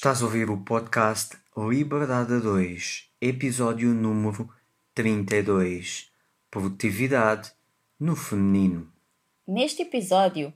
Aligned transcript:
Estás 0.00 0.22
a 0.22 0.24
ouvir 0.24 0.48
o 0.48 0.56
podcast 0.56 1.36
Liberdade 1.54 2.40
2, 2.40 3.10
episódio 3.20 3.90
número 3.90 4.48
32 4.94 6.10
Produtividade 6.50 7.52
no 8.00 8.16
Feminino. 8.16 8.90
Neste 9.46 9.82
episódio, 9.82 10.54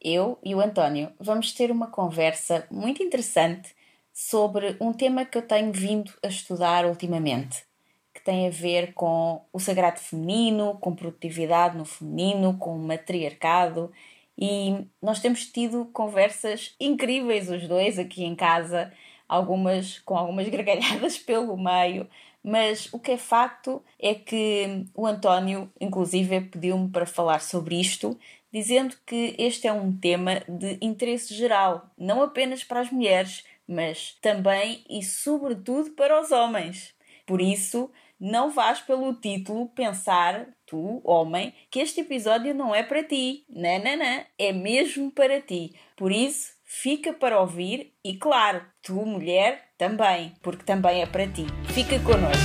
eu 0.00 0.38
e 0.42 0.54
o 0.54 0.62
António 0.62 1.12
vamos 1.20 1.52
ter 1.52 1.70
uma 1.70 1.88
conversa 1.88 2.66
muito 2.70 3.02
interessante 3.02 3.76
sobre 4.14 4.78
um 4.80 4.94
tema 4.94 5.26
que 5.26 5.36
eu 5.36 5.42
tenho 5.42 5.70
vindo 5.74 6.10
a 6.24 6.28
estudar 6.28 6.86
ultimamente, 6.86 7.66
que 8.14 8.24
tem 8.24 8.46
a 8.46 8.50
ver 8.50 8.94
com 8.94 9.44
o 9.52 9.60
sagrado 9.60 10.00
feminino, 10.00 10.78
com 10.80 10.96
produtividade 10.96 11.76
no 11.76 11.84
feminino, 11.84 12.56
com 12.56 12.74
o 12.74 12.82
matriarcado 12.82 13.92
e 14.38 14.86
nós 15.02 15.20
temos 15.20 15.46
tido 15.46 15.86
conversas 15.86 16.74
incríveis 16.80 17.50
os 17.50 17.66
dois 17.66 17.98
aqui 17.98 18.24
em 18.24 18.34
casa, 18.34 18.92
algumas 19.28 19.98
com 20.00 20.16
algumas 20.16 20.48
gargalhadas 20.50 21.18
pelo 21.18 21.56
meio, 21.56 22.08
mas 22.42 22.88
o 22.92 23.00
que 23.00 23.12
é 23.12 23.18
facto 23.18 23.82
é 23.98 24.14
que 24.14 24.84
o 24.94 25.04
António, 25.04 25.68
inclusive, 25.80 26.42
pediu-me 26.42 26.88
para 26.88 27.04
falar 27.04 27.40
sobre 27.40 27.80
isto, 27.80 28.16
dizendo 28.52 28.94
que 29.04 29.34
este 29.36 29.66
é 29.66 29.72
um 29.72 29.96
tema 29.96 30.42
de 30.48 30.78
interesse 30.80 31.34
geral, 31.34 31.90
não 31.98 32.22
apenas 32.22 32.62
para 32.62 32.80
as 32.80 32.90
mulheres, 32.90 33.44
mas 33.66 34.16
também 34.22 34.84
e 34.88 35.02
sobretudo 35.02 35.90
para 35.90 36.20
os 36.20 36.30
homens. 36.30 36.94
Por 37.26 37.40
isso, 37.40 37.90
não 38.18 38.50
vás 38.50 38.80
pelo 38.80 39.12
título 39.14 39.68
pensar, 39.70 40.46
tu, 40.66 41.00
homem, 41.04 41.54
que 41.70 41.78
este 41.78 42.00
episódio 42.00 42.52
não 42.54 42.74
é 42.74 42.82
para 42.82 43.04
ti. 43.04 43.44
Não, 43.48 43.78
não, 43.78 43.96
não. 43.96 44.24
É 44.38 44.52
mesmo 44.52 45.10
para 45.10 45.40
ti. 45.40 45.72
Por 45.96 46.10
isso, 46.10 46.50
fica 46.64 47.12
para 47.12 47.40
ouvir 47.40 47.92
e, 48.04 48.16
claro, 48.16 48.62
tu, 48.82 48.94
mulher, 49.06 49.70
também, 49.78 50.34
porque 50.42 50.64
também 50.64 51.02
é 51.02 51.06
para 51.06 51.26
ti. 51.26 51.46
Fica 51.68 51.98
connosco. 52.00 52.36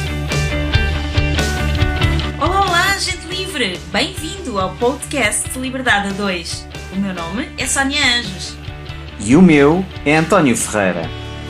Olá, 2.40 2.62
olá, 2.62 2.98
gente 2.98 3.26
livre! 3.28 3.78
Bem-vindo 3.92 4.60
ao 4.60 4.76
podcast 4.78 5.58
Liberdade 5.58 6.10
a 6.10 6.14
2. 6.14 6.68
O 6.94 6.96
meu 6.98 7.14
nome 7.14 7.48
é 7.58 7.66
Sónia 7.66 8.02
Anjos. 8.18 8.56
E 9.20 9.36
o 9.36 9.42
meu 9.42 9.84
é 10.06 10.16
António 10.16 10.56
Ferreira. 10.56 11.04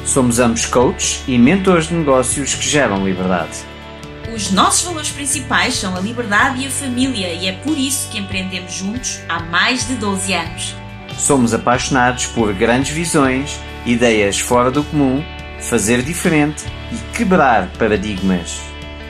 Somos 0.05 0.39
ambos 0.39 0.65
coaches 0.65 1.23
e 1.27 1.37
mentores 1.37 1.87
de 1.87 1.93
negócios 1.93 2.55
que 2.55 2.67
geram 2.67 3.05
liberdade. 3.05 3.70
Os 4.33 4.49
nossos 4.49 4.83
valores 4.83 5.09
principais 5.09 5.75
são 5.75 5.93
a 5.95 5.99
liberdade 5.99 6.63
e 6.63 6.67
a 6.67 6.71
família, 6.71 7.33
e 7.33 7.47
é 7.47 7.51
por 7.51 7.77
isso 7.77 8.09
que 8.09 8.17
empreendemos 8.17 8.73
juntos 8.73 9.19
há 9.27 9.41
mais 9.41 9.85
de 9.85 9.95
12 9.95 10.33
anos. 10.33 10.75
Somos 11.17 11.53
apaixonados 11.53 12.27
por 12.27 12.53
grandes 12.53 12.95
visões, 12.95 13.59
ideias 13.85 14.39
fora 14.39 14.71
do 14.71 14.85
comum, 14.85 15.21
fazer 15.59 16.01
diferente 16.01 16.63
e 16.93 17.17
quebrar 17.17 17.67
paradigmas. 17.77 18.61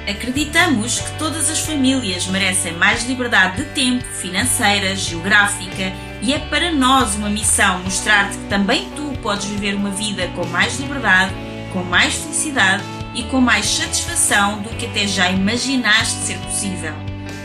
Acreditamos 0.10 1.00
que 1.00 1.12
todas 1.20 1.52
as 1.52 1.60
famílias 1.60 2.26
merecem 2.26 2.74
mais 2.74 3.06
liberdade 3.06 3.58
de 3.58 3.70
tempo, 3.76 4.04
financeira, 4.04 4.96
geográfica, 4.96 5.94
e 6.24 6.34
é 6.34 6.40
para 6.40 6.72
nós 6.72 7.16
uma 7.16 7.30
missão 7.30 7.78
mostrar-te 7.84 8.38
que 8.38 8.50
também 8.50 8.90
tu 8.96 9.14
podes 9.22 9.46
viver 9.46 9.76
uma 9.76 9.92
vida 9.92 10.28
com 10.30 10.48
mais 10.48 10.80
liberdade, 10.80 11.32
com 11.72 11.84
mais 11.84 12.16
felicidade 12.16 12.84
e 13.14 13.24
com 13.24 13.42
mais 13.42 13.66
satisfação 13.66 14.62
do 14.62 14.70
que 14.70 14.86
até 14.86 15.08
já 15.08 15.30
imaginaste 15.30 16.20
ser 16.26 16.38
possível. 16.40 16.94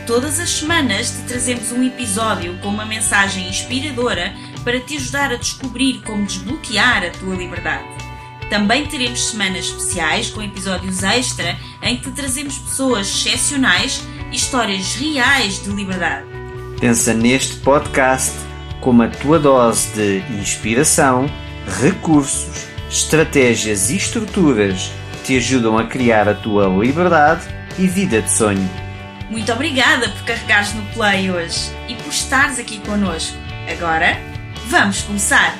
Todas 0.05 0.39
as 0.39 0.49
semanas 0.49 1.11
te 1.11 1.21
trazemos 1.27 1.71
um 1.71 1.83
episódio 1.83 2.57
com 2.59 2.69
uma 2.69 2.85
mensagem 2.85 3.49
inspiradora 3.49 4.33
para 4.63 4.79
te 4.79 4.95
ajudar 4.95 5.33
a 5.33 5.35
descobrir 5.35 6.01
como 6.05 6.25
desbloquear 6.25 7.03
a 7.03 7.09
tua 7.09 7.35
liberdade. 7.35 7.87
Também 8.49 8.85
teremos 8.85 9.31
semanas 9.31 9.65
especiais 9.65 10.29
com 10.29 10.41
episódios 10.41 11.03
extra 11.03 11.57
em 11.81 11.97
que 11.97 12.03
te 12.03 12.11
trazemos 12.11 12.57
pessoas 12.57 13.07
excepcionais 13.07 14.01
e 14.31 14.35
histórias 14.37 14.95
reais 14.95 15.61
de 15.61 15.69
liberdade. 15.71 16.25
Pensa 16.79 17.13
neste 17.13 17.57
podcast 17.57 18.33
como 18.79 19.03
a 19.03 19.09
tua 19.09 19.39
dose 19.39 19.89
de 19.89 20.23
inspiração, 20.39 21.29
recursos, 21.81 22.67
estratégias 22.89 23.89
e 23.89 23.97
estruturas 23.97 24.91
te 25.27 25.35
ajudam 25.35 25.77
a 25.77 25.85
criar 25.85 26.29
a 26.29 26.33
tua 26.33 26.67
liberdade 26.67 27.47
e 27.77 27.85
vida 27.85 28.21
de 28.21 28.31
sonho. 28.31 28.65
Muito 29.29 29.51
obrigada 29.51 30.07
por 30.07 30.23
carregares 30.23 30.73
no 30.73 30.85
play 30.93 31.29
hoje 31.29 31.69
e 31.89 31.95
por 31.95 32.13
estares 32.13 32.57
aqui 32.57 32.79
connosco. 32.79 33.35
Agora, 33.69 34.15
vamos 34.67 35.01
começar! 35.01 35.53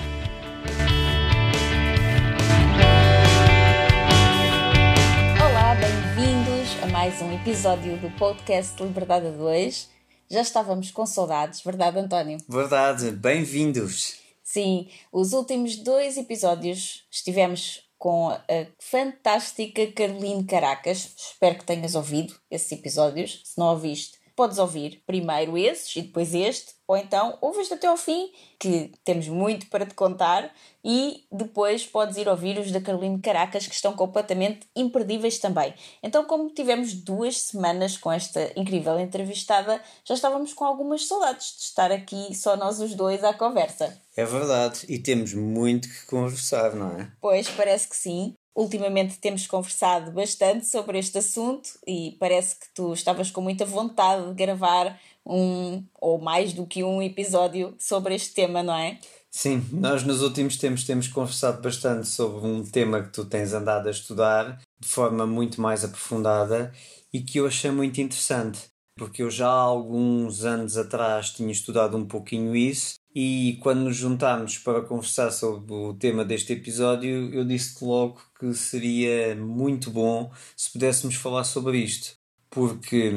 Olá, 5.38 5.76
bem-vindos 5.76 6.82
a 6.82 6.88
mais 6.88 7.22
um 7.22 7.34
episódio 7.34 7.98
do 7.98 8.10
podcast 8.12 8.82
Liberdade 8.82 9.32
2. 9.32 9.90
Já 10.32 10.42
estávamos 10.44 10.92
com 10.92 11.06
saudades, 11.06 11.60
verdade, 11.60 12.00
António? 12.00 12.38
Verdade, 12.48 13.12
bem-vindos! 13.12 14.16
Sim, 14.42 14.88
os 15.12 15.34
últimos 15.34 15.76
dois 15.76 16.16
episódios 16.16 17.06
estivemos 17.12 17.86
com 17.98 18.30
a 18.30 18.40
fantástica 18.80 19.92
Caroline 19.92 20.46
Caracas. 20.46 21.16
Espero 21.18 21.58
que 21.58 21.66
tenhas 21.66 21.96
ouvido 21.96 22.34
esses 22.50 22.72
episódios. 22.72 23.42
Se 23.44 23.58
não 23.58 23.68
ouviste, 23.68 24.20
podes 24.36 24.60
ouvir 24.60 25.04
primeiro 25.06 25.58
esses 25.58 25.96
e 25.96 26.02
depois 26.04 26.34
este, 26.34 26.74
ou 26.88 26.96
então 26.96 27.38
ouves 27.42 27.72
até 27.72 27.88
ao 27.88 27.98
fim, 27.98 28.32
que 28.58 28.92
temos 29.04 29.28
muito 29.28 29.68
para 29.68 29.86
te 29.86 29.94
contar, 29.94 30.52
e 30.84 31.26
depois 31.30 31.86
podes 31.86 32.16
ir 32.16 32.30
ouvir 32.30 32.58
os 32.58 32.72
da 32.72 32.80
Caroline 32.80 33.20
Caracas, 33.20 33.68
que 33.68 33.76
estão 33.76 33.94
completamente 33.94 34.66
imperdíveis 34.74 35.38
também. 35.38 35.74
Então, 36.02 36.24
como 36.24 36.50
tivemos 36.50 36.94
duas 36.94 37.42
semanas 37.42 37.98
com 37.98 38.12
esta 38.12 38.52
incrível 38.56 38.98
entrevistada, 38.98 39.82
já 40.06 40.14
estávamos 40.14 40.54
com 40.54 40.64
algumas 40.64 41.06
saudades 41.06 41.58
de 41.58 41.64
estar 41.64 41.92
aqui 41.92 42.34
só 42.34 42.56
nós 42.56 42.80
os 42.80 42.96
dois 42.96 43.24
à 43.24 43.34
conversa. 43.34 44.02
É 44.16 44.24
verdade, 44.26 44.86
e 44.88 44.98
temos 44.98 45.34
muito 45.34 45.90
que 45.90 46.06
conversar, 46.06 46.74
não 46.74 47.00
é? 47.00 47.12
Pois, 47.20 47.50
parece 47.50 47.88
que 47.90 47.96
sim. 47.96 48.34
Ultimamente 48.56 49.20
temos 49.20 49.46
conversado 49.46 50.12
bastante 50.12 50.66
sobre 50.66 50.98
este 50.98 51.20
assunto 51.20 51.70
e 51.86 52.18
parece 52.20 52.56
que 52.56 52.66
tu 52.74 52.92
estavas 52.92 53.30
com 53.30 53.40
muita 53.40 53.64
vontade 53.66 54.30
de 54.30 54.34
gravar 54.34 55.00
um 55.30 55.84
ou 56.00 56.20
mais 56.20 56.54
do 56.54 56.66
que 56.66 56.84
um 56.84 57.02
episódio 57.02 57.76
sobre 57.80 58.16
este 58.16 58.34
tema, 58.34 58.64
não 58.64 58.76
é? 58.76 59.00
Sim, 59.30 59.64
nós 59.72 60.04
nos 60.04 60.22
últimos 60.22 60.58
tempos 60.58 60.84
temos 60.84 61.08
conversado 61.08 61.62
bastante 61.62 62.08
sobre 62.08 62.48
um 62.48 62.64
tema 62.64 63.04
que 63.04 63.12
tu 63.12 63.26
tens 63.26 63.54
andado 63.54 63.88
a 63.88 63.92
estudar 63.92 64.60
de 64.80 64.88
forma 64.88 65.28
muito 65.28 65.62
mais 65.62 65.84
aprofundada 65.84 66.74
e 67.14 67.22
que 67.22 67.40
eu 67.40 67.46
achei 67.46 67.70
muito 67.70 68.00
interessante, 68.02 68.62
porque 68.96 69.22
eu 69.22 69.30
já 69.30 69.48
há 69.48 69.52
alguns 69.52 70.44
anos 70.44 70.78
atrás 70.78 71.32
tinha 71.32 71.52
estudado 71.52 71.98
um 71.98 72.06
pouquinho 72.06 72.56
isso 72.56 72.96
e 73.14 73.58
quando 73.62 73.82
nos 73.82 73.96
juntámos 73.96 74.58
para 74.60 74.82
conversar 74.82 75.32
sobre 75.32 75.74
o 75.74 75.94
tema 75.94 76.24
deste 76.24 76.54
episódio, 76.54 77.34
eu 77.34 77.44
disse 77.44 77.84
logo 77.84 78.22
que 78.40 78.54
seria 78.54 79.36
muito 79.36 79.90
bom 79.90 80.32
se 80.56 80.72
pudéssemos 80.72 81.16
falar 81.16 81.44
sobre 81.44 81.80
isto, 81.80 82.16
porque 82.50 83.12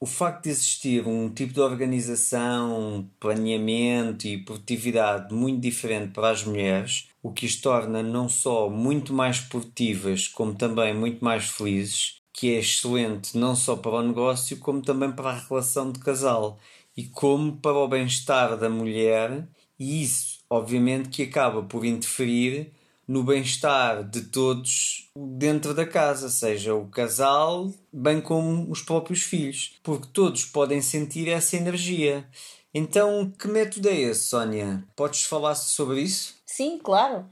o 0.00 0.06
facto 0.06 0.44
de 0.44 0.50
existir 0.50 1.06
um 1.06 1.28
tipo 1.28 1.52
de 1.52 1.60
organização, 1.60 3.10
planeamento 3.18 4.26
e 4.26 4.38
produtividade 4.38 5.34
muito 5.34 5.60
diferente 5.60 6.12
para 6.12 6.30
as 6.30 6.44
mulheres, 6.44 7.08
o 7.22 7.32
que 7.32 7.46
as 7.46 7.56
torna 7.56 8.02
não 8.02 8.28
só 8.28 8.70
muito 8.70 9.12
mais 9.12 9.40
produtivas, 9.40 10.28
como 10.28 10.54
também 10.54 10.94
muito 10.94 11.24
mais 11.24 11.50
felizes, 11.50 12.20
que 12.32 12.54
é 12.54 12.60
excelente 12.60 13.36
não 13.36 13.56
só 13.56 13.76
para 13.76 13.90
o 13.96 14.02
negócio, 14.02 14.58
como 14.58 14.80
também 14.80 15.10
para 15.10 15.30
a 15.30 15.38
relação 15.38 15.90
de 15.90 15.98
casal 15.98 16.58
e 16.96 17.04
como 17.04 17.56
para 17.56 17.76
o 17.76 17.88
bem-estar 17.88 18.56
da 18.56 18.70
mulher, 18.70 19.48
e 19.78 20.02
isso, 20.02 20.38
obviamente, 20.48 21.08
que 21.08 21.22
acaba 21.24 21.62
por 21.62 21.84
interferir 21.84 22.72
no 23.08 23.24
bem-estar 23.24 24.04
de 24.04 24.20
todos 24.20 25.10
dentro 25.16 25.72
da 25.72 25.86
casa, 25.86 26.28
seja 26.28 26.74
o 26.74 26.86
casal, 26.88 27.72
bem 27.90 28.20
como 28.20 28.70
os 28.70 28.82
próprios 28.82 29.22
filhos, 29.22 29.78
porque 29.82 30.06
todos 30.12 30.44
podem 30.44 30.82
sentir 30.82 31.26
essa 31.26 31.56
energia. 31.56 32.28
Então, 32.74 33.32
que 33.38 33.48
método 33.48 33.88
é 33.88 33.96
esse, 33.96 34.26
Sónia? 34.26 34.84
Podes 34.94 35.22
falar 35.22 35.54
sobre 35.54 36.02
isso? 36.02 36.36
Sim, 36.44 36.78
claro. 36.78 37.24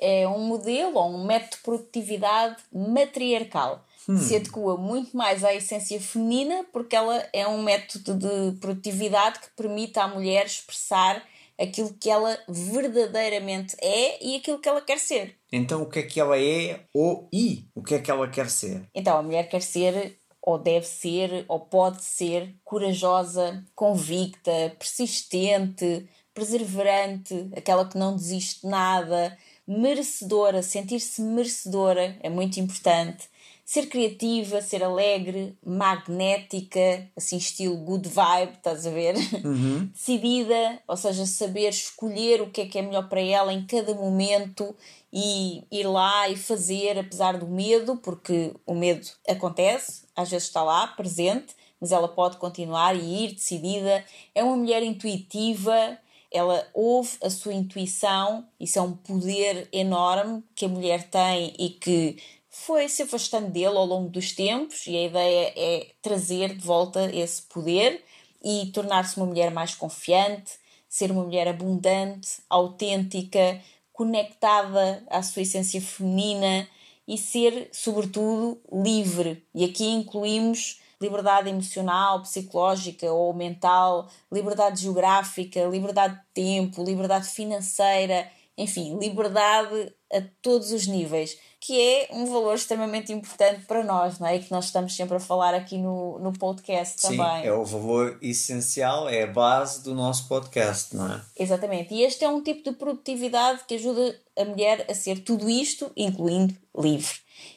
É 0.00 0.26
um 0.26 0.40
modelo 0.40 0.96
ou 0.96 1.14
um 1.14 1.26
método 1.26 1.56
de 1.56 1.62
produtividade 1.62 2.56
matriarcal 2.72 3.84
hum. 4.08 4.16
se 4.16 4.36
adequa 4.36 4.76
muito 4.78 5.14
mais 5.14 5.44
à 5.44 5.54
essência 5.54 6.00
feminina, 6.00 6.64
porque 6.72 6.96
ela 6.96 7.28
é 7.32 7.46
um 7.46 7.62
método 7.62 8.14
de 8.14 8.58
produtividade 8.58 9.38
que 9.40 9.50
permite 9.54 9.98
à 9.98 10.08
mulher 10.08 10.46
expressar 10.46 11.22
aquilo 11.60 11.92
que 11.94 12.08
ela 12.08 12.38
verdadeiramente 12.48 13.76
é 13.80 14.24
e 14.24 14.36
aquilo 14.36 14.58
que 14.58 14.68
ela 14.68 14.80
quer 14.80 14.98
ser. 14.98 15.36
Então, 15.52 15.82
o 15.82 15.86
que 15.86 15.98
é 15.98 16.02
que 16.02 16.18
ela 16.18 16.38
é 16.38 16.80
ou 16.94 17.28
e 17.32 17.66
o 17.74 17.82
que 17.82 17.94
é 17.94 17.98
que 17.98 18.10
ela 18.10 18.28
quer 18.28 18.48
ser? 18.48 18.88
Então, 18.94 19.18
a 19.18 19.22
mulher 19.22 19.48
quer 19.48 19.62
ser 19.62 20.18
ou 20.40 20.58
deve 20.58 20.86
ser 20.86 21.44
ou 21.48 21.60
pode 21.60 22.02
ser 22.02 22.54
corajosa, 22.64 23.62
convicta, 23.74 24.74
persistente, 24.78 26.08
perseverante, 26.32 27.50
aquela 27.54 27.86
que 27.86 27.98
não 27.98 28.16
desiste 28.16 28.62
de 28.62 28.68
nada, 28.68 29.36
merecedora, 29.66 30.62
sentir-se 30.62 31.20
merecedora 31.20 32.16
é 32.22 32.30
muito 32.30 32.58
importante. 32.58 33.28
Ser 33.70 33.86
criativa, 33.86 34.60
ser 34.60 34.82
alegre, 34.82 35.56
magnética, 35.64 37.08
assim 37.16 37.36
estilo 37.36 37.76
good 37.76 38.08
vibe, 38.08 38.54
estás 38.54 38.84
a 38.84 38.90
ver? 38.90 39.14
Uhum. 39.44 39.86
Decidida, 39.94 40.82
ou 40.88 40.96
seja, 40.96 41.24
saber 41.24 41.68
escolher 41.68 42.42
o 42.42 42.50
que 42.50 42.62
é 42.62 42.66
que 42.66 42.80
é 42.80 42.82
melhor 42.82 43.08
para 43.08 43.20
ela 43.20 43.52
em 43.52 43.64
cada 43.64 43.94
momento 43.94 44.74
e 45.12 45.62
ir 45.70 45.86
lá 45.86 46.28
e 46.28 46.34
fazer, 46.34 46.98
apesar 46.98 47.38
do 47.38 47.46
medo, 47.46 47.96
porque 47.98 48.52
o 48.66 48.74
medo 48.74 49.06
acontece, 49.28 50.02
às 50.16 50.28
vezes 50.28 50.48
está 50.48 50.64
lá, 50.64 50.88
presente, 50.88 51.54
mas 51.80 51.92
ela 51.92 52.08
pode 52.08 52.38
continuar 52.38 52.96
e 52.96 53.24
ir 53.24 53.34
decidida. 53.34 54.04
É 54.34 54.42
uma 54.42 54.56
mulher 54.56 54.82
intuitiva, 54.82 55.96
ela 56.28 56.66
ouve 56.74 57.16
a 57.22 57.30
sua 57.30 57.54
intuição, 57.54 58.48
isso 58.58 58.80
é 58.80 58.82
um 58.82 58.96
poder 58.96 59.68
enorme 59.72 60.42
que 60.56 60.64
a 60.64 60.68
mulher 60.68 61.08
tem 61.08 61.54
e 61.56 61.70
que 61.70 62.16
foi 62.64 62.88
se 62.88 63.02
afastando 63.02 63.48
dele 63.48 63.76
ao 63.76 63.86
longo 63.86 64.10
dos 64.10 64.32
tempos, 64.32 64.86
e 64.86 64.96
a 64.96 65.04
ideia 65.04 65.52
é 65.56 65.86
trazer 66.02 66.54
de 66.54 66.64
volta 66.64 67.10
esse 67.14 67.42
poder 67.42 68.04
e 68.42 68.66
tornar-se 68.66 69.16
uma 69.16 69.26
mulher 69.26 69.50
mais 69.50 69.74
confiante, 69.74 70.52
ser 70.88 71.10
uma 71.10 71.24
mulher 71.24 71.48
abundante, 71.48 72.42
autêntica, 72.50 73.60
conectada 73.92 75.02
à 75.08 75.22
sua 75.22 75.42
essência 75.42 75.80
feminina 75.80 76.68
e 77.08 77.16
ser, 77.16 77.70
sobretudo, 77.72 78.60
livre. 78.70 79.42
E 79.54 79.64
aqui 79.64 79.86
incluímos 79.88 80.80
liberdade 81.00 81.48
emocional, 81.48 82.20
psicológica 82.22 83.10
ou 83.10 83.32
mental, 83.32 84.06
liberdade 84.30 84.82
geográfica, 84.82 85.64
liberdade 85.64 86.14
de 86.14 86.22
tempo, 86.34 86.84
liberdade 86.84 87.28
financeira, 87.28 88.30
enfim, 88.56 88.98
liberdade 88.98 89.94
a 90.12 90.22
todos 90.42 90.72
os 90.72 90.86
níveis, 90.86 91.38
que 91.60 91.78
é 91.80 92.08
um 92.12 92.26
valor 92.26 92.54
extremamente 92.54 93.12
importante 93.12 93.66
para 93.66 93.84
nós, 93.84 94.18
não 94.18 94.26
é? 94.26 94.36
E 94.36 94.42
que 94.42 94.50
nós 94.50 94.64
estamos 94.66 94.96
sempre 94.96 95.16
a 95.16 95.20
falar 95.20 95.54
aqui 95.54 95.76
no, 95.76 96.18
no 96.18 96.32
podcast 96.32 97.00
Sim, 97.00 97.16
também. 97.16 97.46
é 97.46 97.52
o 97.52 97.64
valor 97.64 98.18
essencial, 98.22 99.08
é 99.08 99.22
a 99.22 99.26
base 99.26 99.84
do 99.84 99.94
nosso 99.94 100.26
podcast, 100.26 100.96
não 100.96 101.12
é? 101.12 101.22
Exatamente. 101.38 101.94
E 101.94 102.02
este 102.02 102.24
é 102.24 102.28
um 102.28 102.42
tipo 102.42 102.70
de 102.70 102.76
produtividade 102.76 103.62
que 103.68 103.74
ajuda 103.74 104.18
a 104.38 104.44
mulher 104.44 104.86
a 104.88 104.94
ser 104.94 105.22
tudo 105.22 105.48
isto, 105.50 105.92
incluindo 105.96 106.56
livre. 106.76 107.14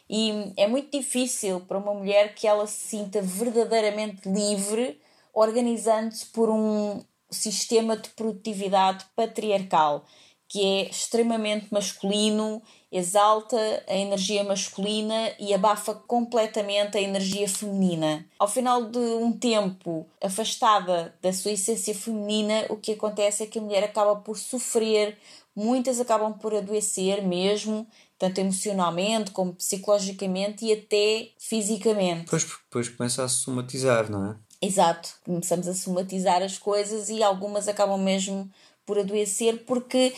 E 0.10 0.54
é 0.58 0.68
muito 0.68 0.92
difícil 0.96 1.62
para 1.62 1.78
uma 1.78 1.94
mulher 1.94 2.36
que 2.36 2.46
ela 2.46 2.68
se 2.68 2.88
sinta 2.90 3.22
verdadeiramente 3.22 4.30
livre 4.30 5.00
organizando-se 5.34 6.28
por 6.28 6.50
um 6.50 7.04
sistema 7.32 7.98
de 7.98 8.10
produtividade 8.10 9.06
patriarcal 9.16 10.06
que 10.54 10.62
é 10.62 10.88
extremamente 10.88 11.66
masculino, 11.72 12.62
exalta 12.92 13.58
a 13.88 13.96
energia 13.96 14.44
masculina 14.44 15.32
e 15.40 15.52
abafa 15.52 15.96
completamente 15.96 16.96
a 16.96 17.02
energia 17.02 17.50
feminina. 17.50 18.24
Ao 18.38 18.48
final 18.48 18.84
de 18.84 19.00
um 19.00 19.32
tempo 19.32 20.06
afastada 20.22 21.12
da 21.24 21.34
sua 21.34 21.54
essência 21.54 21.96
feminina, 21.96 22.68
o 22.70 22.78
que 22.78 22.92
acontece 22.92 23.42
é 23.42 23.48
que 23.48 23.58
a 23.58 23.62
mulher 23.64 23.84
acaba 23.84 24.18
por 24.18 24.38
sofrer, 24.38 25.18
muitas 25.56 26.00
acabam 26.00 26.34
por 26.34 26.54
adoecer 26.54 27.24
mesmo, 27.24 27.88
tanto 28.20 28.40
emocionalmente 28.40 29.32
como 29.32 29.56
psicologicamente 29.56 30.66
e 30.66 30.74
até 30.74 31.30
fisicamente. 31.40 32.30
Pois, 32.30 32.44
depois 32.44 32.90
começa 32.90 33.24
a 33.24 33.28
somatizar, 33.28 34.08
não 34.08 34.24
é? 34.24 34.36
Exato, 34.62 35.16
começamos 35.26 35.68
a 35.68 35.74
somatizar 35.74 36.44
as 36.44 36.60
coisas 36.60 37.10
e 37.10 37.24
algumas 37.24 37.68
acabam 37.68 37.98
mesmo 38.00 38.48
por 38.86 39.00
adoecer 39.00 39.66
porque 39.66 40.14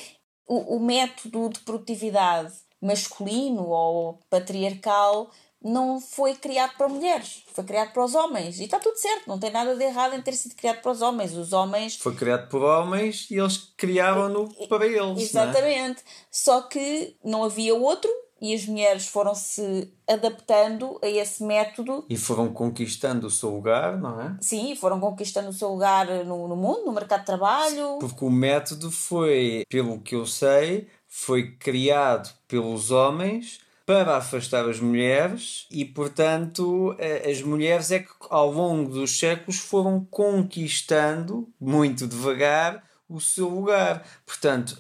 o, 0.47 0.75
o 0.75 0.79
método 0.79 1.49
de 1.49 1.59
produtividade 1.59 2.53
masculino 2.81 3.67
ou 3.67 4.19
patriarcal 4.29 5.31
não 5.65 5.99
foi 5.99 6.35
criado 6.35 6.77
para 6.77 6.87
mulheres, 6.87 7.43
foi 7.51 7.63
criado 7.63 7.91
para 7.91 8.05
os 8.05 8.13
homens. 8.13 8.59
E 8.59 8.65
está 8.65 8.77
tudo 8.77 8.95
certo, 8.97 9.27
não 9.27 9.39
tem 9.39 9.49
nada 9.49 9.75
de 9.75 9.83
errado 9.83 10.13
em 10.13 10.21
ter 10.21 10.33
sido 10.33 10.53
criado 10.55 10.79
para 10.81 10.91
os 10.91 11.01
homens. 11.01 11.33
Os 11.33 11.53
homens. 11.53 11.97
Foi 11.97 12.15
criado 12.15 12.47
por 12.49 12.61
homens 12.61 13.27
e 13.31 13.39
eles 13.39 13.73
criavam-no 13.75 14.53
para 14.67 14.85
eles. 14.85 15.23
Exatamente. 15.23 16.01
É? 16.01 16.03
Só 16.29 16.61
que 16.61 17.17
não 17.23 17.43
havia 17.43 17.73
outro 17.73 18.11
e 18.41 18.53
as 18.53 18.65
mulheres 18.65 19.07
foram 19.07 19.33
se 19.33 19.93
adaptando 20.07 20.99
a 21.01 21.07
esse 21.07 21.43
método. 21.43 22.05
E 22.09 22.17
foram 22.17 22.51
conquistando 22.51 23.27
o 23.27 23.31
seu 23.31 23.49
lugar, 23.49 23.97
não 23.97 24.21
é? 24.21 24.37
Sim, 24.41 24.75
foram 24.75 24.99
conquistando 24.99 25.49
o 25.49 25.53
seu 25.53 25.69
lugar 25.69 26.07
no, 26.25 26.47
no 26.47 26.55
mundo, 26.55 26.85
no 26.85 26.91
mercado 26.91 27.21
de 27.21 27.25
trabalho. 27.25 27.97
Porque 27.99 28.25
o 28.25 28.29
método 28.29 28.91
foi, 28.91 29.63
pelo 29.69 29.99
que 29.99 30.15
eu 30.15 30.25
sei, 30.25 30.87
foi 31.07 31.51
criado 31.55 32.29
pelos 32.47 32.91
homens 32.91 33.59
para 33.85 34.17
afastar 34.17 34.67
as 34.67 34.79
mulheres 34.79 35.67
e, 35.71 35.85
portanto, 35.85 36.95
as 37.29 37.41
mulheres 37.41 37.91
é 37.91 37.99
que 37.99 38.09
ao 38.29 38.51
longo 38.51 38.91
dos 38.91 39.17
séculos 39.17 39.59
foram 39.59 40.05
conquistando, 40.09 41.47
muito 41.59 42.07
devagar, 42.07 42.83
o 43.07 43.21
seu 43.21 43.47
lugar. 43.47 44.03
Portanto, 44.25 44.77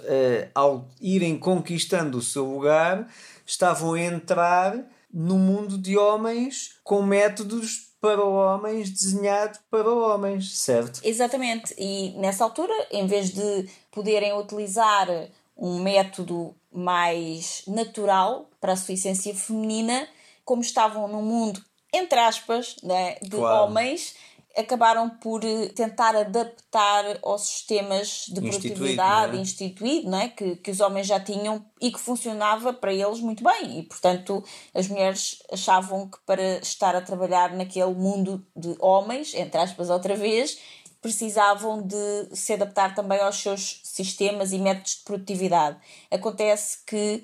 ao 0.53 0.89
irem 0.99 1.37
conquistando 1.37 2.17
o 2.17 2.21
seu 2.21 2.45
lugar, 2.45 3.07
estavam 3.45 3.93
a 3.93 4.01
entrar 4.01 4.85
no 5.13 5.37
mundo 5.37 5.77
de 5.77 5.97
homens 5.97 6.75
com 6.83 7.01
métodos 7.01 7.93
para 8.01 8.23
homens, 8.23 8.89
desenhado 8.89 9.57
para 9.71 9.89
homens, 9.89 10.57
certo? 10.57 11.01
Exatamente. 11.03 11.73
E 11.77 12.11
nessa 12.17 12.43
altura, 12.43 12.73
em 12.91 13.07
vez 13.07 13.31
de 13.31 13.69
poderem 13.91 14.37
utilizar 14.37 15.07
um 15.57 15.79
método 15.79 16.53
mais 16.71 17.63
natural 17.65 18.49
para 18.59 18.73
a 18.73 18.75
sua 18.75 18.93
essência 18.93 19.33
feminina, 19.33 20.07
como 20.43 20.61
estavam 20.61 21.07
num 21.07 21.23
mundo, 21.23 21.63
entre 21.93 22.19
aspas, 22.19 22.75
né, 22.83 23.15
de 23.21 23.37
claro. 23.37 23.71
homens, 23.71 24.15
acabaram 24.57 25.09
por 25.09 25.43
eh, 25.43 25.67
tentar 25.67 26.15
adaptar 26.15 27.19
aos 27.21 27.41
sistemas 27.47 28.25
de 28.27 28.41
produtividade 28.41 29.37
instituído, 29.37 30.09
não 30.09 30.19
é? 30.19 30.29
que, 30.29 30.55
que 30.55 30.71
os 30.71 30.79
homens 30.79 31.07
já 31.07 31.19
tinham 31.19 31.65
e 31.81 31.91
que 31.91 31.99
funcionava 31.99 32.73
para 32.73 32.93
eles 32.93 33.19
muito 33.19 33.43
bem. 33.43 33.79
E, 33.79 33.83
portanto, 33.83 34.43
as 34.73 34.87
mulheres 34.87 35.43
achavam 35.51 36.07
que 36.09 36.17
para 36.25 36.59
estar 36.59 36.95
a 36.95 37.01
trabalhar 37.01 37.53
naquele 37.53 37.93
mundo 37.93 38.45
de 38.55 38.75
homens, 38.79 39.33
entre 39.33 39.59
aspas, 39.59 39.89
outra 39.89 40.15
vez, 40.15 40.57
precisavam 41.01 41.81
de 41.81 42.35
se 42.35 42.53
adaptar 42.53 42.95
também 42.95 43.19
aos 43.19 43.35
seus 43.35 43.81
sistemas 43.83 44.51
e 44.51 44.57
métodos 44.57 44.95
de 44.95 45.03
produtividade. 45.03 45.77
Acontece 46.09 46.79
que 46.85 47.23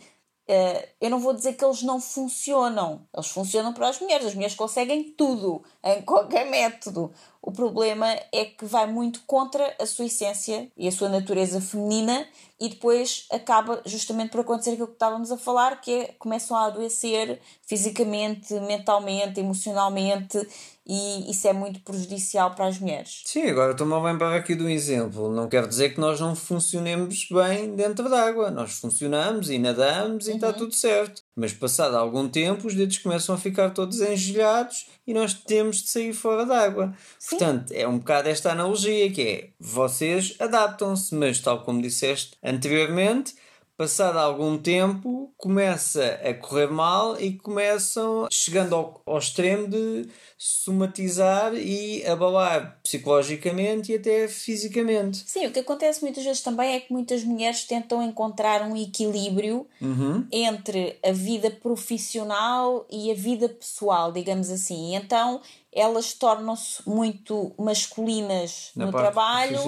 eu 0.99 1.09
não 1.09 1.19
vou 1.19 1.33
dizer 1.33 1.53
que 1.53 1.63
eles 1.63 1.81
não 1.81 1.99
funcionam, 2.01 3.07
eles 3.13 3.27
funcionam 3.27 3.73
para 3.73 3.87
as 3.87 3.99
mulheres, 3.99 4.27
as 4.27 4.33
mulheres 4.33 4.55
conseguem 4.55 5.11
tudo, 5.11 5.63
em 5.83 6.01
qualquer 6.01 6.49
método. 6.49 7.11
O 7.41 7.51
problema 7.51 8.07
é 8.31 8.45
que 8.45 8.65
vai 8.65 8.85
muito 8.85 9.21
contra 9.25 9.75
a 9.79 9.85
sua 9.87 10.05
essência 10.05 10.71
e 10.77 10.87
a 10.87 10.91
sua 10.91 11.09
natureza 11.09 11.59
feminina 11.59 12.27
e 12.59 12.69
depois 12.69 13.25
acaba 13.31 13.81
justamente 13.83 14.29
por 14.29 14.41
acontecer 14.41 14.71
aquilo 14.71 14.87
que 14.87 14.93
estávamos 14.93 15.31
a 15.31 15.37
falar, 15.37 15.81
que 15.81 15.91
é 15.91 16.15
começam 16.19 16.55
a 16.55 16.65
adoecer 16.65 17.41
fisicamente, 17.63 18.53
mentalmente, 18.59 19.39
emocionalmente 19.39 20.37
e 20.85 21.31
isso 21.31 21.47
é 21.47 21.53
muito 21.53 21.79
prejudicial 21.79 22.53
para 22.53 22.67
as 22.67 22.77
mulheres. 22.77 23.23
Sim, 23.25 23.47
agora 23.47 23.71
estou-me 23.71 23.93
a 23.93 23.99
lembrar 23.99 24.35
aqui 24.35 24.53
do 24.53 24.69
exemplo. 24.69 25.31
Não 25.31 25.49
quer 25.49 25.67
dizer 25.67 25.95
que 25.95 25.99
nós 25.99 26.19
não 26.19 26.35
funcionemos 26.35 27.27
bem 27.31 27.75
dentro 27.75 28.07
d'água. 28.07 28.51
Nós 28.51 28.73
funcionamos 28.73 29.49
e 29.49 29.57
nadamos 29.57 30.27
e 30.27 30.31
uhum. 30.31 30.35
está 30.35 30.53
tudo 30.53 30.75
certo. 30.75 31.20
Mas 31.35 31.53
passado 31.53 31.95
algum 31.95 32.27
tempo 32.27 32.67
os 32.67 32.75
dedos 32.75 32.97
começam 32.97 33.33
a 33.33 33.37
ficar 33.37 33.69
todos 33.69 34.01
engelhados 34.01 34.87
e 35.07 35.13
nós 35.13 35.33
temos 35.33 35.81
de 35.81 35.89
sair 35.89 36.13
fora 36.13 36.45
d'água. 36.45 36.93
Portanto, 37.29 37.71
é 37.71 37.87
um 37.87 37.97
bocado 37.97 38.27
esta 38.27 38.51
analogia 38.51 39.09
que 39.11 39.21
é 39.21 39.49
vocês 39.59 40.35
adaptam-se, 40.39 41.15
mas 41.15 41.39
tal 41.39 41.63
como 41.63 41.81
disseste 41.81 42.35
anteriormente, 42.43 43.33
passado 43.77 44.17
algum 44.17 44.57
tempo 44.57 45.33
começa 45.37 46.19
a 46.23 46.33
correr 46.33 46.67
mal 46.67 47.19
e 47.19 47.33
começam 47.33 48.27
chegando 48.31 48.75
ao, 48.75 49.01
ao 49.05 49.17
extremo 49.17 49.67
de 49.67 50.07
somatizar 50.37 51.53
e 51.55 52.05
abalar 52.05 52.79
psicologicamente 52.83 53.91
e 53.91 53.95
até 53.95 54.27
fisicamente. 54.27 55.23
Sim, 55.25 55.47
o 55.47 55.51
que 55.51 55.59
acontece 55.59 56.01
muitas 56.03 56.23
vezes 56.23 56.41
também 56.41 56.75
é 56.75 56.79
que 56.79 56.93
muitas 56.93 57.23
mulheres 57.23 57.63
tentam 57.63 58.03
encontrar 58.03 58.61
um 58.63 58.75
equilíbrio 58.75 59.67
uhum. 59.81 60.27
entre 60.31 60.97
a 61.03 61.11
vida 61.11 61.49
profissional 61.49 62.85
e 62.89 63.11
a 63.11 63.15
vida 63.15 63.49
pessoal, 63.49 64.11
digamos 64.11 64.49
assim. 64.49 64.95
Então 64.95 65.41
elas 65.73 66.13
tornam-se 66.13 66.87
muito 66.87 67.53
masculinas 67.57 68.71
Na 68.75 68.87
no 68.87 68.91
trabalho 68.91 69.59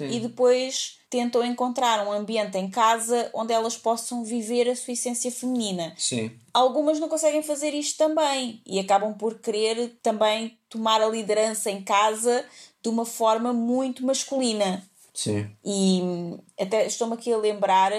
e 0.00 0.18
depois 0.18 0.98
tentam 1.10 1.44
encontrar 1.44 2.06
um 2.06 2.12
ambiente 2.12 2.56
em 2.56 2.70
casa 2.70 3.30
onde 3.34 3.52
elas 3.52 3.76
possam 3.76 4.24
viver 4.24 4.70
a 4.70 4.76
sua 4.76 4.92
essência 4.92 5.30
feminina. 5.30 5.92
Sim. 5.98 6.30
Algumas 6.54 6.98
não 6.98 7.08
conseguem 7.08 7.42
fazer 7.42 7.74
isto 7.74 7.98
também 7.98 8.62
e 8.64 8.78
acabam 8.78 9.12
por 9.12 9.38
querer 9.40 9.98
também 10.02 10.56
tomar 10.68 11.02
a 11.02 11.08
liderança 11.08 11.70
em 11.70 11.82
casa 11.82 12.44
de 12.82 12.88
uma 12.88 13.04
forma 13.04 13.52
muito 13.52 14.06
masculina. 14.06 14.82
Sim. 15.12 15.50
E 15.64 16.00
hum, 16.02 16.38
até 16.58 16.86
estou-me 16.86 17.14
aqui 17.14 17.32
a 17.32 17.36
lembrar 17.36 17.92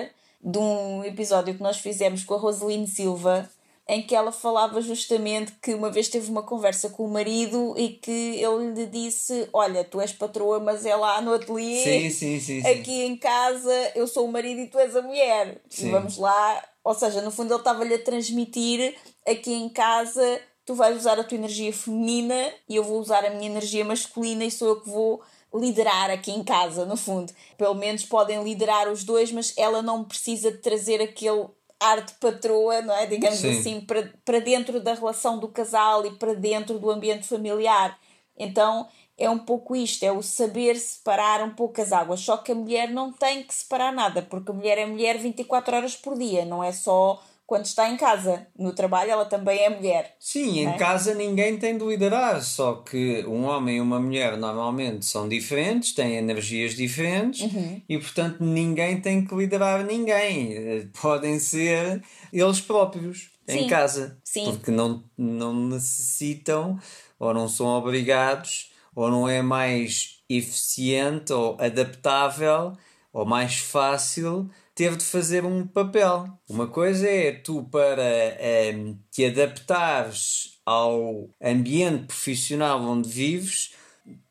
de 0.43 0.57
um 0.57 1.03
episódio 1.03 1.53
que 1.53 1.61
nós 1.61 1.77
fizemos 1.77 2.23
com 2.23 2.33
a 2.33 2.37
Roseline 2.37 2.87
Silva, 2.87 3.47
em 3.91 4.01
que 4.01 4.15
ela 4.15 4.31
falava 4.31 4.81
justamente 4.81 5.51
que 5.61 5.73
uma 5.73 5.91
vez 5.91 6.07
teve 6.07 6.31
uma 6.31 6.41
conversa 6.41 6.89
com 6.89 7.05
o 7.05 7.11
marido 7.11 7.75
e 7.77 7.89
que 7.89 8.41
ele 8.41 8.73
lhe 8.73 8.85
disse: 8.85 9.49
Olha, 9.51 9.83
tu 9.83 9.99
és 9.99 10.13
patroa, 10.13 10.61
mas 10.61 10.85
é 10.85 10.95
lá 10.95 11.19
no 11.19 11.33
ateliê. 11.33 11.83
Sim, 11.83 12.09
sim, 12.09 12.39
sim. 12.39 12.65
Aqui 12.65 13.03
em 13.03 13.17
casa 13.17 13.91
eu 13.93 14.07
sou 14.07 14.25
o 14.25 14.31
marido 14.31 14.61
e 14.61 14.67
tu 14.67 14.79
és 14.79 14.95
a 14.95 15.01
mulher. 15.01 15.61
Sim. 15.69 15.89
E 15.89 15.91
vamos 15.91 16.17
lá. 16.17 16.63
Ou 16.85 16.95
seja, 16.95 17.21
no 17.21 17.31
fundo 17.31 17.53
ele 17.53 17.59
estava-lhe 17.59 17.93
a 17.93 18.01
transmitir 18.01 18.95
aqui 19.27 19.53
em 19.53 19.67
casa 19.67 20.41
tu 20.65 20.73
vais 20.73 20.95
usar 20.95 21.19
a 21.19 21.23
tua 21.23 21.37
energia 21.37 21.73
feminina 21.73 22.49
e 22.69 22.77
eu 22.77 22.83
vou 22.83 22.99
usar 22.99 23.25
a 23.25 23.29
minha 23.29 23.49
energia 23.49 23.83
masculina 23.83 24.45
e 24.45 24.51
sou 24.51 24.69
eu 24.69 24.81
que 24.81 24.89
vou 24.89 25.21
liderar 25.53 26.09
aqui 26.09 26.31
em 26.31 26.43
casa, 26.45 26.85
no 26.85 26.95
fundo. 26.95 27.33
Pelo 27.57 27.73
menos 27.73 28.05
podem 28.05 28.41
liderar 28.41 28.89
os 28.89 29.03
dois, 29.03 29.31
mas 29.31 29.53
ela 29.57 29.81
não 29.81 30.03
precisa 30.03 30.49
de 30.49 30.59
trazer 30.59 31.01
aquele 31.01 31.45
ar 31.81 32.01
de 32.01 32.13
patroa, 32.13 32.81
não 32.81 32.93
é? 32.95 33.07
Digamos 33.07 33.39
Sim. 33.39 33.59
assim, 33.59 33.81
para, 33.81 34.13
para 34.23 34.39
dentro 34.39 34.79
da 34.79 34.93
relação 34.93 35.39
do 35.39 35.47
casal 35.47 36.05
e 36.05 36.11
para 36.11 36.35
dentro 36.35 36.77
do 36.77 36.91
ambiente 36.91 37.27
familiar. 37.27 37.97
Então 38.37 38.87
é 39.17 39.29
um 39.29 39.39
pouco 39.39 39.75
isto, 39.75 40.03
é 40.03 40.11
o 40.11 40.21
saber 40.21 40.75
separar 40.77 41.43
um 41.43 41.51
pouco 41.51 41.81
as 41.81 41.91
águas. 41.91 42.21
Só 42.21 42.37
que 42.37 42.51
a 42.51 42.55
mulher 42.55 42.89
não 42.89 43.11
tem 43.11 43.43
que 43.43 43.53
separar 43.53 43.91
nada, 43.91 44.21
porque 44.21 44.51
a 44.51 44.53
mulher 44.53 44.77
é 44.77 44.85
mulher 44.85 45.17
24 45.17 45.75
horas 45.75 45.95
por 45.95 46.17
dia, 46.17 46.45
não 46.45 46.63
é 46.63 46.71
só 46.71 47.21
quando 47.51 47.65
está 47.65 47.89
em 47.89 47.97
casa. 47.97 48.47
No 48.57 48.71
trabalho 48.71 49.11
ela 49.11 49.25
também 49.25 49.59
é 49.59 49.69
mulher. 49.69 50.15
Sim, 50.17 50.59
em 50.59 50.69
é? 50.69 50.77
casa 50.77 51.13
ninguém 51.13 51.57
tem 51.57 51.77
de 51.77 51.83
liderar, 51.83 52.41
só 52.41 52.75
que 52.75 53.25
um 53.27 53.43
homem 53.43 53.75
e 53.75 53.81
uma 53.81 53.99
mulher 53.99 54.37
normalmente 54.37 55.05
são 55.05 55.27
diferentes, 55.27 55.93
têm 55.93 56.15
energias 56.15 56.75
diferentes 56.75 57.41
uhum. 57.41 57.81
e, 57.89 57.97
portanto, 57.97 58.41
ninguém 58.41 59.01
tem 59.01 59.25
que 59.25 59.35
liderar 59.35 59.83
ninguém. 59.83 60.89
Podem 61.01 61.39
ser 61.39 62.01
eles 62.31 62.61
próprios 62.61 63.31
Sim. 63.45 63.65
em 63.65 63.67
casa, 63.67 64.17
Sim. 64.23 64.45
porque 64.45 64.71
não, 64.71 65.03
não 65.17 65.53
necessitam 65.53 66.79
ou 67.19 67.33
não 67.33 67.49
são 67.49 67.67
obrigados 67.67 68.71
ou 68.95 69.11
não 69.11 69.27
é 69.27 69.41
mais 69.41 70.21
eficiente 70.29 71.33
ou 71.33 71.57
adaptável 71.59 72.77
ou 73.11 73.25
mais 73.25 73.57
fácil 73.57 74.49
teve 74.75 74.97
de 74.97 75.03
fazer 75.03 75.45
um 75.45 75.65
papel. 75.65 76.27
Uma 76.49 76.67
coisa 76.67 77.07
é 77.07 77.31
tu, 77.31 77.63
para 77.63 78.03
um, 78.75 78.97
te 79.11 79.25
adaptares 79.25 80.59
ao 80.65 81.29
ambiente 81.41 82.05
profissional 82.05 82.81
onde 82.81 83.09
vives, 83.09 83.73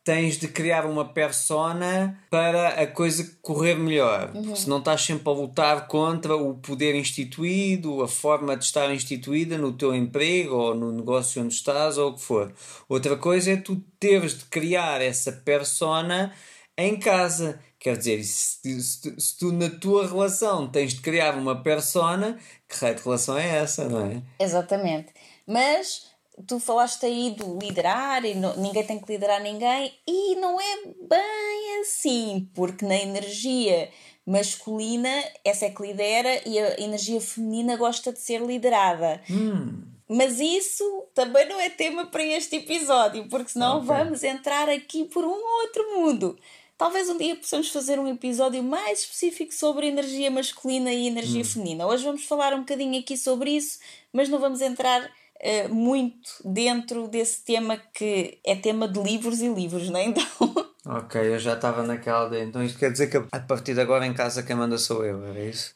tens 0.03 0.39
de 0.39 0.49
criar 0.49 0.87
uma 0.87 1.05
persona 1.05 2.19
para 2.31 2.69
a 2.69 2.87
coisa 2.87 3.39
correr 3.43 3.75
melhor. 3.75 4.33
Uhum. 4.35 4.57
Se 4.57 4.69
não 4.69 4.79
estás 4.79 5.03
sempre 5.03 5.29
a 5.29 5.33
lutar 5.33 5.87
contra 5.87 6.35
o 6.35 6.55
poder 6.55 6.95
instituído, 6.95 8.03
a 8.03 8.09
forma 8.09 8.57
de 8.57 8.65
estar 8.65 8.93
instituída 8.93 9.59
no 9.59 9.73
teu 9.73 9.95
emprego 9.95 10.57
ou 10.57 10.75
no 10.75 10.91
negócio 10.91 11.43
onde 11.43 11.55
estás 11.55 11.99
ou 11.99 12.11
o 12.11 12.15
que 12.15 12.23
for. 12.23 12.53
Outra 12.89 13.17
coisa 13.17 13.53
é 13.53 13.57
tu 13.57 13.77
teres 13.99 14.39
de 14.39 14.47
criar 14.47 15.01
essa 15.01 15.31
persona 15.31 16.33
em 16.77 16.99
casa 16.99 17.61
Quer 17.81 17.97
dizer, 17.97 18.23
se, 18.25 18.83
se, 18.83 19.15
se, 19.19 19.39
tu 19.39 19.51
na 19.53 19.71
tua 19.71 20.07
relação 20.07 20.71
tens 20.71 20.93
de 20.93 21.01
criar 21.01 21.35
uma 21.35 21.63
persona, 21.63 22.39
que 22.69 22.77
raio 22.77 22.95
de 22.95 23.03
relação 23.03 23.39
é 23.39 23.57
essa, 23.57 23.89
não 23.89 24.07
é? 24.07 24.23
Exatamente. 24.39 25.15
Mas 25.47 26.11
tu 26.47 26.61
falaste 26.61 27.07
aí 27.07 27.31
do 27.31 27.59
liderar 27.59 28.23
e 28.27 28.35
não, 28.35 28.55
ninguém 28.57 28.85
tem 28.85 28.99
que 28.99 29.11
liderar 29.11 29.43
ninguém 29.43 29.95
e 30.07 30.37
não 30.37 30.61
é 30.61 30.77
bem 31.09 31.81
assim, 31.81 32.51
porque 32.55 32.85
na 32.85 32.97
energia 32.97 33.89
masculina 34.27 35.11
essa 35.43 35.65
é 35.65 35.71
que 35.71 35.83
lidera 35.83 36.41
e 36.47 36.59
a 36.59 36.81
energia 36.81 37.21
feminina 37.21 37.77
gosta 37.77 38.13
de 38.13 38.19
ser 38.19 38.43
liderada. 38.43 39.23
Hum. 39.31 39.83
Mas 40.07 40.39
isso 40.39 40.85
também 41.15 41.49
não 41.49 41.61
é 41.61 41.71
tema 41.71 42.05
para 42.07 42.25
este 42.25 42.57
episódio, 42.57 43.29
porque 43.29 43.53
senão 43.53 43.77
okay. 43.77 43.87
vamos 43.87 44.23
entrar 44.23 44.69
aqui 44.69 45.05
por 45.05 45.25
um 45.25 45.63
outro 45.63 45.95
mundo. 45.95 46.39
Talvez 46.81 47.11
um 47.11 47.19
dia 47.19 47.37
possamos 47.37 47.69
fazer 47.69 47.99
um 47.99 48.09
episódio 48.09 48.63
mais 48.63 49.01
específico 49.01 49.53
sobre 49.53 49.87
energia 49.87 50.31
masculina 50.31 50.91
e 50.91 51.09
energia 51.09 51.43
hum. 51.43 51.45
feminina. 51.45 51.87
Hoje 51.87 52.03
vamos 52.03 52.25
falar 52.25 52.55
um 52.55 52.61
bocadinho 52.61 52.99
aqui 52.99 53.19
sobre 53.19 53.51
isso, 53.51 53.79
mas 54.11 54.31
não 54.31 54.39
vamos 54.39 54.63
entrar 54.63 55.03
uh, 55.05 55.75
muito 55.75 56.31
dentro 56.43 57.07
desse 57.07 57.45
tema 57.45 57.77
que 57.77 58.39
é 58.43 58.57
tema 58.57 58.89
de 58.89 58.99
livros 58.99 59.43
e 59.43 59.49
livros, 59.49 59.91
não 59.91 60.01
é? 60.01 60.05
Então. 60.09 60.25
Ok, 60.87 61.21
eu 61.21 61.39
já 61.39 61.53
estava 61.53 61.83
naquela 61.83 62.31
de. 62.31 62.41
Então 62.41 62.65
isto 62.65 62.79
quer 62.79 62.91
dizer 62.91 63.09
que 63.09 63.19
a 63.19 63.41
partir 63.41 63.75
de 63.75 63.83
agora 63.83 64.07
em 64.07 64.15
casa 64.15 64.43
quem 64.43 64.57
manda 64.57 64.79
sou 64.79 65.05
eu, 65.05 65.23
era 65.23 65.39
isso? 65.39 65.75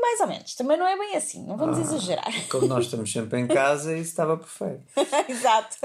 Mais 0.00 0.20
ou 0.20 0.26
menos. 0.26 0.54
Também 0.54 0.76
não 0.76 0.86
é 0.86 0.96
bem 0.96 1.16
assim, 1.16 1.44
não 1.44 1.56
vamos 1.56 1.78
ah, 1.78 1.80
exagerar. 1.80 2.48
Como 2.48 2.66
nós 2.66 2.84
estamos 2.84 3.12
sempre 3.12 3.40
em 3.40 3.46
casa, 3.46 3.96
isso 3.96 4.10
estava 4.10 4.36
perfeito. 4.36 4.84
Exato. 5.28 5.76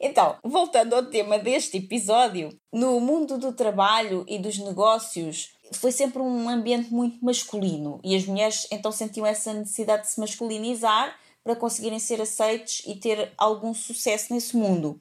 Então, 0.00 0.36
voltando 0.42 0.94
ao 0.94 1.04
tema 1.06 1.38
deste 1.38 1.76
episódio, 1.76 2.48
no 2.72 3.00
mundo 3.00 3.36
do 3.38 3.52
trabalho 3.52 4.24
e 4.26 4.38
dos 4.38 4.58
negócios 4.58 5.50
foi 5.72 5.92
sempre 5.92 6.20
um 6.20 6.48
ambiente 6.48 6.92
muito 6.92 7.24
masculino 7.24 8.00
e 8.02 8.16
as 8.16 8.24
mulheres 8.24 8.66
então 8.72 8.90
sentiam 8.90 9.24
essa 9.24 9.52
necessidade 9.52 10.02
de 10.02 10.08
se 10.08 10.18
masculinizar 10.18 11.16
para 11.44 11.56
conseguirem 11.56 11.98
ser 11.98 12.20
aceites 12.20 12.82
e 12.86 12.96
ter 12.96 13.32
algum 13.36 13.72
sucesso 13.72 14.32
nesse 14.32 14.56
mundo. 14.56 15.00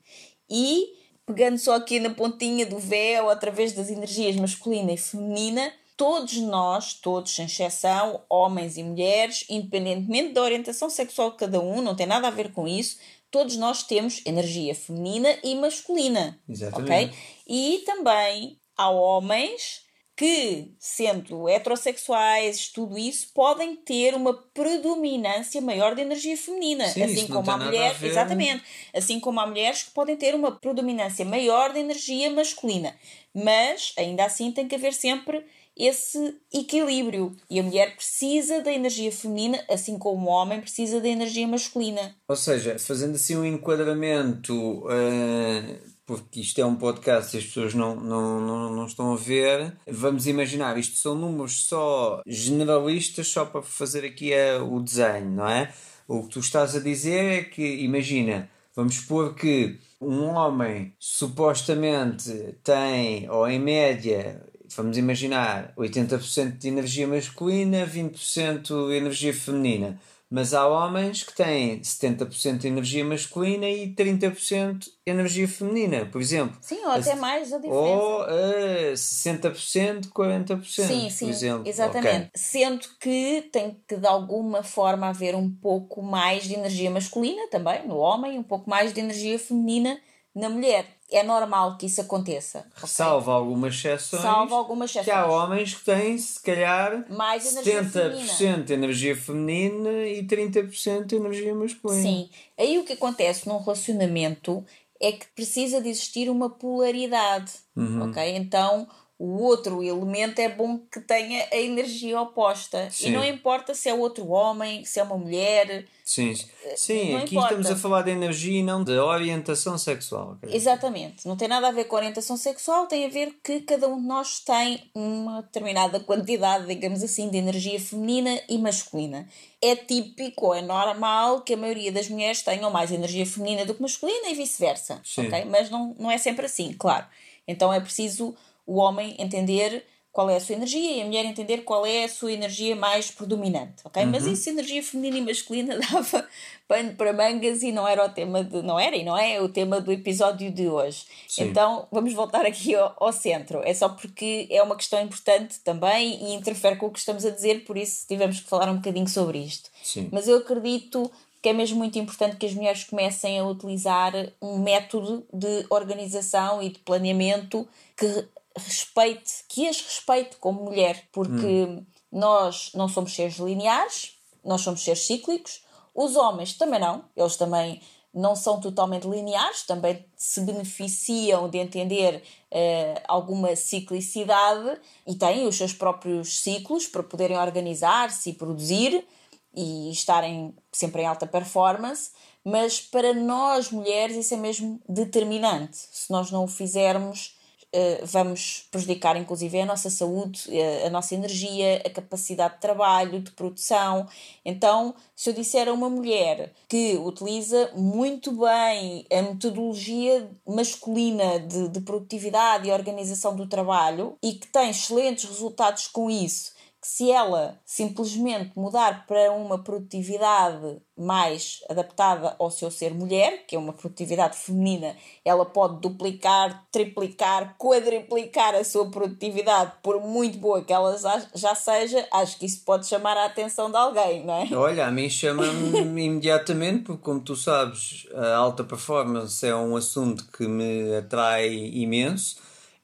E, 0.49 0.93
pegando 1.25 1.57
só 1.57 1.75
aqui 1.75 1.99
na 1.99 2.11
pontinha 2.11 2.65
do 2.65 2.77
véu, 2.77 3.29
através 3.29 3.73
das 3.73 3.89
energias 3.89 4.35
masculina 4.35 4.91
e 4.91 4.97
feminina, 4.97 5.71
todos 5.99 6.37
nós, 6.37 6.93
todos 6.93 7.35
sem 7.35 7.45
exceção, 7.45 8.23
homens 8.29 8.77
e 8.77 8.83
mulheres, 8.83 9.43
independentemente 9.49 10.31
da 10.31 10.41
orientação 10.41 10.89
sexual 10.89 11.31
de 11.31 11.35
cada 11.35 11.59
um, 11.59 11.81
não 11.81 11.93
tem 11.93 12.07
nada 12.07 12.29
a 12.29 12.31
ver 12.31 12.53
com 12.53 12.65
isso, 12.65 12.97
todos 13.29 13.57
nós 13.57 13.83
temos 13.83 14.21
energia 14.25 14.73
feminina 14.73 15.37
e 15.43 15.53
masculina. 15.55 16.39
Exatamente. 16.47 17.11
Ok? 17.11 17.19
E 17.45 17.83
também 17.85 18.57
há 18.77 18.89
homens 18.89 19.81
que, 20.15 20.73
sendo 20.79 21.49
heterossexuais, 21.49 22.69
tudo 22.69 22.97
isso, 22.97 23.31
podem 23.33 23.75
ter 23.75 24.15
uma 24.15 24.33
predominância 24.33 25.59
maior 25.59 25.95
de 25.95 26.01
energia 26.01 26.37
feminina. 26.37 26.87
Sim, 26.87 27.03
assim 27.03 27.27
como 27.27 27.51
há 27.51 27.57
mulheres. 27.57 28.01
Exatamente. 28.01 28.63
Assim 28.93 29.19
como 29.19 29.37
há 29.41 29.47
mulheres 29.47 29.83
que 29.83 29.91
podem 29.91 30.15
ter 30.15 30.33
uma 30.33 30.51
predominância 30.51 31.25
maior 31.25 31.73
de 31.73 31.79
energia 31.79 32.29
masculina. 32.29 32.95
Mas, 33.33 33.93
ainda 33.97 34.23
assim, 34.23 34.51
tem 34.51 34.65
que 34.65 34.75
haver 34.75 34.93
sempre 34.93 35.45
esse 35.79 36.35
equilíbrio. 36.53 37.35
E 37.49 37.59
a 37.59 37.63
mulher 37.63 37.95
precisa 37.95 38.61
da 38.61 38.71
energia 38.71 39.11
feminina, 39.11 39.63
assim 39.69 39.97
como 39.97 40.27
o 40.27 40.31
homem 40.31 40.59
precisa 40.59 40.99
da 40.99 41.07
energia 41.07 41.47
masculina. 41.47 42.13
Ou 42.27 42.35
seja, 42.35 42.77
fazendo 42.77 43.15
assim 43.15 43.37
um 43.37 43.45
enquadramento, 43.45 44.53
uh, 44.85 45.79
porque 46.05 46.41
isto 46.41 46.59
é 46.59 46.65
um 46.65 46.75
podcast 46.75 47.35
e 47.35 47.39
as 47.39 47.45
pessoas 47.45 47.73
não, 47.73 47.95
não, 47.95 48.41
não, 48.41 48.75
não 48.75 48.85
estão 48.85 49.13
a 49.13 49.15
ver, 49.15 49.77
vamos 49.87 50.27
imaginar, 50.27 50.77
isto 50.77 50.97
são 50.97 51.15
números 51.15 51.67
só 51.67 52.21
generalistas, 52.27 53.27
só 53.29 53.45
para 53.45 53.61
fazer 53.61 54.03
aqui 54.03 54.33
a, 54.33 54.61
o 54.61 54.81
desenho, 54.81 55.29
não 55.29 55.47
é? 55.47 55.73
O 56.07 56.23
que 56.23 56.29
tu 56.29 56.39
estás 56.39 56.75
a 56.75 56.79
dizer 56.79 57.39
é 57.39 57.43
que, 57.43 57.63
imagina, 57.83 58.49
vamos 58.75 58.95
supor 58.95 59.35
que 59.35 59.79
um 60.01 60.23
homem 60.25 60.93
supostamente 60.97 62.57
tem, 62.63 63.29
ou 63.29 63.47
em 63.47 63.59
média, 63.59 64.43
vamos 64.75 64.97
imaginar 64.97 65.73
80% 65.77 66.57
de 66.57 66.67
energia 66.67 67.07
masculina, 67.07 67.85
20% 67.85 68.87
de 68.87 68.95
energia 68.95 69.33
feminina. 69.33 69.99
Mas 70.31 70.53
há 70.53 70.67
homens 70.67 71.23
que 71.23 71.33
têm 71.33 71.79
70% 71.79 72.59
de 72.59 72.67
energia 72.67 73.03
masculina 73.03 73.67
e 73.67 73.91
30% 73.95 74.77
de 74.77 74.91
energia 75.07 75.47
feminina, 75.47 76.05
por 76.05 76.21
exemplo. 76.21 76.55
Sim, 76.61 76.85
ou 76.85 76.91
até 76.91 77.15
mais 77.15 77.51
a 77.51 77.57
diferença. 77.57 77.81
Ou 77.81 78.21
uh, 78.21 78.93
60%, 78.93 80.09
40%, 80.11 80.63
sim, 80.63 81.09
sim, 81.09 81.25
por 81.25 81.31
exemplo. 81.31 81.67
Exatamente. 81.67 82.27
Okay. 82.27 82.29
Sendo 82.35 82.87
que 82.99 83.49
tem 83.51 83.75
que 83.87 83.97
de 83.97 84.05
alguma 84.05 84.61
forma 84.61 85.07
haver 85.07 85.33
um 85.33 85.49
pouco 85.49 86.03
mais 86.03 86.43
de 86.43 86.53
energia 86.53 86.91
masculina 86.91 87.47
também 87.49 87.87
no 87.87 87.97
homem, 87.97 88.37
um 88.37 88.43
pouco 88.43 88.69
mais 88.69 88.93
de 88.93 88.99
energia 88.99 89.39
feminina 89.39 89.99
na 90.35 90.49
mulher 90.49 90.85
é 91.11 91.23
normal 91.23 91.77
que 91.77 91.87
isso 91.87 92.01
aconteça. 92.01 92.65
Salva 92.85 93.33
algumas 93.33 93.73
exceções. 93.73 94.21
Salva 94.21 94.55
algumas 94.55 94.91
exceções. 94.91 95.05
Que 95.05 95.11
há 95.11 95.25
homens 95.25 95.73
que 95.73 95.85
têm, 95.85 96.17
se 96.17 96.41
calhar, 96.41 97.05
Mais 97.09 97.43
70% 97.43 98.63
de 98.63 98.73
energia 98.73 99.15
feminina 99.15 100.07
e 100.07 100.23
30% 100.25 101.05
de 101.05 101.15
energia 101.15 101.55
masculina. 101.55 102.01
Sim. 102.01 102.29
Aí 102.57 102.77
o 102.77 102.83
que 102.83 102.93
acontece 102.93 103.47
num 103.47 103.57
relacionamento 103.57 104.63
é 105.01 105.11
que 105.11 105.25
precisa 105.27 105.81
de 105.81 105.89
existir 105.89 106.29
uma 106.29 106.49
polaridade. 106.49 107.53
Uhum. 107.75 108.09
Ok? 108.09 108.35
Então, 108.35 108.87
o 109.19 109.43
outro 109.43 109.83
elemento 109.83 110.39
é 110.39 110.47
bom 110.47 110.79
que 110.89 111.01
tenha 111.01 111.45
a 111.51 111.57
energia 111.57 112.21
oposta. 112.21 112.89
Sim. 112.89 113.09
E 113.09 113.11
não 113.11 113.25
importa 113.25 113.75
se 113.75 113.89
é 113.89 113.93
outro 113.93 114.29
homem, 114.29 114.85
se 114.85 114.97
é 114.97 115.03
uma 115.03 115.17
mulher. 115.17 115.85
Sim, 116.05 116.33
Sim 116.77 117.17
aqui 117.17 117.35
importa. 117.35 117.53
estamos 117.53 117.69
a 117.69 117.75
falar 117.75 118.03
de 118.03 118.11
energia 118.11 118.61
e 118.61 118.63
não 118.63 118.81
de 118.81 118.97
orientação 118.97 119.77
sexual. 119.77 120.37
Exatamente. 120.43 121.27
Não 121.27 121.35
tem 121.35 121.49
nada 121.49 121.67
a 121.67 121.71
ver 121.71 121.83
com 121.83 121.97
orientação 121.97 122.37
sexual, 122.37 122.87
tem 122.87 123.05
a 123.05 123.09
ver 123.09 123.37
que 123.43 123.59
cada 123.59 123.89
um 123.89 123.99
de 123.99 124.07
nós 124.07 124.39
tem 124.39 124.89
uma 124.95 125.41
determinada 125.41 125.99
quantidade, 125.99 126.65
digamos 126.65 127.03
assim, 127.03 127.29
de 127.29 127.37
energia 127.37 127.77
feminina 127.77 128.39
e 128.47 128.57
masculina. 128.57 129.27
É 129.61 129.75
típico, 129.75 130.53
é 130.53 130.61
normal 130.61 131.41
que 131.41 131.55
a 131.55 131.57
maioria 131.57 131.91
das 131.91 132.07
mulheres 132.07 132.41
tenham 132.41 132.71
mais 132.71 132.89
energia 132.89 133.25
feminina 133.25 133.65
do 133.65 133.73
que 133.73 133.81
masculina 133.81 134.29
e 134.29 134.33
vice-versa. 134.33 135.01
Okay? 135.17 135.43
Mas 135.43 135.69
não, 135.69 135.93
não 135.99 136.09
é 136.09 136.17
sempre 136.17 136.45
assim, 136.45 136.71
claro. 136.71 137.05
Então 137.45 137.73
é 137.73 137.79
preciso 137.79 138.33
o 138.69 138.77
homem 138.77 139.15
entender 139.17 139.83
qual 140.11 140.29
é 140.29 140.35
a 140.35 140.39
sua 140.39 140.55
energia 140.55 140.97
e 140.97 141.01
a 141.01 141.05
mulher 141.05 141.25
entender 141.25 141.59
qual 141.59 141.85
é 141.85 142.03
a 142.03 142.09
sua 142.09 142.31
energia 142.31 142.75
mais 142.75 143.11
predominante, 143.11 143.81
ok? 143.85 144.03
Uhum. 144.03 144.11
Mas 144.11 144.25
isso, 144.25 144.49
energia 144.49 144.81
feminina 144.81 145.17
e 145.17 145.21
masculina, 145.21 145.77
dava 145.91 146.27
pano 146.67 146.93
para 146.95 147.13
mangas 147.13 147.63
e 147.63 147.71
não 147.71 147.87
era 147.87 148.05
o 148.05 148.09
tema 148.09 148.43
de... 148.43 148.61
não 148.61 148.79
era 148.79 148.95
e 148.95 149.03
não 149.03 149.17
é 149.17 149.39
o 149.39 149.47
tema 149.47 149.79
do 149.79 149.91
episódio 149.91 150.51
de 150.51 150.67
hoje. 150.67 151.05
Sim. 151.27 151.45
Então, 151.45 151.87
vamos 151.91 152.13
voltar 152.13 152.45
aqui 152.45 152.75
ao, 152.75 152.95
ao, 152.99 153.13
centro. 153.13 153.61
É 153.63 153.73
só 153.73 153.89
porque 153.89 154.47
é 154.49 154.61
uma 154.61 154.75
questão 154.75 155.01
importante 155.01 155.59
também 155.59 156.23
e 156.23 156.33
interfere 156.33 156.75
com 156.75 156.87
o 156.87 156.91
que 156.91 156.99
estamos 156.99 157.25
a 157.25 157.29
dizer, 157.29 157.63
por 157.63 157.77
isso 157.77 158.05
tivemos 158.07 158.39
que 158.39 158.49
falar 158.49 158.69
um 158.69 158.77
bocadinho 158.77 159.07
sobre 159.07 159.37
isto. 159.39 159.69
Sim. 159.83 160.09
Mas 160.11 160.27
eu 160.27 160.37
acredito 160.37 161.09
que 161.41 161.49
é 161.49 161.53
mesmo 161.53 161.77
muito 161.77 161.97
importante 161.97 162.35
que 162.35 162.45
as 162.45 162.53
mulheres 162.53 162.83
comecem 162.83 163.39
a 163.39 163.45
utilizar 163.45 164.13
um 164.41 164.57
método 164.59 165.25
de 165.31 165.65
organização 165.69 166.61
e 166.61 166.69
de 166.69 166.79
planeamento 166.79 167.67
que 167.95 168.27
respeite, 168.59 169.45
que 169.47 169.67
as 169.67 169.81
respeite 169.81 170.37
como 170.37 170.63
mulher, 170.63 171.07
porque 171.11 171.45
hum. 171.45 171.85
nós 172.11 172.71
não 172.73 172.87
somos 172.87 173.13
seres 173.13 173.37
lineares, 173.37 174.13
nós 174.43 174.61
somos 174.61 174.83
seres 174.83 175.05
cíclicos, 175.05 175.63
os 175.93 176.15
homens 176.15 176.53
também 176.53 176.79
não, 176.79 177.03
eles 177.15 177.35
também 177.35 177.81
não 178.13 178.35
são 178.35 178.59
totalmente 178.59 179.07
lineares, 179.07 179.63
também 179.63 180.05
se 180.15 180.41
beneficiam 180.41 181.47
de 181.47 181.59
entender 181.59 182.23
uh, 182.51 183.01
alguma 183.07 183.55
ciclicidade 183.55 184.79
e 185.05 185.15
têm 185.15 185.47
os 185.47 185.55
seus 185.55 185.73
próprios 185.73 186.39
ciclos 186.39 186.87
para 186.87 187.03
poderem 187.03 187.37
organizar-se 187.37 188.31
e 188.31 188.33
produzir 188.33 189.05
e 189.53 189.91
estarem 189.91 190.55
sempre 190.71 191.01
em 191.03 191.05
alta 191.05 191.27
performance, 191.27 192.11
mas 192.43 192.79
para 192.79 193.13
nós 193.13 193.71
mulheres 193.71 194.17
isso 194.17 194.33
é 194.33 194.37
mesmo 194.37 194.81
determinante. 194.87 195.77
Se 195.91 196.11
nós 196.11 196.31
não 196.31 196.45
o 196.45 196.47
fizermos, 196.47 197.37
eh, 197.71 198.01
vamos 198.03 198.67
prejudicar 198.71 199.15
inclusive 199.15 199.61
a 199.61 199.65
nossa 199.65 199.89
saúde, 199.89 200.43
eh, 200.49 200.87
a 200.87 200.89
nossa 200.89 201.13
energia, 201.13 201.81
a 201.85 201.89
capacidade 201.89 202.55
de 202.55 202.61
trabalho, 202.61 203.19
de 203.19 203.31
produção. 203.31 204.07
Então, 204.43 204.95
se 205.15 205.29
eu 205.29 205.33
disser 205.33 205.67
a 205.67 205.73
uma 205.73 205.89
mulher 205.89 206.51
que 206.67 206.97
utiliza 206.97 207.71
muito 207.75 208.31
bem 208.31 209.05
a 209.11 209.21
metodologia 209.21 210.29
masculina 210.47 211.39
de, 211.39 211.69
de 211.69 211.81
produtividade 211.81 212.67
e 212.67 212.71
organização 212.71 213.35
do 213.35 213.47
trabalho 213.47 214.17
e 214.21 214.33
que 214.33 214.47
tem 214.47 214.69
excelentes 214.69 215.25
resultados 215.25 215.87
com 215.87 216.09
isso 216.09 216.58
que 216.81 216.87
se 216.87 217.11
ela 217.11 217.59
simplesmente 217.65 218.51
mudar 218.55 219.05
para 219.05 219.31
uma 219.33 219.61
produtividade 219.61 220.77
mais 220.97 221.59
adaptada 221.69 222.35
ao 222.39 222.49
seu 222.49 222.71
ser 222.71 222.93
mulher, 222.93 223.45
que 223.45 223.55
é 223.55 223.59
uma 223.59 223.73
produtividade 223.73 224.37
feminina, 224.37 224.95
ela 225.25 225.45
pode 225.45 225.81
duplicar, 225.81 226.65
triplicar, 226.71 227.55
quadriplicar 227.57 228.55
a 228.55 228.63
sua 228.63 228.89
produtividade, 228.89 229.73
por 229.83 230.01
muito 230.01 230.37
boa 230.37 230.63
que 230.63 230.71
ela 230.71 230.97
já 231.35 231.53
seja, 231.53 232.07
acho 232.11 232.39
que 232.39 232.45
isso 232.45 232.63
pode 232.63 232.87
chamar 232.87 233.17
a 233.17 233.25
atenção 233.25 233.69
de 233.69 233.77
alguém, 233.77 234.25
não 234.25 234.33
é? 234.33 234.55
Olha, 234.55 234.87
a 234.87 234.91
mim 234.91 235.09
chama-me 235.09 235.79
imediatamente, 235.83 236.83
porque 236.83 237.03
como 237.03 237.19
tu 237.19 237.35
sabes, 237.35 238.07
a 238.13 238.35
alta 238.35 238.63
performance 238.63 239.45
é 239.45 239.55
um 239.55 239.75
assunto 239.75 240.25
que 240.31 240.47
me 240.47 240.95
atrai 240.95 241.53
imenso. 241.53 242.37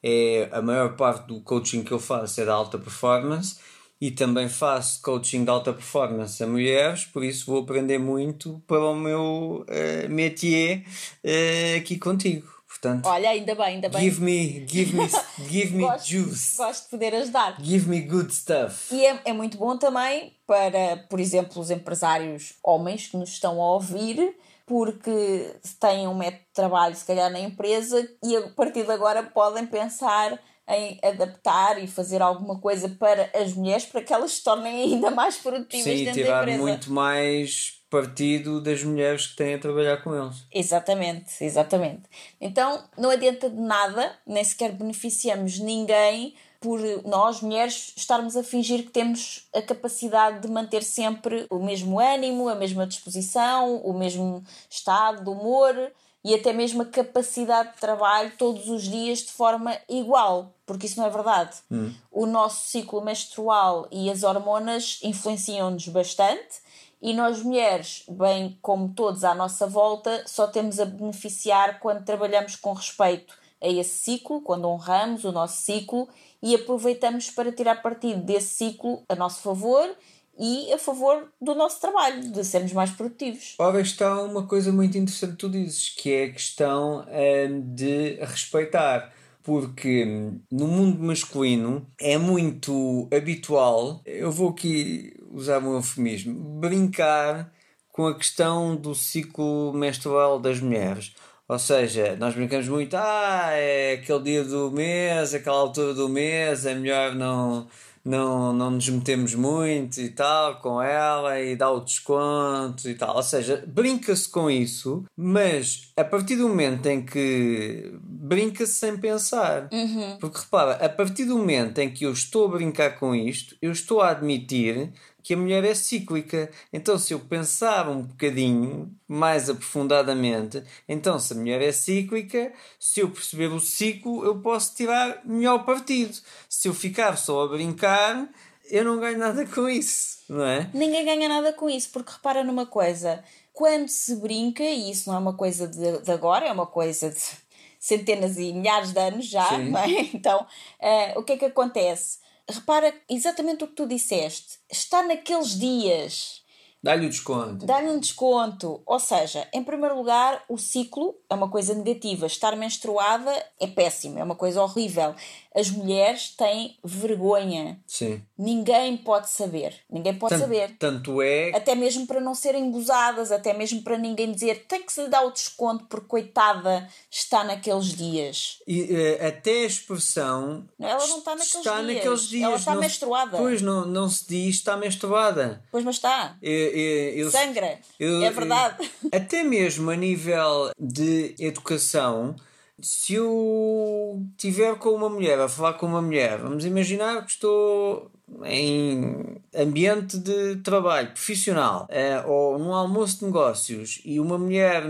É, 0.03 0.49
a 0.51 0.61
maior 0.61 0.95
parte 0.95 1.27
do 1.27 1.41
coaching 1.41 1.83
que 1.83 1.91
eu 1.91 1.99
faço 1.99 2.39
é 2.39 2.45
da 2.45 2.53
alta 2.53 2.77
performance 2.77 3.57
e 3.99 4.11
também 4.11 4.49
faço 4.49 5.01
coaching 5.01 5.43
de 5.43 5.49
alta 5.49 5.71
performance 5.73 6.43
a 6.43 6.47
mulheres, 6.47 7.05
por 7.05 7.23
isso 7.23 7.45
vou 7.45 7.61
aprender 7.61 7.97
muito 7.97 8.61
para 8.67 8.83
o 8.83 8.95
meu 8.95 9.65
uh, 9.67 10.09
métier 10.09 10.83
uh, 11.23 11.77
aqui 11.77 11.97
contigo. 11.97 12.55
Portanto, 12.67 13.05
Olha, 13.05 13.29
ainda 13.29 13.55
bem, 13.55 13.65
ainda 13.65 13.87
bem. 13.87 14.01
Give 14.01 14.21
me, 14.21 14.65
give 14.67 14.95
me, 14.95 15.07
give 15.49 15.75
me 15.75 15.83
gosto, 15.83 16.07
juice. 16.07 16.57
Gosto 16.57 16.83
de 16.83 16.89
poder 16.89 17.15
ajudar. 17.15 17.55
Give 17.61 17.89
me 17.89 18.01
good 18.01 18.33
stuff. 18.33 18.93
E 18.93 19.05
é, 19.05 19.21
é 19.25 19.33
muito 19.33 19.57
bom 19.57 19.77
também 19.77 20.35
para, 20.45 20.97
por 21.09 21.19
exemplo, 21.19 21.61
os 21.61 21.71
empresários 21.71 22.55
homens 22.61 23.07
que 23.07 23.15
nos 23.15 23.29
estão 23.29 23.61
a 23.61 23.73
ouvir, 23.73 24.35
porque 24.65 25.55
têm 25.79 26.07
um 26.07 26.15
método 26.15 26.43
de 26.43 26.53
trabalho, 26.53 26.95
se 26.95 27.05
calhar, 27.05 27.31
na 27.31 27.39
empresa, 27.39 28.07
e 28.21 28.35
a 28.35 28.49
partir 28.49 28.83
de 28.83 28.91
agora 28.91 29.23
podem 29.23 29.65
pensar 29.65 30.37
em 30.67 30.99
adaptar 31.03 31.81
e 31.81 31.87
fazer 31.87 32.21
alguma 32.21 32.59
coisa 32.59 32.89
para 32.89 33.29
as 33.33 33.53
mulheres 33.53 33.85
para 33.85 34.01
que 34.01 34.13
elas 34.13 34.31
se 34.31 34.43
tornem 34.43 34.93
ainda 34.93 35.11
mais 35.11 35.37
produtivas 35.37 35.83
Sim, 35.83 36.05
dentro 36.05 36.23
tirar 36.23 36.45
da 36.45 36.51
empresa. 36.51 36.61
muito 36.61 36.91
mais 36.91 37.81
partido 37.89 38.59
das 38.59 38.83
mulheres 38.83 39.27
que 39.27 39.35
têm 39.35 39.53
a 39.53 39.59
trabalhar 39.59 39.97
com 40.03 40.13
eles. 40.15 40.45
Exatamente, 40.51 41.43
exatamente. 41.43 42.03
Então 42.41 42.83
não 42.97 43.09
adianta 43.09 43.49
de 43.49 43.59
nada, 43.59 44.17
nem 44.25 44.43
sequer 44.43 44.71
beneficiamos 44.71 45.59
ninguém 45.59 46.33
por 46.59 46.79
nós, 47.05 47.41
mulheres, 47.41 47.93
estarmos 47.95 48.35
a 48.35 48.43
fingir 48.43 48.85
que 48.85 48.89
temos 48.89 49.47
a 49.53 49.61
capacidade 49.61 50.39
de 50.41 50.47
manter 50.47 50.81
sempre 50.81 51.45
o 51.49 51.59
mesmo 51.59 51.99
ânimo, 51.99 52.49
a 52.49 52.55
mesma 52.55 52.87
disposição, 52.87 53.77
o 53.77 53.93
mesmo 53.93 54.43
estado 54.67 55.23
de 55.23 55.29
humor 55.29 55.91
e 56.25 56.33
até 56.33 56.51
mesmo 56.51 56.81
a 56.81 56.85
capacidade 56.85 57.73
de 57.73 57.77
trabalho 57.77 58.31
todos 58.35 58.67
os 58.67 58.81
dias 58.81 59.19
de 59.19 59.31
forma 59.31 59.77
igual, 59.87 60.51
porque 60.65 60.87
isso 60.87 60.99
não 60.99 61.05
é 61.05 61.09
verdade. 61.11 61.55
Hum. 61.69 61.93
O 62.11 62.25
nosso 62.25 62.65
ciclo 62.65 62.99
menstrual 62.99 63.87
e 63.91 64.09
as 64.09 64.23
hormonas 64.23 64.97
influenciam-nos 65.03 65.87
bastante 65.87 66.65
e 66.99 67.13
nós 67.13 67.43
mulheres, 67.43 68.05
bem 68.09 68.57
como 68.59 68.89
todos 68.89 69.23
à 69.23 69.35
nossa 69.35 69.67
volta, 69.67 70.23
só 70.25 70.47
temos 70.47 70.79
a 70.79 70.85
beneficiar 70.85 71.79
quando 71.79 72.03
trabalhamos 72.03 72.55
com 72.55 72.73
respeito 72.73 73.37
a 73.61 73.67
esse 73.67 73.95
ciclo, 73.95 74.41
quando 74.41 74.67
honramos 74.67 75.25
o 75.25 75.31
nosso 75.31 75.61
ciclo 75.61 76.09
e 76.41 76.55
aproveitamos 76.55 77.29
para 77.29 77.51
tirar 77.51 77.83
partido 77.83 78.23
desse 78.23 78.55
ciclo 78.55 79.03
a 79.07 79.13
nosso 79.15 79.41
favor 79.41 79.95
e 80.37 80.71
a 80.73 80.77
favor 80.77 81.29
do 81.41 81.55
nosso 81.55 81.79
trabalho, 81.79 82.31
de 82.31 82.43
sermos 82.43 82.73
mais 82.73 82.91
produtivos. 82.91 83.55
Ora, 83.57 83.79
está 83.79 84.21
uma 84.21 84.45
coisa 84.45 84.71
muito 84.71 84.97
interessante 84.97 85.31
que 85.31 85.37
tu 85.37 85.49
dizes, 85.49 85.89
que 85.89 86.11
é 86.11 86.23
a 86.25 86.31
questão 86.31 87.05
hum, 87.07 87.73
de 87.73 88.15
respeitar. 88.21 89.13
Porque 89.43 90.05
hum, 90.05 90.41
no 90.51 90.67
mundo 90.67 91.03
masculino 91.03 91.87
é 91.99 92.17
muito 92.17 93.07
habitual, 93.13 94.01
eu 94.05 94.31
vou 94.31 94.49
aqui 94.49 95.15
usar 95.31 95.59
um 95.59 95.75
eufemismo, 95.75 96.33
brincar 96.59 97.53
com 97.91 98.07
a 98.07 98.15
questão 98.15 98.75
do 98.75 98.93
ciclo 98.93 99.71
menstrual 99.73 100.39
das 100.39 100.59
mulheres. 100.59 101.13
Ou 101.47 101.59
seja, 101.59 102.15
nós 102.15 102.33
brincamos 102.33 102.67
muito, 102.67 102.95
ah, 102.97 103.51
é 103.51 103.93
aquele 103.93 104.19
dia 104.23 104.43
do 104.43 104.71
mês, 104.71 105.33
aquela 105.33 105.59
altura 105.59 105.93
do 105.93 106.09
mês, 106.09 106.65
é 106.65 106.73
melhor 106.73 107.13
não, 107.13 107.67
não, 108.05 108.53
não 108.53 108.69
nos 108.69 108.87
metemos 108.87 109.33
muito 109.33 109.99
e 109.99 110.09
tal 110.09 110.61
com 110.61 110.79
ela 110.79 111.41
e 111.41 111.55
dá 111.55 111.71
o 111.71 111.79
desconto 111.79 112.87
e 112.87 112.93
tal. 112.93 113.15
Ou 113.15 113.23
seja, 113.23 113.63
brinca-se 113.67 114.29
com 114.29 114.49
isso, 114.49 115.03
mas 115.17 115.91
a 115.97 116.03
partir 116.03 116.35
do 116.35 116.47
momento 116.47 116.85
em 116.85 117.03
que 117.03 117.91
brinca-se 118.03 118.73
sem 118.73 118.95
pensar. 118.97 119.67
Uhum. 119.73 120.17
Porque 120.19 120.39
repara, 120.39 120.73
a 120.73 120.89
partir 120.89 121.25
do 121.25 121.37
momento 121.37 121.79
em 121.79 121.89
que 121.89 122.05
eu 122.05 122.11
estou 122.11 122.45
a 122.45 122.49
brincar 122.49 122.99
com 122.99 123.15
isto, 123.15 123.55
eu 123.61 123.71
estou 123.71 124.01
a 124.01 124.11
admitir 124.11 124.91
que 125.25 125.33
a 125.33 125.37
mulher 125.37 125.63
é 125.63 125.73
cíclica. 125.73 126.51
Então, 126.71 126.99
se 126.99 127.11
eu 127.11 127.19
pensar 127.19 127.89
um 127.89 128.03
bocadinho 128.03 128.95
mais 129.07 129.49
aprofundadamente, 129.49 130.63
então 130.87 131.17
se 131.17 131.33
a 131.33 131.35
mulher 131.35 131.63
é 131.63 131.71
cíclica, 131.71 132.53
se 132.79 132.99
eu 132.99 133.09
perceber 133.09 133.47
o 133.47 133.59
ciclo, 133.59 134.23
eu 134.23 134.39
posso 134.39 134.75
tirar 134.75 135.25
melhor 135.25 135.65
partido. 135.65 136.15
Se 136.47 136.67
eu 136.67 136.75
ficar 136.75 137.17
só 137.17 137.43
a 137.43 137.47
brincar, 137.47 138.29
eu 138.69 138.85
não 138.85 138.99
ganho 138.99 139.17
nada 139.17 139.43
com 139.49 139.67
isso, 139.67 140.19
não 140.29 140.45
é? 140.45 140.69
Ninguém 140.71 141.03
ganha 141.03 141.27
nada 141.27 141.51
com 141.51 141.67
isso, 141.67 141.89
porque 141.91 142.11
repara 142.11 142.43
numa 142.43 142.67
coisa, 142.67 143.23
quando 143.51 143.89
se 143.89 144.17
brinca, 144.17 144.61
e 144.61 144.91
isso 144.91 145.09
não 145.09 145.15
é 145.15 145.19
uma 145.19 145.35
coisa 145.35 145.67
de, 145.67 146.03
de 146.03 146.11
agora, 146.11 146.45
é 146.45 146.51
uma 146.51 146.67
coisa 146.67 147.09
de 147.09 147.19
centenas 147.79 148.37
e 148.37 148.53
milhares 148.53 148.93
de 148.93 148.99
anos 148.99 149.25
já, 149.25 149.49
é? 149.55 150.01
então 150.13 150.41
uh, 150.41 151.19
o 151.19 151.23
que 151.23 151.33
é 151.33 151.37
que 151.37 151.45
acontece? 151.45 152.23
Repara 152.49 152.93
exatamente 153.09 153.63
o 153.63 153.67
que 153.67 153.75
tu 153.75 153.87
disseste. 153.87 154.59
Está 154.69 155.03
naqueles 155.03 155.59
dias. 155.59 156.44
Dá-lhe 156.85 157.07
o 157.07 157.09
desconto. 157.09 157.65
Dá-lhe 157.65 157.89
um 157.89 157.99
desconto. 157.99 158.79
Ou 158.85 158.99
seja, 158.99 159.47
em 159.51 159.63
primeiro 159.63 159.97
lugar, 159.97 160.43
o 160.47 160.55
ciclo 160.55 161.15
é 161.27 161.33
uma 161.33 161.49
coisa 161.49 161.73
negativa. 161.73 162.27
Estar 162.27 162.55
menstruada 162.55 163.31
é 163.59 163.65
péssimo, 163.65 164.19
é 164.19 164.23
uma 164.23 164.35
coisa 164.35 164.61
horrível. 164.61 165.15
As 165.55 165.71
mulheres 165.71 166.29
têm 166.37 166.77
vergonha. 166.83 167.79
Sim. 167.87 168.21
Ninguém 168.37 168.97
pode 168.97 169.29
saber. 169.31 169.73
Ninguém 169.89 170.13
pode 170.13 170.33
Tanto, 170.35 170.41
saber. 170.41 170.75
tanto 170.77 171.21
é. 171.23 171.55
Até 171.55 171.73
mesmo 171.73 172.05
para 172.05 172.21
não 172.21 172.35
serem 172.35 172.69
gozadas, 172.69 173.31
até 173.31 173.51
mesmo 173.53 173.81
para 173.81 173.97
ninguém 173.97 174.31
dizer 174.31 174.65
tem 174.67 174.83
que 174.83 174.93
se 174.93 175.07
dar 175.07 175.23
o 175.25 175.31
desconto 175.31 175.85
porque 175.85 176.07
coitada 176.07 176.87
está 177.09 177.43
naqueles 177.43 177.85
dias. 177.87 178.59
E, 178.67 178.93
eh, 178.93 179.27
até 179.27 179.63
a 179.63 179.65
expressão. 179.65 180.67
Ela 180.79 181.07
não 181.07 181.17
está 181.19 181.31
naqueles 181.31 181.55
está 181.55 181.81
dias. 181.81 181.95
naqueles 181.95 182.27
dias. 182.27 182.43
Ela 182.43 182.55
está 182.57 182.73
não- 182.75 182.81
menstruada. 182.81 183.37
Pois, 183.37 183.61
não, 183.61 183.85
não 183.87 184.07
se 184.09 184.27
diz 184.27 184.55
está 184.57 184.77
menstruada. 184.77 185.63
Pois, 185.71 185.83
mas 185.83 185.95
está. 185.95 186.37
Eu- 186.41 186.74
eu- 186.79 187.31
Sangra. 187.31 187.79
eu- 187.99 188.23
é 188.23 188.29
verdade. 188.31 188.89
até 189.11 189.43
mesmo 189.43 189.89
a 189.89 189.95
nível 189.95 190.71
de 190.79 191.35
educação, 191.39 192.35
se 192.81 193.13
eu 193.15 194.21
estiver 194.37 194.75
com 194.75 194.89
uma 194.89 195.09
mulher, 195.09 195.39
a 195.39 195.47
falar 195.47 195.73
com 195.73 195.85
uma 195.85 196.01
mulher, 196.01 196.37
vamos 196.39 196.65
imaginar 196.65 197.23
que 197.25 197.31
estou 197.31 198.11
em 198.43 199.37
ambiente 199.55 200.17
de 200.17 200.57
trabalho 200.57 201.11
profissional 201.11 201.85
eh, 201.89 202.21
ou 202.25 202.57
num 202.59 202.73
almoço 202.73 203.19
de 203.19 203.25
negócios 203.25 204.01
e 204.03 204.19
uma 204.19 204.37
mulher 204.37 204.83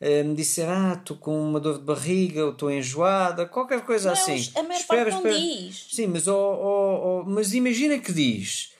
eh, 0.00 0.22
me 0.22 0.34
disser 0.34 0.68
ah, 0.68 0.96
estou 0.98 1.16
com 1.16 1.38
uma 1.42 1.58
dor 1.60 1.78
de 1.78 1.84
barriga 1.84 2.44
ou 2.44 2.52
estou 2.52 2.70
enjoada, 2.70 3.46
qualquer 3.46 3.82
coisa 3.84 4.08
Não, 4.08 4.14
assim. 4.14 4.50
a 4.54 4.62
maior 4.62 4.80
Espera, 4.80 5.10
parte 5.10 5.22
não 5.24 5.30
espera. 5.30 5.38
diz. 5.38 5.86
Sim, 5.92 6.06
mas, 6.08 6.26
oh, 6.28 6.32
oh, 6.34 7.20
oh, 7.20 7.24
mas 7.26 7.52
imagina 7.54 7.98
que 7.98 8.12
diz: 8.12 8.72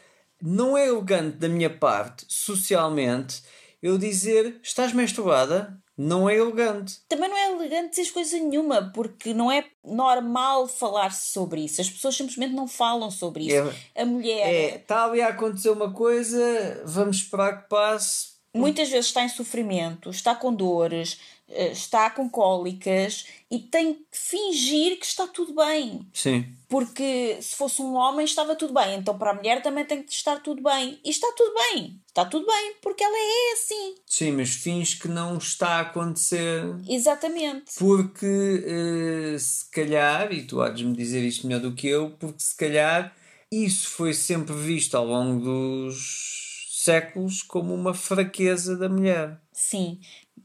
não 0.47 0.77
é 0.77 0.87
elegante 0.87 1.39
da 1.39 1.49
minha 1.49 1.71
parte, 1.71 2.27
socialmente, 2.29 3.43
eu 3.83 3.97
dizer 3.97 4.61
estás 4.63 4.93
menstruada? 4.93 5.79
Não 5.97 6.29
é 6.29 6.37
elegante. 6.37 6.99
Também 7.09 7.31
não 7.31 7.37
é 7.37 7.53
elegante 7.53 7.91
dizer 7.91 8.13
coisa 8.13 8.37
nenhuma, 8.37 8.91
porque 8.93 9.33
não 9.33 9.51
é 9.51 9.65
normal 9.85 10.67
falar-se 10.67 11.33
sobre 11.33 11.65
isso. 11.65 11.81
As 11.81 11.89
pessoas 11.89 12.17
simplesmente 12.17 12.53
não 12.53 12.67
falam 12.67 13.11
sobre 13.11 13.45
isso. 13.47 13.73
A 13.97 14.05
mulher 14.05 14.47
É, 14.47 14.77
está 14.77 15.05
ali 15.05 15.23
a 15.23 15.29
acontecer 15.29 15.71
uma 15.71 15.93
coisa, 15.93 16.83
vamos 16.85 17.19
esperar 17.19 17.63
que 17.63 17.69
passe. 17.69 18.35
muitas 18.55 18.89
vezes 18.89 19.07
está 19.07 19.23
em 19.23 19.29
sofrimento, 19.29 20.11
está 20.11 20.35
com 20.35 20.53
dores, 20.53 21.19
está 21.49 22.11
com 22.11 22.29
cólicas 22.29 23.27
e 23.51 23.59
tem 23.59 23.95
que 23.95 24.05
fingir 24.13 24.99
que 24.99 25.07
está 25.07 25.27
tudo 25.27 25.55
bem. 25.55 26.07
Sim. 26.13 26.47
Porque 26.69 27.39
se 27.41 27.55
fosse 27.55 27.81
um 27.83 27.95
homem 27.95 28.25
estava 28.25 28.57
tudo 28.57 28.75
bem, 28.75 28.99
então 28.99 29.17
para 29.17 29.31
a 29.31 29.35
mulher 29.35 29.63
também 29.63 29.85
tem 29.85 30.03
que 30.03 30.13
estar 30.13 30.41
tudo 30.41 30.63
bem. 30.63 30.99
E 31.05 31.11
está 31.11 31.31
tudo 31.37 31.55
bem. 31.55 32.01
Está 32.09 32.25
tudo 32.25 32.47
bem, 32.47 32.75
porque 32.81 33.05
ela 33.05 33.17
é 33.17 33.53
assim. 33.53 33.95
Sim, 34.07 34.33
mas 34.33 34.51
fins 34.51 34.95
que 34.95 35.09
não 35.09 35.37
está 35.37 35.79
a 35.79 35.81
acontecer. 35.81 36.63
Exatamente. 36.89 37.75
Porque 37.79 38.65
eh, 38.67 39.39
se 39.39 39.71
calhar, 39.71 40.33
e 40.33 40.43
tu 40.43 40.61
hás 40.63 40.77
de 40.77 40.85
me 40.85 40.97
dizer 40.97 41.23
isto 41.23 41.47
melhor 41.47 41.61
do 41.61 41.75
que 41.75 41.89
eu, 41.89 42.11
porque 42.13 42.41
se 42.41 42.57
calhar 42.57 43.15
isso 43.51 43.91
foi 43.91 44.15
sempre 44.15 44.55
visto 44.55 44.97
ao 44.97 45.07
longo 45.07 45.45
dos 45.45 46.45
séculos 46.85 47.43
como 47.43 47.73
uma 47.73 47.95
fraqueza 47.95 48.77
da 48.77 48.89
mulher. 48.89 49.41
Sim. 49.53 50.01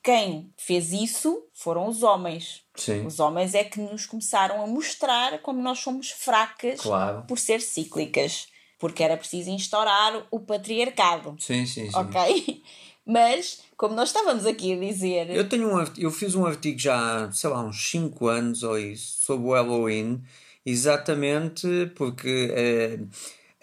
Quem 0.09 0.51
fez 0.57 0.91
isso 0.91 1.43
foram 1.53 1.87
os 1.87 2.01
homens. 2.01 2.63
Sim. 2.75 3.05
Os 3.05 3.19
homens 3.19 3.53
é 3.53 3.63
que 3.63 3.79
nos 3.79 4.07
começaram 4.07 4.63
a 4.63 4.65
mostrar 4.65 5.37
como 5.43 5.61
nós 5.61 5.77
somos 5.77 6.09
fracas 6.09 6.81
Claro. 6.81 7.25
por 7.27 7.37
ser 7.37 7.61
cíclicas. 7.61 8.47
Porque 8.79 9.03
era 9.03 9.15
preciso 9.15 9.51
instaurar 9.51 10.25
o 10.31 10.39
patriarcado. 10.39 11.35
Sim, 11.39 11.63
sim, 11.67 11.91
sim. 11.91 11.95
Ok? 11.95 12.63
Mas, 13.05 13.59
como 13.77 13.93
nós 13.93 14.09
estávamos 14.09 14.47
aqui 14.47 14.73
a 14.73 14.79
dizer. 14.79 15.29
Eu 15.29 15.47
tenho 15.47 15.69
um 15.69 15.77
artigo, 15.77 16.07
eu 16.07 16.11
fiz 16.11 16.33
um 16.33 16.43
artigo 16.43 16.79
já, 16.79 17.31
sei 17.31 17.51
lá, 17.51 17.61
uns 17.63 17.91
5 17.91 18.25
anos 18.25 18.63
ou 18.63 18.79
isso, 18.79 19.23
sobre 19.25 19.45
o 19.47 19.53
Halloween, 19.53 20.23
exatamente 20.65 21.67
porque 21.95 22.51
eh, 22.51 22.99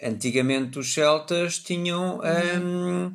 antigamente 0.01 0.79
os 0.79 0.93
celtas 0.93 1.59
tinham 1.59 2.21
hum, 2.61 3.13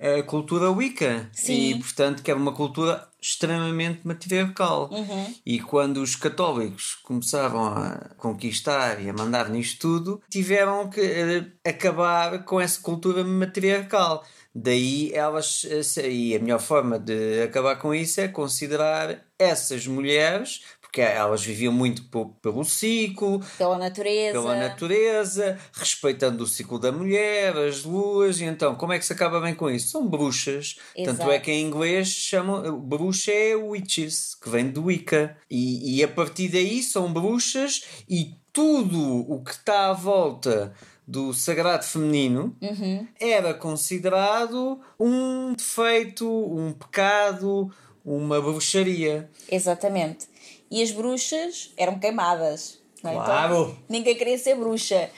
a 0.00 0.22
cultura 0.22 0.70
Wicca 0.70 1.28
Sim. 1.32 1.70
e 1.70 1.78
portanto 1.78 2.22
que 2.22 2.30
era 2.30 2.40
uma 2.40 2.52
cultura 2.52 3.06
extremamente 3.20 4.00
matriarcal 4.06 4.88
Uhum. 4.90 5.34
e 5.44 5.60
quando 5.60 5.98
os 5.98 6.16
católicos 6.16 6.98
começaram 7.02 7.64
a 7.66 8.10
conquistar 8.16 9.00
e 9.02 9.10
a 9.10 9.12
mandar 9.12 9.50
nisto 9.50 9.78
tudo 9.78 10.22
tiveram 10.30 10.88
que 10.88 11.00
eh, 11.02 11.44
acabar 11.68 12.44
com 12.44 12.58
essa 12.58 12.80
cultura 12.80 13.22
matriarcal 13.22 14.24
daí 14.54 15.12
elas 15.12 15.66
eh, 15.98 16.08
e 16.08 16.34
a 16.34 16.38
melhor 16.40 16.60
forma 16.60 16.98
de 16.98 17.42
acabar 17.42 17.76
com 17.76 17.94
isso 17.94 18.20
é 18.22 18.28
considerar 18.28 19.18
essas 19.38 19.86
mulheres 19.86 20.62
porque 20.90 21.00
elas 21.02 21.40
viviam 21.44 21.72
muito 21.72 22.02
pelo 22.42 22.64
ciclo 22.64 23.40
Pela 23.56 23.78
natureza. 23.78 24.32
pela 24.32 24.56
natureza, 24.56 25.56
respeitando 25.72 26.42
o 26.42 26.46
ciclo 26.48 26.80
da 26.80 26.90
mulher, 26.90 27.56
as 27.56 27.84
luas, 27.84 28.40
e 28.40 28.44
então 28.44 28.74
como 28.74 28.92
é 28.92 28.98
que 28.98 29.06
se 29.06 29.12
acaba 29.12 29.40
bem 29.40 29.54
com 29.54 29.70
isso? 29.70 29.88
São 29.88 30.08
bruxas. 30.08 30.76
Tanto 30.96 31.10
Exato. 31.10 31.30
é 31.30 31.38
que 31.38 31.52
em 31.52 31.64
inglês 31.64 32.08
chamam 32.08 32.76
bruxa 32.80 33.30
é 33.30 33.54
witches, 33.54 34.34
que 34.34 34.50
vem 34.50 34.68
de 34.68 34.80
Wicca. 34.80 35.36
E, 35.48 35.98
e 35.98 36.02
a 36.02 36.08
partir 36.08 36.48
daí 36.48 36.82
são 36.82 37.12
bruxas 37.12 37.84
e 38.08 38.34
tudo 38.52 39.00
o 39.32 39.44
que 39.44 39.52
está 39.52 39.90
à 39.90 39.92
volta 39.92 40.72
do 41.06 41.32
sagrado 41.32 41.84
feminino 41.84 42.56
Uhum. 42.60 43.06
era 43.20 43.54
considerado 43.54 44.80
um 44.98 45.52
defeito, 45.54 46.28
um 46.28 46.72
pecado, 46.72 47.70
uma 48.04 48.40
bruxaria. 48.40 49.30
Exatamente. 49.48 50.28
E 50.70 50.82
as 50.82 50.90
bruxas 50.90 51.72
eram 51.76 51.98
queimadas. 51.98 52.78
não 53.02 53.10
é? 53.10 53.14
Claro. 53.14 53.54
Então, 53.70 53.76
ninguém 53.88 54.14
queria 54.14 54.38
ser 54.38 54.54
bruxa. 54.54 55.10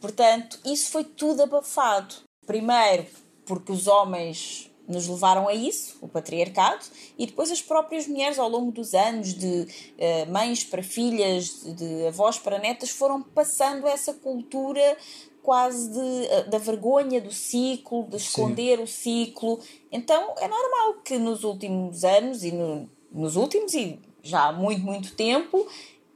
Portanto, 0.00 0.58
isso 0.64 0.90
foi 0.90 1.04
tudo 1.04 1.42
abafado. 1.42 2.14
Primeiro, 2.46 3.06
porque 3.46 3.72
os 3.72 3.86
homens 3.86 4.70
nos 4.86 5.06
levaram 5.06 5.46
a 5.48 5.52
isso, 5.54 5.98
o 6.00 6.08
patriarcado, 6.08 6.82
e 7.18 7.26
depois 7.26 7.50
as 7.50 7.60
próprias 7.60 8.06
mulheres, 8.06 8.38
ao 8.38 8.48
longo 8.48 8.72
dos 8.72 8.94
anos, 8.94 9.34
de 9.34 9.66
eh, 9.98 10.24
mães 10.26 10.64
para 10.64 10.82
filhas, 10.82 11.62
de, 11.62 11.72
de 11.74 12.06
avós 12.06 12.38
para 12.38 12.58
netas, 12.58 12.88
foram 12.88 13.22
passando 13.22 13.86
essa 13.86 14.14
cultura 14.14 14.96
quase 15.42 15.90
de, 15.90 16.26
eh, 16.26 16.44
da 16.44 16.56
vergonha 16.58 17.20
do 17.20 17.30
ciclo, 17.32 18.04
de 18.04 18.16
esconder 18.16 18.80
o 18.80 18.86
ciclo. 18.86 19.60
Então 19.92 20.34
é 20.38 20.48
normal 20.48 21.02
que 21.04 21.18
nos 21.18 21.44
últimos 21.44 22.02
anos 22.04 22.42
e 22.42 22.50
no- 22.52 22.88
nos 23.12 23.36
últimos 23.36 23.74
e 23.74 23.98
já 24.28 24.46
há 24.46 24.52
muito, 24.52 24.82
muito 24.82 25.14
tempo 25.14 25.66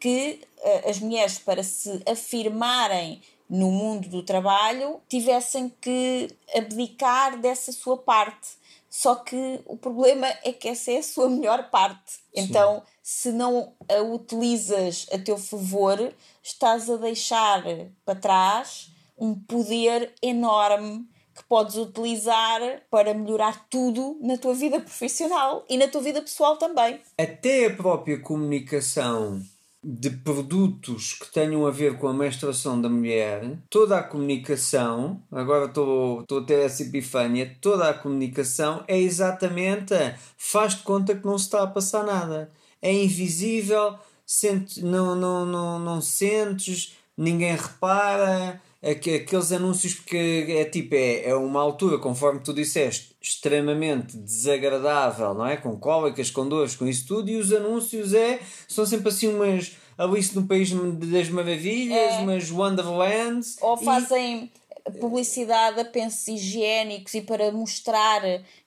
que 0.01 0.41
eh, 0.63 0.91
as 0.91 0.99
mulheres, 0.99 1.39
para 1.39 1.63
se 1.63 2.03
afirmarem 2.07 3.23
no 3.49 3.71
mundo 3.71 4.09
do 4.09 4.23
trabalho, 4.23 5.01
tivessem 5.09 5.73
que 5.81 6.29
abdicar 6.55 7.39
dessa 7.39 7.71
sua 7.71 7.99
parte. 7.99 8.51
Só 8.89 9.15
que 9.15 9.61
o 9.65 9.77
problema 9.77 10.27
é 10.43 10.53
que 10.53 10.69
essa 10.69 10.91
é 10.91 10.99
a 10.99 11.03
sua 11.03 11.29
melhor 11.29 11.71
parte. 11.71 12.21
Então, 12.35 12.83
se 13.03 13.33
não 13.33 13.75
a 13.89 14.03
utilizas 14.03 15.07
a 15.13 15.19
teu 15.19 15.39
favor, 15.39 16.13
estás 16.43 16.91
a 16.91 16.97
deixar 16.97 17.63
para 18.05 18.19
trás 18.19 18.91
um 19.17 19.35
poder 19.35 20.13
enorme 20.21 21.09
que 21.43 21.49
podes 21.49 21.77
utilizar 21.77 22.61
para 22.91 23.13
melhorar 23.13 23.67
tudo 23.69 24.19
na 24.21 24.39
tua 24.39 24.55
vida 24.55 24.81
profissional 24.81 25.65
e 25.69 25.77
na 25.77 25.89
tua 25.89 26.01
vida 26.01 26.23
pessoal 26.23 26.57
também. 26.57 27.01
até 27.19 27.67
a 27.67 27.77
própria 27.77 28.19
comunicação 28.19 29.43
de 29.85 30.11
produtos 30.11 31.15
que 31.15 31.33
tenham 31.33 31.67
a 31.67 31.71
ver 31.71 31.99
com 31.99 32.07
a 32.07 32.15
menstruação 32.15 32.81
da 32.81 32.89
mulher, 32.89 33.59
toda 33.69 33.99
a 33.99 34.03
comunicação, 34.03 35.21
agora 35.31 35.65
estou 35.65 36.21
estou 36.21 36.39
a 36.39 36.45
ter 36.45 36.61
essa 36.61 36.85
epifânia, 36.85 37.57
toda 37.61 37.89
a 37.91 37.95
comunicação 37.95 38.85
é 38.87 38.97
exatamente 38.99 39.93
a 39.93 40.17
faz 40.39 40.77
de 40.77 40.83
conta 40.83 41.17
que 41.17 41.27
não 41.27 41.37
se 41.37 41.47
está 41.47 41.65
a 41.65 41.67
passar 41.67 42.05
nada. 42.05 42.53
É 42.81 42.93
invisível, 42.93 43.99
sente, 44.25 44.83
não, 44.85 45.17
não, 45.17 45.45
não, 45.45 45.79
não 45.81 46.01
sentes, 46.01 46.97
ninguém 47.17 47.57
repara. 47.57 48.61
Aque- 48.83 49.15
Aqueles 49.15 49.53
anúncios 49.53 49.95
porque 49.95 50.45
é 50.49 50.65
tipo, 50.65 50.95
é, 50.95 51.29
é 51.29 51.35
uma 51.37 51.61
altura, 51.61 51.99
conforme 51.99 52.41
tu 52.41 52.53
disseste, 52.53 53.15
extremamente 53.21 54.17
desagradável, 54.17 55.35
não 55.35 55.47
é? 55.47 55.57
Com 55.57 55.77
cólicas, 55.79 56.31
com 56.31 56.49
dores, 56.49 56.75
com 56.75 56.87
isso 56.89 57.07
tudo, 57.07 57.31
e 57.31 57.37
os 57.37 57.53
anúncios 57.53 58.13
é, 58.13 58.41
são 58.67 58.85
sempre 58.85 59.09
assim 59.11 59.29
umas 59.29 59.77
Alice 59.97 60.35
no 60.35 60.47
País 60.47 60.71
das 60.73 61.29
Maravilhas, 61.29 62.15
É. 62.15 62.19
umas 62.19 62.51
Wonderlands. 62.51 63.57
Ou 63.61 63.79
e- 63.81 63.85
fazem 63.85 64.51
publicidade 64.99 65.79
a 65.79 65.85
pensos 65.85 66.27
higiênicos 66.27 67.15
e 67.15 67.21
para 67.21 67.53
mostrar 67.53 68.21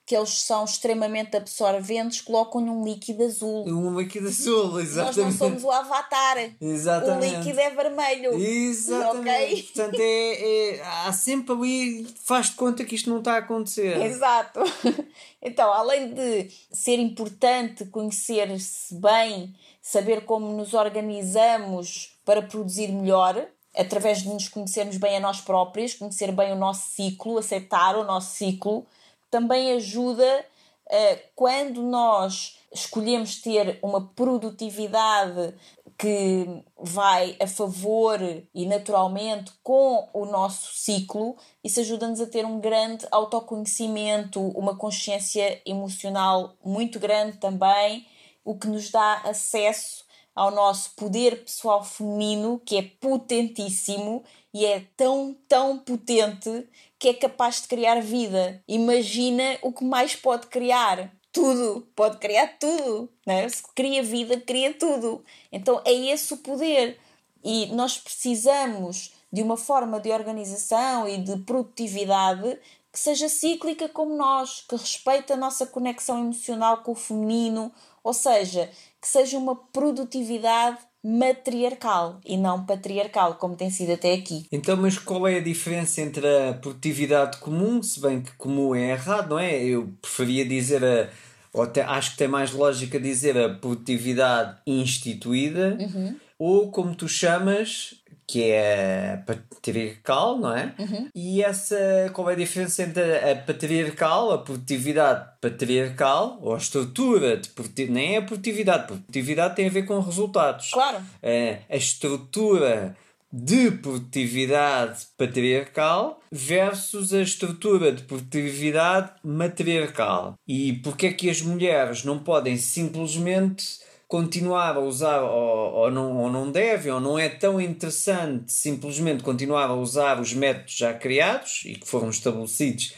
que 0.06 0.16
eles 0.16 0.44
são 0.44 0.64
extremamente 0.64 1.36
absorventes, 1.36 2.22
colocam-lhe 2.22 2.70
um 2.70 2.84
líquido 2.84 3.24
azul. 3.24 3.66
Um 3.68 4.00
líquido 4.00 4.28
azul, 4.28 4.80
exatamente. 4.80 5.18
Nós 5.18 5.26
não 5.26 5.32
somos 5.32 5.64
o 5.64 5.72
avatar. 5.72 6.38
Exatamente. 6.62 7.34
O 7.34 7.40
líquido 7.40 7.60
é 7.60 7.70
vermelho. 7.72 8.34
Exatamente. 8.40 9.30
Ok? 9.30 9.64
Portanto, 9.64 10.00
é, 10.00 10.76
é, 10.76 10.82
há 10.84 11.12
sempre 11.12 11.54
ali, 11.54 12.08
faz 12.24 12.52
de 12.52 12.56
conta 12.56 12.86
que 12.86 12.94
isto 12.94 13.10
não 13.10 13.18
está 13.18 13.34
a 13.34 13.38
acontecer. 13.38 14.00
Exato. 14.02 14.60
Então, 15.48 15.72
além 15.72 16.12
de 16.12 16.50
ser 16.72 16.98
importante 16.98 17.86
conhecer-se 17.86 18.96
bem, 18.96 19.54
saber 19.80 20.26
como 20.26 20.58
nos 20.58 20.74
organizamos 20.74 22.18
para 22.26 22.42
produzir 22.42 22.88
melhor, 22.88 23.48
através 23.78 24.24
de 24.24 24.30
nos 24.30 24.50
conhecermos 24.50 24.98
bem 24.98 25.18
a 25.18 25.20
nós 25.20 25.42
próprios, 25.42 25.94
conhecer 25.94 26.32
bem 26.32 26.52
o 26.52 26.56
nosso 26.56 26.90
ciclo, 26.90 27.38
aceitar 27.38 27.96
o 27.96 28.04
nosso 28.04 28.36
ciclo, 28.36 28.88
também 29.36 29.74
ajuda 29.74 30.46
uh, 30.86 31.20
quando 31.36 31.84
nós 31.84 32.58
escolhemos 32.72 33.42
ter 33.42 33.78
uma 33.82 34.00
produtividade 34.00 35.54
que 35.98 36.64
vai 36.78 37.36
a 37.38 37.46
favor 37.46 38.18
e 38.54 38.66
naturalmente 38.66 39.52
com 39.62 40.08
o 40.14 40.26
nosso 40.26 40.74
ciclo, 40.74 41.36
isso 41.62 41.82
ajuda-nos 41.82 42.22
a 42.22 42.28
ter 42.28 42.46
um 42.46 42.62
grande 42.62 43.06
autoconhecimento, 43.12 44.40
uma 44.40 44.78
consciência 44.78 45.62
emocional 45.66 46.56
muito 46.64 46.98
grande 46.98 47.36
também, 47.36 48.08
o 48.46 48.58
que 48.58 48.68
nos 48.68 48.90
dá 48.90 49.16
acesso 49.26 50.06
ao 50.34 50.50
nosso 50.50 50.92
poder 50.96 51.44
pessoal 51.44 51.84
feminino, 51.84 52.62
que 52.66 52.78
é 52.78 52.84
potentíssimo 53.02 54.24
e 54.54 54.66
é 54.66 54.86
tão, 54.96 55.36
tão 55.50 55.78
potente 55.78 56.70
que 57.00 57.10
é 57.10 57.14
capaz 57.14 57.62
de 57.62 57.68
criar 57.68 58.02
vida. 58.02 58.64
Imagina 58.68 59.58
o 59.62 59.72
que 59.72 59.84
mais 59.84 60.16
pode 60.16 60.48
criar. 60.48 61.12
Tudo, 61.32 61.88
pode 61.96 62.18
criar 62.18 62.58
tudo. 62.60 63.10
Né? 63.26 63.48
Se 63.50 63.64
cria 63.76 64.02
vida, 64.02 64.40
cria 64.40 64.74
tudo. 64.74 65.24
Então 65.52 65.82
é 65.86 65.94
esse 65.94 66.34
o 66.34 66.38
poder. 66.38 66.98
E 67.44 67.68
nós 67.68 67.98
precisamos 67.98 69.14
de 69.32 69.44
uma 69.44 69.58
forma 69.58 70.00
de 70.00 70.12
organização 70.12 71.08
e 71.08 71.18
de 71.18 71.38
produtividade 71.40 72.58
que 72.92 73.00
seja 73.00 73.28
cíclica 73.28 73.90
como 73.90 74.16
nós, 74.16 74.62
que 74.62 74.78
respeite 74.78 75.34
a 75.34 75.36
nossa 75.36 75.66
conexão 75.66 76.18
emocional 76.20 76.78
com 76.78 76.94
o 76.94 76.96
feminino, 76.96 77.70
ou 78.02 78.14
seja, 78.14 78.72
que 79.02 79.08
seja 79.08 79.38
uma 79.38 79.54
produtividade 79.54 80.78
matriarcal 81.06 82.20
e 82.26 82.36
não 82.36 82.66
patriarcal, 82.66 83.36
como 83.36 83.56
tem 83.56 83.70
sido 83.70 83.94
até 83.94 84.14
aqui. 84.14 84.48
Então, 84.52 84.76
mas 84.76 84.98
qual 84.98 85.28
é 85.28 85.38
a 85.38 85.44
diferença 85.44 86.02
entre 86.02 86.26
a 86.26 86.54
produtividade 86.54 87.38
comum, 87.38 87.84
se 87.84 88.02
bem 88.02 88.22
que 88.24 88.32
comum 88.32 88.74
é 88.74 88.90
errado, 88.90 89.30
não 89.30 89.40
é? 89.40 89.64
Eu 89.64 89.94
preferia 90.02 90.44
dizer 90.44 90.84
a. 90.84 91.10
Ou 91.54 91.62
até, 91.62 91.84
acho 91.84 92.12
que 92.12 92.18
tem 92.18 92.28
mais 92.28 92.52
lógica 92.52 93.00
dizer 93.00 93.38
a 93.38 93.50
produtividade 93.50 94.58
instituída, 94.66 95.78
uhum. 95.80 96.16
ou 96.40 96.72
como 96.72 96.96
tu 96.96 97.08
chamas, 97.08 98.02
que 98.28 98.44
é 98.44 99.22
patriarcal, 99.26 100.38
não 100.40 100.56
é? 100.56 100.74
Uhum. 100.80 101.10
E 101.14 101.44
essa, 101.44 101.78
qual 102.14 102.30
é 102.30 102.34
a 102.34 102.38
diferença 102.38 102.84
entre 102.84 103.02
a 103.04 103.36
patriarcal, 103.36 104.32
a 104.32 104.38
produtividade 104.40 105.28
patriarcal, 105.40 106.40
ou 106.42 106.56
a 106.56 106.58
estrutura 106.58 107.38
de 107.38 107.50
produtividade, 107.50 107.92
nem 107.92 108.16
é 108.16 108.18
a 108.18 108.22
produtividade, 108.22 108.84
a 108.84 108.88
produtividade 108.88 109.56
tem 109.56 109.68
a 109.68 109.72
ver 109.72 109.84
com 109.84 110.00
resultados. 110.00 110.72
Claro. 110.72 110.98
É, 111.22 111.60
a 111.70 111.76
estrutura 111.76 112.96
de 113.32 113.70
produtividade 113.70 115.08
patriarcal 115.18 116.22
versus 116.32 117.14
a 117.14 117.22
estrutura 117.22 117.92
de 117.92 118.04
produtividade 118.04 119.12
matriarcal. 119.24 120.36
E 120.48 120.74
porque 120.74 121.08
é 121.08 121.14
que 121.14 121.30
as 121.30 121.42
mulheres 121.42 122.06
não 122.06 122.20
podem 122.20 122.56
simplesmente 122.56 123.80
continuar 124.08 124.76
a 124.76 124.80
usar 124.80 125.22
ou, 125.22 125.74
ou, 125.74 125.92
não, 125.92 126.18
ou 126.18 126.30
não 126.30 126.52
devem, 126.52 126.92
ou 126.92 127.00
não 127.00 127.18
é 127.18 127.30
tão 127.30 127.60
interessante 127.60 128.52
simplesmente 128.52 129.24
continuar 129.24 129.70
a 129.70 129.76
usar 129.76 130.20
os 130.20 130.34
métodos 130.34 130.76
já 130.76 130.94
criados 130.94 131.64
e 131.66 131.76
que 131.76 131.88
foram 131.88 132.10
estabelecidos 132.10 132.96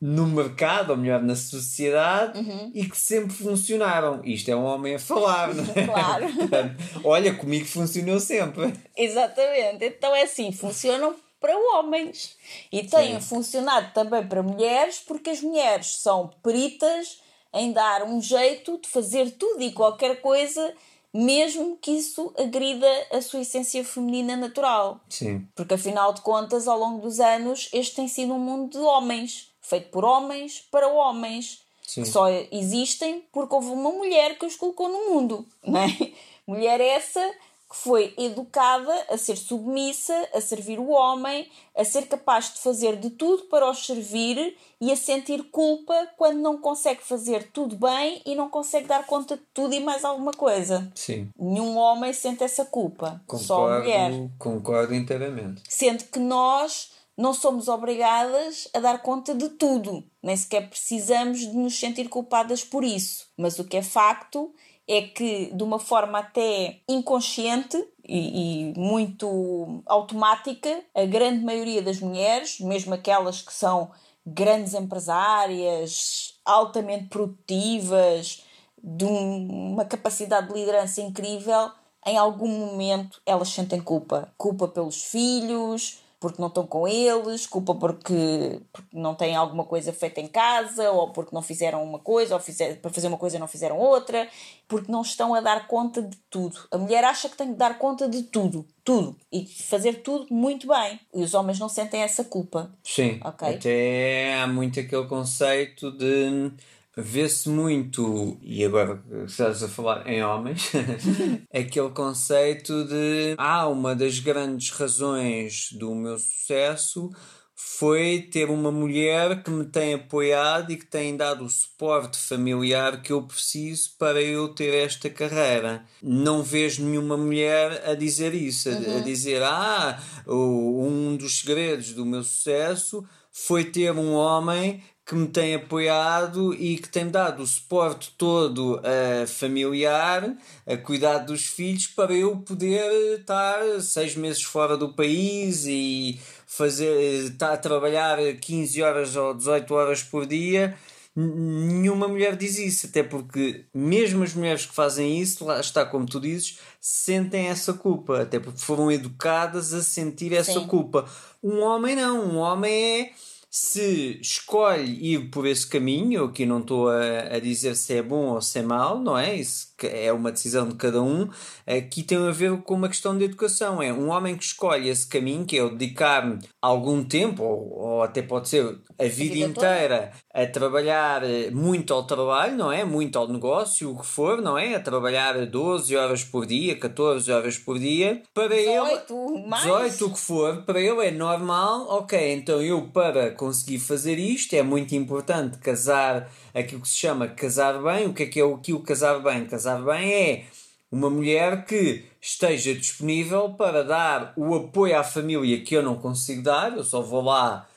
no 0.00 0.26
mercado, 0.26 0.90
ou 0.90 0.96
melhor, 0.96 1.22
na 1.22 1.34
sociedade, 1.34 2.38
uhum. 2.38 2.70
e 2.74 2.84
que 2.84 2.98
sempre 2.98 3.34
funcionaram. 3.34 4.20
Isto 4.24 4.50
é 4.50 4.56
um 4.56 4.64
homem 4.64 4.94
a 4.94 4.98
falar, 4.98 5.54
não 5.54 5.64
é? 5.64 5.86
Claro. 5.86 6.26
Olha, 7.02 7.34
comigo 7.34 7.64
funcionou 7.64 8.20
sempre. 8.20 8.72
Exatamente. 8.96 9.84
Então 9.84 10.14
é 10.14 10.22
assim, 10.22 10.52
funcionam 10.52 11.16
para 11.40 11.56
homens. 11.56 12.36
E 12.70 12.82
têm 12.84 13.20
Sim. 13.20 13.26
funcionado 13.26 13.92
também 13.94 14.26
para 14.26 14.42
mulheres, 14.42 14.98
porque 15.06 15.30
as 15.30 15.40
mulheres 15.40 15.96
são 15.96 16.30
peritas 16.42 17.18
em 17.56 17.72
dar 17.72 18.04
um 18.04 18.20
jeito 18.20 18.78
de 18.78 18.88
fazer 18.88 19.32
tudo 19.32 19.62
e 19.62 19.72
qualquer 19.72 20.20
coisa, 20.20 20.74
mesmo 21.12 21.78
que 21.80 21.90
isso 21.90 22.32
agrida 22.38 22.86
a 23.10 23.22
sua 23.22 23.40
essência 23.40 23.82
feminina 23.82 24.36
natural. 24.36 25.00
Sim. 25.08 25.48
Porque 25.54 25.74
afinal 25.74 26.12
de 26.12 26.20
contas, 26.20 26.68
ao 26.68 26.78
longo 26.78 27.00
dos 27.00 27.18
anos, 27.18 27.70
este 27.72 27.96
tem 27.96 28.06
sido 28.06 28.34
um 28.34 28.38
mundo 28.38 28.72
de 28.72 28.78
homens, 28.78 29.50
feito 29.62 29.88
por 29.88 30.04
homens 30.04 30.62
para 30.70 30.86
homens. 30.86 31.64
Sim. 31.82 32.02
Que 32.02 32.08
só 32.08 32.28
existem 32.50 33.24
porque 33.32 33.54
houve 33.54 33.68
uma 33.68 33.90
mulher 33.90 34.36
que 34.38 34.44
os 34.44 34.56
colocou 34.56 34.88
no 34.88 35.14
mundo, 35.14 35.46
não 35.64 35.80
é? 35.80 35.86
Mulher 36.46 36.80
essa 36.80 37.20
que 37.68 37.76
foi 37.76 38.14
educada 38.16 38.94
a 39.10 39.18
ser 39.18 39.36
submissa, 39.36 40.28
a 40.32 40.40
servir 40.40 40.78
o 40.78 40.90
homem, 40.90 41.50
a 41.76 41.84
ser 41.84 42.06
capaz 42.06 42.54
de 42.54 42.60
fazer 42.60 42.96
de 42.96 43.10
tudo 43.10 43.44
para 43.44 43.68
os 43.68 43.84
servir 43.84 44.56
e 44.80 44.92
a 44.92 44.96
sentir 44.96 45.42
culpa 45.50 46.08
quando 46.16 46.38
não 46.38 46.58
consegue 46.58 47.02
fazer 47.02 47.50
tudo 47.52 47.76
bem 47.76 48.22
e 48.24 48.36
não 48.36 48.48
consegue 48.48 48.86
dar 48.86 49.04
conta 49.04 49.36
de 49.36 49.42
tudo 49.52 49.74
e 49.74 49.80
mais 49.80 50.04
alguma 50.04 50.32
coisa. 50.32 50.90
Sim. 50.94 51.28
Nenhum 51.36 51.76
homem 51.76 52.12
sente 52.12 52.44
essa 52.44 52.64
culpa, 52.64 53.20
concordo, 53.26 53.44
só 53.44 53.68
a 53.68 53.78
mulher. 53.80 54.12
Concordo 54.38 54.94
inteiramente. 54.94 55.62
Sendo 55.68 56.04
que 56.04 56.20
nós 56.20 56.92
não 57.16 57.32
somos 57.32 57.66
obrigadas 57.66 58.68
a 58.74 58.78
dar 58.78 59.02
conta 59.02 59.34
de 59.34 59.48
tudo, 59.48 60.04
nem 60.22 60.36
sequer 60.36 60.68
precisamos 60.68 61.40
de 61.40 61.56
nos 61.56 61.78
sentir 61.78 62.08
culpadas 62.08 62.62
por 62.62 62.84
isso. 62.84 63.26
Mas 63.36 63.58
o 63.58 63.64
que 63.64 63.78
é 63.78 63.82
facto 63.82 64.54
é 64.88 65.02
que, 65.02 65.52
de 65.52 65.62
uma 65.62 65.78
forma 65.78 66.20
até 66.20 66.80
inconsciente 66.88 67.76
e, 68.04 68.70
e, 68.70 68.78
muito 68.78 69.82
automática, 69.86 70.82
a 70.94 71.04
grande 71.04 71.44
maioria 71.44 71.82
das 71.82 72.00
mulheres, 72.00 72.60
mesmo 72.60 72.94
aquelas 72.94 73.42
que 73.42 73.52
são 73.52 73.90
grandes 74.24 74.74
empresárias, 74.74 76.38
altamente 76.44 77.06
produtivas, 77.06 78.44
de 78.82 79.04
uma 79.04 79.84
capacidade 79.84 80.48
de 80.48 80.54
liderança 80.54 81.00
incrível, 81.00 81.70
em 82.06 82.16
algum 82.16 82.48
momento 82.48 83.20
elas 83.26 83.48
sentem 83.48 83.80
culpa. 83.80 84.32
Culpa 84.38 84.68
pelos 84.68 85.02
filhos, 85.02 85.98
porque 86.26 86.42
não 86.42 86.48
estão 86.48 86.66
com 86.66 86.88
eles, 86.88 87.46
culpa 87.46 87.72
porque, 87.72 88.60
porque 88.72 88.96
não 88.98 89.14
têm 89.14 89.36
alguma 89.36 89.64
coisa 89.64 89.92
feita 89.92 90.20
em 90.20 90.26
casa, 90.26 90.90
ou 90.90 91.12
porque 91.12 91.32
não 91.32 91.40
fizeram 91.40 91.84
uma 91.84 92.00
coisa, 92.00 92.34
ou 92.34 92.40
fizer, 92.40 92.80
para 92.80 92.90
fazer 92.90 93.06
uma 93.06 93.16
coisa 93.16 93.38
não 93.38 93.46
fizeram 93.46 93.78
outra, 93.78 94.28
porque 94.66 94.90
não 94.90 95.02
estão 95.02 95.36
a 95.36 95.40
dar 95.40 95.68
conta 95.68 96.02
de 96.02 96.16
tudo. 96.28 96.58
A 96.72 96.78
mulher 96.78 97.04
acha 97.04 97.28
que 97.28 97.36
tem 97.36 97.52
que 97.52 97.58
dar 97.58 97.78
conta 97.78 98.08
de 98.08 98.24
tudo, 98.24 98.66
tudo, 98.82 99.16
e 99.30 99.46
fazer 99.46 100.02
tudo 100.02 100.26
muito 100.34 100.66
bem. 100.66 100.98
E 101.14 101.22
os 101.22 101.32
homens 101.32 101.60
não 101.60 101.68
sentem 101.68 102.02
essa 102.02 102.24
culpa. 102.24 102.72
Sim. 102.82 103.20
Okay? 103.24 103.54
Até 103.54 104.34
há 104.34 104.48
muito 104.48 104.80
aquele 104.80 105.06
conceito 105.06 105.92
de 105.92 106.50
vê-se 106.96 107.48
muito, 107.48 108.38
e 108.40 108.64
agora 108.64 109.02
estás 109.26 109.62
a 109.62 109.68
falar 109.68 110.06
em 110.06 110.24
homens, 110.24 110.72
aquele 111.52 111.90
conceito 111.90 112.84
de 112.84 113.34
ah, 113.36 113.68
uma 113.68 113.94
das 113.94 114.18
grandes 114.18 114.70
razões 114.70 115.68
do 115.72 115.94
meu 115.94 116.18
sucesso 116.18 117.10
foi 117.58 118.28
ter 118.30 118.50
uma 118.50 118.70
mulher 118.70 119.42
que 119.42 119.50
me 119.50 119.64
tem 119.64 119.94
apoiado 119.94 120.72
e 120.72 120.76
que 120.76 120.84
tem 120.84 121.16
dado 121.16 121.42
o 121.44 121.48
suporte 121.48 122.18
familiar 122.18 123.00
que 123.00 123.12
eu 123.12 123.22
preciso 123.22 123.96
para 123.98 124.20
eu 124.20 124.48
ter 124.48 124.74
esta 124.74 125.08
carreira. 125.08 125.82
Não 126.02 126.42
vejo 126.42 126.84
nenhuma 126.84 127.16
mulher 127.16 127.82
a 127.88 127.94
dizer 127.94 128.34
isso, 128.34 128.68
uhum. 128.68 128.98
a, 128.98 129.00
dizer 129.00 129.42
ah, 129.42 129.98
um 130.26 131.16
dos 131.16 131.40
segredos 131.40 131.92
do 131.92 132.04
meu 132.04 132.22
sucesso 132.22 133.02
foi 133.32 133.64
ter 133.64 133.92
um 133.92 134.12
homem 134.12 134.82
que 135.06 135.14
me 135.14 135.28
tem 135.28 135.54
apoiado 135.54 136.52
e 136.52 136.78
que 136.78 136.88
tem 136.88 137.08
dado 137.08 137.44
o 137.44 137.46
suporte 137.46 138.12
todo 138.18 138.80
uh, 138.80 139.26
familiar, 139.28 140.36
a 140.66 140.76
cuidar 140.76 141.18
dos 141.18 141.46
filhos, 141.46 141.86
para 141.86 142.12
eu 142.12 142.36
poder 142.38 143.20
estar 143.20 143.80
seis 143.80 144.16
meses 144.16 144.42
fora 144.42 144.76
do 144.76 144.92
país 144.92 145.64
e 145.64 146.18
fazer, 146.44 147.24
estar 147.24 147.52
a 147.52 147.56
trabalhar 147.56 148.18
15 148.18 148.82
horas 148.82 149.14
ou 149.14 149.32
18 149.32 149.72
horas 149.72 150.02
por 150.02 150.26
dia 150.26 150.76
nenhuma 151.16 152.06
mulher 152.06 152.36
diz 152.36 152.58
isso, 152.58 152.86
até 152.88 153.02
porque 153.02 153.64
mesmo 153.72 154.22
as 154.22 154.34
mulheres 154.34 154.66
que 154.66 154.74
fazem 154.74 155.18
isso, 155.18 155.46
lá 155.46 155.58
está 155.58 155.86
como 155.86 156.04
tu 156.04 156.20
dizes, 156.20 156.58
sentem 156.78 157.46
essa 157.46 157.72
culpa, 157.72 158.20
até 158.20 158.38
porque 158.38 158.60
foram 158.60 158.92
educadas 158.92 159.72
a 159.72 159.82
sentir 159.82 160.34
essa 160.34 160.60
Sim. 160.60 160.66
culpa. 160.66 161.08
Um 161.42 161.60
homem 161.60 161.96
não, 161.96 162.34
um 162.34 162.36
homem 162.36 163.00
é 163.00 163.10
se 163.56 164.18
escolhe 164.20 165.14
ir 165.14 165.30
por 165.30 165.46
esse 165.46 165.66
caminho, 165.66 166.24
aqui 166.24 166.44
não 166.44 166.58
estou 166.58 166.90
a, 166.90 167.20
a, 167.36 167.38
dizer 167.38 167.74
se 167.74 167.94
é 167.94 168.02
bom 168.02 168.34
ou 168.34 168.42
se 168.42 168.58
é 168.58 168.62
mau, 168.62 169.00
não 169.00 169.16
é? 169.16 169.34
Isso 169.34 169.68
é 169.82 170.12
uma 170.12 170.30
decisão 170.30 170.68
de 170.68 170.74
cada 170.74 171.00
um. 171.00 171.30
Aqui 171.66 172.02
tem 172.02 172.18
a 172.18 172.30
ver 172.30 172.54
com 172.58 172.74
uma 172.74 172.88
questão 172.88 173.16
de 173.16 173.24
educação. 173.24 173.82
É 173.82 173.90
um 173.90 174.10
homem 174.10 174.36
que 174.36 174.44
escolhe 174.44 174.90
esse 174.90 175.06
caminho, 175.06 175.46
que 175.46 175.56
é 175.56 175.62
o 175.62 175.70
dedicar 175.70 176.38
algum 176.60 177.02
tempo, 177.02 177.42
ou, 177.42 177.78
ou 177.78 178.02
até 178.02 178.20
pode 178.20 178.50
ser 178.50 178.62
a 178.62 178.68
vida, 178.68 179.04
a 179.04 179.08
vida 179.08 179.38
inteira, 179.38 180.12
toda. 180.12 180.44
a 180.44 180.46
trabalhar 180.46 181.22
muito 181.50 181.94
ao 181.94 182.04
trabalho, 182.04 182.56
não 182.56 182.70
é? 182.70 182.84
Muito 182.84 183.18
ao 183.18 183.26
negócio, 183.26 183.90
o 183.90 183.98
que 183.98 184.06
for, 184.06 184.42
não 184.42 184.58
é? 184.58 184.74
A 184.74 184.80
trabalhar 184.80 185.46
12 185.46 185.96
horas 185.96 186.22
por 186.22 186.44
dia, 186.44 186.78
14 186.78 187.32
horas 187.32 187.56
por 187.56 187.78
dia. 187.78 188.22
Para 188.34 188.54
18, 188.54 189.12
ele, 189.12 189.46
mais. 189.46 189.64
18 189.64 190.06
o 190.06 190.12
que 190.12 190.20
for, 190.20 190.62
para 190.62 190.78
ele 190.78 191.06
é 191.06 191.10
normal, 191.10 191.86
ok, 191.88 192.34
então 192.34 192.60
eu 192.60 192.82
para 192.92 193.30
conseguir 193.46 193.78
fazer 193.78 194.18
isto, 194.18 194.54
é 194.54 194.62
muito 194.62 194.96
importante 194.96 195.58
casar 195.58 196.28
aquilo 196.52 196.80
que 196.80 196.88
se 196.88 196.96
chama 196.96 197.28
casar 197.28 197.80
bem. 197.80 198.08
O 198.08 198.12
que 198.12 198.24
é 198.24 198.26
que 198.26 198.40
é 198.40 198.44
o 198.44 198.58
que 198.58 198.72
o 198.72 198.80
casar 198.80 199.22
bem? 199.22 199.46
Casar 199.46 199.84
bem 199.84 200.12
é 200.12 200.44
uma 200.90 201.08
mulher 201.08 201.64
que 201.64 202.04
esteja 202.20 202.74
disponível 202.74 203.50
para 203.50 203.84
dar 203.84 204.32
o 204.36 204.52
apoio 204.56 204.98
à 204.98 205.04
família 205.04 205.62
que 205.62 205.76
eu 205.76 205.82
não 205.82 205.94
consigo 205.94 206.42
dar, 206.42 206.76
eu 206.76 206.82
só 206.82 207.00
vou 207.00 207.22
lá 207.22 207.68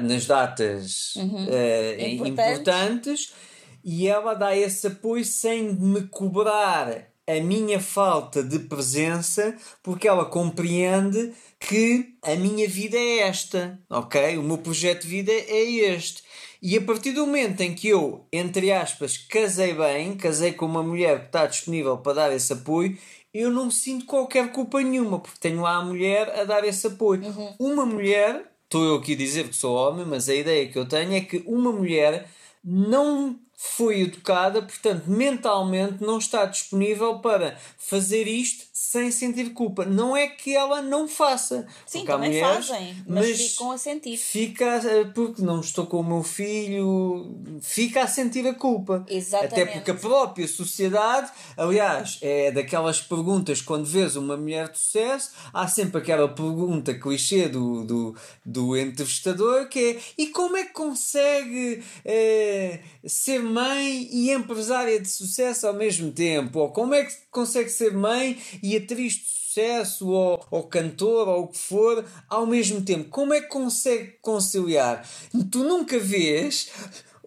nas 0.00 0.26
datas 0.26 1.16
uhum. 1.16 1.44
uh, 1.44 2.06
importantes. 2.06 2.58
importantes 2.58 3.32
e 3.84 4.06
ela 4.06 4.34
dá 4.34 4.56
esse 4.56 4.86
apoio 4.86 5.24
sem 5.24 5.72
me 5.74 6.02
cobrar 6.02 7.08
a 7.28 7.40
minha 7.40 7.80
falta 7.80 8.42
de 8.42 8.60
presença, 8.60 9.56
porque 9.82 10.06
ela 10.06 10.24
compreende 10.24 11.32
que 11.58 12.14
a 12.22 12.36
minha 12.36 12.68
vida 12.68 12.96
é 12.96 13.18
esta, 13.20 13.78
ok? 13.90 14.38
O 14.38 14.42
meu 14.42 14.58
projeto 14.58 15.02
de 15.02 15.08
vida 15.08 15.32
é 15.32 15.62
este. 15.62 16.22
E 16.62 16.76
a 16.76 16.80
partir 16.80 17.12
do 17.12 17.26
momento 17.26 17.60
em 17.60 17.74
que 17.74 17.88
eu, 17.88 18.26
entre 18.32 18.72
aspas, 18.72 19.16
casei 19.16 19.74
bem, 19.74 20.16
casei 20.16 20.52
com 20.52 20.66
uma 20.66 20.82
mulher 20.82 21.20
que 21.20 21.26
está 21.26 21.46
disponível 21.46 21.98
para 21.98 22.14
dar 22.14 22.32
esse 22.32 22.52
apoio, 22.52 22.96
eu 23.34 23.50
não 23.50 23.70
sinto 23.70 24.06
qualquer 24.06 24.50
culpa 24.52 24.80
nenhuma, 24.80 25.18
porque 25.18 25.38
tenho 25.38 25.60
lá 25.60 25.76
a 25.76 25.84
mulher 25.84 26.30
a 26.30 26.44
dar 26.44 26.64
esse 26.64 26.86
apoio. 26.86 27.22
Uhum. 27.22 27.54
Uma 27.58 27.84
mulher, 27.84 28.50
estou 28.64 28.84
eu 28.84 28.96
aqui 28.96 29.12
a 29.12 29.16
dizer 29.16 29.48
que 29.48 29.56
sou 29.56 29.76
homem, 29.76 30.06
mas 30.06 30.28
a 30.28 30.34
ideia 30.34 30.68
que 30.68 30.78
eu 30.78 30.88
tenho 30.88 31.12
é 31.12 31.20
que 31.20 31.42
uma 31.46 31.70
mulher 31.70 32.28
não 32.64 33.38
foi 33.56 34.02
educada, 34.02 34.60
portanto, 34.60 35.04
mentalmente 35.06 36.04
não 36.04 36.18
está 36.18 36.44
disponível 36.44 37.20
para 37.20 37.56
fazer 37.78 38.28
isto 38.28 38.66
sem 38.70 39.10
sentir 39.10 39.54
culpa. 39.54 39.86
Não 39.86 40.14
é 40.14 40.28
que 40.28 40.54
ela 40.54 40.82
não 40.82 41.08
faça. 41.08 41.66
Sim, 41.86 42.04
também 42.04 42.28
mulheres, 42.28 42.68
fazem, 42.68 43.02
mas, 43.06 43.28
mas, 43.30 43.40
ficam 43.40 43.70
a 43.72 43.78
sentir. 43.78 44.18
Fica, 44.18 44.64
eh, 44.64 45.04
porque 45.14 45.40
não 45.40 45.60
estou 45.60 45.86
com 45.86 46.00
o 46.00 46.04
meu 46.04 46.22
filho, 46.22 47.34
fica 47.62 48.02
a 48.02 48.06
sentir 48.06 48.46
a 48.46 48.52
culpa. 48.52 49.06
Exatamente. 49.08 49.54
Até 49.54 49.66
porque 49.66 49.90
a 49.90 49.94
própria 49.94 50.46
sociedade, 50.46 51.30
aliás, 51.56 52.18
é 52.20 52.50
daquelas 52.50 53.00
perguntas, 53.00 53.62
quando 53.62 53.86
vês 53.86 54.16
uma 54.16 54.36
mulher 54.36 54.70
de 54.70 54.78
sucesso, 54.78 55.30
há 55.52 55.66
sempre 55.66 55.98
aquela 55.98 56.28
pergunta 56.28 56.92
clichê 56.92 57.48
do, 57.48 57.84
do, 57.84 58.16
do 58.44 58.76
entrevistador 58.76 59.68
que 59.68 59.78
é 59.78 60.00
e 60.18 60.26
como 60.26 60.56
é 60.58 60.64
que 60.64 60.72
consegue 60.72 61.82
é, 62.04 62.80
ser 63.06 63.45
mãe 63.46 64.08
e 64.12 64.30
empresária 64.30 65.00
de 65.00 65.08
sucesso 65.08 65.66
ao 65.66 65.74
mesmo 65.74 66.12
tempo? 66.12 66.58
Ou 66.58 66.70
como 66.70 66.94
é 66.94 67.04
que 67.04 67.14
consegue 67.30 67.70
ser 67.70 67.94
mãe 67.94 68.38
e 68.62 68.76
atriz 68.76 69.14
de 69.14 69.36
sucesso 69.56 70.08
ou, 70.08 70.44
ou 70.50 70.62
cantor 70.64 71.28
ou 71.28 71.44
o 71.44 71.48
que 71.48 71.58
for 71.58 72.04
ao 72.28 72.46
mesmo 72.46 72.82
tempo. 72.82 73.08
Como 73.08 73.32
é 73.32 73.40
que 73.40 73.48
consegue 73.48 74.18
conciliar? 74.20 75.08
Tu 75.50 75.64
nunca 75.64 75.98
vês 75.98 76.70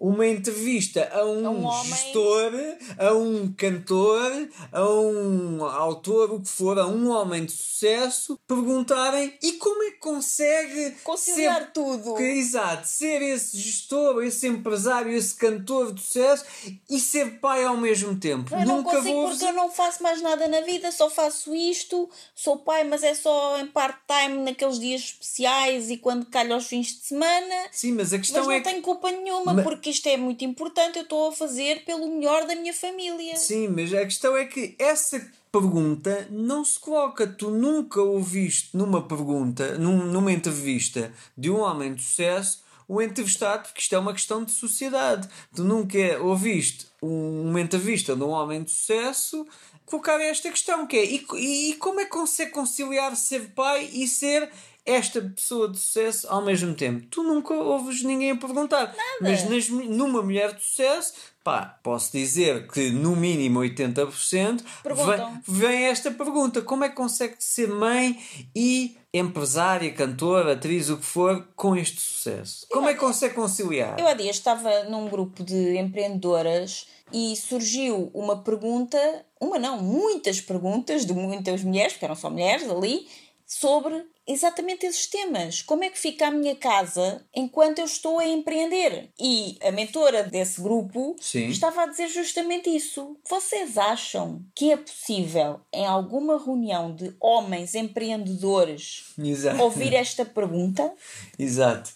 uma 0.00 0.26
entrevista 0.26 1.10
a 1.12 1.26
um, 1.26 1.46
a 1.46 1.50
um 1.50 1.84
gestor, 1.84 2.52
a 2.98 3.12
um 3.12 3.52
cantor, 3.52 4.48
a 4.72 4.88
um 4.88 5.62
autor, 5.62 6.32
o 6.32 6.40
que 6.40 6.48
for, 6.48 6.78
a 6.78 6.86
um 6.86 7.10
homem 7.10 7.44
de 7.44 7.52
sucesso, 7.52 8.40
perguntarem 8.48 9.34
e 9.42 9.52
como 9.52 9.82
é 9.82 9.90
que 9.90 9.98
consegue 9.98 10.92
conciliar 11.04 11.60
ser, 11.60 11.72
tudo? 11.72 12.14
Que, 12.14 12.22
exato, 12.22 12.88
ser 12.88 13.20
esse 13.20 13.58
gestor, 13.58 14.22
esse 14.24 14.46
empresário, 14.46 15.12
esse 15.12 15.34
cantor 15.34 15.92
de 15.92 16.00
sucesso 16.00 16.46
e 16.88 16.98
ser 16.98 17.38
pai 17.38 17.64
ao 17.64 17.76
mesmo 17.76 18.18
tempo. 18.18 18.54
Eu 18.54 18.60
Nunca 18.60 18.72
não 18.72 18.82
consigo 18.82 19.14
vou... 19.14 19.28
porque 19.28 19.44
eu 19.44 19.52
não 19.52 19.70
faço 19.70 20.02
mais 20.02 20.22
nada 20.22 20.48
na 20.48 20.62
vida, 20.62 20.90
só 20.90 21.10
faço 21.10 21.54
isto, 21.54 22.08
sou 22.34 22.56
pai, 22.56 22.84
mas 22.84 23.02
é 23.02 23.14
só 23.14 23.58
em 23.60 23.66
part-time 23.66 24.38
naqueles 24.38 24.78
dias 24.78 25.02
especiais 25.02 25.90
e 25.90 25.98
quando 25.98 26.24
calha 26.24 26.54
aos 26.54 26.66
fins 26.66 26.86
de 26.86 27.04
semana. 27.06 27.54
Sim, 27.70 27.92
mas 27.92 28.14
a 28.14 28.18
questão 28.18 28.46
mas 28.46 28.54
é. 28.54 28.56
Não 28.56 28.64
tenho 28.64 28.82
culpa 28.82 29.10
nenhuma, 29.10 29.52
mas... 29.52 29.64
porque 29.64 29.89
isto 29.90 30.08
é 30.08 30.16
muito 30.16 30.44
importante, 30.44 30.96
eu 30.96 31.02
estou 31.02 31.28
a 31.28 31.32
fazer 31.32 31.84
pelo 31.84 32.08
melhor 32.08 32.46
da 32.46 32.54
minha 32.54 32.72
família. 32.72 33.36
Sim, 33.36 33.68
mas 33.68 33.92
a 33.92 34.04
questão 34.04 34.36
é 34.36 34.44
que 34.44 34.74
essa 34.78 35.20
pergunta 35.52 36.26
não 36.30 36.64
se 36.64 36.78
coloca. 36.78 37.26
Tu 37.26 37.50
nunca 37.50 38.00
ouviste 38.00 38.76
numa 38.76 39.02
pergunta, 39.02 39.76
num, 39.78 40.06
numa 40.06 40.32
entrevista 40.32 41.12
de 41.36 41.50
um 41.50 41.60
homem 41.60 41.94
de 41.94 42.02
sucesso, 42.02 42.62
o 42.88 43.00
entrevistado, 43.00 43.64
porque 43.64 43.80
isto 43.80 43.94
é 43.94 43.98
uma 43.98 44.12
questão 44.12 44.44
de 44.44 44.52
sociedade. 44.52 45.28
Tu 45.54 45.62
nunca 45.62 45.98
ouviste 46.20 46.86
uma 47.00 47.60
entrevista 47.60 48.16
de 48.16 48.22
um 48.22 48.30
homem 48.30 48.62
de 48.62 48.70
sucesso 48.70 49.46
colocar 49.90 50.20
esta 50.20 50.48
questão, 50.50 50.86
que 50.86 50.96
é 50.96 51.04
e, 51.04 51.70
e 51.70 51.74
como 51.74 52.00
é 52.00 52.04
que 52.04 52.10
consegue 52.10 52.52
conciliar 52.52 53.16
ser 53.16 53.50
pai 53.50 53.90
e 53.92 54.06
ser 54.06 54.48
esta 54.84 55.20
pessoa 55.20 55.68
de 55.68 55.78
sucesso 55.78 56.26
ao 56.28 56.42
mesmo 56.42 56.74
tempo. 56.74 57.06
Tu 57.06 57.22
nunca 57.22 57.54
ouves 57.54 58.02
ninguém 58.02 58.32
a 58.32 58.36
perguntar. 58.36 58.86
Nada. 58.86 58.96
Mas 59.20 59.48
nas, 59.48 59.68
numa 59.68 60.22
mulher 60.22 60.54
de 60.54 60.62
sucesso, 60.62 61.14
pá, 61.44 61.78
posso 61.82 62.12
dizer 62.12 62.66
que 62.68 62.90
no 62.90 63.14
mínimo 63.14 63.60
80% 63.60 64.62
vem, 64.84 65.42
vem 65.46 65.84
esta 65.84 66.10
pergunta: 66.10 66.62
como 66.62 66.84
é 66.84 66.88
que 66.88 66.96
consegue 66.96 67.36
ser 67.38 67.68
mãe 67.68 68.18
e 68.54 68.96
empresária, 69.12 69.92
cantora, 69.92 70.52
atriz, 70.52 70.88
o 70.88 70.96
que 70.96 71.04
for, 71.04 71.46
com 71.56 71.76
este 71.76 72.00
sucesso? 72.00 72.66
Como 72.70 72.88
é 72.88 72.94
que 72.94 73.00
consegue 73.00 73.34
conciliar? 73.34 73.98
Eu 73.98 74.06
há 74.06 74.14
dias 74.14 74.36
estava 74.36 74.84
num 74.84 75.08
grupo 75.08 75.42
de 75.42 75.76
empreendedoras 75.76 76.86
e 77.12 77.34
surgiu 77.36 78.10
uma 78.14 78.42
pergunta, 78.42 78.98
uma 79.40 79.58
não, 79.58 79.82
muitas 79.82 80.40
perguntas 80.40 81.04
de 81.04 81.12
muitas 81.12 81.64
mulheres, 81.64 81.92
porque 81.92 82.04
eram 82.04 82.14
só 82.14 82.30
mulheres 82.30 82.70
ali, 82.70 83.08
sobre 83.44 84.06
exatamente 84.26 84.86
esses 84.86 85.06
temas. 85.06 85.62
Como 85.62 85.84
é 85.84 85.90
que 85.90 85.98
fica 85.98 86.28
a 86.28 86.30
minha 86.30 86.54
casa 86.54 87.24
enquanto 87.34 87.78
eu 87.78 87.84
estou 87.84 88.18
a 88.18 88.26
empreender? 88.26 89.10
E 89.18 89.58
a 89.62 89.70
mentora 89.70 90.22
desse 90.24 90.60
grupo 90.60 91.16
Sim. 91.20 91.48
estava 91.48 91.82
a 91.82 91.86
dizer 91.86 92.08
justamente 92.08 92.74
isso. 92.74 93.16
Vocês 93.28 93.76
acham 93.78 94.44
que 94.54 94.72
é 94.72 94.76
possível, 94.76 95.60
em 95.72 95.86
alguma 95.86 96.42
reunião 96.42 96.94
de 96.94 97.14
homens 97.20 97.74
empreendedores, 97.74 99.12
Exato. 99.18 99.62
ouvir 99.62 99.94
esta 99.94 100.24
pergunta? 100.24 100.92
Exato 101.38 101.92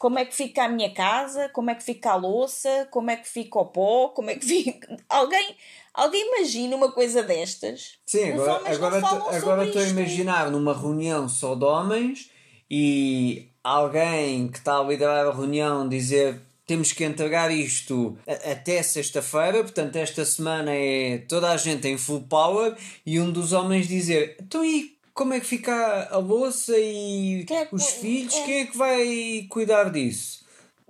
como 0.00 0.18
é 0.18 0.24
que 0.24 0.34
fica 0.34 0.64
a 0.64 0.68
minha 0.68 0.90
casa, 0.94 1.50
como 1.50 1.68
é 1.70 1.74
que 1.74 1.82
fica 1.82 2.12
a 2.12 2.16
louça, 2.16 2.88
como 2.90 3.10
é 3.10 3.16
que 3.16 3.28
fica 3.28 3.58
o 3.58 3.66
pó, 3.66 4.08
como 4.08 4.30
é 4.30 4.34
que 4.34 4.46
fica. 4.46 4.96
Alguém, 5.06 5.54
alguém 5.94 6.26
imagina 6.36 6.76
uma 6.76 6.92
coisa 6.92 7.22
destas? 7.22 7.98
Sim, 8.06 8.32
Os 8.32 8.40
agora, 8.40 8.98
agora, 8.98 9.36
agora 9.36 9.66
estou 9.66 9.82
a 9.82 9.86
imaginar 9.86 10.50
numa 10.50 10.76
reunião 10.76 11.28
só 11.28 11.54
de 11.54 11.64
homens 11.64 12.30
e 12.70 13.48
alguém 13.62 14.48
que 14.48 14.58
está 14.58 14.78
a 14.78 14.82
liderar 14.82 15.26
a 15.26 15.32
reunião 15.32 15.88
dizer 15.88 16.40
temos 16.70 16.92
que 16.92 17.02
entregar 17.02 17.50
isto 17.50 18.16
até 18.48 18.80
sexta-feira, 18.80 19.64
portanto, 19.64 19.96
esta 19.96 20.24
semana 20.24 20.70
é 20.72 21.18
toda 21.18 21.50
a 21.50 21.56
gente 21.56 21.88
em 21.88 21.98
full 21.98 22.22
power, 22.22 22.76
e 23.04 23.18
um 23.18 23.32
dos 23.32 23.52
homens 23.52 23.88
dizer: 23.88 24.36
Então, 24.40 24.64
e 24.64 24.96
como 25.12 25.34
é 25.34 25.40
que 25.40 25.46
fica 25.46 26.08
a 26.08 26.18
louça 26.18 26.78
e 26.78 27.44
é 27.50 27.68
os 27.72 27.86
filhos? 27.90 28.34
É... 28.34 28.44
Quem 28.44 28.60
é 28.60 28.66
que 28.66 28.78
vai 28.78 29.46
cuidar 29.50 29.90
disso? 29.90 30.39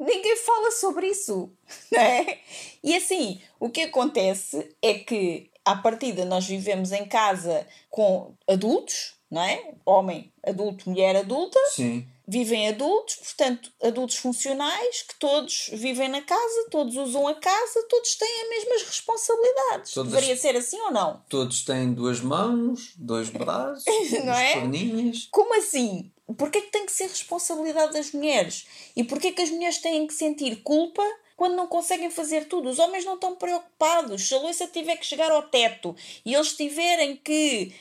Ninguém 0.00 0.36
fala 0.36 0.70
sobre 0.70 1.08
isso, 1.08 1.52
não 1.92 2.00
é? 2.00 2.38
E 2.82 2.96
assim, 2.96 3.40
o 3.60 3.68
que 3.68 3.82
acontece 3.82 4.74
é 4.80 4.94
que, 4.94 5.50
à 5.64 5.76
partida, 5.76 6.24
nós 6.24 6.46
vivemos 6.46 6.90
em 6.90 7.06
casa 7.06 7.66
com 7.90 8.34
adultos, 8.48 9.14
não 9.30 9.42
é? 9.42 9.74
Homem 9.84 10.32
adulto, 10.42 10.88
mulher 10.88 11.16
adulta. 11.16 11.60
Sim 11.70 12.08
vivem 12.30 12.68
adultos, 12.68 13.16
portanto, 13.16 13.72
adultos 13.82 14.16
funcionais, 14.16 15.02
que 15.02 15.16
todos 15.18 15.68
vivem 15.72 16.08
na 16.08 16.22
casa, 16.22 16.68
todos 16.70 16.94
usam 16.94 17.26
a 17.26 17.34
casa, 17.34 17.84
todos 17.88 18.14
têm 18.14 18.42
as 18.42 18.48
mesmas 18.48 18.82
responsabilidades. 18.84 19.92
Todos, 19.92 20.12
Deveria 20.12 20.36
ser 20.36 20.54
assim 20.54 20.80
ou 20.80 20.92
não? 20.92 21.20
Todos 21.28 21.64
têm 21.64 21.92
duas 21.92 22.20
mãos, 22.20 22.92
dois 22.96 23.30
braços, 23.30 23.84
não 24.24 24.32
é? 24.32 24.52
perninhas. 24.54 25.26
Como 25.32 25.58
assim? 25.58 26.12
Porquê 26.34 26.60
que 26.60 26.70
tem 26.70 26.86
que 26.86 26.92
ser 26.92 27.08
responsabilidade 27.08 27.92
das 27.92 28.12
mulheres? 28.12 28.66
E 28.94 29.04
porquê 29.04 29.32
que 29.32 29.42
as 29.42 29.50
mulheres 29.50 29.78
têm 29.78 30.06
que 30.06 30.14
sentir 30.14 30.62
culpa 30.62 31.02
quando 31.36 31.56
não 31.56 31.66
conseguem 31.66 32.10
fazer 32.10 32.44
tudo. 32.48 32.68
Os 32.68 32.78
homens 32.78 33.04
não 33.04 33.14
estão 33.14 33.34
preocupados. 33.34 34.28
Se 34.28 34.34
a 34.34 34.38
louça 34.38 34.66
tiver 34.66 34.96
que 34.96 35.06
chegar 35.06 35.30
ao 35.30 35.42
teto 35.44 35.96
e 36.24 36.34
eles 36.34 36.54
tiverem 36.54 37.16
que 37.16 37.74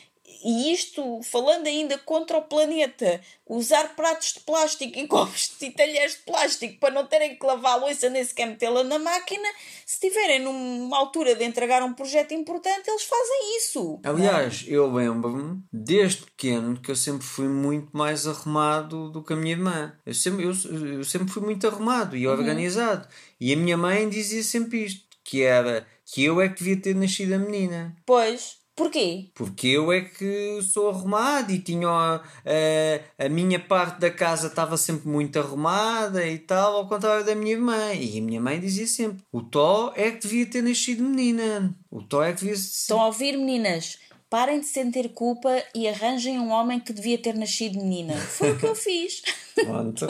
e 0.43 0.73
isto 0.73 1.21
falando 1.23 1.67
ainda 1.67 1.97
contra 1.97 2.37
o 2.37 2.41
planeta, 2.41 3.21
usar 3.47 3.95
pratos 3.95 4.33
de 4.33 4.39
plástico 4.41 4.97
e 4.97 5.05
copos 5.07 5.51
e 5.61 5.71
talheres 5.71 6.13
de 6.13 6.19
plástico 6.19 6.79
para 6.79 6.93
não 6.93 7.05
terem 7.05 7.35
que 7.35 7.45
lavar 7.45 7.73
a 7.73 7.75
louça 7.75 8.09
nem 8.09 8.23
sequer 8.23 8.47
metê-la 8.47 8.83
na 8.83 8.99
máquina, 8.99 9.47
se 9.85 9.95
estiverem 10.05 10.39
numa 10.39 10.97
altura 10.97 11.35
de 11.35 11.43
entregar 11.43 11.83
um 11.83 11.93
projeto 11.93 12.33
importante, 12.33 12.89
eles 12.89 13.03
fazem 13.03 13.57
isso. 13.57 13.99
Aliás, 14.03 14.63
eu 14.67 14.91
lembro-me, 14.91 15.61
desde 15.71 16.23
pequeno, 16.23 16.79
que 16.79 16.91
eu 16.91 16.95
sempre 16.95 17.25
fui 17.25 17.47
muito 17.47 17.89
mais 17.95 18.27
arrumado 18.27 19.09
do 19.09 19.23
que 19.23 19.33
a 19.33 19.35
minha 19.35 19.53
irmã. 19.53 19.93
Eu 20.05 20.13
sempre, 20.13 20.45
eu, 20.45 20.51
eu 20.97 21.03
sempre 21.03 21.31
fui 21.31 21.43
muito 21.43 21.67
arrumado 21.67 22.15
e 22.15 22.27
organizado. 22.27 23.05
Uhum. 23.05 23.11
E 23.39 23.53
a 23.53 23.57
minha 23.57 23.77
mãe 23.77 24.07
dizia 24.09 24.43
sempre 24.43 24.85
isto, 24.85 25.07
que 25.23 25.41
era 25.41 25.85
que 26.11 26.23
eu 26.23 26.41
é 26.41 26.49
que 26.49 26.63
devia 26.63 26.81
ter 26.81 26.95
nascido 26.95 27.33
a 27.33 27.37
menina. 27.37 27.95
Pois, 28.05 28.58
Porquê? 28.79 29.25
Porque 29.35 29.67
eu 29.67 29.91
é 29.91 29.99
que 29.99 30.61
sou 30.61 30.87
arrumado 30.87 31.51
e 31.51 31.59
tinha 31.59 31.89
a, 31.89 32.15
a, 32.15 33.25
a 33.25 33.27
minha 33.27 33.59
parte 33.59 33.99
da 33.99 34.09
casa 34.09 34.47
estava 34.47 34.77
sempre 34.77 35.09
muito 35.09 35.37
arrumada 35.37 36.25
e 36.25 36.39
tal, 36.39 36.77
ao 36.77 36.87
contrário 36.87 37.25
da 37.25 37.35
minha 37.35 37.51
irmã. 37.51 37.93
E 37.93 38.17
a 38.17 38.21
minha 38.21 38.39
mãe 38.39 38.57
dizia 38.57 38.87
sempre: 38.87 39.21
o 39.33 39.41
Tó 39.41 39.91
é 39.97 40.11
que 40.11 40.21
devia 40.21 40.45
ter 40.45 40.63
nascido 40.63 41.03
menina. 41.03 41.75
O 41.91 42.01
Tó 42.01 42.23
é 42.23 42.31
que 42.31 42.39
devia 42.39 42.55
ser. 42.55 42.83
Estão 42.83 43.01
a 43.01 43.07
ouvir, 43.07 43.35
meninas? 43.35 43.99
Parem 44.29 44.61
de 44.61 44.67
sentir 44.67 45.09
culpa 45.09 45.61
e 45.75 45.85
arranjem 45.85 46.39
um 46.39 46.49
homem 46.49 46.79
que 46.79 46.93
devia 46.93 47.17
ter 47.17 47.35
nascido 47.35 47.79
menina. 47.79 48.15
Foi 48.15 48.51
o 48.51 48.57
que 48.57 48.65
eu 48.65 48.75
fiz. 48.75 49.21
Pronto. 49.59 50.07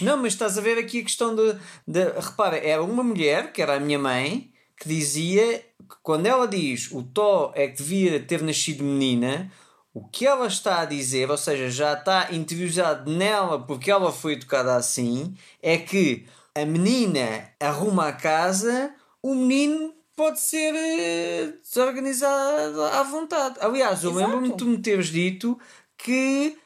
Não, 0.00 0.16
mas 0.16 0.34
estás 0.34 0.56
a 0.56 0.60
ver 0.60 0.78
aqui 0.78 1.00
a 1.00 1.02
questão 1.02 1.34
de, 1.34 1.56
de. 1.88 2.04
Repara, 2.20 2.56
era 2.56 2.84
uma 2.84 3.02
mulher, 3.02 3.52
que 3.52 3.60
era 3.60 3.74
a 3.74 3.80
minha 3.80 3.98
mãe, 3.98 4.52
que 4.78 4.88
dizia 4.88 5.60
quando 6.02 6.26
ela 6.26 6.46
diz 6.46 6.90
o 6.92 7.02
Tó 7.02 7.52
é 7.54 7.68
que 7.68 7.76
devia 7.76 8.20
ter 8.20 8.42
nascido 8.42 8.84
menina, 8.84 9.50
o 9.94 10.06
que 10.06 10.26
ela 10.26 10.46
está 10.46 10.80
a 10.80 10.84
dizer, 10.84 11.30
ou 11.30 11.38
seja, 11.38 11.70
já 11.70 11.94
está 11.94 12.28
interiorizado 12.32 13.10
nela 13.10 13.58
porque 13.58 13.90
ela 13.90 14.12
foi 14.12 14.34
educada 14.34 14.76
assim, 14.76 15.34
é 15.62 15.78
que 15.78 16.26
a 16.54 16.64
menina 16.64 17.50
arruma 17.60 18.08
a 18.08 18.12
casa, 18.12 18.94
o 19.22 19.34
menino 19.34 19.94
pode 20.14 20.40
ser 20.40 20.72
uh, 20.72 21.60
desorganizado 21.62 22.82
à 22.82 23.02
vontade. 23.02 23.56
Aliás, 23.60 24.02
eu 24.02 24.12
lembro-me 24.12 24.50
de 24.50 24.56
tu 24.56 24.64
me 24.64 24.78
teres 24.78 25.08
dito 25.08 25.58
que 25.98 26.58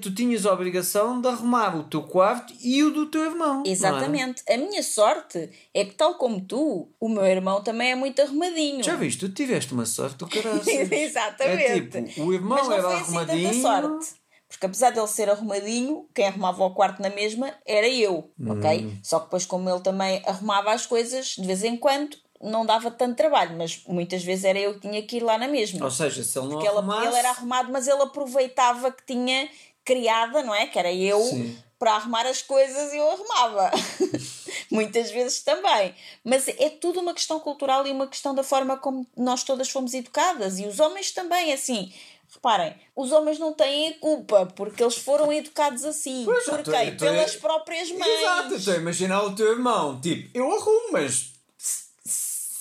tu 0.00 0.14
tinhas 0.14 0.46
a 0.46 0.52
obrigação 0.52 1.20
de 1.20 1.28
arrumar 1.28 1.76
o 1.76 1.84
teu 1.84 2.02
quarto 2.02 2.52
e 2.62 2.82
o 2.82 2.90
do 2.90 3.06
teu 3.06 3.24
irmão. 3.24 3.62
É? 3.66 3.70
Exatamente. 3.70 4.42
É? 4.46 4.54
A 4.54 4.58
minha 4.58 4.82
sorte 4.82 5.50
é 5.72 5.84
que, 5.84 5.94
tal 5.94 6.14
como 6.14 6.40
tu, 6.40 6.88
o 7.00 7.08
meu 7.08 7.24
irmão 7.24 7.62
também 7.62 7.90
é 7.90 7.94
muito 7.94 8.20
arrumadinho. 8.22 8.82
Já 8.82 8.96
viste? 8.96 9.20
Tu 9.20 9.28
tiveste 9.30 9.72
uma 9.72 9.86
sorte 9.86 10.16
do 10.18 10.26
caralho. 10.28 10.62
Exatamente. 10.66 11.98
É 11.98 12.02
tipo, 12.02 12.22
o 12.22 12.32
irmão 12.32 12.58
Mas 12.58 12.68
não 12.68 12.72
era 12.72 12.82
foi 12.82 12.94
assim 12.94 13.02
arrumadinho. 13.02 13.62
Sorte. 13.62 14.24
Porque 14.48 14.66
apesar 14.66 14.90
dele 14.90 15.08
ser 15.08 15.28
arrumadinho, 15.28 16.06
quem 16.14 16.28
arrumava 16.28 16.62
o 16.64 16.70
quarto 16.70 17.02
na 17.02 17.10
mesma 17.10 17.52
era 17.66 17.88
eu, 17.88 18.30
hum. 18.38 18.52
ok? 18.52 18.98
Só 19.02 19.18
que 19.18 19.24
depois, 19.24 19.44
como 19.44 19.68
ele 19.68 19.80
também 19.80 20.22
arrumava 20.24 20.72
as 20.72 20.86
coisas 20.86 21.34
de 21.36 21.44
vez 21.44 21.64
em 21.64 21.76
quando, 21.76 22.16
não 22.44 22.66
dava 22.66 22.90
tanto 22.90 23.16
trabalho, 23.16 23.56
mas 23.56 23.82
muitas 23.86 24.22
vezes 24.22 24.44
era 24.44 24.58
eu 24.58 24.74
que 24.74 24.80
tinha 24.80 25.02
que 25.02 25.16
ir 25.16 25.22
lá 25.22 25.38
na 25.38 25.48
mesma. 25.48 25.84
Ou 25.84 25.90
seja, 25.90 26.22
se 26.22 26.38
ele 26.38 26.48
não 26.48 26.54
Porque 26.54 26.68
arrumasse... 26.68 27.06
ele 27.06 27.16
era 27.16 27.30
arrumado, 27.30 27.72
mas 27.72 27.88
ele 27.88 28.02
aproveitava 28.02 28.92
que 28.92 29.04
tinha 29.06 29.48
criada, 29.84 30.42
não 30.42 30.54
é? 30.54 30.66
Que 30.66 30.78
era 30.78 30.92
eu 30.92 31.20
Sim. 31.20 31.56
para 31.78 31.92
arrumar 31.92 32.26
as 32.26 32.42
coisas 32.42 32.92
e 32.92 32.98
eu 32.98 33.10
arrumava. 33.10 33.70
muitas 34.70 35.10
vezes 35.10 35.42
também. 35.42 35.94
Mas 36.22 36.48
é 36.48 36.68
tudo 36.68 37.00
uma 37.00 37.14
questão 37.14 37.38
cultural 37.40 37.86
e 37.86 37.92
uma 37.92 38.06
questão 38.06 38.34
da 38.34 38.42
forma 38.42 38.76
como 38.76 39.06
nós 39.16 39.44
todas 39.44 39.70
fomos 39.70 39.94
educadas. 39.94 40.58
E 40.58 40.66
os 40.66 40.80
homens 40.80 41.12
também, 41.12 41.52
assim. 41.52 41.92
Reparem, 42.28 42.74
os 42.96 43.12
homens 43.12 43.38
não 43.38 43.52
têm 43.52 43.90
a 43.90 43.98
culpa 43.98 44.46
porque 44.56 44.82
eles 44.82 44.96
foram 44.96 45.32
educados 45.32 45.84
assim. 45.84 46.22
Pois, 46.24 46.44
por 46.44 46.62
quem? 46.64 46.96
Pelas 46.96 47.36
próprias 47.36 47.90
mães. 47.92 48.20
Exato, 48.20 48.54
estou 48.54 48.74
a 48.74 48.78
imaginar 48.78 49.22
o 49.22 49.34
teu 49.36 49.52
irmão. 49.52 50.00
Tipo, 50.00 50.36
eu 50.36 50.52
arrumo, 50.52 50.92
mas 50.92 51.33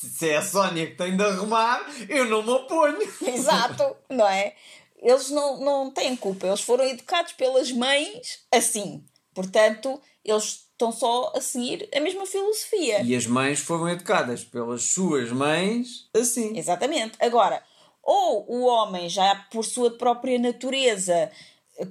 se 0.07 0.29
é 0.29 0.37
a 0.37 0.41
Sónia 0.41 0.87
que 0.87 0.95
tem 0.95 1.15
de 1.15 1.23
arrumar, 1.23 1.85
eu 2.09 2.25
não 2.25 2.43
me 2.43 2.49
oponho. 2.49 2.99
Exato, 3.25 3.95
não 4.09 4.27
é? 4.27 4.53
Eles 5.01 5.29
não, 5.29 5.59
não 5.59 5.91
têm 5.91 6.15
culpa, 6.15 6.47
eles 6.47 6.61
foram 6.61 6.85
educados 6.85 7.33
pelas 7.33 7.71
mães 7.71 8.39
assim. 8.51 9.03
Portanto, 9.33 9.99
eles 10.23 10.67
estão 10.71 10.91
só 10.91 11.33
a 11.35 11.41
seguir 11.41 11.89
a 11.93 11.99
mesma 11.99 12.25
filosofia. 12.25 13.01
E 13.03 13.15
as 13.15 13.25
mães 13.25 13.59
foram 13.59 13.89
educadas 13.89 14.43
pelas 14.43 14.83
suas 14.83 15.31
mães 15.31 16.07
assim. 16.15 16.57
Exatamente. 16.57 17.17
Agora, 17.19 17.61
ou 18.01 18.45
o 18.49 18.65
homem 18.65 19.09
já 19.09 19.35
por 19.51 19.63
sua 19.63 19.91
própria 19.91 20.37
natureza 20.37 21.31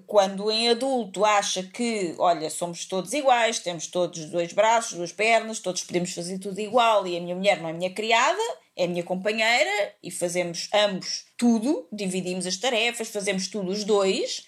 quando 0.06 0.50
em 0.50 0.68
adulto 0.68 1.24
acha 1.24 1.62
que, 1.62 2.14
olha, 2.18 2.48
somos 2.48 2.84
todos 2.86 3.12
iguais, 3.12 3.58
temos 3.58 3.88
todos 3.88 4.26
dois 4.26 4.52
braços, 4.52 4.96
duas 4.96 5.12
pernas, 5.12 5.58
todos 5.58 5.82
podemos 5.82 6.12
fazer 6.12 6.38
tudo 6.38 6.60
igual 6.60 7.06
e 7.06 7.16
a 7.16 7.20
minha 7.20 7.34
mulher 7.34 7.60
não 7.60 7.68
é 7.68 7.72
minha 7.72 7.92
criada, 7.92 8.42
é 8.76 8.86
minha 8.86 9.02
companheira 9.02 9.94
e 10.02 10.10
fazemos 10.10 10.68
ambos 10.72 11.26
tudo, 11.36 11.88
dividimos 11.92 12.46
as 12.46 12.56
tarefas, 12.56 13.08
fazemos 13.08 13.48
tudo 13.48 13.70
os 13.70 13.84
dois. 13.84 14.46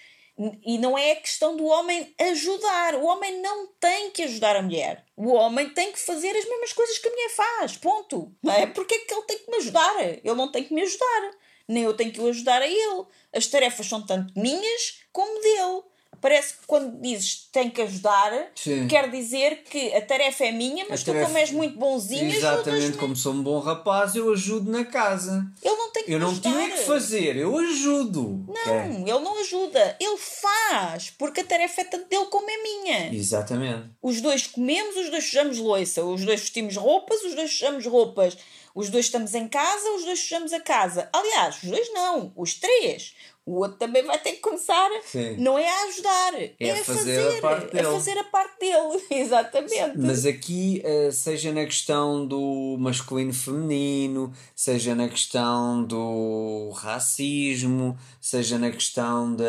E 0.65 0.79
não 0.79 0.99
é 0.99 1.13
a 1.13 1.21
questão 1.21 1.57
do 1.57 1.65
homem 1.65 2.13
ajudar. 2.21 2.97
O 2.97 3.05
homem 3.05 3.41
não 3.41 3.69
tem 3.79 4.11
que 4.11 4.25
ajudar 4.25 4.57
a 4.57 4.63
mulher. 4.63 5.05
O 5.17 5.33
homem 5.33 5.71
tem 5.71 5.93
que 5.93 5.99
fazer 6.01 6.37
as 6.37 6.45
mesmas 6.45 6.73
coisas 6.73 6.99
que 6.99 7.07
a 7.07 7.11
mulher 7.13 7.31
faz. 7.31 7.77
Ponto. 7.77 8.35
Não 8.43 8.53
é? 8.53 8.67
Porque 8.67 8.95
é 8.95 8.99
que 8.99 9.15
ele 9.15 9.23
tem 9.23 9.39
que 9.39 9.49
me 9.49 9.59
ajudar? 9.59 10.03
Ele 10.03 10.35
não 10.35 10.51
tem 10.51 10.65
que 10.65 10.75
me 10.75 10.83
ajudar. 10.83 11.31
Nem 11.69 11.85
eu 11.85 11.97
tenho 11.97 12.11
que 12.11 12.21
o 12.21 12.27
ajudar 12.27 12.63
a 12.63 12.67
ele. 12.67 13.05
As 13.33 13.47
tarefas 13.47 13.87
são 13.87 14.05
tanto 14.05 14.33
minhas 14.37 15.04
como 15.15 15.41
dele. 15.41 15.83
Parece 16.21 16.55
que 16.55 16.67
quando 16.67 17.01
dizes 17.03 17.49
tem 17.53 17.69
que 17.69 17.83
ajudar, 17.83 18.33
Sim. 18.55 18.89
quer 18.89 19.11
dizer 19.11 19.63
que 19.65 19.95
a 19.95 20.01
tarefa 20.01 20.45
é 20.47 20.53
minha, 20.53 20.87
mas 20.89 21.03
a 21.03 21.05
tu, 21.05 21.07
tarefa... 21.09 21.27
como 21.27 21.39
és 21.39 21.51
muito 21.51 21.79
bonzinho, 21.79 22.33
Exatamente, 22.35 22.97
como 22.97 23.15
sou 23.15 23.35
um 23.35 23.43
bom 23.43 23.59
rapaz, 23.59 24.15
eu 24.15 24.33
ajudo 24.33 24.71
na 24.71 24.87
casa. 24.87 25.47
Ele 25.63 25.75
não 25.75 25.93
tem 25.93 26.05
que 26.05 26.13
Eu 26.13 26.19
não 26.19 26.31
ajudar. 26.31 26.51
tinha 26.51 26.71
que 26.71 26.85
fazer, 26.85 27.37
eu 27.37 27.55
ajudo. 27.59 28.43
Não, 28.49 28.73
é. 28.73 28.87
ele 28.87 29.19
não 29.21 29.39
ajuda, 29.41 29.97
ele 30.01 30.17
faz, 30.17 31.11
porque 31.11 31.41
a 31.41 31.45
tarefa 31.45 31.83
é 31.83 31.85
tanto 31.85 32.09
dele 32.09 32.27
como 32.27 32.49
é 32.49 32.63
minha. 32.63 33.15
Exatamente. 33.15 33.91
Os 34.01 34.23
dois 34.23 34.47
comemos, 34.47 34.97
os 34.97 35.11
dois 35.11 35.25
sujamos 35.25 35.59
louça, 35.59 36.03
os 36.03 36.25
dois 36.25 36.41
vestimos 36.41 36.77
roupas, 36.77 37.23
os 37.23 37.35
dois 37.35 37.51
sujamos 37.51 37.85
roupas. 37.85 38.39
Os 38.75 38.91
dois 38.91 39.05
estamos 39.05 39.35
em 39.35 39.47
casa, 39.47 39.89
os 39.93 40.05
dois 40.05 40.19
sujamos 40.19 40.53
a 40.53 40.59
casa. 40.59 41.09
Aliás, 41.13 41.63
os 41.63 41.71
dois 41.71 41.93
não, 41.93 42.33
os 42.35 42.55
três 42.55 43.15
o 43.47 43.57
outro 43.57 43.77
também 43.77 44.03
vai 44.03 44.19
ter 44.19 44.33
que 44.33 44.41
começar, 44.41 44.89
Sim. 45.05 45.37
não 45.37 45.59
é 45.59 45.69
a 45.69 45.85
ajudar, 45.85 46.35
é, 46.35 46.55
é 46.59 46.71
a 46.73 46.85
fazer, 46.85 47.23
fazer, 47.23 47.39
a 47.39 47.41
parte 47.43 47.73
dele. 47.73 47.87
É 47.87 47.91
fazer 47.91 48.19
a 48.19 48.25
parte 48.25 48.59
dele, 48.59 49.05
exatamente. 49.11 49.99
Mas 49.99 50.25
aqui, 50.25 50.81
eh, 50.83 51.11
seja 51.11 51.53
na 51.53 51.65
questão 51.67 52.27
do 52.27 52.77
masculino 52.79 53.35
feminino, 53.35 54.33
seja 54.57 54.95
na 54.95 55.09
questão 55.09 55.85
do 55.85 56.71
racismo, 56.75 57.99
seja 58.19 58.59
na 58.59 58.71
questão 58.71 59.37
da, 59.37 59.45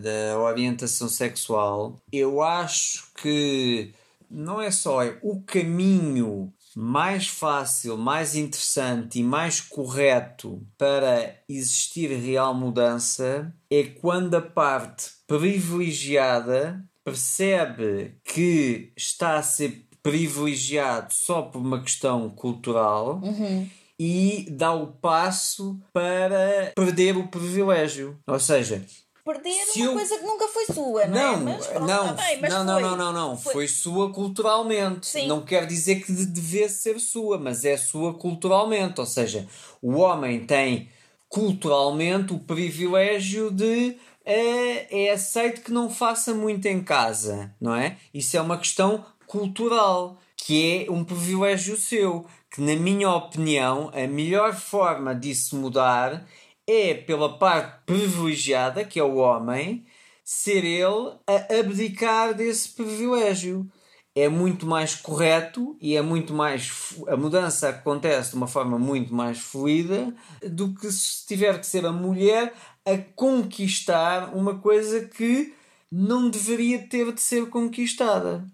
da 0.00 0.38
orientação 0.38 1.08
sexual, 1.08 1.98
eu 2.12 2.42
acho 2.42 3.10
que 3.14 3.94
não 4.30 4.60
é 4.60 4.70
só 4.70 5.00
o 5.22 5.40
caminho 5.40 6.52
mais 6.80 7.26
fácil, 7.26 7.96
mais 7.96 8.36
interessante 8.36 9.18
e 9.18 9.22
mais 9.24 9.60
correto 9.60 10.64
para 10.78 11.34
existir 11.48 12.06
real 12.06 12.54
mudança 12.54 13.52
é 13.68 13.82
quando 13.82 14.36
a 14.36 14.40
parte 14.40 15.10
privilegiada 15.26 16.80
percebe 17.02 18.14
que 18.22 18.92
está 18.96 19.38
a 19.38 19.42
ser 19.42 19.88
privilegiado 20.04 21.12
só 21.12 21.42
por 21.42 21.58
uma 21.58 21.82
questão 21.82 22.30
cultural 22.30 23.20
uhum. 23.24 23.68
e 23.98 24.46
dá 24.48 24.72
o 24.72 24.86
passo 24.86 25.80
para 25.92 26.72
perder 26.76 27.16
o 27.16 27.26
privilégio. 27.26 28.16
Ou 28.24 28.38
seja, 28.38 28.86
perder 29.28 29.66
Se 29.66 29.82
uma 29.82 29.90
eu... 29.90 29.94
coisa 29.94 30.18
que 30.18 30.24
nunca 30.24 30.48
foi 30.48 30.64
sua, 30.66 31.06
não, 31.06 31.18
é? 31.18 31.36
não 31.36 31.52
é? 31.52 31.56
Mas, 31.56 31.66
pronto, 31.66 31.86
não, 31.86 32.06
tá 32.06 32.12
bem, 32.24 32.40
mas 32.40 32.54
não, 32.54 32.64
não, 32.64 32.80
não, 32.80 32.96
não, 32.96 33.12
não, 33.12 33.36
foi. 33.36 33.52
foi 33.52 33.68
sua 33.68 34.10
culturalmente. 34.10 35.06
Sim. 35.06 35.26
Não 35.26 35.42
quer 35.42 35.66
dizer 35.66 35.96
que 35.96 36.10
devesse 36.12 36.82
ser 36.82 36.98
sua, 36.98 37.36
mas 37.36 37.64
é 37.64 37.76
sua 37.76 38.14
culturalmente. 38.14 39.00
Ou 39.00 39.06
seja, 39.06 39.46
o 39.82 39.96
homem 39.96 40.46
tem 40.46 40.88
culturalmente 41.28 42.32
o 42.32 42.38
privilégio 42.38 43.50
de 43.50 43.96
é, 44.24 45.04
é 45.06 45.10
aceito 45.12 45.60
que 45.62 45.72
não 45.72 45.90
faça 45.90 46.34
muito 46.34 46.66
em 46.66 46.82
casa, 46.82 47.54
não 47.60 47.74
é? 47.74 47.98
Isso 48.12 48.36
é 48.36 48.40
uma 48.40 48.56
questão 48.56 49.04
cultural, 49.26 50.18
que 50.36 50.86
é 50.86 50.90
um 50.90 51.04
privilégio 51.04 51.76
seu. 51.76 52.24
Que, 52.50 52.62
na 52.62 52.74
minha 52.74 53.10
opinião, 53.10 53.90
a 53.94 54.06
melhor 54.06 54.54
forma 54.54 55.14
disso 55.14 55.54
mudar 55.54 56.26
é 56.68 56.94
pela 56.94 57.38
parte 57.38 57.84
privilegiada, 57.86 58.84
que 58.84 59.00
é 59.00 59.02
o 59.02 59.16
homem, 59.16 59.86
ser 60.22 60.62
ele 60.64 61.16
a 61.26 61.58
abdicar 61.58 62.34
desse 62.34 62.68
privilégio. 62.70 63.66
é 64.14 64.28
muito 64.28 64.66
mais 64.66 64.94
correto 64.96 65.76
e 65.80 65.96
é 65.96 66.02
muito 66.02 66.34
mais. 66.34 66.94
A 67.08 67.16
mudança 67.16 67.68
acontece 67.68 68.30
de 68.30 68.36
uma 68.36 68.48
forma 68.48 68.78
muito 68.78 69.14
mais 69.14 69.38
fluida 69.38 70.14
do 70.42 70.74
que 70.74 70.90
se 70.90 71.26
tiver 71.26 71.58
que 71.60 71.66
ser 71.66 71.86
a 71.86 71.92
mulher 71.92 72.52
a 72.84 72.98
conquistar 73.14 74.34
uma 74.34 74.58
coisa 74.58 75.04
que 75.06 75.54
não 75.90 76.28
deveria 76.28 76.78
ter 76.86 77.12
de 77.12 77.20
ser 77.20 77.48
conquistada. 77.48 78.44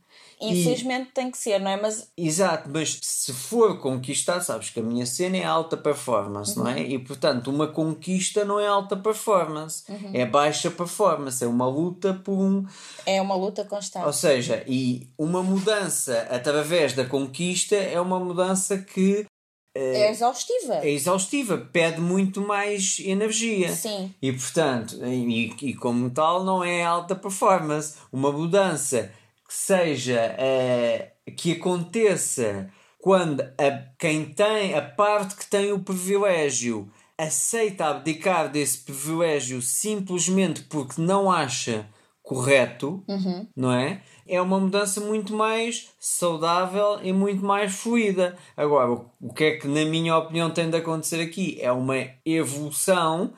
Infelizmente 0.51 1.09
e, 1.11 1.12
tem 1.12 1.30
que 1.30 1.38
ser, 1.38 1.59
não 1.59 1.70
é? 1.70 1.80
Mas... 1.80 2.09
Exato, 2.16 2.68
mas 2.72 2.99
se 3.03 3.32
for 3.32 3.78
conquistar, 3.78 4.40
sabes 4.40 4.70
que 4.70 4.80
a 4.80 4.82
minha 4.82 5.07
cena 5.07 5.36
é 5.36 5.45
alta 5.45 5.76
performance, 5.76 6.57
uhum. 6.57 6.64
não 6.64 6.70
é? 6.70 6.76
Uhum. 6.76 6.86
E 6.86 6.99
portanto, 6.99 7.51
uma 7.51 7.66
conquista 7.66 8.45
não 8.45 8.59
é 8.59 8.66
alta 8.66 8.97
performance, 8.97 9.84
uhum. 9.88 10.11
é 10.12 10.26
baixa 10.26 10.70
performance, 10.70 11.42
é 11.42 11.47
uma 11.47 11.68
luta 11.68 12.14
por 12.14 12.38
um. 12.38 12.66
É 13.07 13.20
uma 13.20 13.34
luta 13.34 13.64
constante. 13.64 14.07
Ou 14.07 14.12
seja, 14.12 14.64
e 14.66 15.09
uma 15.18 15.42
mudança 15.42 16.26
através 16.30 16.92
da 16.92 17.05
conquista 17.05 17.76
é 17.76 18.01
uma 18.01 18.18
mudança 18.18 18.78
que 18.78 19.26
eh, 19.74 20.03
é 20.03 20.11
exaustiva. 20.11 20.74
É 20.74 20.90
exaustiva, 20.90 21.59
pede 21.59 22.01
muito 22.01 22.40
mais 22.40 22.99
energia. 23.01 23.72
Sim. 23.72 24.14
E 24.22 24.32
portanto, 24.32 24.97
e, 25.05 25.53
e 25.62 25.74
como 25.74 26.09
tal, 26.11 26.45
não 26.45 26.62
é 26.62 26.84
alta 26.84 27.14
performance. 27.14 27.97
Uma 28.12 28.30
mudança 28.30 29.11
que 29.47 29.55
seja 29.55 30.36
uh, 30.38 31.32
que 31.32 31.53
aconteça 31.53 32.70
quando 32.99 33.42
a, 33.42 33.70
quem 33.99 34.24
tem 34.24 34.74
a 34.74 34.82
parte 34.82 35.36
que 35.36 35.47
tem 35.47 35.72
o 35.72 35.78
privilégio 35.78 36.90
aceita 37.18 37.86
abdicar 37.86 38.51
desse 38.51 38.78
privilégio 38.78 39.62
simplesmente 39.62 40.62
porque 40.62 41.01
não 41.01 41.30
acha 41.30 41.86
correto, 42.22 43.05
uhum. 43.07 43.47
não 43.55 43.70
é? 43.70 44.01
É 44.26 44.40
uma 44.40 44.59
mudança 44.59 44.99
muito 45.03 45.34
mais 45.34 45.90
saudável 46.01 46.99
e 47.03 47.12
muito 47.12 47.45
mais 47.45 47.74
fluida. 47.74 48.36
Agora, 48.57 48.92
o 49.20 49.34
que 49.34 49.45
é 49.45 49.57
que, 49.59 49.68
na 49.68 49.84
minha 49.84 50.16
opinião, 50.16 50.51
tem 50.51 50.70
de 50.70 50.78
acontecer 50.78 51.20
aqui? 51.20 51.59
É 51.61 51.70
uma 51.70 51.97
evolução 52.24 53.34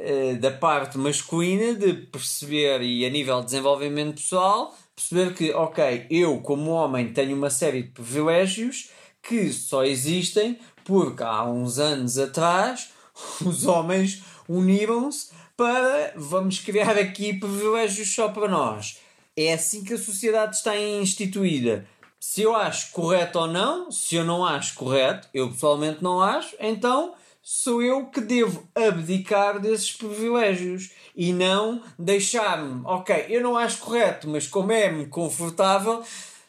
uh, 0.00 0.40
da 0.40 0.50
parte 0.50 0.96
masculina 0.96 1.74
de 1.74 1.92
perceber, 1.92 2.80
e 2.80 3.04
a 3.04 3.10
nível 3.10 3.40
de 3.40 3.44
desenvolvimento 3.46 4.14
pessoal, 4.14 4.74
perceber 5.08 5.34
que, 5.34 5.52
ok, 5.52 6.06
eu 6.10 6.40
como 6.40 6.70
homem 6.70 7.12
tenho 7.12 7.36
uma 7.36 7.50
série 7.50 7.82
de 7.82 7.90
privilégios 7.90 8.90
que 9.22 9.52
só 9.52 9.84
existem 9.84 10.58
porque 10.84 11.22
há 11.22 11.44
uns 11.44 11.78
anos 11.78 12.18
atrás 12.18 12.90
os 13.44 13.66
homens 13.66 14.22
uniram-se 14.48 15.30
para 15.56 16.12
vamos 16.16 16.58
criar 16.58 16.96
aqui 16.98 17.34
privilégios 17.34 18.12
só 18.14 18.28
para 18.28 18.48
nós. 18.48 18.98
É 19.36 19.52
assim 19.52 19.84
que 19.84 19.94
a 19.94 19.98
sociedade 19.98 20.56
está 20.56 20.76
instituída. 20.76 21.86
Se 22.18 22.42
eu 22.42 22.54
acho 22.54 22.92
correto 22.92 23.38
ou 23.38 23.46
não, 23.46 23.90
se 23.90 24.16
eu 24.16 24.24
não 24.24 24.44
acho 24.44 24.74
correto, 24.74 25.28
eu 25.34 25.50
pessoalmente 25.50 26.02
não 26.02 26.20
acho, 26.20 26.54
então 26.60 27.14
sou 27.42 27.82
eu 27.82 28.06
que 28.06 28.20
devo 28.20 28.68
abdicar 28.74 29.58
desses 29.58 29.92
privilégios 29.92 30.92
e 31.14 31.32
não 31.32 31.82
deixar-me, 31.98 32.82
ok, 32.84 33.26
eu 33.28 33.42
não 33.42 33.56
acho 33.56 33.78
correto, 33.78 34.28
mas 34.28 34.46
como 34.46 34.70
é-me 34.70 35.06
confortável, 35.06 36.02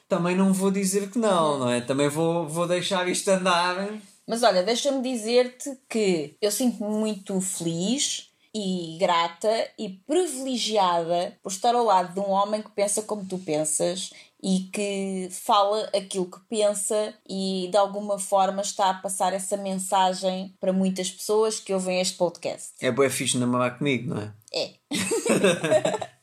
também 0.07 0.35
não 0.35 0.53
vou 0.53 0.69
dizer 0.69 1.09
que 1.09 1.17
não, 1.17 1.57
não 1.57 1.69
é? 1.69 1.81
Também 1.81 2.07
vou, 2.07 2.47
vou 2.47 2.67
deixar 2.67 3.07
isto 3.09 3.27
andar. 3.29 3.89
Mas 4.27 4.43
olha, 4.43 4.61
deixa-me 4.61 5.01
dizer-te 5.01 5.75
que 5.89 6.35
eu 6.39 6.51
sinto-me 6.51 6.95
muito 6.95 7.41
feliz 7.41 8.29
e 8.55 8.97
grata 8.99 9.67
e 9.79 9.89
privilegiada 9.89 11.35
por 11.41 11.51
estar 11.51 11.73
ao 11.73 11.83
lado 11.83 12.13
de 12.13 12.19
um 12.19 12.29
homem 12.29 12.61
que 12.61 12.69
pensa 12.69 13.01
como 13.01 13.25
tu 13.25 13.39
pensas 13.39 14.13
e 14.43 14.69
que 14.73 15.29
fala 15.31 15.89
aquilo 15.95 16.29
que 16.29 16.39
pensa 16.49 17.13
e 17.27 17.69
de 17.71 17.77
alguma 17.77 18.19
forma 18.19 18.61
está 18.61 18.89
a 18.89 18.93
passar 18.95 19.31
essa 19.31 19.55
mensagem 19.55 20.53
para 20.59 20.73
muitas 20.73 21.09
pessoas 21.09 21.61
que 21.61 21.73
ouvem 21.73 22.01
este 22.01 22.17
podcast. 22.17 22.73
É 22.81 22.91
boa 22.91 23.09
fixe 23.09 23.37
namorar 23.37 23.77
comigo, 23.77 24.13
não 24.13 24.21
é? 24.21 24.33
É. 24.53 24.73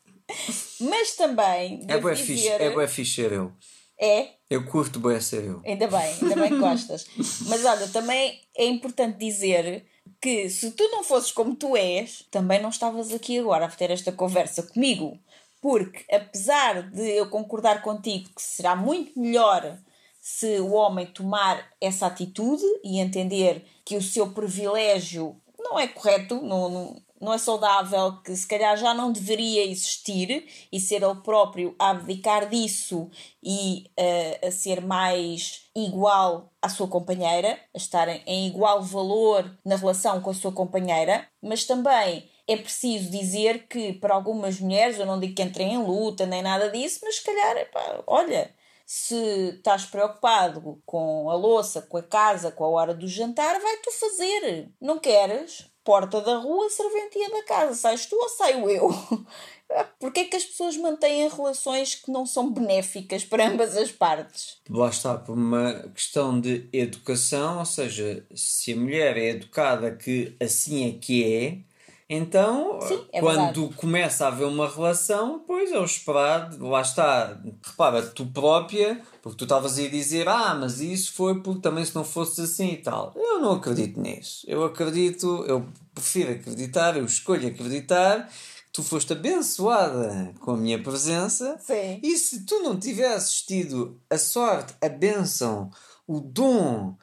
Mas 0.80 1.16
também. 1.16 1.84
É 1.88 1.98
boa 1.98 2.14
fixe, 2.14 2.46
é 2.46 2.70
boa 2.70 2.86
fixe 2.86 3.14
ser 3.14 3.32
eu. 3.32 3.52
É? 3.98 4.28
Eu 4.50 4.66
curto 4.66 5.00
bem 5.00 5.20
ser 5.20 5.44
eu. 5.44 5.62
Ainda 5.64 5.86
bem, 5.86 6.14
ainda 6.22 6.36
bem 6.36 6.50
que 6.50 6.58
gostas. 6.58 7.06
Mas 7.48 7.64
olha, 7.64 7.88
também 7.88 8.38
é 8.56 8.66
importante 8.66 9.18
dizer 9.18 9.86
que 10.20 10.48
se 10.50 10.72
tu 10.72 10.84
não 10.88 11.02
fosses 11.02 11.32
como 11.32 11.54
tu 11.54 11.76
és, 11.76 12.26
também 12.30 12.60
não 12.60 12.68
estavas 12.68 13.12
aqui 13.12 13.38
agora 13.38 13.64
a 13.64 13.70
ter 13.70 13.90
esta 13.90 14.12
conversa 14.12 14.62
comigo. 14.62 15.18
Porque, 15.60 16.04
apesar 16.12 16.90
de 16.90 17.02
eu 17.10 17.28
concordar 17.28 17.82
contigo 17.82 18.30
que 18.34 18.42
será 18.42 18.74
muito 18.74 19.18
melhor 19.18 19.78
se 20.20 20.60
o 20.60 20.72
homem 20.72 21.06
tomar 21.06 21.66
essa 21.80 22.06
atitude 22.06 22.64
e 22.84 22.98
entender 22.98 23.64
que 23.84 23.96
o 23.96 24.02
seu 24.02 24.32
privilégio 24.32 25.36
não 25.58 25.78
é 25.78 25.86
correto, 25.86 26.40
não, 26.42 26.68
não, 26.68 27.02
não 27.20 27.34
é 27.34 27.38
saudável, 27.38 28.18
que 28.22 28.34
se 28.34 28.46
calhar 28.46 28.76
já 28.76 28.94
não 28.94 29.12
deveria 29.12 29.64
existir 29.64 30.46
e 30.72 30.80
ser 30.80 31.02
ele 31.02 31.16
próprio 31.16 31.74
a 31.78 31.90
abdicar 31.90 32.48
disso 32.48 33.10
e 33.42 33.90
uh, 33.98 34.46
a 34.46 34.50
ser 34.50 34.80
mais 34.80 35.64
igual 35.76 36.50
à 36.62 36.68
sua 36.68 36.88
companheira, 36.88 37.58
a 37.74 37.76
estar 37.76 38.08
em 38.08 38.46
igual 38.46 38.82
valor 38.82 39.58
na 39.64 39.76
relação 39.76 40.20
com 40.20 40.30
a 40.30 40.34
sua 40.34 40.52
companheira, 40.52 41.26
mas 41.42 41.64
também 41.64 42.29
é 42.50 42.56
preciso 42.56 43.10
dizer 43.10 43.68
que 43.68 43.92
para 43.92 44.12
algumas 44.12 44.58
mulheres, 44.58 44.98
eu 44.98 45.06
não 45.06 45.20
digo 45.20 45.36
que 45.36 45.42
entrem 45.42 45.74
em 45.74 45.78
luta 45.78 46.26
nem 46.26 46.42
nada 46.42 46.68
disso, 46.68 46.98
mas 47.04 47.16
se 47.16 47.22
calhar, 47.22 47.56
epá, 47.56 48.02
olha, 48.08 48.52
se 48.84 49.14
estás 49.54 49.86
preocupado 49.86 50.82
com 50.84 51.30
a 51.30 51.36
louça, 51.36 51.80
com 51.80 51.96
a 51.96 52.02
casa, 52.02 52.50
com 52.50 52.64
a 52.64 52.68
hora 52.68 52.92
do 52.92 53.06
jantar, 53.06 53.60
vai 53.60 53.76
tu 53.76 53.92
fazer. 53.92 54.68
Não 54.80 54.98
queres? 54.98 55.70
Porta 55.84 56.20
da 56.20 56.38
rua, 56.38 56.68
serventia 56.68 57.30
da 57.30 57.44
casa. 57.44 57.74
Sais 57.74 58.06
tu 58.06 58.16
ou 58.16 58.28
saio 58.28 58.68
eu? 58.68 58.90
Porquê 60.00 60.20
é 60.20 60.24
que 60.24 60.36
as 60.36 60.44
pessoas 60.44 60.76
mantêm 60.76 61.28
relações 61.28 61.94
que 61.94 62.10
não 62.10 62.26
são 62.26 62.50
benéficas 62.50 63.24
para 63.24 63.46
ambas 63.46 63.76
as 63.76 63.92
partes? 63.92 64.58
Lá 64.68 64.88
está, 64.88 65.16
por 65.16 65.34
uma 65.34 65.88
questão 65.94 66.40
de 66.40 66.68
educação, 66.72 67.60
ou 67.60 67.64
seja, 67.64 68.26
se 68.34 68.72
a 68.72 68.76
mulher 68.76 69.16
é 69.16 69.28
educada 69.28 69.94
que 69.94 70.34
assim 70.40 70.88
é 70.88 70.98
que 70.98 71.32
é, 71.32 71.69
então, 72.12 72.80
Sim, 72.80 73.00
é 73.12 73.20
quando 73.20 73.54
verdade. 73.54 73.74
começa 73.76 74.24
a 74.24 74.28
haver 74.28 74.44
uma 74.46 74.68
relação, 74.68 75.44
pois 75.46 75.70
é 75.70 75.78
o 75.78 75.84
esperado, 75.84 76.66
lá 76.66 76.80
está. 76.80 77.40
Repara, 77.64 78.02
tu 78.02 78.26
própria, 78.26 79.00
porque 79.22 79.38
tu 79.38 79.44
estavas 79.44 79.78
a 79.78 79.88
dizer, 79.88 80.26
ah, 80.26 80.52
mas 80.56 80.80
isso 80.80 81.12
foi 81.12 81.40
porque 81.40 81.60
também 81.60 81.84
se 81.84 81.94
não 81.94 82.02
fosse 82.02 82.40
assim 82.40 82.72
e 82.72 82.78
tal. 82.78 83.14
Eu 83.14 83.38
não 83.38 83.52
acredito 83.52 84.00
nisso. 84.00 84.44
Eu 84.48 84.64
acredito, 84.64 85.44
eu 85.46 85.64
prefiro 85.94 86.32
acreditar, 86.32 86.96
eu 86.96 87.04
escolho 87.04 87.46
acreditar 87.46 88.26
que 88.26 88.72
tu 88.72 88.82
foste 88.82 89.12
abençoada 89.12 90.34
com 90.40 90.50
a 90.50 90.56
minha 90.56 90.82
presença. 90.82 91.60
Sim. 91.64 92.00
E 92.02 92.16
se 92.18 92.44
tu 92.44 92.60
não 92.60 92.76
tivesses 92.76 93.40
tido 93.42 94.00
a 94.10 94.18
sorte, 94.18 94.74
a 94.82 94.88
bênção, 94.88 95.70
o 96.08 96.18
dom 96.18 96.96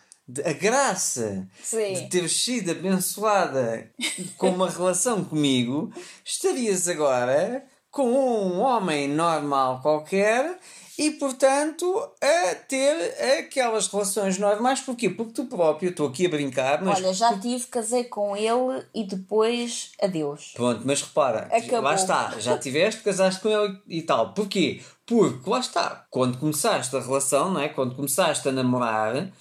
a 0.43 0.53
graça 0.53 1.47
Sim. 1.61 1.93
de 1.93 2.09
ter 2.09 2.30
sido 2.30 2.71
abençoada 2.71 3.89
com 4.38 4.49
uma 4.49 4.69
relação 4.69 5.23
comigo, 5.23 5.91
estarias 6.23 6.88
agora 6.88 7.65
com 7.89 8.11
um 8.11 8.59
homem 8.59 9.07
normal 9.07 9.82
qualquer 9.82 10.59
e, 10.97 11.11
portanto, 11.11 12.09
a 12.21 12.55
ter 12.55 13.38
aquelas 13.39 13.88
relações 13.88 14.38
normais. 14.39 14.80
Porquê? 14.80 15.09
Porque 15.09 15.34
tu 15.34 15.45
próprio, 15.45 15.91
estou 15.91 16.07
aqui 16.07 16.25
a 16.25 16.30
brincar, 16.30 16.84
mas. 16.84 16.97
Olha, 16.97 17.13
já 17.13 17.38
tive, 17.38 17.65
casei 17.67 18.03
com 18.03 18.36
ele 18.36 18.84
e 18.93 19.03
depois 19.03 19.91
adeus. 20.01 20.53
Pronto, 20.55 20.82
mas 20.86 21.01
repara, 21.01 21.47
Acabou. 21.51 21.82
lá 21.82 21.95
está, 21.95 22.39
já 22.39 22.57
tiveste, 22.57 23.03
casaste 23.03 23.41
com 23.41 23.49
ele 23.49 23.80
e 23.88 24.01
tal. 24.01 24.34
Porquê? 24.34 24.82
Porque 25.05 25.49
lá 25.49 25.59
está, 25.59 26.05
quando 26.09 26.39
começaste 26.39 26.95
a 26.95 26.99
relação, 26.99 27.51
não 27.53 27.61
é? 27.61 27.69
Quando 27.69 27.95
começaste 27.95 28.49
a 28.49 28.51
namorar 28.51 29.32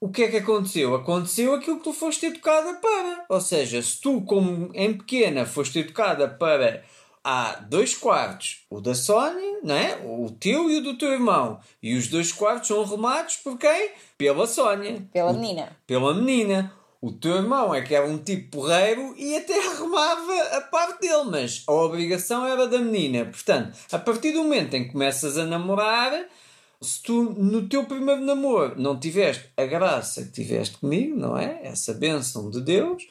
o 0.00 0.08
que 0.08 0.24
é 0.24 0.28
que 0.28 0.36
aconteceu? 0.36 0.94
Aconteceu 0.94 1.54
aquilo 1.54 1.78
que 1.78 1.84
tu 1.84 1.92
foste 1.92 2.26
educada 2.26 2.74
para. 2.74 3.24
Ou 3.28 3.40
seja, 3.40 3.80
se 3.80 4.00
tu, 4.00 4.20
como 4.22 4.70
em 4.74 4.92
pequena, 4.92 5.46
foste 5.46 5.78
educada 5.78 6.28
para 6.28 6.84
há 7.24 7.56
dois 7.68 7.96
quartos, 7.96 8.64
o 8.70 8.80
da 8.80 8.94
Sónia, 8.94 9.58
né? 9.64 9.98
o 10.04 10.30
teu 10.30 10.70
e 10.70 10.78
o 10.78 10.82
do 10.82 10.96
teu 10.96 11.12
irmão, 11.12 11.58
e 11.82 11.96
os 11.96 12.06
dois 12.06 12.30
quartos 12.30 12.68
são 12.68 12.82
arrumados 12.82 13.36
por 13.38 13.58
quem? 13.58 13.90
Pela 14.16 14.46
Sónia. 14.46 15.04
Pela 15.12 15.32
menina. 15.32 15.76
Pela 15.86 16.14
menina. 16.14 16.72
O 17.00 17.12
teu 17.12 17.36
irmão 17.36 17.74
é 17.74 17.82
que 17.82 17.94
era 17.94 18.06
um 18.06 18.18
tipo 18.18 18.58
porreiro 18.58 19.14
e 19.16 19.36
até 19.36 19.54
arrumava 19.68 20.32
a 20.52 20.60
parte 20.62 21.00
dele, 21.00 21.24
mas 21.30 21.62
a 21.66 21.72
obrigação 21.72 22.46
era 22.46 22.66
da 22.66 22.78
menina. 22.78 23.24
Portanto, 23.24 23.76
a 23.90 23.98
partir 23.98 24.32
do 24.32 24.42
momento 24.44 24.74
em 24.74 24.84
que 24.84 24.92
começas 24.92 25.36
a 25.36 25.44
namorar, 25.44 26.26
se 26.80 27.02
tu 27.02 27.22
no 27.22 27.68
teu 27.68 27.84
primeiro 27.84 28.20
namoro 28.20 28.80
não 28.80 28.98
tiveste 28.98 29.48
a 29.56 29.64
graça 29.64 30.24
que 30.24 30.32
tiveste 30.32 30.78
comigo, 30.78 31.16
não 31.16 31.36
é? 31.36 31.60
Essa 31.62 31.94
bênção 31.94 32.50
de 32.50 32.60
Deus, 32.60 33.02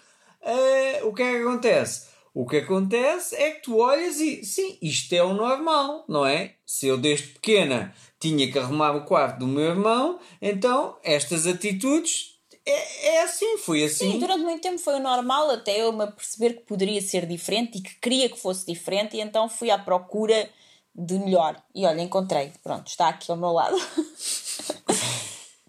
uh, 0.42 1.08
o 1.08 1.14
que 1.14 1.24
é 1.24 1.32
que 1.32 1.42
acontece? 1.42 2.08
O 2.34 2.46
que 2.46 2.58
acontece 2.58 3.34
é 3.36 3.52
que 3.52 3.62
tu 3.62 3.78
olhas 3.78 4.20
e, 4.20 4.44
sim, 4.44 4.78
isto 4.82 5.14
é 5.14 5.24
o 5.24 5.34
normal, 5.34 6.04
não 6.08 6.26
é? 6.26 6.56
Se 6.66 6.86
eu 6.86 6.98
desde 6.98 7.28
pequena 7.28 7.96
tinha 8.20 8.52
que 8.52 8.60
arrumar 8.60 8.92
o 8.92 9.06
quarto 9.06 9.40
do 9.40 9.48
meu 9.48 9.64
irmão, 9.64 10.20
então 10.42 10.98
estas 11.02 11.48
atitudes 11.48 12.36
é, 12.66 13.16
é 13.16 13.24
assim, 13.24 13.58
foi 13.58 13.84
assim. 13.84 14.14
Sim, 14.14 14.20
durante 14.20 14.44
muito 14.44 14.62
tempo 14.62 14.80
foi 14.80 14.96
o 14.96 15.00
normal, 15.00 15.52
até 15.52 15.82
eu 15.82 15.94
me 15.94 16.08
perceber 16.08 16.56
que 16.56 16.64
poderia 16.64 17.00
ser 17.02 17.26
diferente 17.26 17.78
e 17.78 17.82
que 17.82 17.96
queria 18.02 18.28
que 18.28 18.40
fosse 18.40 18.66
diferente, 18.66 19.16
e 19.16 19.22
então 19.22 19.48
fui 19.48 19.70
à 19.70 19.78
procura 19.78 20.50
de 20.96 21.20
melhor. 21.20 21.62
E 21.74 21.86
olha, 21.86 22.02
encontrei. 22.02 22.52
Pronto, 22.64 22.88
está 22.88 23.10
aqui 23.10 23.30
ao 23.30 23.38
meu 23.38 23.52
lado. 23.52 23.76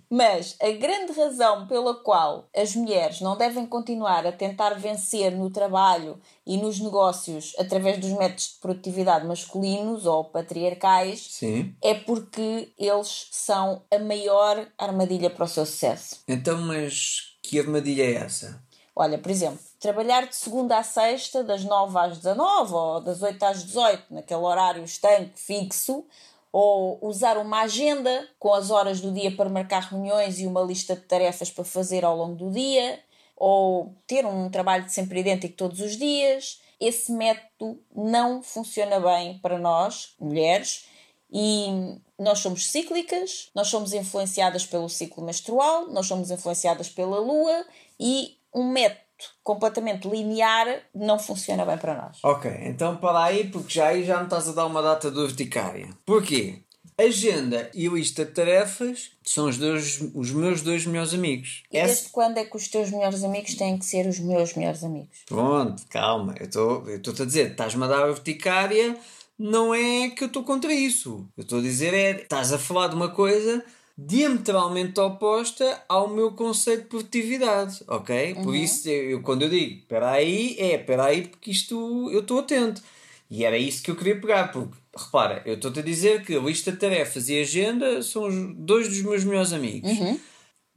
Mas 0.09 0.57
a 0.63 0.71
grande 0.71 1.13
razão 1.13 1.67
pela 1.67 1.95
qual 1.95 2.49
as 2.55 2.77
mulheres 2.77 3.21
não 3.21 3.37
devem 3.37 3.67
continuar 3.67 4.25
a 4.25 4.31
tentar 4.31 4.75
vencer 4.75 5.33
no 5.33 5.51
trabalho 5.51 6.21
e 6.47 6.57
nos 6.57 6.79
negócios 6.79 7.55
através 7.59 7.99
dos 7.99 8.13
métodos 8.13 8.55
de 8.55 8.61
produtividade 8.61 9.27
masculinos 9.27 10.07
ou 10.07 10.25
patriarcais 10.25 11.27
Sim. 11.33 11.75
é 11.83 11.93
porque 11.93 12.73
eles 12.79 13.29
são 13.33 13.83
a 13.93 13.99
maior 13.99 14.69
armadilha 14.79 15.29
para 15.29 15.45
o 15.45 15.49
seu 15.49 15.67
sucesso. 15.67 16.21
Então, 16.29 16.61
mas 16.61 17.37
que 17.43 17.59
armadilha 17.59 18.05
é 18.05 18.15
essa? 18.15 18.65
Olha, 18.95 19.19
por 19.19 19.31
exemplo, 19.31 19.59
trabalhar 19.79 20.27
de 20.27 20.35
segunda 20.35 20.79
a 20.79 20.83
sexta, 20.83 21.45
das 21.45 21.65
9 21.65 21.99
às 21.99 22.19
19 22.19 22.75
ou 22.75 23.01
das 23.01 23.23
8 23.23 23.43
às 23.45 23.65
18, 23.65 24.05
naquele 24.11 24.41
horário 24.41 24.85
estanque 24.85 25.39
fixo, 25.39 26.05
ou 26.53 26.99
usar 27.03 27.37
uma 27.37 27.63
agenda 27.63 28.29
com 28.39 28.55
as 28.55 28.71
horas 28.71 29.01
do 29.01 29.13
dia 29.13 29.35
para 29.35 29.49
marcar 29.51 29.83
reuniões 29.83 30.39
e 30.39 30.47
uma 30.47 30.63
lista 30.63 30.97
de 30.97 31.03
tarefas 31.03 31.51
para 31.51 31.65
fazer 31.65 32.05
ao 32.05 32.17
longo 32.17 32.37
do 32.37 32.51
dia, 32.51 32.99
ou 33.37 33.95
ter 34.07 34.25
um 34.25 34.49
trabalho 34.49 34.89
sempre 34.89 35.21
idêntico 35.21 35.57
todos 35.57 35.81
os 35.81 35.97
dias. 35.97 36.61
Esse 36.81 37.13
método 37.13 37.79
não 37.95 38.43
funciona 38.43 38.99
bem 38.99 39.39
para 39.39 39.59
nós, 39.59 40.15
mulheres, 40.19 40.87
e 41.31 41.99
nós 42.19 42.39
somos 42.39 42.71
cíclicas, 42.71 43.51
nós 43.55 43.69
somos 43.69 43.93
influenciadas 43.93 44.65
pelo 44.65 44.89
ciclo 44.89 45.23
menstrual, 45.25 45.89
nós 45.89 46.07
somos 46.07 46.31
influenciadas 46.31 46.89
pela 46.89 47.19
lua 47.19 47.67
e 48.01 48.39
um 48.55 48.71
método 48.71 49.06
completamente 49.43 50.09
linear 50.09 50.83
não 50.95 51.19
funciona 51.19 51.65
bem 51.65 51.79
para 51.79 51.95
nós. 51.95 52.19
Ok, 52.23 52.51
então 52.63 52.97
para 52.97 53.25
aí, 53.25 53.49
porque 53.49 53.75
já 53.75 53.89
aí 53.89 54.05
já 54.05 54.19
me 54.19 54.25
estás 54.25 54.49
a 54.49 54.53
dar 54.53 54.67
uma 54.67 54.83
data 54.83 55.11
do 55.11 55.23
urticária. 55.23 55.89
Porquê? 56.05 56.61
Agenda 56.99 57.71
e 57.75 57.89
lista 57.89 58.25
de 58.25 58.33
tarefas 58.33 59.11
são 59.23 59.49
os, 59.49 59.59
dois, 59.59 60.01
os 60.15 60.31
meus 60.31 60.63
dois 60.63 60.87
melhores 60.87 61.13
amigos. 61.13 61.63
E 61.71 61.83
desde 61.83 62.09
quando 62.09 62.39
é 62.39 62.45
que 62.45 62.57
os 62.57 62.69
teus 62.69 62.91
melhores 62.91 63.23
amigos 63.23 63.55
têm 63.55 63.77
que 63.77 63.85
ser 63.85 64.07
os 64.07 64.19
meus 64.19 64.55
melhores 64.55 64.83
amigos? 64.83 65.19
Pronto, 65.27 65.83
calma, 65.91 66.35
eu 66.41 66.47
estou-te 66.47 67.21
a 67.23 67.27
dizer, 67.27 67.51
estás-me 67.51 67.85
a 67.85 67.87
dar 67.87 68.05
a 68.05 68.09
urticária, 68.09 68.97
não 69.39 69.75
é 69.75 70.09
que 70.09 70.25
eu 70.25 70.29
estou 70.29 70.43
contra 70.43 70.73
isso. 70.73 71.29
Eu 71.37 71.43
estou 71.43 71.59
a 71.59 71.63
dizer 71.63 71.93
é, 71.93 72.23
estás 72.23 72.51
a 72.51 72.59
falar 72.59 72.89
de 72.89 72.95
uma 72.95 73.11
coisa 73.11 73.63
diametralmente 73.99 75.01
oposta 75.01 75.83
ao 75.89 76.09
meu 76.09 76.33
conceito 76.33 76.83
de 76.83 76.89
produtividade, 76.89 77.83
ok? 77.89 78.35
Por 78.35 78.49
Uhum. 78.49 78.55
isso, 78.55 78.89
eu, 78.89 79.23
quando 79.23 79.43
eu 79.43 79.49
digo, 79.49 79.79
espera 79.81 80.11
aí, 80.11 80.55
é, 80.59 80.75
espera 80.75 81.07
aí, 81.07 81.27
porque 81.29 81.51
isto 81.51 82.11
eu 82.13 82.21
estou 82.21 82.41
atento. 82.41 82.83
E 83.31 83.45
era 83.45 83.59
isso 83.59 83.83
que 83.83 83.91
eu 83.91 83.97
queria 83.97 84.21
pegar, 84.21 84.53
porque, 84.53 84.77
repara, 84.97 85.43
eu 85.45 85.55
estou-te 85.55 85.81
a 85.81 85.83
dizer 85.83 86.25
que 86.25 86.37
a 86.37 86.41
lista 86.41 86.71
de 86.71 86.79
tarefas 86.79 87.29
e 87.29 87.41
agenda 87.41 88.03
são 88.03 88.25
os 88.29 88.35
dois 88.57 88.89
dos 88.89 89.03
meus 89.03 89.25
melhores 89.25 89.53
amigos. 89.53 89.91
Uhum. 89.91 90.21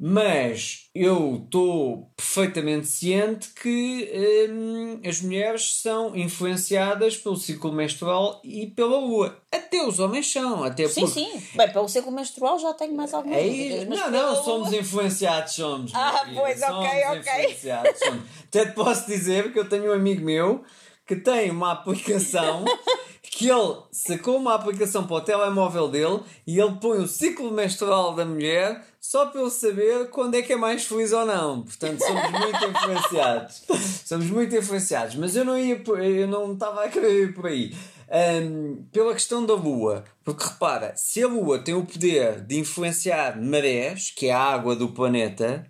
Mas 0.01 0.85
eu 0.95 1.41
estou 1.43 2.09
perfeitamente 2.15 2.87
ciente 2.87 3.49
que 3.49 4.47
hum, 4.49 5.01
as 5.05 5.19
mulheres 5.21 5.81
são 5.81 6.15
influenciadas 6.15 7.17
pelo 7.17 7.35
ciclo 7.35 7.73
menstrual 7.73 8.39
e 8.41 8.67
pela 8.67 8.97
lua. 8.97 9.37
Até 9.51 9.83
os 9.85 9.99
homens 9.99 10.31
são, 10.31 10.63
até 10.63 10.87
Sim, 10.87 11.01
porque 11.01 11.19
sim. 11.19 11.43
Bem, 11.53 11.69
pelo 11.73 11.89
ciclo 11.89 12.11
menstrual 12.13 12.57
já 12.59 12.73
tenho 12.73 12.95
mais 12.95 13.13
algumas 13.13 13.39
é 13.39 13.43
dúvidas, 13.49 13.87
Não, 13.87 14.09
não, 14.09 14.35
somos 14.41 14.69
lua- 14.69 14.79
influenciados, 14.79 15.53
somos. 15.53 15.91
Ah, 15.93 16.25
pois, 16.33 16.61
ok, 16.61 16.67
somos 16.67 16.87
ok. 16.87 17.19
influenciados, 17.19 17.99
somos. 17.99 18.23
Até 18.45 18.65
te 18.67 18.71
posso 18.73 19.05
dizer 19.05 19.51
que 19.51 19.59
eu 19.59 19.67
tenho 19.67 19.89
um 19.91 19.93
amigo 19.93 20.23
meu 20.23 20.63
que 21.09 21.15
tem 21.15 21.49
uma 21.49 21.71
aplicação 21.71 22.63
que 23.23 23.49
ele 23.49 23.77
sacou 23.91 24.37
uma 24.37 24.53
aplicação 24.53 25.07
para 25.07 25.15
o 25.15 25.21
telemóvel 25.21 25.87
dele 25.87 26.19
e 26.45 26.59
ele 26.59 26.75
põe 26.79 26.99
o 26.99 27.07
ciclo 27.07 27.51
menstrual 27.51 28.13
da 28.13 28.23
mulher 28.23 28.85
só 29.01 29.25
para 29.25 29.41
ele 29.41 29.49
saber 29.49 30.09
quando 30.11 30.35
é 30.35 30.41
que 30.43 30.53
é 30.53 30.55
mais 30.55 30.85
feliz 30.85 31.11
ou 31.11 31.25
não. 31.25 31.63
Portanto, 31.63 31.99
somos 32.05 32.29
muito 32.31 32.63
influenciados. 32.65 33.63
Somos 34.05 34.25
muito 34.29 34.55
influenciados. 34.55 35.15
Mas 35.15 35.35
eu 35.35 35.43
não 35.45 35.57
ia 35.57 35.79
por- 35.79 35.99
eu 36.03 36.27
não 36.27 36.53
estava 36.53 36.83
a 36.83 36.89
querer 36.89 37.23
ir 37.23 37.33
por 37.33 37.47
aí. 37.47 37.73
Ahm, 38.11 38.83
pela 38.91 39.13
questão 39.13 39.45
da 39.45 39.53
Lua, 39.53 40.03
porque 40.23 40.43
repara, 40.43 40.93
se 40.95 41.23
a 41.23 41.27
Lua 41.27 41.59
tem 41.59 41.73
o 41.75 41.85
poder 41.85 42.41
de 42.41 42.59
influenciar 42.59 43.39
marés, 43.41 44.11
que 44.15 44.27
é 44.27 44.31
a 44.33 44.39
água 44.39 44.75
do 44.75 44.89
planeta, 44.89 45.65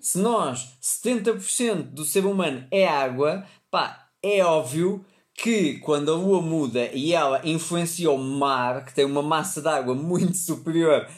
se 0.00 0.18
nós 0.18 0.76
70% 0.82 1.82
do 1.92 2.04
ser 2.04 2.24
humano 2.26 2.64
é 2.70 2.86
água, 2.86 3.44
pá, 3.70 4.01
é 4.22 4.44
óbvio 4.44 5.04
que 5.34 5.78
quando 5.78 6.12
a 6.12 6.16
Lua 6.16 6.40
muda 6.42 6.90
e 6.92 7.12
ela 7.12 7.40
influencia 7.44 8.10
o 8.10 8.18
mar, 8.18 8.84
que 8.84 8.94
tem 8.94 9.04
uma 9.04 9.22
massa 9.22 9.60
de 9.62 9.68
água 9.68 9.94
muito 9.94 10.36
superior 10.36 11.08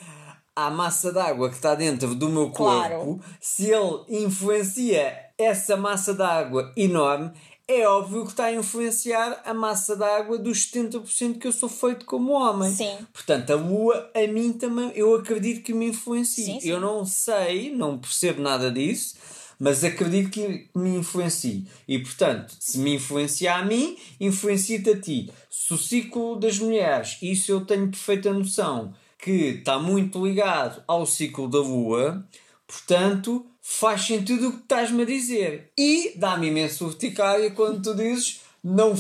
à 0.56 0.70
massa 0.70 1.12
de 1.12 1.18
água 1.18 1.48
que 1.48 1.56
está 1.56 1.74
dentro 1.74 2.14
do 2.14 2.28
meu 2.28 2.50
corpo, 2.50 2.88
Claro. 2.88 3.20
se 3.40 3.70
ele 3.70 4.04
influencia 4.24 5.12
essa 5.36 5.76
massa 5.76 6.14
de 6.14 6.22
água 6.22 6.72
enorme, 6.76 7.32
é 7.66 7.88
óbvio 7.88 8.24
que 8.24 8.30
está 8.30 8.44
a 8.44 8.52
influenciar 8.52 9.40
a 9.44 9.52
massa 9.52 9.96
de 9.96 10.04
água 10.04 10.38
dos 10.38 10.70
70% 10.70 11.38
que 11.38 11.46
eu 11.48 11.52
sou 11.52 11.68
feito 11.68 12.04
como 12.04 12.32
homem. 12.32 12.70
Sim. 12.70 12.94
Portanto, 13.12 13.50
a 13.50 13.56
lua, 13.56 14.10
a 14.14 14.26
mim 14.28 14.52
também, 14.52 14.92
eu 14.94 15.14
acredito 15.14 15.62
que 15.62 15.72
me 15.72 15.88
influencia. 15.88 16.44
Sim, 16.44 16.60
sim. 16.60 16.68
Eu 16.68 16.78
não 16.78 17.04
sei, 17.04 17.74
não 17.74 17.98
percebo 17.98 18.40
nada 18.42 18.70
disso, 18.70 19.16
mas 19.58 19.84
acredito 19.84 20.30
que 20.30 20.68
me 20.74 20.96
influencie. 20.96 21.66
E, 21.86 21.98
portanto, 21.98 22.54
se 22.58 22.78
me 22.78 22.94
influencia 22.94 23.54
a 23.54 23.64
mim, 23.64 23.96
influencia-te 24.20 24.90
a 24.90 25.00
ti. 25.00 25.30
Se 25.50 25.72
o 25.72 25.78
ciclo 25.78 26.36
das 26.36 26.58
mulheres, 26.58 27.18
isso 27.22 27.50
eu 27.52 27.64
tenho 27.64 27.88
perfeita 27.88 28.32
noção, 28.32 28.94
que 29.18 29.30
está 29.30 29.78
muito 29.78 30.24
ligado 30.24 30.82
ao 30.86 31.06
ciclo 31.06 31.48
da 31.48 31.58
lua, 31.58 32.26
portanto, 32.66 33.46
faz 33.62 34.02
sentido 34.02 34.48
o 34.48 34.52
que 34.52 34.58
estás-me 34.58 35.02
a 35.02 35.06
dizer. 35.06 35.72
E 35.78 36.12
dá-me 36.16 36.48
imenso 36.48 36.84
urticária 36.84 37.50
quando 37.50 37.82
tu 37.82 37.94
dizes 37.94 38.42
não, 38.62 38.94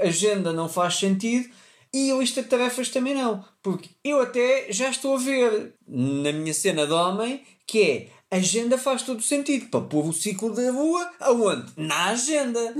agenda 0.00 0.52
não 0.52 0.68
faz 0.68 0.96
sentido 0.96 1.48
e 1.92 2.10
a 2.10 2.16
lista 2.16 2.42
de 2.42 2.48
tarefas 2.48 2.88
também 2.88 3.14
não. 3.14 3.44
Porque 3.62 3.90
eu 4.04 4.20
até 4.20 4.66
já 4.70 4.90
estou 4.90 5.16
a 5.16 5.18
ver 5.18 5.74
na 5.86 6.32
minha 6.32 6.54
cena 6.54 6.86
de 6.86 6.92
homem 6.92 7.42
que 7.66 7.82
é 7.82 8.08
agenda 8.30 8.76
faz 8.78 9.02
todo 9.02 9.18
o 9.18 9.22
sentido 9.22 9.68
para 9.70 9.80
pôr 9.80 10.06
o 10.06 10.12
ciclo 10.12 10.54
da 10.54 10.70
lua 10.70 11.10
aonde? 11.20 11.72
Na 11.76 12.10
agenda. 12.10 12.60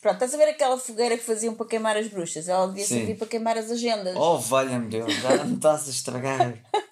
Pronto, 0.00 0.14
estás 0.14 0.34
a 0.34 0.36
ver 0.36 0.50
aquela 0.50 0.78
fogueira 0.78 1.18
que 1.18 1.24
faziam 1.24 1.54
para 1.54 1.66
queimar 1.66 1.96
as 1.96 2.06
bruxas? 2.06 2.48
Ela 2.48 2.68
devia 2.68 2.86
Sim. 2.86 2.98
servir 2.98 3.16
para 3.16 3.26
queimar 3.26 3.58
as 3.58 3.70
agendas. 3.70 4.16
Oh, 4.16 4.38
valha-me 4.38 4.88
Deus, 4.88 5.12
já 5.14 5.44
me 5.44 5.56
estás 5.56 5.88
a 5.88 5.90
estragar. 5.90 6.54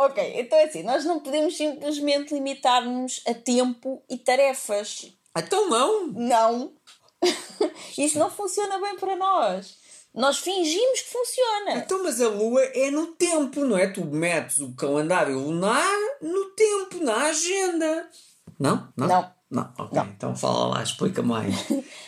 Ok, 0.00 0.32
então 0.36 0.56
é 0.56 0.62
assim, 0.66 0.84
nós 0.84 1.04
não 1.04 1.18
podemos 1.18 1.56
simplesmente 1.56 2.32
limitar-nos 2.32 3.20
a 3.26 3.34
tempo 3.34 4.00
e 4.08 4.16
tarefas. 4.16 5.12
Então 5.36 5.68
não. 5.68 6.06
Não! 6.06 6.72
Isso 7.98 8.16
não 8.16 8.30
funciona 8.30 8.78
bem 8.78 8.96
para 8.96 9.16
nós. 9.16 9.77
Nós 10.14 10.38
fingimos 10.38 11.00
que 11.02 11.10
funciona. 11.10 11.78
Então, 11.78 12.02
mas 12.02 12.20
a 12.20 12.28
lua 12.28 12.62
é 12.74 12.90
no 12.90 13.08
tempo, 13.08 13.64
não 13.64 13.78
é? 13.78 13.86
Tu 13.86 14.04
metes 14.04 14.58
o 14.58 14.74
calendário 14.74 15.38
lunar 15.38 15.96
no 16.20 16.46
tempo, 16.50 17.04
na 17.04 17.26
agenda. 17.26 18.08
Não? 18.58 18.88
Não? 18.96 19.06
Não. 19.06 19.38
Não, 19.50 19.72
ok. 19.78 19.96
Não. 19.96 20.06
Então 20.08 20.36
fala 20.36 20.66
lá, 20.66 20.82
explica 20.82 21.22
mais. 21.22 21.54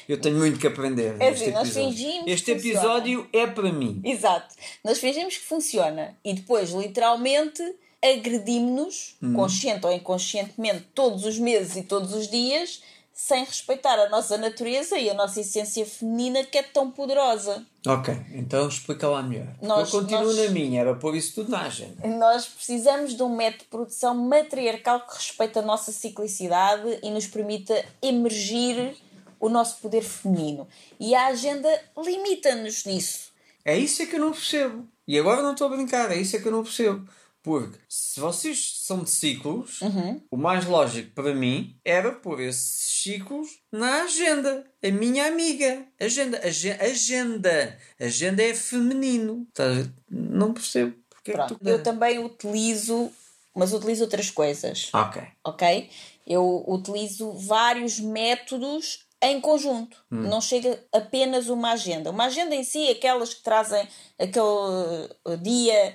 Eu 0.07 0.21
tenho 0.21 0.37
muito 0.37 0.59
que 0.59 0.67
aprender. 0.67 1.17
É 1.19 1.31
assim, 1.31 1.51
nós 1.51 1.69
episódio. 1.69 1.91
fingimos 1.91 2.25
Este 2.27 2.51
episódio 2.51 3.29
é 3.33 3.47
para 3.47 3.73
mim. 3.73 4.03
Exato. 4.05 4.55
Nós 4.85 4.99
fingimos 4.99 5.39
que 5.39 5.45
funciona 5.45 6.19
e 6.23 6.35
depois, 6.35 6.71
literalmente, 6.71 7.63
agredimos-nos, 8.03 9.17
consciente 9.35 9.87
ou 9.87 9.93
inconscientemente, 9.93 10.87
todos 10.95 11.25
os 11.25 11.39
meses 11.39 11.77
e 11.77 11.83
todos 11.83 12.13
os 12.13 12.29
dias, 12.29 12.83
sem 13.23 13.45
respeitar 13.45 13.99
a 13.99 14.09
nossa 14.09 14.39
natureza 14.39 14.99
e 14.99 15.11
a 15.11 15.15
nossa 15.15 15.41
essência 15.43 15.85
feminina 15.85 16.43
que 16.43 16.57
é 16.57 16.63
tão 16.63 16.91
poderosa. 16.91 17.65
Ok, 17.87 18.15
então 18.33 18.67
explica 18.67 19.07
lá 19.09 19.23
melhor. 19.23 19.47
Nós- 19.61 19.93
eu 19.93 20.01
continuo 20.01 20.25
nós- 20.25 20.37
na 20.39 20.49
minha, 20.49 20.81
era 20.81 20.95
pôr 20.95 21.15
isso 21.15 21.35
tudo 21.35 21.51
na 21.51 21.61
agenda. 21.67 22.09
Nós 22.09 22.47
precisamos 22.47 23.15
de 23.15 23.23
um 23.23 23.29
método 23.37 23.65
de 23.65 23.69
produção 23.71 24.15
matriarcal 24.17 25.07
que 25.07 25.15
respeite 25.17 25.59
a 25.59 25.63
nossa 25.63 25.93
ciclicidade 25.93 26.99
e 27.03 27.11
nos 27.11 27.27
permita 27.27 27.85
emergir 28.01 28.97
o 29.39 29.51
nosso 29.51 29.77
poder 29.83 30.03
feminino. 30.03 30.67
E 30.99 31.15
a 31.15 31.27
agenda 31.27 31.69
limita-nos 32.03 32.85
nisso. 32.87 33.31
É 33.65 33.79
isso 33.79 34.01
é 34.03 34.07
que 34.07 34.17
eu 34.17 34.21
não 34.21 34.33
percebo. 34.33 34.89
E 35.07 35.19
agora 35.19 35.43
não 35.43 35.53
estou 35.53 35.67
a 35.67 35.77
brincar, 35.77 36.11
é 36.11 36.17
isso 36.17 36.37
é 36.37 36.39
que 36.41 36.49
eu 36.49 36.53
não 36.53 36.63
percebo. 36.63 37.07
Porque 37.43 37.79
se 37.89 38.21
vocês 38.21 38.81
são 38.83 39.03
de 39.03 39.11
ciclos, 39.11 39.81
Uhum. 39.81 40.21
o 40.31 40.37
mais 40.37 40.67
lógico 40.67 41.11
para 41.15 41.35
mim 41.35 41.75
era 41.85 42.13
pôr 42.13 42.41
esses 42.41 43.01
ciclos 43.03 43.49
na 43.73 44.03
agenda. 44.03 44.67
A 44.85 44.91
minha 44.91 45.27
amiga. 45.27 45.87
Agenda. 45.99 46.39
Agen- 46.47 46.77
Agenda. 46.81 47.79
Agenda 47.99 48.43
é 48.43 48.55
feminino. 48.55 49.47
Ver? 49.57 49.91
Não 50.11 50.53
percebo 50.53 50.95
porque 51.09 51.31
é 51.31 51.35
Pronto. 51.35 51.55
que 51.59 51.65
tu... 51.65 51.69
Eu 51.71 51.83
também 51.83 52.19
utilizo, 52.23 53.11
mas 53.55 53.73
utilizo 53.73 54.05
outras 54.05 54.31
coisas. 54.31 54.91
Ok. 54.93 55.23
ok? 55.45 55.91
Eu 56.27 56.65
utilizo 56.69 57.33
vários 57.33 57.99
métodos 57.99 59.07
em 59.23 59.41
conjunto. 59.41 59.97
Não 60.11 60.41
chega 60.41 60.83
apenas 60.93 61.49
uma 61.49 61.73
agenda. 61.73 62.11
Uma 62.11 62.25
agenda 62.27 62.55
em 62.55 62.65
si 62.65 62.87
é 62.87 62.93
aquelas 62.93 63.35
que 63.35 63.43
trazem 63.43 63.87
aquele 64.19 65.09
eh, 65.27 65.37
dia 65.37 65.95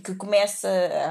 que 0.00 0.14
começa 0.14 0.68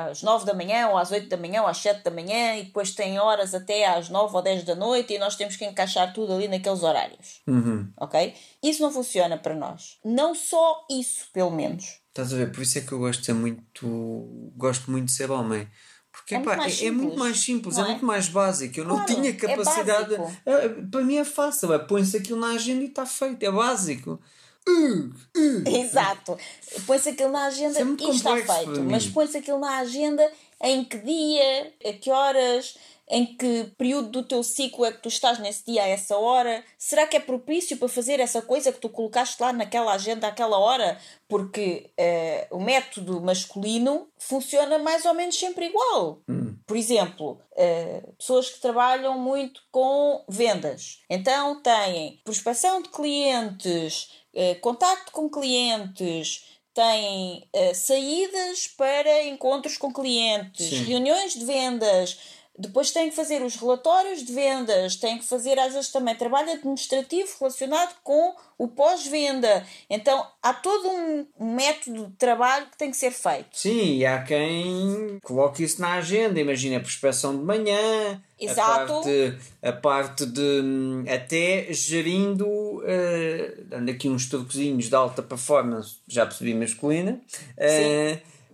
às 0.09 0.23
9 0.23 0.45
da 0.45 0.53
manhã, 0.53 0.88
ou 0.89 0.97
às 0.97 1.11
8 1.11 1.27
da 1.29 1.38
manhã, 1.38 1.61
ou 1.61 1.67
às 1.67 1.77
7 1.77 2.03
da 2.03 2.11
manhã, 2.11 2.55
e 2.57 2.63
depois 2.63 2.91
tem 2.91 3.19
horas 3.19 3.53
até 3.53 3.86
às 3.88 4.09
9 4.09 4.36
ou 4.36 4.41
10 4.41 4.63
da 4.63 4.75
noite, 4.75 5.13
e 5.13 5.19
nós 5.19 5.36
temos 5.36 5.55
que 5.55 5.65
encaixar 5.65 6.13
tudo 6.13 6.34
ali 6.34 6.47
naqueles 6.47 6.84
horários. 6.84 7.41
Uhum. 7.47 7.91
Ok? 7.97 8.34
Isso 8.63 8.82
não 8.82 8.91
funciona 8.91 9.38
para 9.38 9.55
nós. 9.55 9.97
Não 10.03 10.34
só 10.34 10.86
isso, 10.89 11.27
pelo 11.34 11.51
menos. 11.51 11.99
Estás 12.09 12.34
a 12.34 12.38
ver? 12.38 12.51
Por 12.51 12.61
isso 12.61 12.77
é 12.77 12.82
que 12.82 12.91
eu 12.91 12.99
gosto 12.99 13.19
de 13.21 13.25
ser 13.27 13.34
muito. 13.34 14.51
Gosto 14.57 14.91
muito 14.91 15.05
de 15.05 15.11
ser 15.13 15.32
homem. 15.32 15.67
Porque 16.11 16.36
É 16.36 16.39
muito 16.39 16.57
mais 16.57 16.82
é, 16.82 16.86
é 16.86 16.91
muito 16.91 17.03
simples, 17.03 17.19
mais 17.19 17.39
simples, 17.39 17.77
é 17.77 17.82
é? 17.82 17.86
muito 17.86 18.05
mais 18.05 18.27
básico. 18.27 18.79
Eu 18.79 18.86
não 18.86 18.95
Claro, 18.97 19.13
tinha 19.13 19.29
é 19.29 19.34
capacidade. 19.34 20.15
É, 20.45 20.69
para 20.69 21.01
mim 21.01 21.15
é 21.15 21.23
fácil, 21.23 21.73
é, 21.73 21.79
põe-se 21.79 22.17
aquilo 22.17 22.39
na 22.39 22.49
agenda 22.49 22.84
e 22.84 22.88
está 22.88 23.05
feito, 23.05 23.41
é 23.43 23.51
básico. 23.51 24.19
Uh, 24.68 25.09
uh. 25.38 25.70
Exato. 25.70 26.38
Põe-se 26.86 27.09
aquilo 27.09 27.32
na 27.32 27.45
agenda 27.45 27.80
é 27.80 27.84
e 27.84 28.09
está 28.09 28.36
feito. 28.36 28.84
Mas 28.84 29.07
põe-se 29.07 29.38
aquilo 29.38 29.59
na 29.59 29.78
agenda 29.80 30.32
em 30.64 30.84
que 30.84 30.97
dia, 30.99 31.74
a 31.84 31.93
que 31.93 32.12
horas, 32.12 32.76
em 33.12 33.26
que 33.26 33.66
período 33.78 34.09
do 34.09 34.24
teu 34.24 34.41
ciclo 34.41 34.86
é 34.86 34.91
que 34.91 35.01
tu 35.01 35.09
estás 35.09 35.38
nesse 35.38 35.66
dia 35.66 35.84
a 35.84 35.88
essa 35.88 36.18
hora? 36.18 36.64
Será 36.78 37.05
que 37.05 37.18
é 37.18 37.20
propício 37.20 37.76
para 37.78 37.89
fazer 37.89 38.22
essa 38.22 38.41
coisa 38.41 38.72
que 38.72 38.80
tu 38.80 38.88
colocaste 38.88 39.41
lá 39.41 39.51
naquela 39.51 39.93
agenda 39.93 40.28
àquela 40.28 40.57
hora? 40.57 40.97
Porque 41.28 41.89
eh, 41.97 42.47
o 42.49 42.59
método 42.59 43.20
masculino 43.20 44.07
funciona 44.18 44.80
mais 44.80 45.05
ou 45.05 45.14
menos 45.14 45.38
sempre 45.38 45.66
igual. 45.66 46.22
Por 46.66 46.78
exemplo, 46.78 47.38
eh, 47.57 48.01
pessoas 48.18 48.49
que 48.49 48.62
trabalham 48.62 49.20
muito 49.20 49.62
com 49.72 50.24
vendas. 50.30 51.01
Então 51.09 51.62
têm 51.62 52.22
prospecção 52.24 52.82
de 52.82 52.88
clientes, 52.88 54.20
eh, 54.34 54.55
contacto 54.55 55.11
com 55.11 55.29
clientes, 55.29 56.45
têm 56.73 57.47
eh, 57.53 57.73
saídas 57.73 58.67
para 58.67 59.23
encontros 59.25 59.77
com 59.77 59.91
clientes, 59.91 60.67
Sim. 60.67 60.84
reuniões 60.86 61.34
de 61.34 61.45
vendas. 61.45 62.17
Depois 62.58 62.91
têm 62.91 63.10
que 63.10 63.16
fazer 63.16 63.41
os 63.41 63.56
relatórios 63.56 64.24
de 64.24 64.34
vendas, 64.34 64.97
têm 64.97 65.18
que 65.18 65.26
fazer 65.26 65.58
às 65.58 65.74
vezes 65.74 65.89
também 65.89 66.16
trabalho 66.16 66.52
administrativo 66.52 67.30
relacionado 67.39 67.95
com 68.04 68.36
o 68.58 68.68
pós-venda. 68.68 69.66
Então 69.89 70.26
há 70.43 70.54
todo 70.54 70.89
um 70.89 71.26
método 71.39 72.08
de 72.08 72.14
trabalho 72.14 72.68
que 72.68 72.78
tem 72.78 72.91
que 72.91 72.97
ser 72.97 73.12
feito. 73.12 73.47
Sim, 73.54 73.97
e 73.97 74.06
há 74.06 74.22
quem 74.22 75.20
coloque 75.24 75.64
isso 75.64 75.82
na 75.82 75.93
agenda. 75.93 76.39
Imagina 76.39 76.78
a 76.78 76.82
prospeção 76.82 77.36
de 77.38 77.43
manhã, 77.43 78.22
Exato. 78.39 78.70
a 78.70 78.86
parte, 78.86 79.38
a 79.64 79.72
parte 79.72 80.26
de 80.26 81.06
até 81.10 81.72
gerindo 81.72 82.45
uh, 82.47 83.64
dando 83.66 83.89
aqui 83.89 84.10
uns 84.10 84.28
truquezinhos 84.28 84.89
de 84.89 84.95
alta 84.95 85.24
performance, 85.24 85.95
já 86.08 86.26
percebi 86.26 86.54
masculina, 86.54 87.20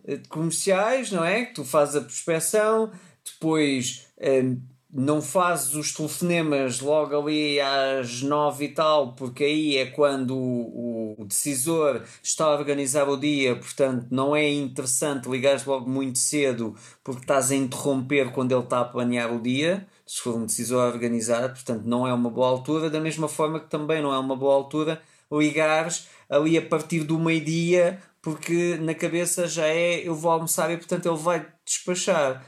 de 0.07 0.29
comerciais, 0.29 1.11
não 1.11 1.25
é? 1.25 1.45
Que 1.45 1.55
tu 1.55 1.65
fazes 1.65 1.95
a 1.95 2.01
prospeção, 2.01 2.91
depois 3.33 4.07
hum, 4.21 4.61
não 4.91 5.21
fazes 5.21 5.75
os 5.75 5.93
telefonemas 5.93 6.79
logo 6.79 7.15
ali 7.15 7.59
às 7.59 8.21
nove 8.21 8.65
e 8.65 8.69
tal, 8.69 9.13
porque 9.13 9.43
aí 9.43 9.77
é 9.77 9.85
quando 9.87 10.35
o, 10.35 11.15
o 11.19 11.25
decisor 11.25 12.03
está 12.23 12.45
a 12.45 12.55
organizar 12.55 13.07
o 13.09 13.17
dia, 13.17 13.55
portanto 13.55 14.07
não 14.09 14.35
é 14.35 14.49
interessante 14.49 15.29
ligares 15.29 15.65
logo 15.65 15.89
muito 15.89 16.17
cedo 16.17 16.73
porque 17.03 17.21
estás 17.21 17.51
a 17.51 17.55
interromper 17.55 18.31
quando 18.31 18.53
ele 18.53 18.63
está 18.63 18.79
a 18.79 18.85
planear 18.85 19.33
o 19.33 19.41
dia, 19.41 19.85
se 20.05 20.21
for 20.21 20.35
um 20.35 20.45
decisor 20.45 20.81
a 20.81 20.87
organizar, 20.87 21.49
portanto 21.49 21.83
não 21.85 22.07
é 22.07 22.13
uma 22.13 22.29
boa 22.29 22.47
altura, 22.47 22.89
da 22.89 22.99
mesma 22.99 23.27
forma 23.27 23.59
que 23.59 23.69
também 23.69 24.01
não 24.01 24.13
é 24.13 24.17
uma 24.17 24.35
boa 24.35 24.55
altura 24.55 25.01
ligares 25.31 26.07
ali 26.29 26.57
a 26.57 26.61
partir 26.61 27.03
do 27.03 27.19
meio-dia, 27.19 28.01
porque 28.21 28.77
na 28.77 28.95
cabeça 28.95 29.47
já 29.47 29.67
é 29.67 30.07
eu 30.07 30.15
vou 30.15 30.31
almoçar 30.31 30.71
e 30.71 30.77
portanto 30.77 31.07
ele 31.07 31.17
vai 31.17 31.45
despachar. 31.65 32.45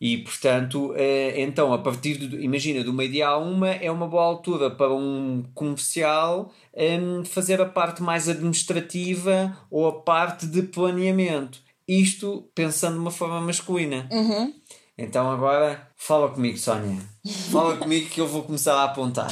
E 0.00 0.16
portanto, 0.18 0.94
eh, 0.96 1.34
então 1.42 1.74
a 1.74 1.78
partir 1.78 2.14
do, 2.14 2.40
imagina, 2.40 2.82
do 2.82 2.92
meio-dia 2.92 3.28
à 3.28 3.36
uma 3.36 3.68
é 3.68 3.90
uma 3.90 4.08
boa 4.08 4.24
altura 4.24 4.70
para 4.70 4.94
um 4.94 5.44
comercial 5.54 6.50
em 6.74 7.22
fazer 7.24 7.60
a 7.60 7.66
parte 7.66 8.02
mais 8.02 8.26
administrativa 8.26 9.54
ou 9.70 9.86
a 9.86 10.00
parte 10.00 10.46
de 10.46 10.62
planeamento. 10.62 11.60
Isto 11.86 12.48
pensando 12.54 12.94
de 12.94 13.00
uma 13.00 13.10
forma 13.10 13.40
masculina. 13.42 14.08
Então 14.96 15.30
agora 15.30 15.86
fala 15.96 16.30
comigo, 16.30 16.56
Sónia. 16.56 16.98
Fala 17.50 17.76
comigo 17.76 18.08
que 18.08 18.20
eu 18.20 18.26
vou 18.26 18.42
começar 18.42 18.74
a 18.74 18.84
apontar. 18.84 19.30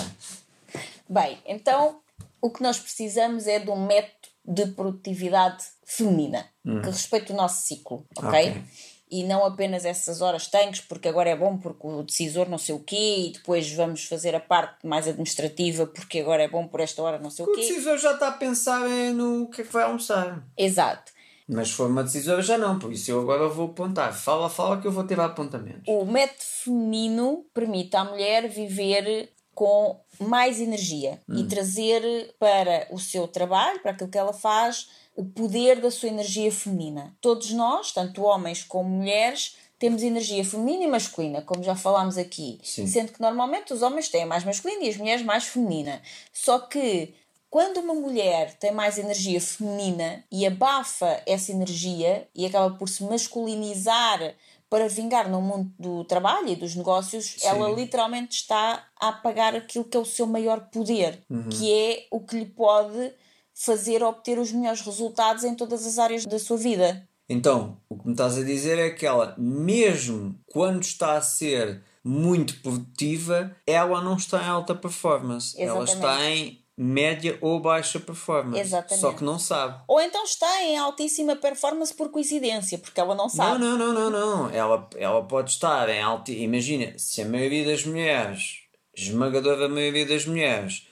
Bem, 1.08 1.38
então 1.46 2.00
o 2.42 2.50
que 2.50 2.62
nós 2.62 2.78
precisamos 2.78 3.46
é 3.46 3.58
de 3.58 3.70
um 3.70 3.86
método 3.86 4.18
de 4.44 4.66
produtividade 4.66 5.64
feminina 5.86 6.46
que 6.62 6.86
respeite 6.90 7.32
o 7.32 7.36
nosso 7.36 7.66
ciclo, 7.66 8.04
ok? 8.16 8.50
Ok. 8.50 8.62
E 9.10 9.24
não 9.24 9.44
apenas 9.44 9.84
essas 9.84 10.20
horas 10.20 10.46
tanques, 10.48 10.80
porque 10.80 11.08
agora 11.08 11.30
é 11.30 11.36
bom 11.36 11.56
porque 11.56 11.86
o 11.86 12.02
decisor 12.02 12.48
não 12.48 12.58
sei 12.58 12.74
o 12.74 12.80
quê, 12.80 13.28
e 13.28 13.32
depois 13.32 13.70
vamos 13.72 14.04
fazer 14.04 14.34
a 14.34 14.40
parte 14.40 14.86
mais 14.86 15.06
administrativa 15.08 15.86
porque 15.86 16.20
agora 16.20 16.42
é 16.42 16.48
bom 16.48 16.66
por 16.66 16.80
esta 16.80 17.02
hora 17.02 17.18
não 17.18 17.30
sei 17.30 17.44
o 17.44 17.48
O 17.50 17.54
quê. 17.54 17.60
decisor 17.60 17.96
já 17.98 18.12
está 18.12 18.28
a 18.28 18.32
pensar 18.32 18.88
no 19.14 19.48
que 19.48 19.62
é 19.62 19.64
que 19.64 19.72
vai 19.72 19.84
almoçar. 19.84 20.44
Exato. 20.56 21.12
Mas 21.50 21.68
se 21.68 21.74
for 21.74 21.88
uma 21.88 22.04
decisora 22.04 22.42
já 22.42 22.58
não, 22.58 22.78
por 22.78 22.92
isso 22.92 23.10
eu 23.10 23.20
agora 23.22 23.48
vou 23.48 23.68
apontar. 23.68 24.12
Fala, 24.12 24.50
fala 24.50 24.78
que 24.80 24.86
eu 24.86 24.92
vou 24.92 25.04
ter 25.04 25.18
apontamentos. 25.18 25.82
O 25.86 26.04
método 26.04 26.42
feminino 26.42 27.46
permite 27.54 27.96
à 27.96 28.04
mulher 28.04 28.48
viver 28.48 29.32
com 29.54 29.98
mais 30.20 30.60
energia 30.60 31.20
e 31.28 31.44
trazer 31.44 32.02
para 32.38 32.86
o 32.92 32.98
seu 32.98 33.26
trabalho, 33.26 33.80
para 33.80 33.92
aquilo 33.92 34.10
que 34.10 34.18
ela 34.18 34.32
faz, 34.32 34.88
o 35.18 35.24
poder 35.24 35.80
da 35.80 35.90
sua 35.90 36.08
energia 36.08 36.50
feminina. 36.52 37.12
Todos 37.20 37.50
nós, 37.50 37.90
tanto 37.90 38.22
homens 38.22 38.62
como 38.62 38.88
mulheres, 38.88 39.56
temos 39.76 40.04
energia 40.04 40.44
feminina 40.44 40.84
e 40.84 40.86
masculina, 40.86 41.42
como 41.42 41.60
já 41.60 41.74
falámos 41.74 42.16
aqui. 42.16 42.60
Sim. 42.62 42.86
Sendo 42.86 43.10
que 43.10 43.20
normalmente 43.20 43.72
os 43.72 43.82
homens 43.82 44.08
têm 44.08 44.24
mais 44.24 44.44
masculina 44.44 44.84
e 44.84 44.88
as 44.88 44.96
mulheres 44.96 45.24
mais 45.24 45.42
feminina. 45.42 46.00
Só 46.32 46.60
que 46.60 47.14
quando 47.50 47.78
uma 47.78 47.94
mulher 47.94 48.54
tem 48.60 48.70
mais 48.70 48.96
energia 48.96 49.40
feminina 49.40 50.24
e 50.30 50.46
abafa 50.46 51.20
essa 51.26 51.50
energia 51.50 52.28
e 52.32 52.46
acaba 52.46 52.76
por 52.76 52.88
se 52.88 53.02
masculinizar 53.02 54.36
para 54.70 54.88
vingar 54.88 55.28
no 55.28 55.42
mundo 55.42 55.72
do 55.80 56.04
trabalho 56.04 56.50
e 56.50 56.54
dos 56.54 56.76
negócios, 56.76 57.38
ela 57.42 57.68
literalmente 57.70 58.36
está 58.36 58.86
a 59.00 59.08
apagar 59.08 59.56
aquilo 59.56 59.84
que 59.84 59.96
é 59.96 60.00
o 60.00 60.04
seu 60.04 60.28
maior 60.28 60.60
poder, 60.70 61.18
que 61.50 61.72
é 61.72 62.06
o 62.08 62.20
que 62.20 62.36
lhe 62.38 62.46
pode 62.46 63.12
fazer 63.58 64.04
obter 64.04 64.38
os 64.38 64.52
melhores 64.52 64.80
resultados 64.80 65.42
em 65.42 65.54
todas 65.54 65.84
as 65.84 65.98
áreas 65.98 66.24
da 66.24 66.38
sua 66.38 66.56
vida. 66.56 67.06
Então, 67.28 67.76
o 67.88 67.98
que 67.98 68.06
me 68.06 68.12
estás 68.12 68.38
a 68.38 68.42
dizer 68.42 68.78
é 68.78 68.90
que 68.90 69.04
ela, 69.04 69.34
mesmo 69.36 70.38
quando 70.46 70.82
está 70.82 71.18
a 71.18 71.20
ser 71.20 71.82
muito 72.02 72.60
produtiva, 72.62 73.54
ela 73.66 74.00
não 74.00 74.16
está 74.16 74.42
em 74.42 74.48
alta 74.48 74.74
performance. 74.74 75.60
Ela 75.60 75.82
Exatamente. 75.82 75.96
está 75.96 76.30
em 76.30 76.64
média 76.76 77.36
ou 77.40 77.60
baixa 77.60 77.98
performance. 77.98 78.60
Exatamente. 78.60 79.00
Só 79.00 79.12
que 79.12 79.24
não 79.24 79.38
sabe. 79.38 79.82
Ou 79.88 80.00
então 80.00 80.22
está 80.22 80.62
em 80.62 80.78
altíssima 80.78 81.34
performance 81.34 81.92
por 81.92 82.10
coincidência, 82.10 82.78
porque 82.78 83.00
ela 83.00 83.14
não 83.16 83.28
sabe. 83.28 83.60
Não, 83.60 83.76
não, 83.76 83.92
não, 83.92 84.10
não, 84.10 84.10
não. 84.10 84.50
Ela, 84.50 84.88
ela 84.96 85.22
pode 85.24 85.50
estar 85.50 85.88
em 85.88 86.00
alta. 86.00 86.30
Imagina, 86.30 86.96
se 86.96 87.20
a 87.20 87.28
maioria 87.28 87.66
das 87.66 87.84
mulheres, 87.84 88.60
esmagadora 88.96 89.68
maioria 89.68 90.06
das 90.06 90.24
mulheres, 90.24 90.87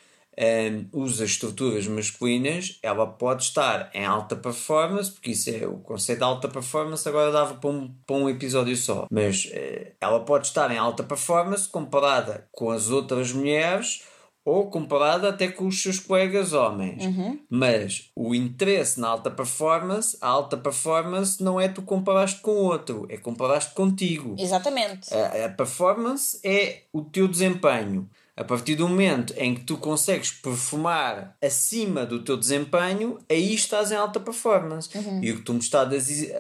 usa 0.93 1.25
estruturas 1.25 1.87
masculinas, 1.87 2.79
ela 2.83 3.07
pode 3.07 3.45
estar 3.45 3.91
em 3.95 4.05
alta 4.05 4.37
performance, 4.37 5.11
porque 5.11 5.31
isso 5.31 5.51
é 5.51 5.67
o 5.67 5.79
conceito 5.79 6.19
de 6.19 6.25
alta 6.25 6.49
performance, 6.49 7.09
agora 7.09 7.33
dava 7.33 7.55
para 7.55 7.71
um, 7.71 7.95
para 8.07 8.17
um 8.17 8.29
episódio 8.29 8.77
só. 8.77 9.07
Mas 9.11 9.49
eh, 9.53 9.93
ela 10.01 10.21
pode 10.21 10.47
estar 10.47 10.71
em 10.71 10.79
alta 10.79 11.03
performance 11.03 11.69
comparada 11.69 12.47
com 12.53 12.71
as 12.71 12.91
outras 12.91 13.33
mulheres 13.33 14.03
ou 14.47 14.71
comparada 14.71 15.29
até 15.31 15.49
com 15.49 15.67
os 15.67 15.83
seus 15.83 15.99
colegas 15.99 16.53
homens. 16.53 17.03
Mas 17.51 18.13
o 18.15 18.33
interesse 18.33 19.01
na 19.01 19.09
alta 19.09 19.29
performance, 19.29 20.17
a 20.21 20.29
alta 20.29 20.57
performance 20.57 21.43
não 21.43 21.61
é 21.61 21.67
tu 21.67 21.83
comparaste 21.83 22.41
com 22.41 22.53
outro, 22.53 23.07
é 23.09 23.17
comparaste 23.17 23.75
contigo. 23.75 24.37
Exatamente. 24.39 25.13
A, 25.13 25.47
a 25.47 25.49
performance 25.49 26.39
é 26.45 26.83
o 26.93 27.03
teu 27.03 27.27
desempenho. 27.27 28.09
A 28.37 28.45
partir 28.45 28.75
do 28.75 28.87
momento 28.87 29.33
em 29.39 29.55
que 29.55 29.63
tu 29.63 29.79
consegues 29.79 30.31
performar 30.31 31.35
acima 31.43 32.05
do 32.05 32.23
teu 32.23 32.37
desempenho, 32.37 33.19
aí 33.31 33.55
estás 33.55 33.91
em 33.91 33.97
alta 33.97 34.21
performance. 34.21 34.91
Uhum. 34.95 35.25
E 35.25 35.33
o 35.33 35.37
que 35.37 35.43
tu 35.43 35.55
me 35.55 35.61
estás 35.61 35.91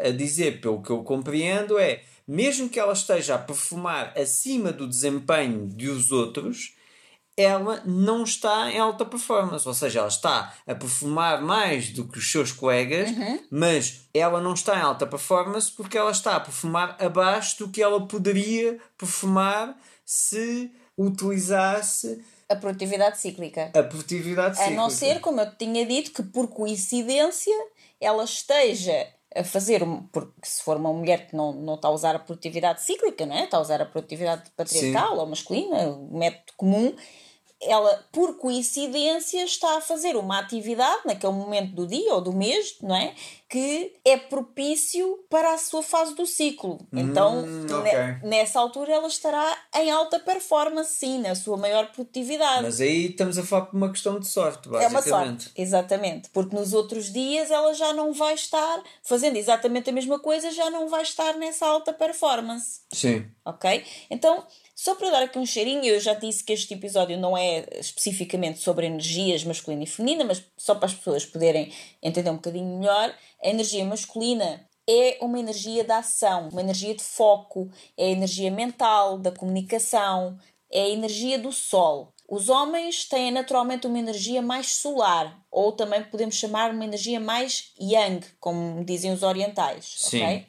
a 0.05 0.11
dizer, 0.11 0.61
pelo 0.61 0.82
que 0.82 0.90
eu 0.90 1.03
compreendo, 1.03 1.78
é 1.78 2.03
mesmo 2.28 2.68
que 2.68 2.78
ela 2.78 2.92
esteja 2.92 3.36
a 3.36 3.38
performar 3.38 4.12
acima 4.14 4.72
do 4.72 4.86
desempenho 4.86 5.66
dos 5.66 6.12
outros, 6.12 6.74
ela 7.34 7.82
não 7.84 8.24
está 8.24 8.70
em 8.70 8.78
alta 8.78 9.05
performance, 9.05 9.66
ou 9.68 9.74
seja, 9.74 9.99
ela 10.01 10.09
está 10.09 10.55
a 10.66 10.74
performar 10.74 11.42
mais 11.42 11.90
do 11.90 12.07
que 12.09 12.18
os 12.18 12.30
seus 12.30 12.51
colegas, 12.51 13.11
Uhum. 13.11 13.40
mas 13.51 14.09
ela 14.12 14.40
não 14.40 14.55
está 14.55 14.76
em 14.78 14.82
alta 14.82 15.07
performance 15.07 15.70
porque 15.70 15.97
ela 15.99 16.11
está 16.11 16.36
a 16.36 16.40
performar 16.40 16.97
abaixo 16.99 17.59
do 17.59 17.68
que 17.68 17.82
ela 17.82 18.07
poderia 18.07 18.78
performar 18.99 19.76
se 20.05 20.70
utilizasse 20.97 22.24
A 22.49 22.57
produtividade 22.57 23.18
cíclica. 23.18 23.70
a 23.74 23.82
produtividade 23.82 24.53
A 24.53 24.62
cíclica. 24.62 24.76
não 24.80 24.90
ser, 24.90 25.20
como 25.20 25.40
eu 25.40 25.51
te 25.51 25.57
tinha 25.64 25.84
dito, 25.84 26.12
que 26.12 26.22
por 26.22 26.49
coincidência 26.49 27.55
ela 28.01 28.24
esteja 28.24 29.07
a 29.34 29.44
fazer, 29.44 29.82
um- 29.82 30.03
porque 30.05 30.32
se 30.44 30.62
for 30.62 30.76
uma 30.76 30.92
mulher 30.92 31.26
que 31.26 31.36
não, 31.36 31.53
não 31.53 31.74
está 31.74 31.88
a 31.88 31.90
usar 31.90 32.14
a 32.14 32.18
produtividade 32.18 32.82
cíclica, 32.82 33.26
não 33.26 33.36
é? 33.36 33.44
está 33.44 33.59
a 33.59 33.61
usar 33.61 33.82
a 33.82 33.86
produtividade 33.86 34.51
patriarcal 34.57 35.18
ou 35.18 35.26
masculina, 35.26 35.88
o 35.90 36.16
método 36.18 36.53
comum, 36.57 36.94
ela, 37.63 38.05
por 38.13 38.37
coincidência, 38.37 39.43
está 39.45 39.79
a 39.79 39.81
fazer 39.81 40.17
uma 40.17 40.39
atividade 40.39 41.03
naquele 41.07 41.33
momento 41.33 41.73
do 41.75 41.87
dia 41.87 42.13
ou 42.15 42.21
do 42.21 42.33
mês, 42.33 42.77
não 42.83 42.95
é? 42.95 43.15
Que 43.49 43.95
é 44.05 44.17
propício 44.17 45.25
para 45.31 45.55
a 45.55 45.59
sua 45.59 45.83
fase 45.83 46.15
do 46.15 46.27
ciclo. 46.27 46.79
Então, 46.93 47.45
Hum, 47.45 47.65
ne- 47.67 47.75
ok. 47.79 48.29
nessa 48.29 48.59
altura, 48.61 48.93
ela 48.93 49.07
estará 49.07 49.57
em 49.77 49.91
alta 49.91 50.19
performance, 50.19 50.93
sim, 50.99 51.19
na 51.21 51.35
sua 51.35 51.57
maior 51.57 51.91
produtividade. 51.93 52.63
Mas 52.63 52.81
aí 52.81 53.07
estamos 53.07 53.39
a 53.39 53.43
falar 53.45 53.67
por 53.67 53.77
uma 53.77 53.91
questão 53.91 54.19
de 54.19 54.27
sorte, 54.29 54.69
É 54.69 54.89
uma 54.89 54.91
basicamente. 55.01 55.45
sorte, 55.45 55.61
exatamente. 55.61 56.29
Porque 56.31 56.55
nos 56.57 56.73
outros 56.73 57.13
dias 57.13 57.51
ela 57.51 57.73
já 57.73 57.93
não 57.93 58.13
vai 58.13 58.35
estar 58.35 58.83
fazendo 59.03 59.37
exatamente 59.37 59.89
a 59.89 59.93
mesma 59.93 60.19
coisa, 60.19 60.51
já 60.51 60.69
não 60.71 60.89
vai 60.89 61.03
estar 61.03 61.35
nessa 61.37 61.67
alta 61.67 61.93
performance. 61.93 62.81
Sim. 62.93 63.27
Ok? 63.45 63.85
Então, 64.11 64.45
só 64.77 64.95
para 64.95 65.11
dar 65.11 65.22
aqui 65.22 65.39
um 65.39 65.47
cheirinho, 65.47 65.87
eu 65.87 65.99
já 65.99 66.12
disse 66.12 66.45
que 66.45 66.53
este 66.53 66.74
episódio 66.74 67.16
não 67.16 67.35
é 67.35 67.66
especificamente 67.81 68.59
sobre 68.59 68.85
energias 68.85 69.43
masculina 69.43 69.85
e 69.85 69.87
feminina, 69.87 70.22
mas 70.22 70.45
só 70.55 70.74
para 70.74 70.85
as 70.85 70.93
pessoas 70.93 71.24
poderem 71.24 71.72
entender 72.03 72.29
um 72.29 72.35
bocadinho 72.35 72.79
melhor, 72.79 73.12
a 73.43 73.49
energia 73.49 73.83
masculina 73.87 74.68
é 74.87 75.16
uma 75.22 75.39
energia 75.39 75.83
da 75.83 75.99
ação, 75.99 76.51
uma 76.53 76.61
energia 76.61 76.95
de 76.95 77.03
foco, 77.03 77.70
é 77.97 78.05
a 78.05 78.11
energia 78.11 78.51
mental, 78.51 79.16
da 79.16 79.33
comunicação, 79.33 80.39
é 80.70 80.83
a 80.83 80.91
energia 80.91 81.39
do 81.39 81.53
sol. 81.53 82.12
Os 82.29 82.51
homens 82.51 83.07
têm 83.09 83.31
naturalmente 83.31 83.87
uma 83.87 83.99
energia 83.99 84.43
mais 84.43 84.74
solar, 84.74 85.43
ou 85.51 85.72
também 85.72 86.05
podemos 86.05 86.35
chamar 86.35 86.70
uma 86.70 86.85
energia 86.85 87.18
mais 87.18 87.72
yang, 87.81 88.27
como 88.39 88.85
dizem 88.85 89.11
os 89.11 89.22
orientais. 89.22 89.95
Sim. 89.97 90.22
ok? 90.22 90.47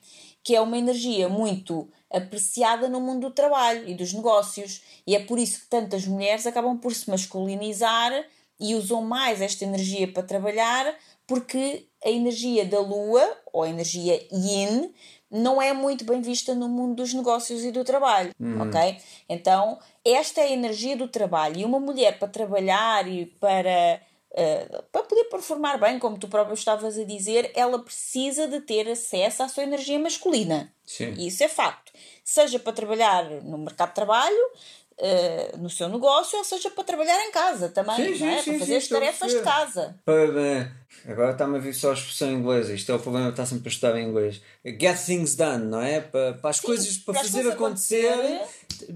Que 0.48 0.56
é 0.56 0.62
uma 0.62 0.78
energia 0.78 1.28
muito 1.28 1.90
apreciada 2.10 2.88
no 2.88 3.02
mundo 3.02 3.28
do 3.28 3.34
trabalho 3.34 3.86
e 3.86 3.94
dos 3.94 4.14
negócios. 4.14 4.82
E 5.06 5.14
é 5.14 5.20
por 5.20 5.38
isso 5.38 5.60
que 5.60 5.68
tantas 5.68 6.08
mulheres 6.08 6.48
acabam 6.48 6.78
por 6.78 6.96
se 6.96 7.10
masculinizar 7.10 8.14
e 8.58 8.74
usam 8.74 9.02
mais 9.02 9.42
esta 9.42 9.66
energia 9.66 10.08
para 10.08 10.24
trabalhar, 10.24 10.96
porque 11.28 11.90
a 12.02 12.10
energia 12.10 12.64
da 12.64 12.80
lua, 12.80 13.30
ou 13.52 13.64
a 13.64 13.70
energia 13.70 14.26
yin, 14.32 14.94
não 15.30 15.62
é 15.62 15.74
muito 15.74 16.06
bem 16.06 16.22
vista 16.22 16.56
no 16.56 16.70
mundo 16.70 16.96
dos 16.96 17.14
negócios 17.14 17.66
e 17.66 17.70
do 17.70 17.84
trabalho, 17.84 18.32
ok? 18.62 18.98
Então, 19.28 19.78
esta 20.06 20.40
é 20.40 20.46
a 20.46 20.54
energia 20.54 20.96
do 20.96 21.10
trabalho. 21.10 21.60
E 21.60 21.66
uma 21.66 21.82
mulher 21.82 22.18
para 22.18 22.30
trabalhar 22.30 23.06
e 23.06 23.26
para 23.26 24.00
Uh, 24.38 24.84
para 24.92 25.02
poder 25.02 25.24
performar 25.24 25.80
bem, 25.80 25.98
como 25.98 26.20
tu 26.20 26.28
próprio 26.28 26.54
estavas 26.54 26.96
a 26.96 27.04
dizer, 27.04 27.52
ela 27.56 27.80
precisa 27.80 28.48
de 28.48 28.62
ter 28.62 28.88
acesso 28.88 29.42
à 29.42 29.50
sua 29.50 29.64
energia 29.64 29.98
masculina. 29.98 30.72
Sim. 30.86 31.14
Isso 31.14 31.44
é 31.44 31.48
facto. 31.48 31.92
Seja 32.24 32.60
para 32.60 32.72
trabalhar 32.72 33.24
no 33.42 33.58
mercado 33.58 33.90
de 33.90 33.96
trabalho, 33.96 34.52
uh, 35.00 35.58
no 35.58 35.70
seu 35.70 35.88
negócio, 35.90 36.38
ou 36.38 36.44
seja 36.44 36.70
para 36.70 36.84
trabalhar 36.84 37.20
em 37.26 37.32
casa 37.32 37.70
também, 37.70 38.18
Sim, 38.18 38.26
é? 38.26 38.42
sim, 38.42 38.52
para 38.52 38.60
fazer 38.60 38.66
sim, 38.66 38.76
as 38.76 38.88
tarefas 38.88 39.32
de 39.32 39.42
casa. 39.42 40.00
Para, 40.04 40.72
agora 41.08 41.32
está-me 41.32 41.58
a 41.58 41.60
vir 41.60 41.74
só 41.74 41.92
a 41.92 41.94
expressão 41.94 42.32
inglesa. 42.32 42.74
Isto 42.74 42.92
é 42.92 42.96
o 42.96 43.00
problema 43.00 43.30
estar 43.30 43.46
sempre 43.46 43.70
a 43.70 43.72
estudar 43.72 43.98
em 43.98 44.08
inglês. 44.08 44.42
Get 44.66 44.98
things 45.06 45.36
done, 45.36 45.66
não 45.66 45.82
é? 45.82 46.02
Para, 46.02 46.34
para 46.34 46.50
as 46.50 46.60
coisas, 46.60 46.98
para, 46.98 47.16
para 47.16 47.24
fazer 47.24 47.44
coisas 47.44 47.54
acontecer, 47.54 48.42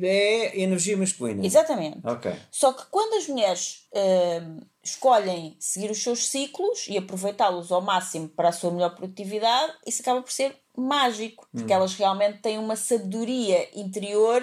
é 0.01 0.59
energia 0.59 0.97
masculina. 0.97 1.45
Exatamente. 1.45 1.99
Ok. 2.03 2.31
Só 2.51 2.73
que 2.73 2.83
quando 2.89 3.15
as 3.15 3.27
mulheres 3.27 3.87
hum, 3.93 4.61
escolhem 4.83 5.55
seguir 5.59 5.91
os 5.91 6.01
seus 6.01 6.27
ciclos 6.27 6.87
e 6.87 6.97
aproveitá-los 6.97 7.71
ao 7.71 7.81
máximo 7.81 8.27
para 8.27 8.49
a 8.49 8.51
sua 8.51 8.71
melhor 8.71 8.95
produtividade, 8.95 9.73
isso 9.85 10.01
acaba 10.01 10.21
por 10.21 10.31
ser 10.31 10.55
mágico, 10.75 11.47
porque 11.51 11.73
elas 11.73 11.93
realmente 11.93 12.39
têm 12.39 12.57
uma 12.57 12.75
sabedoria 12.75 13.67
interior 13.77 14.41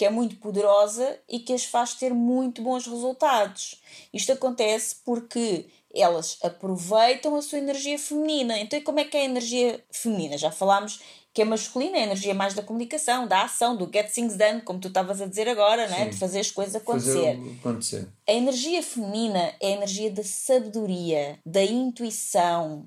que 0.00 0.06
é 0.06 0.08
muito 0.08 0.36
poderosa 0.36 1.18
e 1.28 1.40
que 1.40 1.52
as 1.52 1.66
faz 1.66 1.92
ter 1.92 2.14
muito 2.14 2.62
bons 2.62 2.86
resultados. 2.86 3.82
Isto 4.14 4.32
acontece 4.32 4.96
porque 5.04 5.66
elas 5.94 6.38
aproveitam 6.42 7.36
a 7.36 7.42
sua 7.42 7.58
energia 7.58 7.98
feminina. 7.98 8.58
Então, 8.58 8.80
como 8.80 8.98
é 8.98 9.04
que 9.04 9.14
é 9.14 9.20
a 9.20 9.24
energia 9.26 9.84
feminina? 9.90 10.38
Já 10.38 10.50
falámos 10.50 11.02
que 11.34 11.42
a 11.42 11.44
masculina 11.44 11.98
é 11.98 12.00
a 12.00 12.04
energia 12.04 12.32
mais 12.32 12.54
da 12.54 12.62
comunicação, 12.62 13.26
da 13.28 13.42
ação, 13.42 13.76
do 13.76 13.90
get 13.92 14.10
things 14.10 14.36
done, 14.36 14.62
como 14.62 14.80
tu 14.80 14.88
estavas 14.88 15.20
a 15.20 15.26
dizer 15.26 15.48
agora, 15.48 15.82
é? 15.82 16.04
Sim. 16.04 16.08
de 16.08 16.16
fazer 16.16 16.40
as 16.40 16.50
coisas 16.50 16.76
acontecer. 16.76 17.38
acontecer. 17.60 18.08
A 18.26 18.32
energia 18.32 18.82
feminina 18.82 19.52
é 19.60 19.68
a 19.68 19.76
energia 19.76 20.10
da 20.10 20.24
sabedoria, 20.24 21.38
da 21.44 21.62
intuição, 21.62 22.86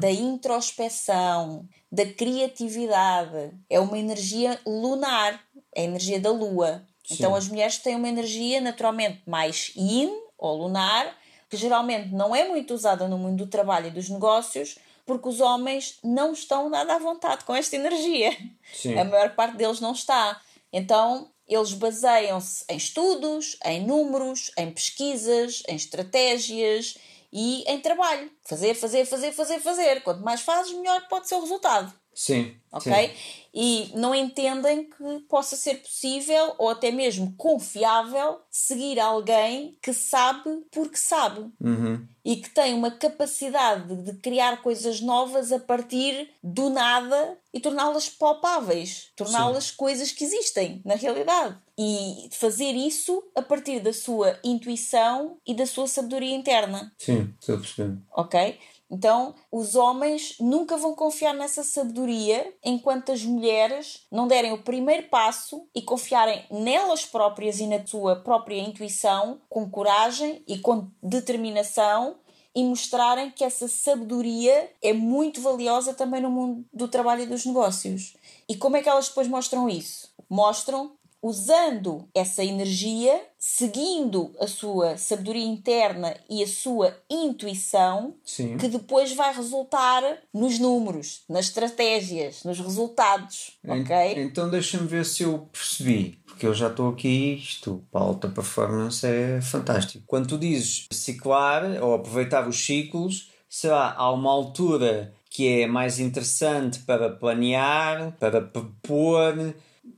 da 0.00 0.10
introspeção, 0.10 1.68
da 1.92 2.06
criatividade. 2.06 3.52
É 3.68 3.78
uma 3.78 3.98
energia 3.98 4.58
lunar, 4.66 5.40
é 5.53 5.53
a 5.76 5.80
energia 5.80 6.20
da 6.20 6.30
lua. 6.30 6.84
Então 7.10 7.34
as 7.34 7.48
mulheres 7.48 7.78
têm 7.78 7.96
uma 7.96 8.08
energia 8.08 8.60
naturalmente 8.60 9.22
mais 9.26 9.72
yin 9.76 10.10
ou 10.38 10.56
lunar, 10.56 11.16
que 11.50 11.56
geralmente 11.56 12.10
não 12.10 12.34
é 12.34 12.48
muito 12.48 12.74
usada 12.74 13.06
no 13.06 13.18
mundo 13.18 13.44
do 13.44 13.50
trabalho 13.50 13.88
e 13.88 13.90
dos 13.90 14.08
negócios, 14.08 14.78
porque 15.06 15.28
os 15.28 15.40
homens 15.40 15.98
não 16.02 16.32
estão 16.32 16.70
nada 16.70 16.94
à 16.94 16.98
vontade 16.98 17.44
com 17.44 17.54
esta 17.54 17.76
energia. 17.76 18.36
Sim. 18.72 18.98
A 18.98 19.04
maior 19.04 19.34
parte 19.34 19.56
deles 19.56 19.80
não 19.80 19.92
está. 19.92 20.40
Então, 20.72 21.30
eles 21.46 21.72
baseiam-se 21.74 22.64
em 22.68 22.76
estudos, 22.76 23.58
em 23.64 23.86
números, 23.86 24.50
em 24.56 24.70
pesquisas, 24.70 25.62
em 25.68 25.76
estratégias 25.76 26.96
e 27.30 27.64
em 27.70 27.80
trabalho. 27.80 28.30
Fazer, 28.42 28.74
fazer, 28.74 29.04
fazer, 29.04 29.32
fazer, 29.32 29.60
fazer. 29.60 30.02
Quanto 30.02 30.22
mais 30.22 30.40
fazes, 30.40 30.72
melhor 30.72 31.06
pode 31.08 31.28
ser 31.28 31.34
o 31.34 31.40
resultado. 31.40 31.92
Sim. 32.14 32.54
Ok? 32.72 32.92
sim. 32.92 33.14
E 33.56 33.92
não 33.94 34.12
entendem 34.12 34.90
que 34.90 35.20
possa 35.28 35.54
ser 35.56 35.76
possível 35.76 36.54
ou 36.58 36.70
até 36.70 36.90
mesmo 36.90 37.32
confiável 37.36 38.40
seguir 38.50 38.98
alguém 38.98 39.78
que 39.80 39.92
sabe 39.92 40.50
porque 40.72 40.96
sabe 40.96 41.52
Uhum. 41.60 42.04
e 42.24 42.34
que 42.36 42.50
tem 42.50 42.74
uma 42.74 42.90
capacidade 42.90 43.94
de 44.02 44.14
criar 44.14 44.60
coisas 44.60 45.00
novas 45.00 45.52
a 45.52 45.60
partir 45.60 46.30
do 46.42 46.68
nada 46.68 47.38
e 47.52 47.60
torná-las 47.60 48.08
palpáveis, 48.08 49.12
torná-las 49.14 49.70
coisas 49.70 50.10
que 50.10 50.24
existem 50.24 50.82
na 50.84 50.96
realidade. 50.96 51.56
E 51.78 52.28
fazer 52.32 52.72
isso 52.72 53.22
a 53.36 53.42
partir 53.42 53.78
da 53.80 53.92
sua 53.92 54.38
intuição 54.42 55.38
e 55.46 55.54
da 55.54 55.66
sua 55.66 55.86
sabedoria 55.86 56.34
interna, 56.34 56.92
Sim, 56.98 57.32
estou 57.40 57.54
a 57.56 57.58
perceber. 57.58 57.98
ok? 58.16 58.58
Então, 58.90 59.34
os 59.50 59.74
homens 59.74 60.36
nunca 60.38 60.76
vão 60.76 60.94
confiar 60.94 61.34
nessa 61.34 61.62
sabedoria 61.62 62.54
enquanto 62.62 63.12
as 63.12 63.24
mulheres 63.24 64.06
não 64.10 64.28
derem 64.28 64.52
o 64.52 64.62
primeiro 64.62 65.08
passo 65.08 65.66
e 65.74 65.82
confiarem 65.82 66.44
nelas 66.50 67.06
próprias 67.06 67.58
e 67.60 67.66
na 67.66 67.84
sua 67.86 68.16
própria 68.16 68.60
intuição, 68.60 69.40
com 69.48 69.68
coragem 69.68 70.44
e 70.46 70.58
com 70.58 70.88
determinação 71.02 72.16
e 72.54 72.62
mostrarem 72.62 73.30
que 73.30 73.42
essa 73.42 73.66
sabedoria 73.66 74.70
é 74.80 74.92
muito 74.92 75.40
valiosa 75.40 75.92
também 75.92 76.20
no 76.20 76.30
mundo 76.30 76.64
do 76.72 76.86
trabalho 76.86 77.22
e 77.22 77.26
dos 77.26 77.44
negócios. 77.44 78.14
E 78.48 78.54
como 78.54 78.76
é 78.76 78.82
que 78.82 78.88
elas 78.88 79.08
depois 79.08 79.26
mostram 79.26 79.68
isso? 79.68 80.14
Mostram 80.30 80.92
usando 81.20 82.06
essa 82.14 82.44
energia, 82.44 83.20
seguindo 83.46 84.34
a 84.40 84.46
sua 84.46 84.96
sabedoria 84.96 85.44
interna 85.44 86.16
e 86.30 86.42
a 86.42 86.46
sua 86.46 86.96
intuição, 87.10 88.14
Sim. 88.24 88.56
que 88.56 88.68
depois 88.68 89.12
vai 89.14 89.34
resultar 89.34 90.02
nos 90.32 90.58
números, 90.58 91.24
nas 91.28 91.44
estratégias, 91.48 92.42
nos 92.42 92.58
resultados, 92.58 93.58
En- 93.62 93.82
ok? 93.82 94.14
Então 94.16 94.48
deixa-me 94.48 94.86
ver 94.88 95.04
se 95.04 95.24
eu 95.24 95.40
percebi, 95.52 96.18
porque 96.24 96.46
eu 96.46 96.54
já 96.54 96.68
estou 96.68 96.88
aqui, 96.88 97.34
isto 97.34 97.84
para 97.92 98.00
a 98.00 98.04
alta 98.04 98.28
performance 98.30 99.06
é 99.06 99.42
fantástico. 99.42 100.02
Quando 100.06 100.26
tu 100.26 100.38
dizes 100.38 100.86
ciclar 100.90 101.64
ou 101.82 101.92
aproveitar 101.92 102.48
os 102.48 102.56
ciclos, 102.64 103.28
será 103.46 103.92
há 103.94 104.10
uma 104.10 104.30
altura 104.32 105.12
que 105.28 105.60
é 105.60 105.66
mais 105.66 106.00
interessante 106.00 106.78
para 106.78 107.10
planear, 107.10 108.16
para 108.18 108.40
propor, 108.40 109.54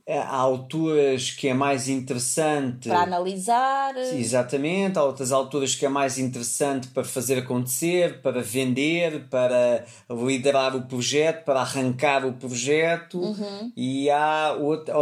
há 0.07 0.35
alturas 0.37 1.31
que 1.31 1.47
é 1.49 1.53
mais 1.53 1.89
interessante 1.89 2.87
para 2.87 3.01
analisar. 3.01 3.95
Exatamente, 3.97 4.97
há 4.97 5.03
outras 5.03 5.31
alturas 5.31 5.75
que 5.75 5.85
é 5.85 5.89
mais 5.89 6.17
interessante 6.17 6.87
para 6.89 7.03
fazer 7.03 7.39
acontecer, 7.39 8.21
para 8.21 8.41
vender, 8.41 9.27
para 9.29 9.85
liderar 10.09 10.75
o 10.75 10.83
projeto, 10.87 11.43
para 11.43 11.59
arrancar 11.61 12.25
o 12.25 12.33
projeto, 12.33 13.19
Uhum. 13.19 13.71
e 13.75 14.09
há 14.09 14.53
outra. 14.59 14.93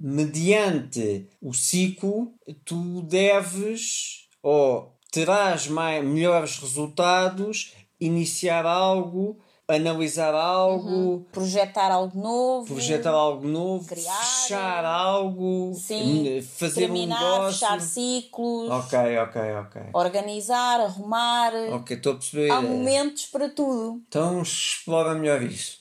Mediante 0.00 1.28
o 1.40 1.52
ciclo, 1.52 2.32
tu 2.64 3.02
deves 3.02 4.28
ou 4.42 4.94
terás 5.10 5.66
mais, 5.66 6.04
melhores 6.04 6.56
resultados, 6.58 7.74
iniciar 8.00 8.64
algo, 8.64 9.40
analisar 9.70 10.34
algo, 10.34 11.26
Projetar 11.30 11.90
algo 11.92 12.18
novo. 12.18 12.66
projetar 12.66 13.12
algo 13.12 13.46
novo, 13.46 13.84
Criar. 13.86 14.14
fechar 14.14 14.82
algo, 14.84 15.74
Sim. 15.74 16.26
n- 16.26 16.42
fazer 16.42 16.80
terminar, 16.86 17.20
um 17.22 17.30
negócio. 17.34 17.52
fechar 17.60 17.80
ciclos. 17.82 18.70
Ok, 18.70 18.98
ok, 19.18 19.40
ok. 19.66 19.82
Organizar, 19.92 20.80
arrumar. 20.80 21.52
Ok, 21.74 21.96
estou 21.98 22.12
a 22.12 22.16
perceber. 22.16 22.50
Há 22.50 22.62
momentos 22.62 23.26
para 23.26 23.50
tudo. 23.50 24.00
Então 24.08 24.40
explora 24.40 25.14
melhor 25.14 25.42
isso. 25.42 25.76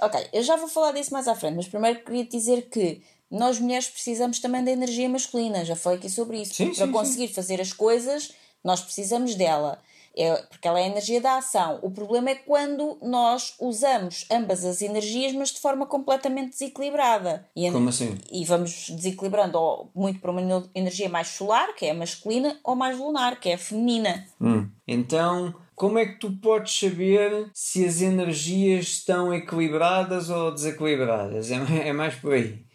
Ok, 0.00 0.28
eu 0.32 0.42
já 0.42 0.56
vou 0.56 0.68
falar 0.68 0.90
disso 0.92 1.12
mais 1.12 1.28
à 1.28 1.34
frente, 1.36 1.54
mas 1.54 1.68
primeiro 1.68 2.00
queria 2.04 2.24
dizer 2.24 2.68
que 2.68 3.00
nós 3.30 3.60
mulheres 3.60 3.88
precisamos 3.88 4.40
também 4.40 4.64
da 4.64 4.72
energia 4.72 5.08
masculina. 5.08 5.64
Já 5.64 5.76
falei 5.76 5.98
aqui 5.98 6.10
sobre 6.10 6.42
isso. 6.42 6.54
Sim, 6.54 6.74
para 6.74 6.86
sim, 6.86 6.92
conseguir 6.92 7.28
fazer 7.28 7.60
as 7.60 7.72
coisas, 7.72 8.32
nós 8.64 8.80
precisamos 8.80 9.36
dela. 9.36 9.78
É, 10.16 10.34
porque 10.42 10.66
ela 10.66 10.80
é 10.80 10.84
a 10.84 10.88
energia 10.88 11.20
da 11.20 11.38
ação. 11.38 11.78
O 11.82 11.90
problema 11.90 12.30
é 12.30 12.34
quando 12.34 12.98
nós 13.02 13.54
usamos 13.60 14.26
ambas 14.30 14.64
as 14.64 14.82
energias, 14.82 15.32
mas 15.32 15.50
de 15.50 15.60
forma 15.60 15.86
completamente 15.86 16.50
desequilibrada. 16.50 17.46
E, 17.54 17.70
Como 17.70 17.88
assim? 17.88 18.18
e 18.30 18.44
vamos 18.44 18.90
desequilibrando 18.90 19.58
ou 19.58 19.90
muito 19.94 20.20
para 20.20 20.30
uma 20.30 20.68
energia 20.74 21.08
mais 21.08 21.28
solar, 21.28 21.74
que 21.74 21.86
é 21.86 21.90
a 21.90 21.94
masculina, 21.94 22.58
ou 22.64 22.74
mais 22.74 22.98
lunar, 22.98 23.38
que 23.38 23.48
é 23.48 23.54
a 23.54 23.58
feminina. 23.58 24.26
Hum. 24.40 24.68
Então, 24.86 25.54
como 25.74 25.98
é 25.98 26.06
que 26.06 26.18
tu 26.18 26.32
podes 26.32 26.76
saber 26.76 27.50
se 27.54 27.84
as 27.84 28.02
energias 28.02 28.86
estão 28.88 29.32
equilibradas 29.32 30.28
ou 30.28 30.52
desequilibradas? 30.52 31.50
É, 31.52 31.88
é 31.88 31.92
mais 31.92 32.16
por 32.16 32.32
aí. 32.32 32.66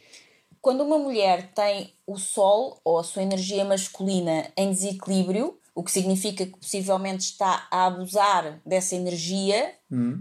Quando 0.62 0.82
uma 0.86 0.98
mulher 0.98 1.52
tem 1.54 1.94
o 2.08 2.18
Sol 2.18 2.80
ou 2.86 2.98
a 2.98 3.04
sua 3.04 3.22
energia 3.22 3.66
masculina 3.66 4.50
em 4.56 4.72
desequilíbrio, 4.72 5.60
o 5.76 5.84
que 5.84 5.92
significa 5.92 6.46
que 6.46 6.58
possivelmente 6.58 7.24
está 7.24 7.68
a 7.72 7.86
abusar 7.86 8.62
dessa 8.66 8.96
energia 8.96 9.74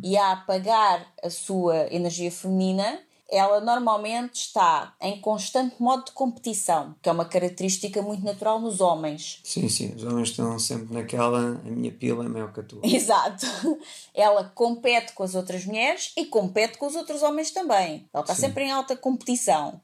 e 0.03 0.16
a 0.16 0.32
apagar 0.32 1.07
a 1.22 1.30
sua 1.30 1.86
energia 1.90 2.30
feminina, 2.30 2.98
ela 3.32 3.62
normalmente 3.62 4.34
está 4.34 4.94
em 5.00 5.18
constante 5.18 5.76
modo 5.80 6.05
de 6.05 6.12
competição, 6.12 6.94
que 7.00 7.09
é 7.09 7.12
uma 7.12 7.24
característica 7.24 8.03
muito 8.03 8.22
natural 8.22 8.61
nos 8.61 8.82
homens. 8.82 9.40
Sim, 9.42 9.70
sim. 9.70 9.94
Os 9.96 10.05
homens 10.05 10.28
estão 10.28 10.59
sempre 10.59 10.92
naquela. 10.92 11.59
A 11.64 11.70
minha 11.70 11.90
pila 11.90 12.26
é 12.26 12.28
maior 12.28 12.53
que 12.53 12.61
a 12.61 12.62
tua. 12.62 12.80
Exato. 12.84 13.46
Ela 14.14 14.53
compete 14.55 15.14
com 15.14 15.22
as 15.22 15.34
outras 15.34 15.64
mulheres 15.64 16.12
e 16.14 16.26
compete 16.26 16.76
com 16.76 16.86
os 16.86 16.94
outros 16.94 17.22
homens 17.22 17.50
também. 17.50 18.07
Ela 18.12 18.22
está 18.22 18.34
sempre 18.34 18.64
em 18.64 18.70
alta 18.70 18.94
competição. 18.94 19.80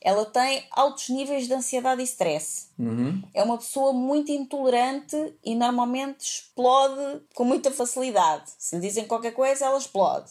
Ela 0.00 0.24
tem 0.24 0.64
altos 0.70 1.08
níveis 1.10 1.46
de 1.46 1.54
ansiedade 1.54 2.00
e 2.00 2.04
stress. 2.04 2.68
Uhum. 2.78 3.22
É 3.34 3.42
uma 3.42 3.58
pessoa 3.58 3.92
muito 3.92 4.32
intolerante 4.32 5.34
e 5.44 5.54
normalmente 5.54 6.20
explode 6.20 7.20
com 7.34 7.44
muita 7.44 7.70
facilidade. 7.70 8.50
Se 8.58 8.76
lhe 8.76 8.82
dizem 8.82 9.06
qualquer 9.06 9.32
coisa, 9.32 9.66
ela 9.66 9.78
explode. 9.78 10.30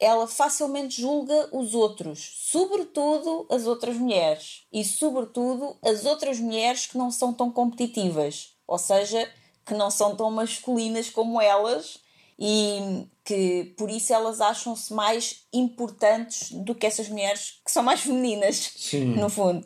Ela 0.00 0.26
facilmente 0.26 1.00
julga 1.00 1.48
os 1.52 1.74
outros, 1.74 2.32
sobretudo 2.50 3.46
as 3.50 3.66
outras 3.66 3.96
mulheres. 3.96 4.64
E, 4.72 4.84
sobretudo, 4.84 5.76
as 5.82 6.04
outras 6.04 6.40
mulheres 6.40 6.86
que 6.86 6.98
não 6.98 7.10
são 7.10 7.32
tão 7.32 7.50
competitivas. 7.50 8.52
Ou 8.66 8.78
seja, 8.78 9.30
que 9.64 9.74
não 9.74 9.90
são 9.90 10.16
tão 10.16 10.30
masculinas 10.30 11.08
como 11.08 11.40
elas 11.40 11.98
e 12.38 13.06
que 13.24 13.74
por 13.78 13.90
isso 13.90 14.12
elas 14.12 14.40
acham-se 14.40 14.92
mais 14.92 15.46
importantes 15.52 16.50
do 16.50 16.74
que 16.74 16.86
essas 16.86 17.08
mulheres 17.08 17.60
que 17.64 17.70
são 17.70 17.82
mais 17.82 18.00
femininas, 18.00 18.72
Sim. 18.76 19.16
no 19.16 19.28
fundo. 19.28 19.64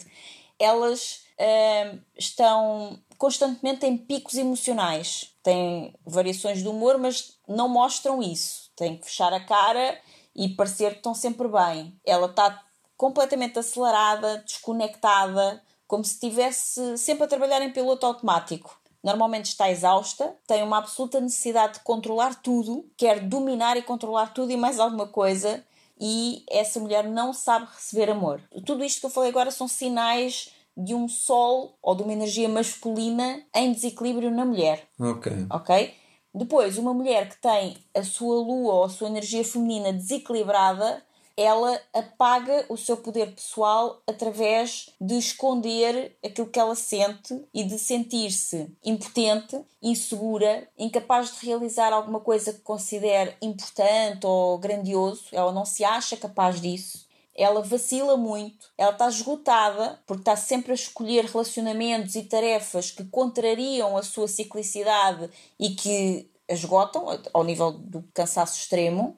Elas 0.58 1.22
ahm, 1.38 1.98
estão 2.16 2.98
constantemente 3.16 3.84
em 3.84 3.96
picos 3.96 4.34
emocionais, 4.34 5.34
têm 5.42 5.92
variações 6.06 6.58
de 6.62 6.68
humor, 6.68 6.98
mas 6.98 7.36
não 7.48 7.68
mostram 7.68 8.22
isso. 8.22 8.70
Têm 8.76 8.96
que 8.96 9.06
fechar 9.06 9.32
a 9.32 9.44
cara 9.44 10.00
e 10.34 10.48
parecer 10.50 10.92
que 10.92 10.98
estão 10.98 11.14
sempre 11.14 11.48
bem. 11.48 11.98
Ela 12.04 12.26
está 12.26 12.62
completamente 12.96 13.58
acelerada, 13.58 14.38
desconectada, 14.38 15.62
como 15.86 16.04
se 16.04 16.14
estivesse 16.14 16.98
sempre 16.98 17.24
a 17.24 17.28
trabalhar 17.28 17.62
em 17.62 17.72
piloto 17.72 18.06
automático. 18.06 18.77
Normalmente 19.02 19.46
está 19.46 19.70
exausta, 19.70 20.36
tem 20.46 20.62
uma 20.62 20.78
absoluta 20.78 21.20
necessidade 21.20 21.74
de 21.74 21.80
controlar 21.80 22.34
tudo, 22.42 22.84
quer 22.96 23.20
dominar 23.20 23.76
e 23.76 23.82
controlar 23.82 24.32
tudo 24.34 24.50
e 24.50 24.56
mais 24.56 24.80
alguma 24.80 25.06
coisa, 25.06 25.64
e 26.00 26.44
essa 26.50 26.80
mulher 26.80 27.04
não 27.04 27.32
sabe 27.32 27.66
receber 27.74 28.10
amor. 28.10 28.40
Tudo 28.66 28.84
isto 28.84 29.00
que 29.00 29.06
eu 29.06 29.10
falei 29.10 29.30
agora 29.30 29.50
são 29.50 29.68
sinais 29.68 30.50
de 30.76 30.94
um 30.94 31.08
sol 31.08 31.76
ou 31.82 31.94
de 31.94 32.02
uma 32.02 32.12
energia 32.12 32.48
masculina 32.48 33.42
em 33.54 33.72
desequilíbrio 33.72 34.30
na 34.30 34.44
mulher 34.44 34.88
Ok. 34.98 35.32
ok? 35.50 35.94
Depois, 36.32 36.78
uma 36.78 36.94
mulher 36.94 37.28
que 37.28 37.40
tem 37.40 37.76
a 37.94 38.02
sua 38.04 38.36
lua 38.36 38.74
ou 38.74 38.84
a 38.84 38.88
sua 38.88 39.08
energia 39.08 39.42
feminina 39.44 39.92
desequilibrada, 39.92 41.02
ela 41.40 41.80
apaga 41.94 42.66
o 42.68 42.76
seu 42.76 42.96
poder 42.96 43.32
pessoal 43.32 44.02
através 44.08 44.90
de 45.00 45.16
esconder 45.16 46.18
aquilo 46.24 46.48
que 46.48 46.58
ela 46.58 46.74
sente 46.74 47.46
e 47.54 47.62
de 47.62 47.78
sentir-se 47.78 48.76
impotente, 48.84 49.64
insegura, 49.80 50.68
incapaz 50.76 51.38
de 51.38 51.46
realizar 51.46 51.92
alguma 51.92 52.18
coisa 52.18 52.52
que 52.52 52.58
considere 52.58 53.36
importante 53.40 54.26
ou 54.26 54.58
grandioso. 54.58 55.26
Ela 55.30 55.52
não 55.52 55.64
se 55.64 55.84
acha 55.84 56.16
capaz 56.16 56.60
disso 56.60 57.06
ela 57.38 57.62
vacila 57.62 58.16
muito, 58.16 58.68
ela 58.76 58.90
está 58.90 59.08
esgotada 59.08 60.02
porque 60.04 60.22
está 60.22 60.34
sempre 60.34 60.72
a 60.72 60.74
escolher 60.74 61.24
relacionamentos 61.24 62.16
e 62.16 62.24
tarefas 62.24 62.90
que 62.90 63.04
contrariam 63.04 63.96
a 63.96 64.02
sua 64.02 64.26
ciclicidade 64.26 65.30
e 65.56 65.70
que 65.70 66.28
a 66.50 66.52
esgotam 66.52 67.06
ao 67.32 67.44
nível 67.44 67.70
do 67.70 68.02
cansaço 68.12 68.58
extremo. 68.58 69.16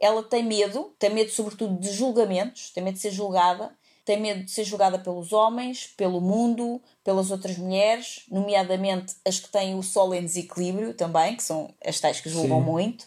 Ela 0.00 0.22
tem 0.22 0.42
medo, 0.42 0.94
tem 0.98 1.10
medo 1.10 1.30
sobretudo 1.30 1.78
de 1.78 1.90
julgamentos, 1.90 2.70
tem 2.70 2.82
medo 2.82 2.94
de 2.94 3.00
ser 3.00 3.10
julgada, 3.10 3.72
tem 4.04 4.18
medo 4.18 4.44
de 4.44 4.50
ser 4.50 4.64
julgada 4.64 4.98
pelos 4.98 5.32
homens, 5.32 5.92
pelo 5.96 6.20
mundo, 6.20 6.80
pelas 7.04 7.30
outras 7.30 7.58
mulheres, 7.58 8.22
nomeadamente 8.30 9.14
as 9.26 9.38
que 9.38 9.50
têm 9.50 9.74
o 9.74 9.82
sol 9.82 10.14
em 10.14 10.24
desequilíbrio 10.24 10.94
também, 10.94 11.36
que 11.36 11.42
são 11.42 11.74
as 11.84 12.00
tais 12.00 12.20
que 12.20 12.30
julgam 12.30 12.58
Sim. 12.58 12.64
muito. 12.64 13.06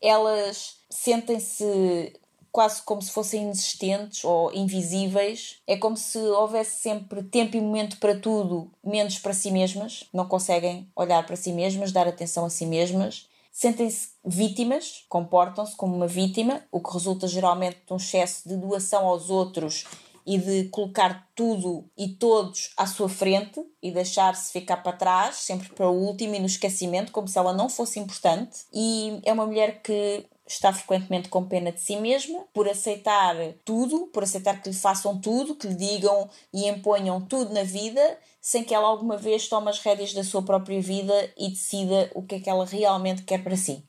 Elas 0.00 0.76
sentem-se 0.88 2.14
quase 2.50 2.82
como 2.82 3.02
se 3.02 3.10
fossem 3.10 3.42
inexistentes 3.42 4.24
ou 4.24 4.52
invisíveis. 4.52 5.58
É 5.66 5.76
como 5.76 5.96
se 5.96 6.18
houvesse 6.18 6.80
sempre 6.80 7.22
tempo 7.22 7.56
e 7.56 7.60
momento 7.60 7.98
para 7.98 8.18
tudo, 8.18 8.70
menos 8.82 9.18
para 9.18 9.34
si 9.34 9.50
mesmas. 9.50 10.04
Não 10.12 10.26
conseguem 10.26 10.88
olhar 10.96 11.24
para 11.26 11.36
si 11.36 11.52
mesmas, 11.52 11.92
dar 11.92 12.08
atenção 12.08 12.44
a 12.46 12.50
si 12.50 12.64
mesmas. 12.64 13.28
Sentem-se 13.58 14.10
vítimas, 14.24 15.04
comportam-se 15.08 15.74
como 15.74 15.96
uma 15.96 16.06
vítima, 16.06 16.62
o 16.70 16.80
que 16.80 16.92
resulta 16.92 17.26
geralmente 17.26 17.78
de 17.84 17.92
um 17.92 17.96
excesso 17.96 18.48
de 18.48 18.56
doação 18.56 19.04
aos 19.04 19.30
outros 19.30 19.84
e 20.24 20.38
de 20.38 20.68
colocar 20.68 21.28
tudo 21.34 21.84
e 21.98 22.06
todos 22.06 22.70
à 22.76 22.86
sua 22.86 23.08
frente 23.08 23.60
e 23.82 23.90
deixar-se 23.90 24.52
ficar 24.52 24.76
para 24.76 24.92
trás, 24.92 25.38
sempre 25.38 25.70
para 25.70 25.90
o 25.90 26.04
último 26.06 26.36
e 26.36 26.38
no 26.38 26.46
esquecimento, 26.46 27.10
como 27.10 27.26
se 27.26 27.36
ela 27.36 27.52
não 27.52 27.68
fosse 27.68 27.98
importante. 27.98 28.60
E 28.72 29.18
é 29.24 29.32
uma 29.32 29.44
mulher 29.44 29.82
que 29.82 30.24
está 30.46 30.72
frequentemente 30.72 31.28
com 31.28 31.44
pena 31.44 31.72
de 31.72 31.80
si 31.80 31.96
mesma 31.96 32.44
por 32.54 32.68
aceitar 32.68 33.34
tudo, 33.64 34.06
por 34.12 34.22
aceitar 34.22 34.62
que 34.62 34.68
lhe 34.68 34.74
façam 34.76 35.20
tudo, 35.20 35.56
que 35.56 35.66
lhe 35.66 35.74
digam 35.74 36.30
e 36.54 36.68
imponham 36.68 37.20
tudo 37.20 37.52
na 37.52 37.64
vida, 37.64 38.18
sem 38.48 38.64
que 38.64 38.72
ela 38.72 38.88
alguma 38.88 39.18
vez 39.18 39.46
tome 39.46 39.68
as 39.68 39.78
rédeas 39.78 40.14
da 40.14 40.24
sua 40.24 40.40
própria 40.40 40.80
vida 40.80 41.30
e 41.36 41.50
decida 41.50 42.10
o 42.14 42.22
que 42.22 42.36
é 42.36 42.40
que 42.40 42.48
ela 42.48 42.64
realmente 42.64 43.22
quer 43.22 43.44
para 43.44 43.54
si. 43.54 43.84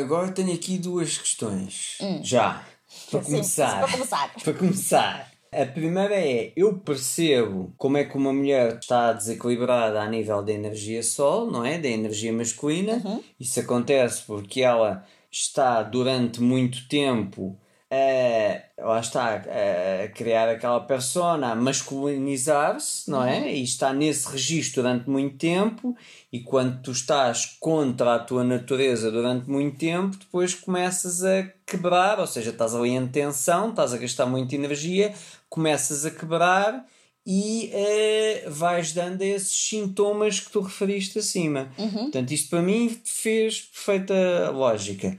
Agora 0.00 0.32
tenho 0.32 0.52
aqui 0.52 0.78
duas 0.78 1.16
questões. 1.16 1.98
Já. 2.20 2.66
Para 3.08 3.22
Sim, 3.22 3.30
começar. 3.30 3.78
para 3.78 3.92
começar. 3.92 4.34
Para 4.42 4.54
começar. 4.54 5.32
A 5.52 5.64
primeira 5.66 6.16
é, 6.16 6.52
eu 6.56 6.76
percebo 6.76 7.72
como 7.76 7.96
é 7.96 8.04
que 8.04 8.16
uma 8.16 8.32
mulher 8.32 8.78
está 8.80 9.12
desequilibrada 9.12 10.02
a 10.02 10.08
nível 10.08 10.42
da 10.42 10.52
energia 10.52 11.00
sol, 11.00 11.48
não 11.48 11.64
é? 11.64 11.78
Da 11.78 11.88
energia 11.88 12.32
masculina. 12.32 13.00
Isso 13.38 13.60
acontece 13.60 14.24
porque 14.26 14.62
ela 14.62 15.06
está 15.30 15.84
durante 15.84 16.40
muito 16.40 16.88
tempo 16.88 17.56
a, 17.94 18.82
lá 18.86 19.00
está, 19.00 19.34
a 19.34 20.08
criar 20.08 20.48
aquela 20.48 20.80
persona, 20.80 21.52
a 21.52 21.54
masculinizar-se, 21.54 23.08
não 23.08 23.22
é? 23.22 23.54
E 23.54 23.62
está 23.62 23.92
nesse 23.92 24.28
registro 24.28 24.82
durante 24.82 25.08
muito 25.08 25.36
tempo, 25.36 25.96
e 26.32 26.40
quando 26.40 26.82
tu 26.82 26.90
estás 26.90 27.56
contra 27.60 28.16
a 28.16 28.18
tua 28.18 28.42
natureza 28.42 29.10
durante 29.10 29.48
muito 29.48 29.78
tempo, 29.78 30.16
depois 30.16 30.54
começas 30.54 31.22
a 31.22 31.48
quebrar, 31.64 32.18
ou 32.18 32.26
seja, 32.26 32.50
estás 32.50 32.74
ali 32.74 32.90
em 32.90 33.06
tensão, 33.06 33.70
estás 33.70 33.92
a 33.94 33.98
gastar 33.98 34.26
muita 34.26 34.54
energia, 34.54 35.14
começas 35.48 36.04
a 36.04 36.10
quebrar 36.10 36.84
e 37.26 37.70
uh, 37.72 38.50
vais 38.50 38.92
dando 38.92 39.22
esses 39.22 39.68
sintomas 39.68 40.40
que 40.40 40.50
tu 40.50 40.60
referiste 40.60 41.18
acima. 41.18 41.70
Uhum. 41.78 41.90
Portanto, 41.90 42.32
isto 42.32 42.50
para 42.50 42.60
mim 42.60 43.00
fez 43.04 43.60
perfeita 43.60 44.50
lógica. 44.50 45.16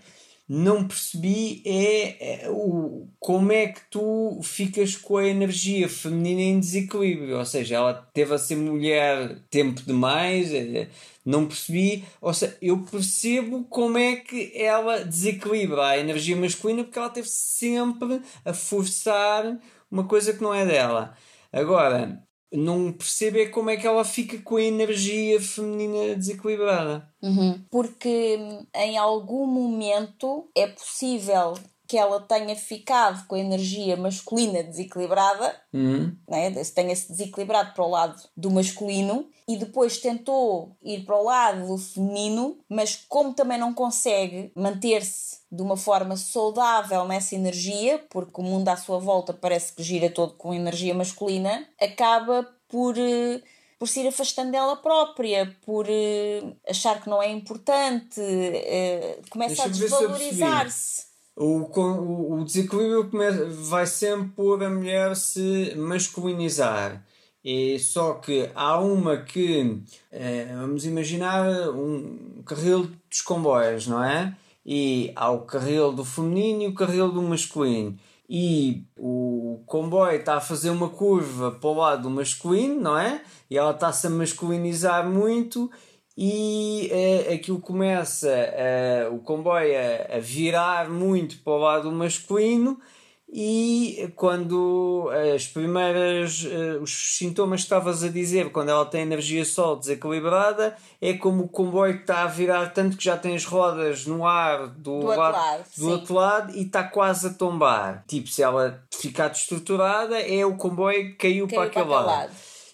Não 0.47 0.87
percebi 0.87 1.63
é, 1.65 2.45
é, 2.45 2.49
o, 2.51 3.07
como 3.19 3.51
é 3.51 3.67
que 3.67 3.81
tu 3.89 4.39
ficas 4.43 4.95
com 4.95 5.17
a 5.17 5.27
energia 5.27 5.89
feminina 5.89 6.41
em 6.41 6.59
desequilíbrio. 6.59 7.37
Ou 7.37 7.45
seja, 7.45 7.75
ela 7.77 7.93
teve 8.13 8.33
a 8.33 8.37
ser 8.37 8.55
mulher 8.55 9.39
tempo 9.49 9.81
demais. 9.81 10.53
É, 10.53 10.87
não 11.25 11.47
percebi. 11.47 12.05
Ou 12.21 12.33
seja, 12.33 12.55
eu 12.61 12.77
percebo 12.83 13.63
como 13.65 13.97
é 13.97 14.17
que 14.17 14.51
ela 14.55 15.03
desequilibra 15.03 15.87
a 15.87 15.97
energia 15.97 16.35
masculina 16.35 16.83
porque 16.83 16.99
ela 16.99 17.09
teve 17.09 17.27
sempre 17.27 18.21
a 18.43 18.53
forçar 18.53 19.57
uma 19.89 20.03
coisa 20.03 20.33
que 20.33 20.43
não 20.43 20.53
é 20.53 20.65
dela. 20.65 21.15
Agora, 21.51 22.21
não 22.51 22.91
percebo 22.91 23.37
é 23.37 23.47
como 23.47 23.69
é 23.69 23.77
que 23.77 23.87
ela 23.87 24.03
fica 24.03 24.37
com 24.39 24.57
a 24.57 24.61
energia 24.61 25.39
feminina 25.41 26.15
desequilibrada. 26.15 27.07
Uhum. 27.21 27.63
Porque 27.69 28.37
em 28.75 28.97
algum 28.97 29.45
momento 29.45 30.49
é 30.55 30.67
possível 30.67 31.55
que 31.87 31.97
ela 31.97 32.19
tenha 32.19 32.55
ficado 32.55 33.25
com 33.27 33.35
a 33.35 33.39
energia 33.39 33.95
masculina 33.95 34.63
desequilibrada, 34.63 35.55
uhum. 35.73 36.15
né? 36.27 36.51
tenha-se 36.73 37.11
desequilibrado 37.11 37.73
para 37.73 37.83
o 37.83 37.89
lado 37.89 38.21
do 38.35 38.49
masculino 38.51 39.27
e 39.47 39.57
depois 39.57 39.99
tentou 39.99 40.75
ir 40.81 41.05
para 41.05 41.17
o 41.17 41.23
lado 41.23 41.67
do 41.67 41.77
feminino, 41.77 42.57
mas 42.67 43.05
como 43.07 43.33
também 43.33 43.57
não 43.57 43.73
consegue 43.73 44.51
manter-se 44.55 45.39
de 45.51 45.61
uma 45.61 45.77
forma 45.77 46.17
saudável 46.17 47.05
nessa 47.05 47.35
energia, 47.35 48.03
porque 48.09 48.41
o 48.41 48.43
mundo 48.43 48.67
à 48.69 48.75
sua 48.75 48.99
volta 48.99 49.33
parece 49.33 49.73
que 49.73 49.83
gira 49.83 50.09
todo 50.09 50.33
com 50.33 50.53
energia 50.53 50.93
masculina, 50.93 51.67
acaba 51.79 52.47
por 52.67 52.97
eh, 52.97 53.41
por 53.77 53.87
se 53.87 54.01
ir 54.01 54.07
afastando 54.07 54.51
dela 54.51 54.77
própria, 54.77 55.55
por 55.65 55.85
uh, 55.85 56.57
achar 56.67 57.01
que 57.01 57.09
não 57.09 57.21
é 57.21 57.29
importante, 57.29 58.19
uh, 58.19 59.29
começa 59.29 59.63
a 59.63 59.67
desvalorizar-se. 59.67 61.05
O, 61.35 61.69
o, 61.79 62.39
o 62.39 62.45
desequilíbrio 62.45 63.09
vai 63.51 63.85
sempre 63.85 64.29
por 64.29 64.63
a 64.63 64.69
mulher 64.69 65.15
se 65.15 65.73
masculinizar. 65.75 67.03
E 67.43 67.77
só 67.77 68.15
que 68.15 68.49
há 68.55 68.79
uma 68.79 69.17
que, 69.17 69.83
eh, 70.11 70.47
vamos 70.55 70.83
imaginar, 70.85 71.69
um 71.69 72.41
carril 72.43 72.89
dos 73.07 73.21
comboios, 73.21 73.85
não 73.85 74.03
é? 74.03 74.35
E 74.65 75.11
há 75.15 75.29
o 75.29 75.41
carril 75.41 75.91
do 75.91 76.03
feminino 76.03 76.63
e 76.63 76.67
o 76.67 76.73
carril 76.73 77.11
do 77.11 77.21
masculino. 77.21 77.95
E 78.27 78.83
o 78.97 79.61
comboio 79.67 80.17
está 80.19 80.37
a 80.37 80.41
fazer 80.41 80.71
uma 80.71 80.89
curva 80.89 81.51
para 81.51 81.69
o 81.69 81.73
lado 81.75 82.03
do 82.03 82.09
masculino, 82.09 82.81
não 82.81 82.97
é? 82.97 83.21
E 83.47 83.57
ela 83.57 83.71
está-se 83.71 84.07
a 84.07 84.09
masculinizar 84.09 85.07
muito 85.07 85.69
e 86.17 86.89
uh, 86.91 87.33
aquilo 87.33 87.59
começa 87.59 88.29
uh, 88.29 89.13
o 89.13 89.19
comboio 89.19 89.73
a, 89.77 90.15
a, 90.15 90.19
virar 90.19 90.89
muito 90.89 91.37
para 91.39 91.53
o 91.53 91.57
lado 91.57 91.91
masculino 91.91 92.79
e 93.27 94.13
quando 94.15 95.09
as 95.35 95.45
primeiras 95.45 96.45
uh, 96.45 96.81
os 96.81 97.17
sintomas 97.17 97.61
que 97.61 97.65
estavas 97.65 98.01
a 98.01 98.07
dizer 98.07 98.49
quando 98.51 98.69
ela 98.69 98.85
tem 98.85 99.01
energia 99.01 99.43
sol 99.43 99.75
desequilibrada 99.75 100.77
é 101.01 101.15
como 101.15 101.43
o 101.43 101.49
comboio 101.49 101.95
que 101.95 102.01
está 102.01 102.23
a 102.23 102.27
virar 102.27 102.69
tanto 102.69 102.95
que 102.95 103.03
já 103.03 103.17
tem 103.17 103.35
as 103.35 103.43
rodas 103.43 104.05
no 104.05 104.25
ar 104.25 104.67
do, 104.67 104.99
do, 104.99 105.07
lado, 105.07 105.19
outro, 105.19 105.41
lado, 105.41 105.65
do 105.77 105.89
outro 105.89 106.13
lado 106.13 106.55
e 106.55 106.61
está 106.61 106.83
quase 106.85 107.27
a 107.27 107.33
tombar 107.33 108.05
tipo 108.07 108.29
se 108.29 108.41
ela 108.41 108.81
ficar 108.93 109.27
destruturada 109.27 110.17
é 110.17 110.45
o 110.45 110.55
comboio 110.55 111.09
que 111.09 111.15
caiu, 111.15 111.45
caiu 111.45 111.59
para 111.59 111.63
aquele 111.65 111.89
lado. 111.89 112.05
lado. 112.05 112.31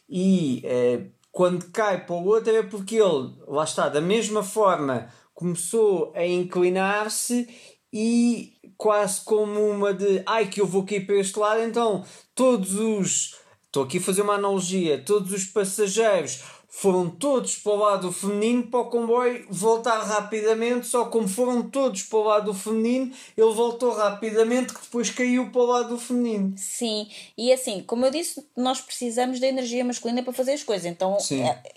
e 0.07 0.63
uh, 0.63 1.20
quando 1.31 1.71
cai 1.71 2.05
para 2.05 2.15
o 2.15 2.25
outro 2.25 2.55
é 2.55 2.63
porque 2.63 2.97
ele, 2.97 3.33
lá 3.47 3.63
está, 3.63 3.87
da 3.87 4.01
mesma 4.01 4.43
forma 4.43 5.09
começou 5.33 6.11
a 6.15 6.25
inclinar-se 6.25 7.47
e 7.91 8.53
quase 8.77 9.21
como 9.21 9.59
uma 9.69 9.93
de 9.93 10.21
ai 10.25 10.47
que 10.47 10.61
eu 10.61 10.67
vou 10.67 10.85
cair 10.85 11.05
para 11.05 11.15
este 11.15 11.37
lado, 11.39 11.61
então 11.61 12.05
todos 12.35 12.75
os. 12.75 13.39
Estou 13.65 13.83
aqui 13.83 13.99
a 13.99 14.01
fazer 14.01 14.21
uma 14.21 14.33
analogia, 14.33 15.01
todos 15.01 15.31
os 15.31 15.45
passageiros 15.45 16.43
foram 16.73 17.09
todos 17.09 17.57
para 17.57 17.71
o 17.73 17.75
lado 17.75 18.11
feminino 18.13 18.63
para 18.63 18.79
o 18.79 18.85
comboio 18.85 19.45
voltar 19.49 19.99
rapidamente, 20.03 20.87
só 20.87 21.05
como 21.05 21.27
foram 21.27 21.69
todos 21.69 22.03
para 22.03 22.17
o 22.17 22.23
lado 22.23 22.53
feminino, 22.53 23.11
ele 23.37 23.53
voltou 23.53 23.91
rapidamente 23.91 24.73
que 24.73 24.81
depois 24.81 25.09
caiu 25.09 25.51
para 25.51 25.61
o 25.61 25.65
lado 25.65 25.99
feminino. 25.99 26.53
Sim, 26.55 27.09
e 27.37 27.51
assim, 27.51 27.83
como 27.83 28.05
eu 28.05 28.11
disse, 28.11 28.41
nós 28.55 28.79
precisamos 28.79 29.41
da 29.41 29.47
energia 29.47 29.83
masculina 29.83 30.23
para 30.23 30.31
fazer 30.31 30.53
as 30.53 30.63
coisas, 30.63 30.85
então 30.85 31.17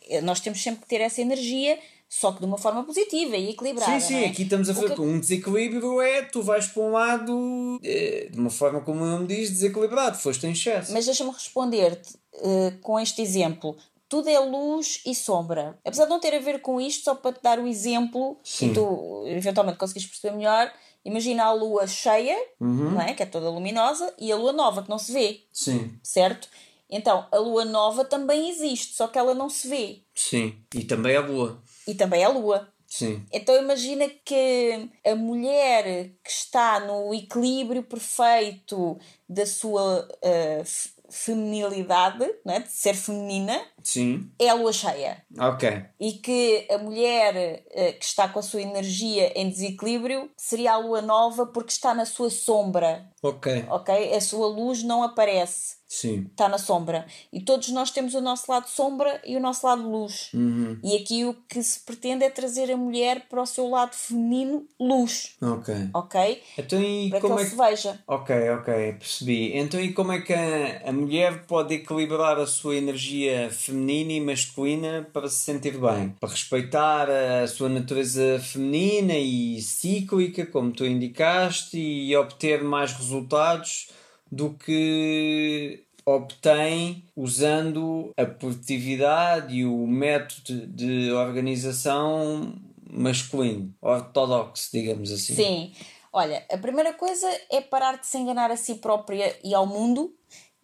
é, 0.08 0.20
nós 0.20 0.38
temos 0.38 0.62
sempre 0.62 0.82
que 0.82 0.86
ter 0.86 1.00
essa 1.00 1.20
energia 1.20 1.76
só 2.08 2.30
que 2.30 2.38
de 2.38 2.44
uma 2.44 2.56
forma 2.56 2.84
positiva 2.84 3.36
e 3.36 3.50
equilibrada. 3.50 3.98
Sim, 3.98 4.06
sim, 4.06 4.22
é? 4.22 4.26
aqui 4.26 4.42
estamos 4.44 4.70
a 4.70 4.74
falar 4.74 4.94
que... 4.94 5.00
um 5.00 5.18
desequilíbrio 5.18 6.00
é 6.00 6.22
tu 6.22 6.40
vais 6.40 6.68
para 6.68 6.82
um 6.84 6.92
lado 6.92 7.80
é, 7.82 8.28
de 8.30 8.38
uma 8.38 8.50
forma 8.50 8.80
como 8.82 9.02
o 9.02 9.06
nome 9.06 9.26
diz, 9.26 9.50
desequilibrado, 9.50 10.16
foste 10.16 10.46
em 10.46 10.52
excesso. 10.52 10.92
Mas 10.92 11.06
deixa-me 11.06 11.32
responder-te 11.32 12.14
uh, 12.34 12.78
com 12.80 13.00
este 13.00 13.20
exemplo 13.20 13.76
tudo 14.14 14.28
é 14.28 14.38
luz 14.38 15.00
e 15.04 15.12
sombra. 15.12 15.76
Apesar 15.84 16.04
de 16.04 16.10
não 16.10 16.20
ter 16.20 16.32
a 16.36 16.38
ver 16.38 16.60
com 16.60 16.80
isto, 16.80 17.02
só 17.02 17.16
para 17.16 17.32
te 17.32 17.42
dar 17.42 17.58
o 17.58 17.66
exemplo 17.66 18.38
Sim. 18.44 18.70
e 18.70 18.72
tu 18.74 19.24
eventualmente 19.26 19.76
conseguires 19.76 20.08
perceber 20.08 20.36
melhor, 20.36 20.72
imagina 21.04 21.42
a 21.42 21.52
lua 21.52 21.84
cheia, 21.88 22.36
uhum. 22.60 22.92
não 22.92 23.00
é? 23.00 23.12
que 23.12 23.24
é 23.24 23.26
toda 23.26 23.50
luminosa, 23.50 24.14
e 24.16 24.30
a 24.30 24.36
lua 24.36 24.52
nova 24.52 24.84
que 24.84 24.88
não 24.88 25.00
se 25.00 25.12
vê. 25.12 25.40
Sim. 25.52 25.98
Certo? 26.00 26.48
Então, 26.88 27.26
a 27.32 27.38
lua 27.38 27.64
nova 27.64 28.04
também 28.04 28.50
existe, 28.50 28.94
só 28.94 29.08
que 29.08 29.18
ela 29.18 29.34
não 29.34 29.50
se 29.50 29.66
vê. 29.66 30.02
Sim, 30.14 30.54
e 30.72 30.84
também 30.84 31.16
a 31.16 31.20
lua. 31.20 31.60
E 31.84 31.92
também 31.92 32.22
a 32.22 32.28
lua. 32.28 32.68
Sim. 32.86 33.26
Então 33.32 33.60
imagina 33.60 34.08
que 34.24 34.88
a 35.04 35.16
mulher 35.16 36.12
que 36.22 36.30
está 36.30 36.78
no 36.78 37.12
equilíbrio 37.12 37.82
perfeito 37.82 38.96
da 39.28 39.44
sua 39.44 40.08
uh, 40.08 40.93
feminilidade, 41.10 42.24
né, 42.44 42.60
de 42.60 42.72
ser 42.72 42.94
feminina, 42.94 43.60
Sim. 43.82 44.30
é 44.38 44.48
a 44.48 44.54
lua 44.54 44.72
cheia. 44.72 45.22
Ok. 45.38 45.84
E 46.00 46.12
que 46.12 46.66
a 46.70 46.78
mulher 46.78 47.64
uh, 47.66 47.98
que 47.98 48.04
está 48.04 48.28
com 48.28 48.38
a 48.38 48.42
sua 48.42 48.62
energia 48.62 49.32
em 49.38 49.48
desequilíbrio 49.48 50.30
seria 50.36 50.72
a 50.72 50.78
lua 50.78 51.02
nova 51.02 51.46
porque 51.46 51.72
está 51.72 51.94
na 51.94 52.04
sua 52.04 52.30
sombra. 52.30 53.08
Ok. 53.22 53.64
Ok? 53.68 54.14
A 54.14 54.20
sua 54.20 54.48
luz 54.48 54.82
não 54.82 55.02
aparece. 55.02 55.83
Sim. 55.94 56.26
Está 56.32 56.48
na 56.48 56.58
sombra. 56.58 57.06
E 57.32 57.40
todos 57.40 57.68
nós 57.68 57.92
temos 57.92 58.14
o 58.14 58.20
nosso 58.20 58.50
lado 58.50 58.68
sombra 58.68 59.22
e 59.24 59.36
o 59.36 59.40
nosso 59.40 59.64
lado 59.64 59.88
luz. 59.88 60.30
Uhum. 60.34 60.76
E 60.82 60.96
aqui 60.96 61.24
o 61.24 61.34
que 61.48 61.62
se 61.62 61.78
pretende 61.78 62.24
é 62.24 62.30
trazer 62.30 62.68
a 62.72 62.76
mulher 62.76 63.28
para 63.30 63.40
o 63.40 63.46
seu 63.46 63.68
lado 63.68 63.94
feminino, 63.94 64.66
luz. 64.78 65.36
Ok. 65.40 65.72
Ok? 65.94 66.42
Então, 66.58 66.82
e 66.82 67.10
para 67.10 67.20
como 67.20 67.36
que 67.36 67.42
é 67.42 67.44
ele 67.44 67.50
se 67.50 67.56
veja. 67.56 68.02
Ok, 68.08 68.50
ok, 68.50 68.74
percebi. 68.94 69.56
Então, 69.56 69.80
e 69.80 69.92
como 69.92 70.10
é 70.10 70.20
que 70.20 70.32
a, 70.32 70.88
a 70.88 70.92
mulher 70.92 71.46
pode 71.46 71.74
equilibrar 71.74 72.40
a 72.40 72.46
sua 72.46 72.74
energia 72.74 73.48
feminina 73.52 74.12
e 74.14 74.20
masculina 74.20 75.08
para 75.12 75.28
se 75.28 75.44
sentir 75.44 75.78
bem? 75.78 76.08
Para 76.18 76.28
respeitar 76.28 77.08
a 77.08 77.46
sua 77.46 77.68
natureza 77.68 78.40
feminina 78.40 79.14
e 79.14 79.62
cíclica, 79.62 80.44
como 80.44 80.72
tu 80.72 80.84
indicaste, 80.84 81.78
e 81.78 82.16
obter 82.16 82.64
mais 82.64 82.92
resultados 82.92 83.90
do 84.34 84.50
que 84.54 85.83
obtém 86.06 87.04
usando 87.16 88.12
a 88.16 88.24
produtividade 88.24 89.56
e 89.56 89.66
o 89.66 89.86
método 89.86 90.66
de 90.66 91.10
organização 91.12 92.54
masculino, 92.90 93.74
ortodoxo, 93.80 94.70
digamos 94.72 95.10
assim. 95.10 95.34
Sim. 95.34 95.72
Olha, 96.12 96.44
a 96.50 96.56
primeira 96.56 96.92
coisa 96.92 97.28
é 97.50 97.60
parar 97.60 97.98
de 97.98 98.06
se 98.06 98.16
enganar 98.16 98.50
a 98.50 98.56
si 98.56 98.76
própria 98.76 99.36
e 99.42 99.52
ao 99.52 99.66
mundo 99.66 100.14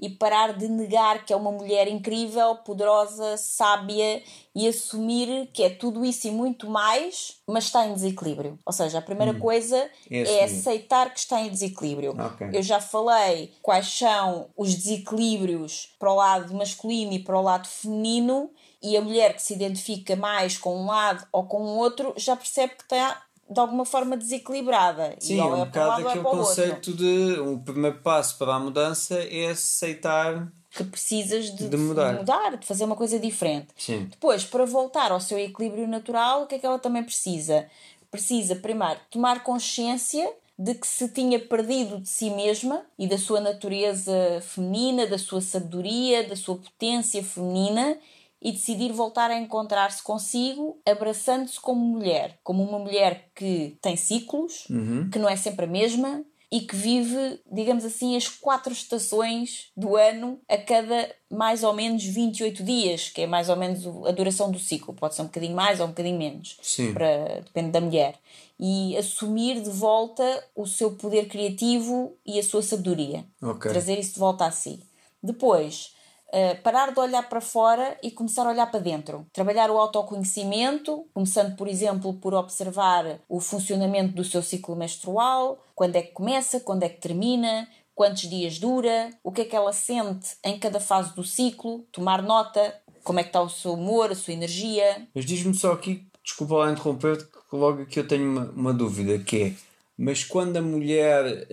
e 0.01 0.09
parar 0.09 0.57
de 0.57 0.67
negar 0.67 1.25
que 1.25 1.33
é 1.33 1.37
uma 1.37 1.53
mulher 1.53 1.87
incrível, 1.87 2.57
poderosa, 2.57 3.37
sábia 3.37 4.23
e 4.55 4.67
assumir 4.67 5.49
que 5.53 5.63
é 5.63 5.71
tudo 5.71 6.05
isso 6.05 6.27
e 6.27 6.31
muito 6.31 6.69
mais, 6.69 7.37
mas 7.47 7.65
está 7.65 7.87
em 7.87 7.93
desequilíbrio. 7.93 8.59
Ou 8.65 8.73
seja, 8.73 8.99
a 8.99 9.03
primeira 9.03 9.33
hum. 9.33 9.39
coisa 9.39 9.77
é, 10.11 10.23
é 10.23 10.45
aceitar 10.45 11.13
que 11.13 11.21
está 11.21 11.41
em 11.41 11.51
desequilíbrio. 11.51 12.17
Okay. 12.33 12.49
Eu 12.53 12.63
já 12.63 12.81
falei 12.81 13.53
quais 13.61 13.87
são 13.87 14.49
os 14.57 14.75
desequilíbrios 14.75 15.95
para 15.99 16.11
o 16.11 16.17
lado 16.17 16.55
masculino 16.55 17.13
e 17.13 17.19
para 17.19 17.39
o 17.39 17.43
lado 17.43 17.69
feminino, 17.69 18.51
e 18.83 18.97
a 18.97 19.03
mulher 19.03 19.35
que 19.35 19.43
se 19.43 19.53
identifica 19.53 20.17
mais 20.17 20.57
com 20.57 20.75
um 20.75 20.87
lado 20.87 21.27
ou 21.31 21.45
com 21.45 21.63
o 21.63 21.77
outro 21.77 22.15
já 22.17 22.35
percebe 22.35 22.75
que 22.77 22.83
está 22.85 23.23
de 23.51 23.59
alguma 23.59 23.85
forma 23.85 24.17
desequilibrada. 24.17 25.17
Sim, 25.19 25.37
e 25.37 25.39
é 25.41 25.43
ou 25.45 25.51
um 25.51 25.53
é 25.53 25.57
um 25.57 25.65
bocado 25.65 25.89
lado 25.89 26.03
ou 26.03 26.07
é 26.07 26.11
aquele 26.11 26.25
para 26.25 26.33
o 26.33 26.39
outro. 26.39 26.47
conceito 26.49 26.93
de 26.95 27.41
o 27.41 27.59
primeiro 27.59 27.99
passo 27.99 28.39
para 28.39 28.55
a 28.55 28.61
mudança 28.61 29.17
é 29.23 29.51
aceitar. 29.51 30.53
Que 30.71 30.85
precisas 30.85 31.47
de, 31.57 31.69
De 31.69 31.77
mudar. 31.77 32.13
de 32.13 32.19
mudar, 32.21 32.57
de 32.57 32.65
fazer 32.65 32.85
uma 32.85 32.95
coisa 32.95 33.19
diferente. 33.19 33.69
Sim. 33.77 34.07
Depois, 34.09 34.45
para 34.45 34.65
voltar 34.65 35.11
ao 35.11 35.21
seu 35.21 35.37
equilíbrio 35.37 35.89
natural, 35.89 36.45
o 36.45 36.47
que 36.47 36.55
é 36.55 36.59
que 36.61 36.67
ela 36.67 36.79
também 36.79 37.03
precisa? 37.03 37.67
Precisa, 38.09 38.55
primeiro, 38.55 39.01
tomar 39.11 39.43
consciência 39.43 40.33
de 40.57 40.75
que 40.75 40.87
se 40.87 41.09
tinha 41.09 41.41
perdido 41.41 41.99
de 42.01 42.09
si 42.09 42.31
mesma 42.31 42.83
e 42.99 43.09
da 43.09 43.19
sua 43.19 43.41
natureza 43.41 44.13
feminina, 44.43 45.07
da 45.07 45.19
sua 45.19 45.41
sabedoria, 45.41 46.23
da 46.29 46.37
sua 46.37 46.57
potência 46.57 47.23
feminina 47.25 47.97
e 48.43 48.53
decidir 48.53 48.93
voltar 48.93 49.31
a 49.31 49.39
encontrar-se 49.39 50.03
consigo, 50.03 50.81
abraçando-se 50.87 51.61
como 51.61 51.81
mulher, 51.81 52.39
como 52.43 52.63
uma 52.63 52.79
mulher 52.79 53.31
que 53.35 53.77
tem 53.83 53.97
ciclos, 53.97 54.67
que 55.13 55.19
não 55.19 55.29
é 55.29 55.37
sempre 55.37 55.67
a 55.67 55.69
mesma 55.69 56.25
e 56.53 56.61
que 56.63 56.75
vive, 56.75 57.41
digamos 57.51 57.85
assim, 57.85 58.17
as 58.17 58.27
quatro 58.27 58.73
estações 58.73 59.69
do 59.77 59.95
ano 59.95 60.41
a 60.49 60.59
cada 60.59 61.15
mais 61.31 61.63
ou 61.63 61.73
menos 61.73 62.05
28 62.05 62.65
dias, 62.65 63.09
que 63.09 63.21
é 63.21 63.27
mais 63.27 63.49
ou 63.49 63.55
menos 63.55 63.87
a 64.05 64.11
duração 64.11 64.51
do 64.51 64.59
ciclo. 64.59 64.93
Pode 64.93 65.15
ser 65.15 65.23
um 65.23 65.27
bocadinho 65.27 65.55
mais 65.55 65.79
ou 65.79 65.87
um 65.87 65.91
bocadinho 65.91 66.19
menos, 66.19 66.59
Sim. 66.61 66.93
para, 66.93 67.43
depende 67.45 67.71
da 67.71 67.81
mulher. 67.81 68.17
E 68.59 68.97
assumir 68.97 69.61
de 69.61 69.71
volta 69.71 70.45
o 70.57 70.67
seu 70.67 70.91
poder 70.91 71.29
criativo 71.29 72.17
e 72.27 72.37
a 72.39 72.43
sua 72.43 72.63
sabedoria. 72.63 73.25
Ok. 73.41 73.71
Trazer 73.71 73.97
isso 73.99 74.15
de 74.15 74.19
volta 74.19 74.45
a 74.45 74.51
si. 74.51 74.83
Depois, 75.23 75.95
eh, 76.33 76.55
parar 76.55 76.93
de 76.93 77.01
olhar 77.01 77.29
para 77.29 77.41
fora 77.41 77.99
e 78.03 78.11
começar 78.11 78.47
a 78.47 78.51
olhar 78.51 78.71
para 78.71 78.81
dentro. 78.81 79.27
Trabalhar 79.33 79.71
o 79.71 79.79
autoconhecimento, 79.79 81.07
começando, 81.13 81.57
por 81.57 81.67
exemplo, 81.67 82.15
por 82.15 82.35
observar 82.35 83.21
o 83.29 83.41
funcionamento 83.41 84.15
do 84.15 84.25
seu 84.25 84.43
ciclo 84.43 84.77
menstrual, 84.77 85.65
quando 85.75 85.97
é 85.97 86.03
que 86.03 86.13
começa, 86.13 86.61
quando 86.61 86.85
é 86.85 86.89
que 86.89 87.01
termina, 87.01 87.69
quantos 87.95 88.29
dias 88.29 88.59
dura, 88.59 89.11
o 89.23 89.33
que 89.33 89.43
é 89.43 89.45
que 89.45 89.57
ela 89.57 89.73
sente 89.73 90.37
em 90.45 90.59
cada 90.59 90.81
fase 90.81 91.15
do 91.15 91.25
ciclo, 91.25 91.85
tomar 91.93 92.23
nota, 92.23 92.75
como 93.03 93.19
é 93.19 93.23
que 93.23 93.29
está 93.29 93.43
o 93.43 93.49
seu 93.49 93.75
humor, 93.75 94.11
a 94.11 94.15
sua 94.15 94.33
energia. 94.33 95.07
Mas 95.15 95.25
diz-me 95.25 95.55
só 95.55 95.73
aqui, 95.73 96.07
desculpa 96.23 96.55
lá 96.55 96.71
interromper-te, 96.71 97.25
que 97.25 97.57
logo 97.57 97.83
aqui 97.83 97.99
eu 97.99 98.07
tenho 98.07 98.31
uma, 98.31 98.51
uma 98.53 98.73
dúvida, 98.73 99.19
que 99.19 99.43
é, 99.43 99.55
mas 100.03 100.25
quando 100.25 100.57
a 100.57 100.63
mulher 100.63 101.47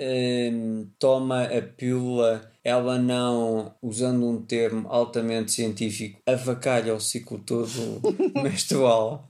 hum, 0.53 0.89
toma 0.97 1.43
a 1.43 1.61
pílula, 1.61 2.49
ela 2.63 2.97
não, 2.97 3.75
usando 3.81 4.25
um 4.25 4.41
termo 4.41 4.87
altamente 4.89 5.51
científico, 5.51 6.21
avacalha 6.25 6.95
o 6.95 6.99
ciclo 7.01 7.39
todo 7.39 7.69
menstrual? 8.41 9.27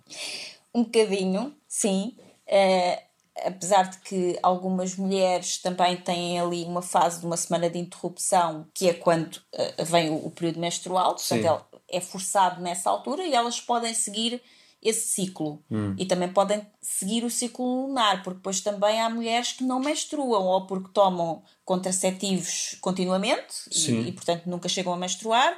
Um 0.71 0.83
bocadinho, 0.83 1.51
sim. 1.67 2.15
Eh, 2.45 3.01
apesar 3.43 3.89
de 3.89 3.97
que 4.01 4.37
algumas 4.43 4.95
mulheres 4.95 5.57
também 5.57 5.97
têm 5.97 6.39
ali 6.39 6.63
uma 6.65 6.83
fase 6.83 7.19
de 7.19 7.25
uma 7.25 7.37
semana 7.37 7.71
de 7.71 7.79
interrupção, 7.79 8.67
que 8.71 8.87
é 8.87 8.93
quando 8.93 9.41
eh, 9.51 9.83
vem 9.83 10.11
o, 10.11 10.27
o 10.27 10.29
período 10.29 10.59
menstrual, 10.59 11.15
portanto, 11.15 11.43
ela 11.43 11.67
é 11.89 11.99
forçado 11.99 12.61
nessa 12.61 12.87
altura 12.87 13.25
e 13.25 13.33
elas 13.33 13.59
podem 13.59 13.95
seguir 13.95 14.39
esse 14.81 15.07
ciclo. 15.07 15.63
E 15.97 16.05
também 16.05 16.31
podem 16.31 16.65
seguir 16.81 17.23
o 17.23 17.29
ciclo 17.29 17.87
lunar, 17.87 18.23
porque 18.23 18.37
depois 18.37 18.61
também 18.61 19.01
há 19.01 19.09
mulheres 19.09 19.53
que 19.53 19.63
não 19.63 19.79
menstruam 19.79 20.43
ou 20.43 20.67
porque 20.67 20.89
tomam 20.93 21.43
contraceptivos 21.65 22.77
continuamente 22.81 23.69
e, 23.71 24.09
e, 24.09 24.11
portanto, 24.11 24.45
nunca 24.45 24.69
chegam 24.69 24.93
a 24.93 24.97
menstruar, 24.97 25.57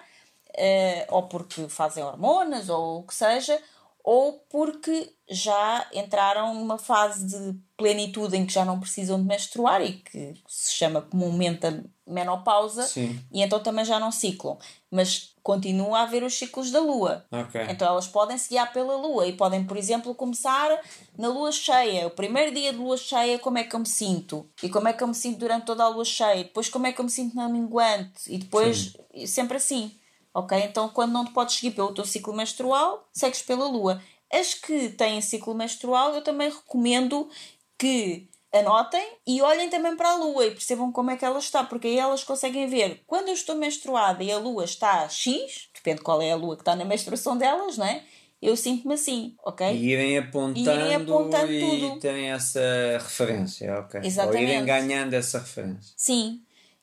eh, 0.55 1.05
ou 1.09 1.23
porque 1.23 1.67
fazem 1.69 2.03
hormonas 2.03 2.69
ou 2.69 2.99
o 2.99 3.03
que 3.03 3.13
seja, 3.13 3.61
ou 4.03 4.45
porque 4.49 5.13
já 5.29 5.85
entraram 5.93 6.53
numa 6.55 6.77
fase 6.77 7.25
de 7.25 7.59
plenitude 7.77 8.35
em 8.35 8.45
que 8.45 8.53
já 8.53 8.65
não 8.65 8.79
precisam 8.79 9.19
de 9.19 9.27
menstruar 9.27 9.81
e 9.81 9.93
que 9.93 10.33
se 10.47 10.73
chama 10.73 11.01
comumente 11.01 11.65
a 11.65 11.81
menopausa, 12.05 12.83
Sim. 12.83 13.23
e 13.31 13.41
então 13.41 13.59
também 13.59 13.85
já 13.85 13.99
não 13.99 14.11
ciclam. 14.11 14.57
Mas 14.89 15.35
continua 15.43 15.99
a 15.99 16.01
haver 16.01 16.23
os 16.23 16.33
ciclos 16.33 16.71
da 16.71 16.79
lua. 16.79 17.25
Ok. 17.31 17.61
Então 17.69 17.87
elas 17.87 18.07
podem 18.07 18.37
se 18.37 18.49
guiar 18.49 18.73
pela 18.73 18.95
lua 18.95 19.27
e 19.27 19.33
podem, 19.33 19.63
por 19.63 19.77
exemplo, 19.77 20.15
começar 20.15 20.79
na 21.17 21.27
lua 21.27 21.51
cheia. 21.51 22.07
O 22.07 22.11
primeiro 22.11 22.53
dia 22.53 22.73
de 22.73 22.79
lua 22.79 22.97
cheia, 22.97 23.37
como 23.37 23.59
é 23.59 23.63
que 23.63 23.75
eu 23.75 23.79
me 23.79 23.87
sinto? 23.87 24.49
E 24.63 24.69
como 24.69 24.87
é 24.87 24.93
que 24.93 25.03
eu 25.03 25.07
me 25.07 25.15
sinto 25.15 25.37
durante 25.37 25.65
toda 25.65 25.83
a 25.83 25.87
lua 25.87 26.05
cheia? 26.05 26.43
Depois, 26.43 26.67
como 26.69 26.87
é 26.87 26.91
que 26.91 26.99
eu 26.99 27.05
me 27.05 27.11
sinto 27.11 27.35
na 27.35 27.47
minguante? 27.47 28.23
E 28.27 28.39
depois, 28.39 28.97
sempre 29.27 29.57
assim. 29.57 29.91
Ok? 30.39 30.57
Então, 30.57 30.89
quando 30.89 31.11
não 31.11 31.25
te 31.25 31.31
podes 31.31 31.55
seguir 31.55 31.71
pelo 31.71 31.93
teu 31.93 32.05
ciclo 32.05 32.33
menstrual, 32.33 33.07
segues 33.11 33.41
pela 33.41 33.67
lua. 33.67 34.01
As 34.31 34.53
que 34.53 34.89
têm 34.89 35.21
ciclo 35.21 35.53
menstrual, 35.53 36.13
eu 36.13 36.21
também 36.21 36.49
recomendo 36.49 37.29
que 37.77 38.29
anotem 38.53 39.05
e 39.27 39.41
olhem 39.41 39.69
também 39.69 39.95
para 39.95 40.09
a 40.09 40.15
lua 40.15 40.45
e 40.45 40.51
percebam 40.51 40.91
como 40.91 41.11
é 41.11 41.17
que 41.17 41.25
ela 41.25 41.39
está, 41.39 41.63
porque 41.63 41.87
aí 41.87 41.99
elas 41.99 42.23
conseguem 42.23 42.67
ver 42.67 43.03
quando 43.05 43.27
eu 43.27 43.33
estou 43.33 43.55
menstruada 43.55 44.23
e 44.23 44.31
a 44.31 44.37
lua 44.37 44.63
está 44.63 45.07
X, 45.07 45.69
depende 45.73 46.01
qual 46.01 46.21
é 46.21 46.31
a 46.31 46.35
lua 46.35 46.55
que 46.55 46.61
está 46.61 46.75
na 46.75 46.85
menstruação 46.85 47.37
delas, 47.37 47.77
não 47.77 47.85
é? 47.85 48.03
Eu 48.41 48.55
sinto-me 48.55 48.93
assim, 48.93 49.35
ok? 49.43 49.67
E 49.75 49.91
irem 49.91 50.17
apontando, 50.17 50.71
irem 50.71 50.95
apontando 50.95 51.51
e 51.51 51.59
tudo. 51.59 51.99
terem 51.99 52.31
essa 52.31 52.61
referência, 52.93 53.79
ok. 53.79 53.99
Ou 53.99 54.05
Exatamente. 54.05 54.43
irem 54.43 54.65
ganhando 54.65 55.13
essa 55.13 55.39
referência. 55.39 55.93
Sim. 55.97 56.41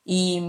E 0.09 0.39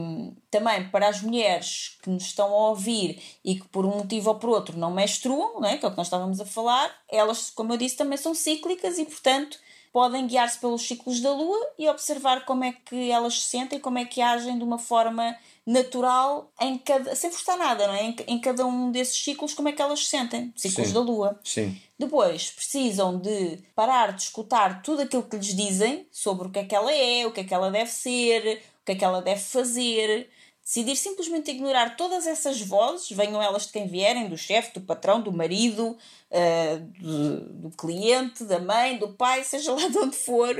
também 0.52 0.88
para 0.88 1.08
as 1.08 1.20
mulheres 1.20 1.98
que 2.00 2.08
nos 2.08 2.26
estão 2.26 2.46
a 2.46 2.68
ouvir 2.68 3.20
e 3.44 3.56
que 3.56 3.66
por 3.68 3.84
um 3.84 3.96
motivo 3.96 4.30
ou 4.30 4.36
por 4.36 4.50
outro 4.50 4.78
não 4.78 4.92
menstruam, 4.92 5.60
não 5.60 5.68
é? 5.68 5.76
que 5.76 5.84
é 5.84 5.88
o 5.88 5.90
que 5.90 5.96
nós 5.96 6.06
estávamos 6.06 6.40
a 6.40 6.46
falar, 6.46 6.94
elas, 7.10 7.50
como 7.50 7.72
eu 7.72 7.76
disse, 7.76 7.96
também 7.96 8.16
são 8.16 8.34
cíclicas 8.34 8.98
e, 8.98 9.04
portanto, 9.04 9.58
podem 9.92 10.26
guiar-se 10.26 10.58
pelos 10.58 10.82
ciclos 10.82 11.20
da 11.20 11.32
lua 11.32 11.58
e 11.78 11.88
observar 11.88 12.44
como 12.44 12.62
é 12.62 12.72
que 12.72 13.10
elas 13.10 13.40
se 13.40 13.46
sentem, 13.48 13.80
como 13.80 13.98
é 13.98 14.04
que 14.04 14.20
agem 14.20 14.56
de 14.56 14.62
uma 14.62 14.78
forma 14.78 15.36
natural 15.66 16.50
em 16.60 16.78
cada, 16.78 17.14
sem 17.14 17.30
forçar 17.30 17.58
nada, 17.58 17.86
não 17.86 17.94
é? 17.94 18.04
Em, 18.04 18.16
em 18.28 18.40
cada 18.40 18.64
um 18.64 18.90
desses 18.90 19.22
ciclos, 19.22 19.54
como 19.54 19.68
é 19.68 19.72
que 19.72 19.82
elas 19.82 20.00
se 20.00 20.06
sentem, 20.06 20.52
ciclos 20.56 20.88
Sim. 20.88 20.94
da 20.94 21.00
lua. 21.00 21.40
Sim. 21.44 21.76
Depois 21.98 22.50
precisam 22.50 23.18
de 23.18 23.58
parar 23.74 24.12
de 24.12 24.22
escutar 24.22 24.82
tudo 24.82 25.02
aquilo 25.02 25.24
que 25.24 25.36
lhes 25.36 25.54
dizem 25.54 26.06
sobre 26.12 26.46
o 26.46 26.50
que 26.50 26.60
é 26.60 26.64
que 26.64 26.74
ela 26.74 26.92
é, 26.92 27.26
o 27.26 27.32
que 27.32 27.40
é 27.40 27.44
que 27.44 27.52
ela 27.52 27.70
deve 27.70 27.90
ser, 27.90 28.62
que 28.88 28.92
é 28.92 28.94
que 28.94 29.04
ela 29.04 29.20
deve 29.20 29.40
fazer. 29.40 30.30
Decidir 30.62 30.96
simplesmente 30.96 31.50
ignorar 31.50 31.96
todas 31.96 32.26
essas 32.26 32.60
vozes, 32.60 33.10
venham 33.10 33.42
elas 33.42 33.66
de 33.66 33.72
quem 33.72 33.86
vierem, 33.86 34.28
do 34.28 34.36
chefe, 34.36 34.74
do 34.74 34.82
patrão, 34.82 35.20
do 35.20 35.32
marido, 35.32 35.96
ah, 36.30 36.78
do, 36.98 37.40
do 37.68 37.76
cliente, 37.76 38.44
da 38.44 38.58
mãe, 38.58 38.98
do 38.98 39.14
pai, 39.14 39.44
seja 39.44 39.72
lá 39.74 39.88
de 39.88 39.98
onde 39.98 40.16
for. 40.16 40.54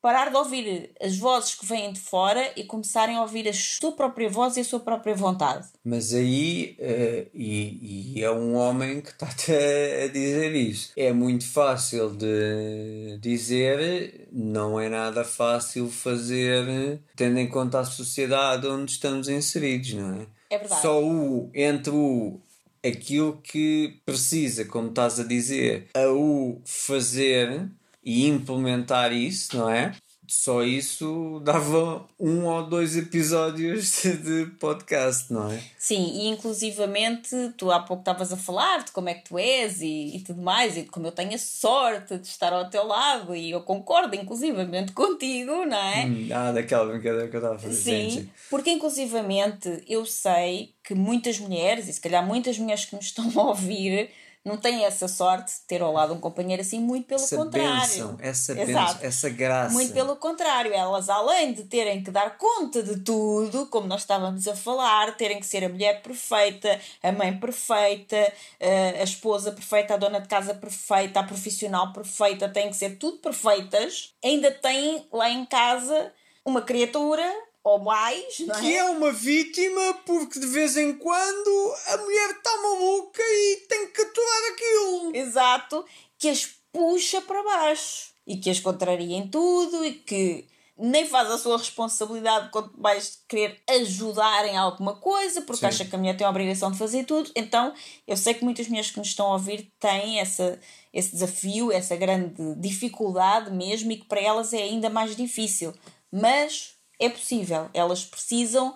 Parar 0.00 0.30
de 0.30 0.36
ouvir 0.36 0.92
as 1.00 1.16
vozes 1.18 1.54
que 1.54 1.66
vêm 1.66 1.92
de 1.92 1.98
fora 1.98 2.52
e 2.56 2.64
começarem 2.64 3.16
a 3.16 3.22
ouvir 3.22 3.48
a 3.48 3.52
sua 3.52 3.92
própria 3.92 4.28
voz 4.28 4.56
e 4.56 4.60
a 4.60 4.64
sua 4.64 4.80
própria 4.80 5.14
vontade. 5.14 5.66
Mas 5.84 6.14
aí, 6.14 6.76
eh, 6.78 7.26
e, 7.34 8.14
e 8.14 8.22
é 8.22 8.30
um 8.30 8.54
homem 8.54 9.00
que 9.00 9.10
está 9.10 9.26
a 9.26 10.08
dizer 10.08 10.54
isso. 10.54 10.92
É 10.96 11.12
muito 11.12 11.46
fácil 11.50 12.10
de 12.10 13.18
dizer, 13.20 14.28
não 14.30 14.78
é 14.78 14.88
nada 14.88 15.24
fácil 15.24 15.90
fazer, 15.90 17.00
tendo 17.16 17.38
em 17.38 17.48
conta 17.48 17.80
a 17.80 17.84
sociedade 17.84 18.66
onde 18.66 18.92
estamos 18.92 19.28
inseridos, 19.28 19.94
não 19.94 20.14
é? 20.20 20.26
É 20.50 20.58
verdade. 20.58 20.82
Só 20.82 21.02
o, 21.02 21.50
entre 21.54 21.90
o 21.90 22.40
aquilo 22.86 23.40
que 23.42 24.00
precisa, 24.04 24.64
como 24.64 24.88
estás 24.88 25.18
a 25.18 25.24
dizer, 25.24 25.88
a 25.94 26.08
o 26.08 26.60
fazer 26.64 27.68
e 28.06 28.28
implementar 28.28 29.12
isso, 29.12 29.56
não 29.58 29.68
é? 29.68 29.92
Só 30.28 30.62
isso 30.64 31.40
dava 31.44 32.04
um 32.18 32.46
ou 32.46 32.66
dois 32.68 32.96
episódios 32.96 34.02
de 34.02 34.46
podcast, 34.58 35.32
não 35.32 35.50
é? 35.52 35.60
Sim, 35.78 36.04
e 36.20 36.26
inclusivamente 36.28 37.30
tu 37.56 37.70
há 37.70 37.78
pouco 37.80 38.00
estavas 38.02 38.32
a 38.32 38.36
falar 38.36 38.84
de 38.84 38.90
como 38.90 39.08
é 39.08 39.14
que 39.14 39.28
tu 39.28 39.38
és 39.38 39.80
e, 39.80 40.16
e 40.16 40.20
tudo 40.24 40.42
mais, 40.42 40.76
e 40.76 40.82
de 40.82 40.88
como 40.88 41.06
eu 41.06 41.12
tenho 41.12 41.34
a 41.34 41.38
sorte 41.38 42.18
de 42.18 42.26
estar 42.26 42.52
ao 42.52 42.68
teu 42.68 42.84
lado, 42.86 43.36
e 43.36 43.50
eu 43.52 43.60
concordo 43.62 44.16
inclusivamente 44.16 44.90
contigo, 44.94 45.64
não 45.64 45.76
é? 45.76 46.06
Hum, 46.06 46.28
Ah, 46.32 46.50
daquela 46.52 46.86
brincadeira 46.92 47.28
que 47.28 47.36
eu 47.36 47.40
estava 47.40 47.54
a 47.56 47.58
fazer. 47.58 47.74
Sim, 47.74 48.10
sim. 48.10 48.30
porque 48.50 48.70
inclusivamente 48.70 49.82
eu 49.88 50.04
sei 50.04 50.74
que 50.82 50.94
muitas 50.94 51.38
mulheres, 51.38 51.88
e 51.88 51.92
se 51.92 52.00
calhar 52.00 52.24
muitas 52.26 52.58
mulheres 52.58 52.84
que 52.84 52.96
nos 52.96 53.06
estão 53.06 53.30
a 53.36 53.42
ouvir, 53.48 54.10
não 54.46 54.56
têm 54.56 54.84
essa 54.84 55.08
sorte 55.08 55.52
de 55.52 55.60
ter 55.66 55.82
ao 55.82 55.92
lado 55.92 56.14
um 56.14 56.20
companheiro 56.20 56.62
assim, 56.62 56.78
muito 56.78 57.08
pelo 57.08 57.20
Essa 57.20 57.36
contrário. 57.36 57.80
bênção, 57.80 58.16
essa 58.20 58.54
bênção, 58.54 58.98
essa 59.02 59.28
graça. 59.28 59.72
Muito 59.72 59.92
pelo 59.92 60.14
contrário, 60.14 60.72
elas 60.72 61.08
além 61.08 61.52
de 61.52 61.64
terem 61.64 62.00
que 62.00 62.12
dar 62.12 62.38
conta 62.38 62.80
de 62.80 63.00
tudo, 63.00 63.66
como 63.66 63.88
nós 63.88 64.02
estávamos 64.02 64.46
a 64.46 64.54
falar, 64.54 65.16
terem 65.16 65.40
que 65.40 65.46
ser 65.46 65.64
a 65.64 65.68
mulher 65.68 66.00
perfeita, 66.00 66.80
a 67.02 67.10
mãe 67.10 67.36
perfeita, 67.36 68.32
a 69.00 69.02
esposa 69.02 69.50
perfeita, 69.50 69.94
a 69.94 69.96
dona 69.96 70.20
de 70.20 70.28
casa 70.28 70.54
perfeita, 70.54 71.18
a 71.18 71.24
profissional 71.24 71.92
perfeita, 71.92 72.48
têm 72.48 72.70
que 72.70 72.76
ser 72.76 72.98
tudo 72.98 73.18
perfeitas, 73.18 74.14
ainda 74.24 74.52
têm 74.52 75.08
lá 75.12 75.28
em 75.28 75.44
casa 75.44 76.12
uma 76.44 76.62
criatura 76.62 77.24
ou 77.66 77.80
mais, 77.80 78.38
não 78.38 78.54
é? 78.54 78.60
Que 78.60 78.76
é 78.76 78.84
uma 78.84 79.10
vítima 79.10 79.94
porque 80.06 80.38
de 80.38 80.46
vez 80.46 80.76
em 80.76 80.92
quando 80.94 81.74
a 81.88 81.96
mulher 81.96 82.30
está 82.30 82.56
maluca 82.62 83.20
e 83.20 83.56
tem 83.68 83.88
que 83.88 84.02
aturar 84.02 84.52
aquilo. 84.52 85.16
Exato, 85.16 85.84
que 86.16 86.28
as 86.28 86.46
puxa 86.72 87.20
para 87.22 87.42
baixo. 87.42 88.14
e 88.24 88.36
que 88.36 88.50
as 88.50 88.60
contraria 88.60 89.16
em 89.16 89.26
tudo 89.26 89.84
e 89.84 89.94
que 89.94 90.46
nem 90.78 91.06
faz 91.06 91.28
a 91.28 91.38
sua 91.38 91.58
responsabilidade 91.58 92.50
quanto 92.50 92.80
mais 92.80 93.20
querer 93.26 93.60
ajudar 93.68 94.46
em 94.46 94.56
alguma 94.56 94.94
coisa, 94.94 95.42
porque 95.42 95.60
Sim. 95.60 95.66
acha 95.66 95.84
que 95.86 95.94
a 95.96 95.98
mulher 95.98 96.16
tem 96.16 96.26
a 96.26 96.30
obrigação 96.30 96.70
de 96.70 96.78
fazer 96.78 97.04
tudo. 97.04 97.32
Então, 97.34 97.74
eu 98.06 98.16
sei 98.16 98.34
que 98.34 98.44
muitas 98.44 98.68
mulheres 98.68 98.92
que 98.92 98.98
nos 98.98 99.08
estão 99.08 99.26
a 99.26 99.32
ouvir 99.32 99.72
têm 99.80 100.20
essa, 100.20 100.60
esse 100.92 101.12
desafio, 101.12 101.72
essa 101.72 101.96
grande 101.96 102.54
dificuldade 102.60 103.50
mesmo, 103.50 103.90
e 103.90 103.96
que 103.96 104.04
para 104.04 104.20
elas 104.20 104.52
é 104.52 104.62
ainda 104.62 104.88
mais 104.88 105.16
difícil. 105.16 105.74
Mas 106.12 106.75
é 106.98 107.08
possível, 107.08 107.68
elas 107.74 108.04
precisam 108.04 108.74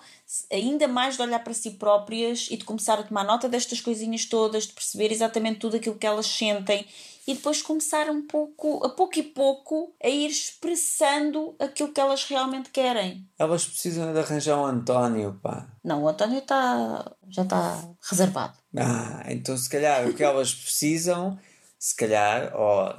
ainda 0.53 0.87
mais 0.87 1.17
de 1.17 1.23
olhar 1.23 1.43
para 1.43 1.55
si 1.55 1.73
próprias 1.73 2.49
e 2.51 2.57
de 2.57 2.65
começar 2.65 2.99
a 2.99 3.03
tomar 3.03 3.25
nota 3.25 3.49
destas 3.49 3.81
coisinhas 3.81 4.27
todas, 4.27 4.67
de 4.67 4.73
perceber 4.73 5.11
exatamente 5.11 5.59
tudo 5.59 5.77
aquilo 5.77 5.97
que 5.97 6.07
elas 6.07 6.27
sentem 6.27 6.87
e 7.27 7.35
depois 7.35 7.63
começar 7.63 8.09
um 8.11 8.27
pouco, 8.27 8.85
a 8.85 8.89
pouco 8.89 9.19
e 9.19 9.23
pouco, 9.23 9.95
a 10.03 10.09
ir 10.09 10.29
expressando 10.29 11.55
aquilo 11.59 11.93
que 11.93 12.01
elas 12.01 12.25
realmente 12.25 12.71
querem. 12.71 13.27
Elas 13.39 13.65
precisam 13.65 14.13
de 14.13 14.19
arranjar 14.19 14.59
um 14.59 14.65
António, 14.65 15.39
pá. 15.43 15.69
Não, 15.85 16.03
o 16.03 16.09
António 16.09 16.39
está 16.39 17.13
já 17.29 17.43
está 17.43 17.89
reservado. 18.09 18.55
Ah, 18.77 19.25
então 19.29 19.57
se 19.57 19.69
calhar 19.69 20.09
o 20.09 20.15
que 20.15 20.25
elas 20.25 20.55
precisam, 20.55 21.39
se 21.79 21.95
calhar, 21.95 22.53
ou, 22.57 22.95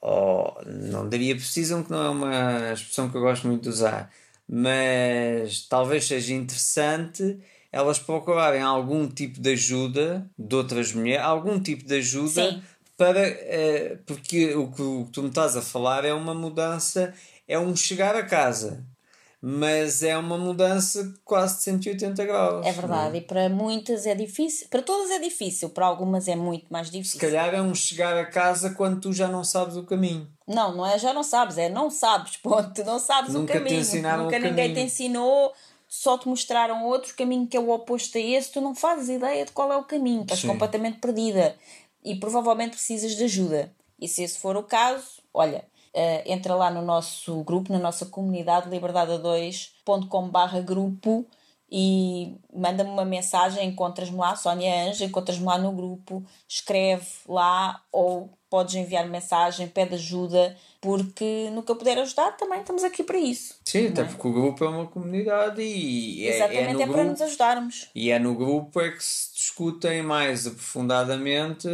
ou 0.00 0.62
não 0.64 1.08
diria 1.08 1.34
precisam, 1.34 1.82
que 1.82 1.90
não 1.90 2.02
é 2.02 2.10
uma 2.10 2.72
expressão 2.72 3.10
que 3.10 3.16
eu 3.16 3.22
gosto 3.22 3.46
muito 3.46 3.64
de 3.64 3.68
usar, 3.68 4.10
mas 4.48 5.62
talvez 5.68 6.06
seja 6.06 6.34
interessante 6.34 7.38
elas 7.72 7.98
procurarem 7.98 8.62
algum 8.62 9.06
tipo 9.06 9.40
de 9.40 9.52
ajuda 9.52 10.30
de 10.38 10.54
outras 10.54 10.92
mulheres, 10.94 11.24
algum 11.24 11.60
tipo 11.60 11.84
de 11.84 11.96
ajuda 11.96 12.52
Sim. 12.52 12.62
para 12.96 13.28
uh, 13.28 13.98
porque 14.06 14.54
o 14.54 14.70
que, 14.70 14.82
o 14.82 15.04
que 15.04 15.12
tu 15.12 15.22
me 15.22 15.28
estás 15.28 15.56
a 15.56 15.62
falar 15.62 16.04
é 16.04 16.14
uma 16.14 16.34
mudança, 16.34 17.12
é 17.46 17.58
um 17.58 17.76
chegar 17.76 18.16
a 18.16 18.22
casa, 18.22 18.82
mas 19.48 20.02
é 20.02 20.18
uma 20.18 20.36
mudança 20.36 21.14
quase 21.24 21.58
de 21.58 21.62
180 21.62 22.24
graus. 22.24 22.66
É 22.66 22.72
verdade, 22.72 23.14
é? 23.14 23.20
e 23.20 23.22
para 23.22 23.48
muitas 23.48 24.04
é 24.04 24.12
difícil, 24.12 24.66
para 24.68 24.82
todas 24.82 25.08
é 25.12 25.20
difícil, 25.20 25.70
para 25.70 25.86
algumas 25.86 26.26
é 26.26 26.34
muito 26.34 26.66
mais 26.68 26.90
difícil. 26.90 27.20
Se 27.20 27.24
calhar 27.24 27.54
é 27.54 27.62
um 27.62 27.72
chegar 27.72 28.16
a 28.16 28.26
casa 28.26 28.70
quando 28.70 29.00
tu 29.02 29.12
já 29.12 29.28
não 29.28 29.44
sabes 29.44 29.76
o 29.76 29.84
caminho. 29.84 30.28
Não, 30.48 30.74
não 30.74 30.84
é 30.84 30.98
já 30.98 31.12
não 31.12 31.22
sabes, 31.22 31.58
é 31.58 31.68
não 31.68 31.88
sabes, 31.92 32.38
ponto, 32.42 32.82
não 32.82 32.98
sabes 32.98 33.34
Nunca 33.34 33.52
o 33.52 33.56
caminho. 33.58 33.76
Te 33.76 33.82
ensinaram 33.82 34.24
Nunca 34.24 34.36
o 34.36 34.40
ninguém 34.40 34.70
caminho. 34.70 34.74
te 34.74 34.80
ensinou 34.80 35.52
só 35.88 36.18
te 36.18 36.26
mostraram 36.26 36.84
outro 36.84 37.14
caminho 37.14 37.46
que 37.46 37.56
é 37.56 37.60
o 37.60 37.70
oposto 37.70 38.18
a 38.18 38.20
esse, 38.20 38.50
tu 38.50 38.60
não 38.60 38.74
fazes 38.74 39.08
ideia 39.08 39.44
de 39.44 39.52
qual 39.52 39.72
é 39.72 39.76
o 39.76 39.84
caminho, 39.84 40.22
estás 40.22 40.40
Sim. 40.40 40.48
completamente 40.48 40.98
perdida 40.98 41.54
e 42.04 42.16
provavelmente 42.16 42.70
precisas 42.70 43.14
de 43.14 43.22
ajuda. 43.22 43.72
E 44.00 44.08
se 44.08 44.24
esse 44.24 44.40
for 44.40 44.56
o 44.56 44.64
caso, 44.64 45.22
olha, 45.32 45.64
uh, 45.96 46.22
entra 46.26 46.54
lá 46.54 46.70
no 46.70 46.82
nosso 46.82 47.42
grupo, 47.42 47.72
na 47.72 47.78
nossa 47.78 48.04
comunidade 48.06 48.68
liberdade2.com.br 48.68 50.60
grupo 50.64 51.26
e 51.70 52.36
manda-me 52.54 52.90
uma 52.90 53.04
mensagem, 53.04 53.68
encontras-me 53.68 54.16
lá, 54.16 54.36
Sónia 54.36 54.88
Anja, 54.88 55.04
encontras-me 55.04 55.44
lá 55.44 55.58
no 55.58 55.72
grupo, 55.72 56.24
escreve 56.48 57.06
lá 57.26 57.82
ou 57.90 58.30
podes 58.48 58.76
enviar 58.76 59.08
mensagem, 59.08 59.66
pede 59.66 59.96
ajuda, 59.96 60.56
porque 60.80 61.50
no 61.52 61.64
que 61.64 61.72
eu 61.72 61.76
puder 61.76 61.98
ajudar 61.98 62.36
também 62.36 62.60
estamos 62.60 62.84
aqui 62.84 63.02
para 63.02 63.18
isso. 63.18 63.56
Sim, 63.64 63.88
até 63.88 64.02
é? 64.02 64.04
porque 64.04 64.28
o 64.28 64.32
grupo 64.32 64.64
é 64.64 64.68
uma 64.68 64.86
comunidade 64.86 65.60
e 65.60 66.24
é, 66.24 66.36
Exatamente, 66.36 66.80
é, 66.80 66.84
é, 66.84 66.88
é 66.88 66.92
para 66.92 67.04
nos 67.04 67.20
ajudarmos. 67.20 67.90
E 67.92 68.10
é 68.12 68.18
no 68.20 68.36
grupo 68.36 68.80
é 68.80 68.92
que 68.92 69.04
se 69.04 69.34
discutem 69.34 70.02
mais 70.02 70.46
aprofundadamente 70.46 71.68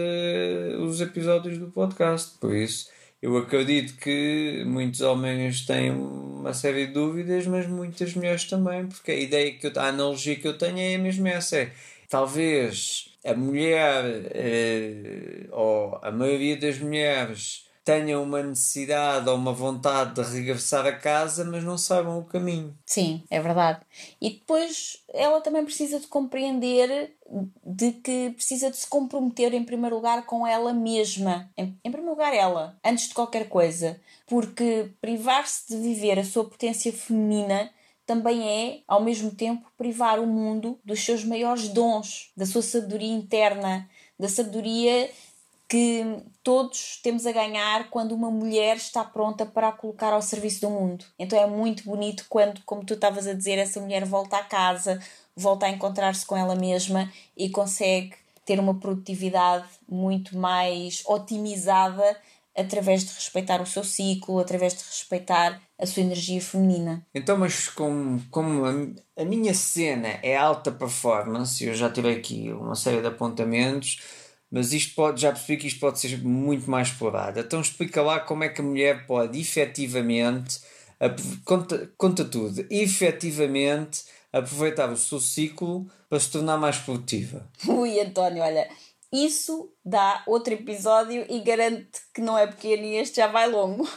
os 0.80 1.02
episódios 1.02 1.58
do 1.58 1.70
podcast. 1.70 2.38
Por 2.38 2.56
isso, 2.56 2.88
eu 3.22 3.36
acredito 3.36 3.94
que 3.98 4.64
muitos 4.66 5.00
homens 5.00 5.64
têm 5.64 5.92
uma 5.92 6.52
série 6.52 6.88
de 6.88 6.92
dúvidas, 6.92 7.46
mas 7.46 7.68
muitas 7.68 8.14
mulheres 8.14 8.44
também, 8.44 8.86
porque 8.86 9.12
a 9.12 9.16
ideia 9.16 9.52
que 9.52 9.68
eu, 9.68 9.72
a 9.76 9.86
analogia 9.86 10.34
que 10.34 10.48
eu 10.48 10.58
tenho 10.58 10.78
é 10.78 10.98
mesmo 10.98 11.28
essa. 11.28 11.56
É, 11.56 11.72
talvez 12.08 13.08
a 13.24 13.32
mulher, 13.34 14.04
eh, 14.34 15.46
ou 15.52 15.98
a 16.02 16.10
maioria 16.10 16.56
das 16.56 16.78
mulheres, 16.78 17.64
tenham 17.84 18.22
uma 18.22 18.42
necessidade 18.42 19.28
ou 19.28 19.36
uma 19.36 19.52
vontade 19.52 20.14
de 20.14 20.36
regressar 20.36 20.86
a 20.86 20.92
casa, 20.92 21.44
mas 21.44 21.64
não 21.64 21.76
saibam 21.76 22.18
o 22.18 22.24
caminho. 22.24 22.76
Sim, 22.86 23.22
é 23.30 23.40
verdade. 23.40 23.80
E 24.20 24.30
depois 24.30 25.02
ela 25.12 25.40
também 25.40 25.64
precisa 25.64 25.98
de 25.98 26.06
compreender 26.06 27.14
de 27.64 27.92
que 27.92 28.30
precisa 28.30 28.70
de 28.70 28.76
se 28.76 28.86
comprometer 28.86 29.52
em 29.54 29.64
primeiro 29.64 29.96
lugar 29.96 30.26
com 30.26 30.46
ela 30.46 30.72
mesma. 30.72 31.50
Em, 31.56 31.76
em 31.84 31.90
primeiro 31.90 32.10
lugar, 32.10 32.34
ela, 32.34 32.78
antes 32.84 33.08
de 33.08 33.14
qualquer 33.14 33.48
coisa. 33.48 34.00
Porque 34.26 34.90
privar-se 35.00 35.68
de 35.68 35.76
viver 35.76 36.18
a 36.18 36.24
sua 36.24 36.44
potência 36.44 36.92
feminina 36.92 37.70
também 38.06 38.48
é, 38.48 38.80
ao 38.86 39.02
mesmo 39.02 39.30
tempo, 39.30 39.70
privar 39.78 40.20
o 40.20 40.26
mundo 40.26 40.78
dos 40.84 41.04
seus 41.04 41.24
maiores 41.24 41.68
dons, 41.68 42.30
da 42.36 42.44
sua 42.44 42.62
sabedoria 42.62 43.12
interna, 43.12 43.88
da 44.18 44.28
sabedoria 44.28 45.10
que 45.72 46.04
todos 46.42 47.00
temos 47.02 47.24
a 47.24 47.32
ganhar 47.32 47.88
quando 47.88 48.12
uma 48.12 48.30
mulher 48.30 48.76
está 48.76 49.02
pronta 49.02 49.46
para 49.46 49.68
a 49.68 49.72
colocar 49.72 50.12
ao 50.12 50.20
serviço 50.20 50.60
do 50.60 50.68
mundo. 50.68 51.06
Então 51.18 51.38
é 51.38 51.46
muito 51.46 51.84
bonito 51.84 52.26
quando, 52.28 52.60
como 52.66 52.84
tu 52.84 52.92
estavas 52.92 53.26
a 53.26 53.32
dizer, 53.32 53.56
essa 53.56 53.80
mulher 53.80 54.04
volta 54.04 54.36
à 54.36 54.42
casa, 54.42 55.00
volta 55.34 55.64
a 55.64 55.70
encontrar-se 55.70 56.26
com 56.26 56.36
ela 56.36 56.54
mesma 56.54 57.10
e 57.34 57.48
consegue 57.48 58.12
ter 58.44 58.60
uma 58.60 58.74
produtividade 58.74 59.66
muito 59.88 60.36
mais 60.36 61.02
otimizada 61.06 62.18
através 62.54 63.06
de 63.06 63.14
respeitar 63.14 63.62
o 63.62 63.66
seu 63.66 63.82
ciclo, 63.82 64.40
através 64.40 64.74
de 64.74 64.84
respeitar 64.84 65.58
a 65.78 65.86
sua 65.86 66.02
energia 66.02 66.42
feminina. 66.42 67.02
Então, 67.14 67.38
mas 67.38 67.70
como, 67.70 68.22
como 68.30 68.66
a, 68.66 69.22
a 69.22 69.24
minha 69.24 69.54
cena 69.54 70.18
é 70.22 70.36
alta 70.36 70.70
performance, 70.70 71.64
eu 71.64 71.74
já 71.74 71.88
tirei 71.88 72.14
aqui 72.14 72.52
uma 72.52 72.74
série 72.74 73.00
de 73.00 73.06
apontamentos, 73.06 74.21
mas 74.52 74.74
isto 74.74 74.94
pode, 74.94 75.22
já 75.22 75.32
percebi 75.32 75.56
que 75.56 75.66
isto 75.66 75.80
pode 75.80 75.98
ser 75.98 76.22
muito 76.22 76.70
mais 76.70 76.88
explorado. 76.88 77.40
Então 77.40 77.58
explica 77.58 78.02
lá 78.02 78.20
como 78.20 78.44
é 78.44 78.50
que 78.50 78.60
a 78.60 78.64
mulher 78.64 79.06
pode 79.06 79.40
efetivamente, 79.40 80.60
conta, 81.42 81.90
conta 81.96 82.22
tudo, 82.22 82.66
efetivamente 82.68 84.04
aproveitar 84.30 84.92
o 84.92 84.96
seu 84.96 85.18
ciclo 85.18 85.86
para 86.08 86.20
se 86.20 86.30
tornar 86.30 86.58
mais 86.58 86.76
produtiva. 86.76 87.48
Ui, 87.66 87.98
António, 87.98 88.42
olha, 88.42 88.68
isso 89.10 89.72
dá 89.82 90.22
outro 90.26 90.52
episódio 90.52 91.24
e 91.30 91.40
garante 91.40 92.02
que 92.14 92.20
não 92.20 92.36
é 92.36 92.46
pequeno 92.46 92.84
e 92.84 92.96
este 92.96 93.16
já 93.16 93.28
vai 93.28 93.48
longo. 93.48 93.88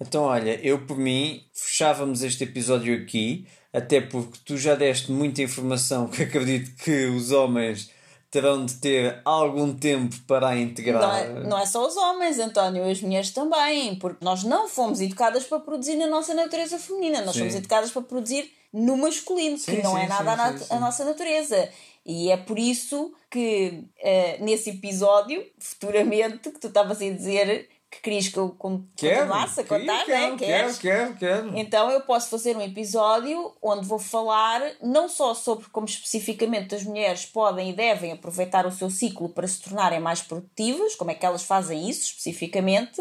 Então, 0.00 0.24
olha, 0.24 0.58
eu 0.60 0.84
por 0.86 0.98
mim 0.98 1.44
fechávamos 1.52 2.24
este 2.24 2.42
episódio 2.42 3.00
aqui, 3.00 3.46
até 3.72 4.00
porque 4.00 4.38
tu 4.44 4.58
já 4.58 4.74
deste 4.74 5.12
muita 5.12 5.40
informação 5.40 6.08
que 6.10 6.24
acredito 6.24 6.74
que 6.82 7.06
os 7.06 7.30
homens 7.30 7.93
terão 8.34 8.66
de 8.66 8.74
ter 8.74 9.20
algum 9.24 9.72
tempo 9.72 10.16
para 10.26 10.48
a 10.48 10.58
integrar. 10.58 11.00
Não 11.00 11.14
é, 11.14 11.44
não 11.44 11.58
é 11.58 11.64
só 11.66 11.86
os 11.86 11.96
homens, 11.96 12.40
António, 12.40 12.90
as 12.90 13.00
mulheres 13.00 13.30
também, 13.30 13.94
porque 13.94 14.24
nós 14.24 14.42
não 14.42 14.68
fomos 14.68 15.00
educadas 15.00 15.44
para 15.44 15.60
produzir 15.60 15.94
na 15.94 16.08
nossa 16.08 16.34
natureza 16.34 16.76
feminina, 16.76 17.22
nós 17.22 17.34
sim. 17.34 17.42
fomos 17.42 17.54
educadas 17.54 17.92
para 17.92 18.02
produzir 18.02 18.50
no 18.72 18.96
masculino, 18.96 19.56
sim, 19.56 19.76
que 19.76 19.82
não 19.84 19.96
é 19.96 20.00
sim, 20.00 20.06
é 20.06 20.08
nada 20.08 20.32
a, 20.32 20.76
a 20.76 20.80
nossa 20.80 21.04
natureza. 21.04 21.68
E 22.04 22.28
é 22.28 22.36
por 22.36 22.58
isso 22.58 23.12
que 23.30 23.84
uh, 24.00 24.44
nesse 24.44 24.70
episódio, 24.70 25.46
futuramente, 25.56 26.50
que 26.50 26.58
tu 26.58 26.66
estavas 26.66 27.00
a 27.00 27.08
dizer 27.08 27.68
que 27.94 28.00
querias 28.00 28.28
que 28.28 28.36
eu 28.36 28.50
continuasse 28.50 29.60
a 29.60 29.64
contar, 29.64 30.04
quero, 30.04 30.32
né? 30.32 30.36
Quero, 30.38 30.76
quero, 30.78 31.14
quero. 31.14 31.58
Então 31.58 31.90
eu 31.90 32.00
posso 32.00 32.28
fazer 32.28 32.56
um 32.56 32.60
episódio 32.60 33.54
onde 33.62 33.86
vou 33.86 33.98
falar 33.98 34.60
não 34.82 35.08
só 35.08 35.32
sobre 35.32 35.68
como 35.68 35.86
especificamente 35.86 36.74
as 36.74 36.82
mulheres 36.82 37.24
podem 37.24 37.70
e 37.70 37.72
devem 37.72 38.12
aproveitar 38.12 38.66
o 38.66 38.72
seu 38.72 38.90
ciclo 38.90 39.28
para 39.28 39.46
se 39.46 39.60
tornarem 39.62 40.00
mais 40.00 40.20
produtivas, 40.20 40.96
como 40.96 41.12
é 41.12 41.14
que 41.14 41.24
elas 41.24 41.44
fazem 41.44 41.88
isso 41.88 42.02
especificamente, 42.02 43.00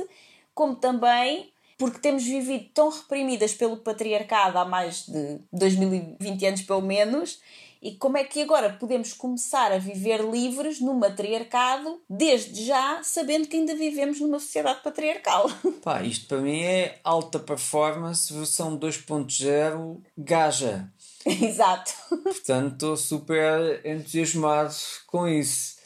como 0.53 0.75
também 0.75 1.51
porque 1.77 1.99
temos 1.99 2.23
vivido 2.23 2.69
tão 2.73 2.89
reprimidas 2.89 3.53
pelo 3.53 3.77
patriarcado 3.77 4.59
há 4.59 4.65
mais 4.65 5.07
de 5.07 5.39
2020 5.51 6.45
anos 6.45 6.61
pelo 6.61 6.81
menos 6.81 7.41
e 7.83 7.97
como 7.97 8.17
é 8.17 8.23
que 8.23 8.41
agora 8.41 8.69
podemos 8.79 9.11
começar 9.11 9.73
a 9.73 9.77
viver 9.77 10.21
livres 10.21 10.79
no 10.79 10.93
matriarcado, 10.93 12.01
desde 12.09 12.63
já 12.63 13.01
sabendo 13.03 13.49
que 13.49 13.57
ainda 13.57 13.75
vivemos 13.75 14.21
numa 14.21 14.39
sociedade 14.39 14.79
patriarcal? 14.81 15.51
Pá, 15.83 16.01
isto 16.01 16.27
para 16.27 16.39
mim 16.39 16.61
é 16.61 16.99
alta 17.03 17.37
performance 17.39 18.33
versão 18.33 18.79
2.0 18.79 19.99
gaja. 20.17 20.89
Exato. 21.25 21.91
Portanto, 22.07 22.73
estou 22.73 22.95
super 22.95 23.85
entusiasmado 23.85 24.73
com 25.05 25.27
isso. 25.27 25.83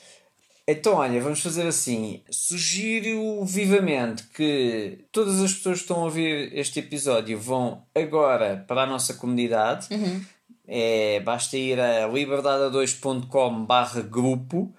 Então, 0.67 0.95
olha, 0.95 1.19
vamos 1.21 1.41
fazer 1.41 1.65
assim. 1.65 2.21
Sugiro 2.29 3.43
vivamente 3.45 4.23
que 4.35 5.05
todas 5.11 5.39
as 5.41 5.53
pessoas 5.53 5.77
que 5.77 5.83
estão 5.83 6.01
a 6.01 6.03
ouvir 6.03 6.51
este 6.53 6.79
episódio 6.79 7.39
vão 7.39 7.83
agora 7.95 8.63
para 8.67 8.83
a 8.83 8.85
nossa 8.85 9.15
comunidade. 9.15 9.87
Uhum 9.89 10.36
é, 10.67 11.19
basta 11.21 11.57
ir 11.57 11.79
a 11.79 12.07
liberdade2.com 12.09 13.65
barra 13.65 14.01
grupo, 14.01 14.73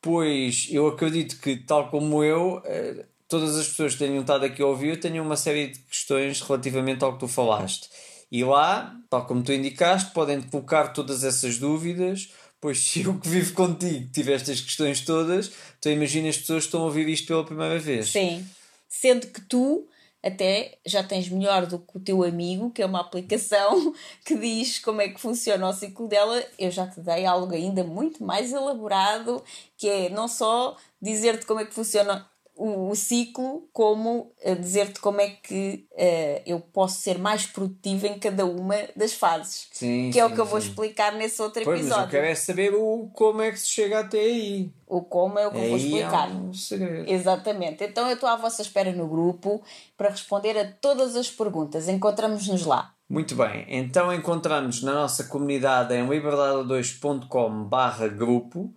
pois 0.00 0.68
eu 0.70 0.88
acredito 0.88 1.38
que, 1.40 1.56
tal 1.56 1.90
como 1.90 2.24
eu, 2.24 2.62
eh, 2.64 3.04
todas 3.28 3.56
as 3.56 3.68
pessoas 3.68 3.92
que 3.92 3.98
tenham 3.98 4.20
estado 4.20 4.44
aqui 4.44 4.62
a 4.62 4.66
ouvir 4.66 4.98
tenham 4.98 5.24
uma 5.24 5.36
série 5.36 5.68
de 5.68 5.78
questões 5.80 6.40
relativamente 6.40 7.04
ao 7.04 7.14
que 7.14 7.20
tu 7.20 7.28
falaste. 7.28 7.88
E 8.30 8.42
lá, 8.42 8.96
tal 9.10 9.26
como 9.26 9.42
tu 9.42 9.52
indicaste, 9.52 10.12
podem 10.12 10.40
colocar 10.42 10.88
todas 10.88 11.22
essas 11.24 11.58
dúvidas, 11.58 12.30
pois 12.60 12.78
se 12.78 13.02
eu 13.02 13.18
que 13.18 13.28
vivo 13.28 13.52
contigo 13.52 14.10
tive 14.12 14.32
estas 14.32 14.60
questões 14.60 15.02
todas, 15.02 15.52
tu 15.80 15.88
imagina 15.88 16.28
as 16.30 16.38
pessoas 16.38 16.64
que 16.64 16.68
estão 16.68 16.82
a 16.82 16.84
ouvir 16.84 17.08
isto 17.08 17.26
pela 17.26 17.44
primeira 17.44 17.78
vez. 17.78 18.10
Sim. 18.10 18.46
Sendo 18.88 19.26
que 19.26 19.40
tu 19.42 19.86
até 20.24 20.78
já 20.86 21.02
tens 21.02 21.28
melhor 21.28 21.66
do 21.66 21.78
que 21.78 21.96
o 21.98 22.00
teu 22.00 22.24
amigo, 22.24 22.70
que 22.70 22.82
é 22.82 22.86
uma 22.86 23.00
aplicação 23.00 23.92
que 24.24 24.34
diz 24.34 24.78
como 24.78 25.02
é 25.02 25.08
que 25.08 25.20
funciona 25.20 25.68
o 25.68 25.72
ciclo 25.72 26.08
dela. 26.08 26.42
Eu 26.58 26.70
já 26.70 26.86
te 26.86 27.00
dei 27.00 27.26
algo 27.26 27.54
ainda 27.54 27.84
muito 27.84 28.24
mais 28.24 28.52
elaborado, 28.52 29.44
que 29.76 29.88
é 29.88 30.08
não 30.08 30.26
só 30.26 30.76
dizer-te 31.00 31.44
como 31.44 31.60
é 31.60 31.66
que 31.66 31.74
funciona 31.74 32.26
o, 32.56 32.90
o 32.90 32.94
ciclo, 32.94 33.68
como 33.72 34.32
dizer-te 34.60 35.00
como 35.00 35.20
é 35.20 35.30
que 35.30 35.86
uh, 35.92 36.42
eu 36.46 36.60
posso 36.60 37.00
ser 37.00 37.18
mais 37.18 37.46
produtiva 37.46 38.06
em 38.06 38.18
cada 38.18 38.44
uma 38.44 38.76
das 38.94 39.12
fases. 39.12 39.68
Sim, 39.72 40.10
que 40.12 40.20
é 40.20 40.24
o 40.24 40.32
que 40.32 40.40
eu 40.40 40.44
vou 40.44 40.58
explicar 40.58 41.12
nesse 41.12 41.42
outro 41.42 41.64
pois, 41.64 41.80
episódio. 41.80 42.04
Mas 42.04 42.14
eu 42.14 42.20
quero 42.20 42.32
é 42.32 42.34
saber 42.34 42.74
o, 42.74 43.10
como 43.12 43.42
é 43.42 43.50
que 43.50 43.58
se 43.58 43.68
chega 43.68 44.00
até 44.00 44.20
aí. 44.20 44.72
O 44.86 45.02
como 45.02 45.38
é 45.38 45.46
o 45.46 45.50
que 45.50 45.56
eu 45.56 45.68
vou 45.68 45.76
explicar. 45.76 46.30
É 46.30 46.34
um 46.34 46.52
segredo. 46.52 47.10
Exatamente. 47.10 47.84
Então 47.84 48.06
eu 48.06 48.14
estou 48.14 48.28
à 48.28 48.36
vossa 48.36 48.62
espera 48.62 48.92
no 48.92 49.08
grupo 49.08 49.62
para 49.96 50.10
responder 50.10 50.56
a 50.56 50.70
todas 50.80 51.16
as 51.16 51.30
perguntas. 51.30 51.88
Encontramos-nos 51.88 52.64
lá. 52.64 52.94
Muito 53.08 53.34
bem, 53.34 53.66
então 53.68 54.12
encontramos 54.12 54.82
na 54.82 54.94
nossa 54.94 55.24
comunidade 55.24 55.94
em 55.94 56.08
liberdade2.com 56.08 57.64
barra 57.64 58.08
grupo 58.08 58.74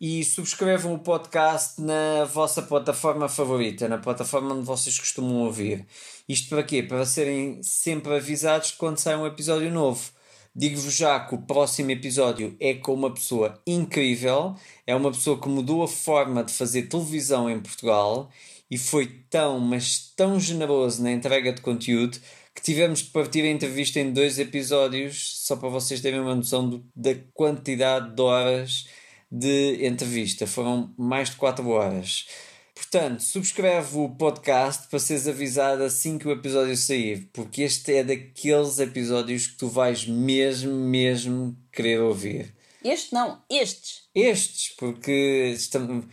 e 0.00 0.22
subscrevam 0.24 0.94
o 0.94 0.98
podcast 0.98 1.80
na 1.80 2.24
vossa 2.24 2.60
plataforma 2.60 3.28
favorita, 3.28 3.88
na 3.88 3.98
plataforma 3.98 4.54
onde 4.54 4.66
vocês 4.66 4.98
costumam 4.98 5.42
ouvir. 5.42 5.86
Isto 6.28 6.50
para 6.50 6.62
quê? 6.62 6.82
Para 6.82 7.06
serem 7.06 7.62
sempre 7.62 8.14
avisados 8.14 8.72
quando 8.72 8.98
sai 8.98 9.16
um 9.16 9.26
episódio 9.26 9.70
novo. 9.70 10.10
Digo-vos 10.54 10.94
já 10.94 11.20
que 11.20 11.34
o 11.34 11.42
próximo 11.42 11.90
episódio 11.90 12.56
é 12.60 12.74
com 12.74 12.94
uma 12.94 13.12
pessoa 13.12 13.60
incrível, 13.66 14.54
é 14.86 14.94
uma 14.94 15.10
pessoa 15.10 15.40
que 15.40 15.48
mudou 15.48 15.82
a 15.82 15.88
forma 15.88 16.42
de 16.42 16.52
fazer 16.52 16.84
televisão 16.84 17.48
em 17.48 17.60
Portugal 17.60 18.30
e 18.70 18.78
foi 18.78 19.06
tão, 19.30 19.60
mas 19.60 20.12
tão 20.16 20.40
generoso 20.40 21.02
na 21.02 21.12
entrega 21.12 21.52
de 21.52 21.60
conteúdo 21.60 22.18
que 22.54 22.62
tivemos 22.62 23.00
de 23.00 23.10
partir 23.10 23.42
a 23.42 23.50
entrevista 23.50 24.00
em 24.00 24.12
dois 24.12 24.38
episódios, 24.38 25.42
só 25.44 25.56
para 25.56 25.68
vocês 25.68 26.00
terem 26.00 26.20
uma 26.20 26.34
noção 26.34 26.68
do, 26.68 26.84
da 26.96 27.14
quantidade 27.34 28.14
de 28.14 28.22
horas 28.22 28.86
de 29.30 29.86
entrevista. 29.86 30.46
Foram 30.46 30.94
mais 30.96 31.30
de 31.30 31.36
4 31.36 31.68
horas. 31.68 32.26
Portanto, 32.74 33.22
subscreve 33.22 33.96
o 33.96 34.10
podcast 34.10 34.86
para 34.88 34.98
seres 34.98 35.26
avisado 35.26 35.82
assim 35.82 36.18
que 36.18 36.28
o 36.28 36.30
episódio 36.30 36.76
sair, 36.76 37.30
porque 37.32 37.62
este 37.62 37.94
é 37.94 38.04
daqueles 38.04 38.78
episódios 38.78 39.46
que 39.46 39.56
tu 39.56 39.66
vais 39.66 40.06
mesmo, 40.06 40.72
mesmo 40.72 41.56
querer 41.72 42.00
ouvir. 42.00 42.54
Este 42.84 43.14
não, 43.14 43.42
estes. 43.48 44.02
Estes, 44.14 44.74
porque 44.76 45.54
estamos, 45.56 46.04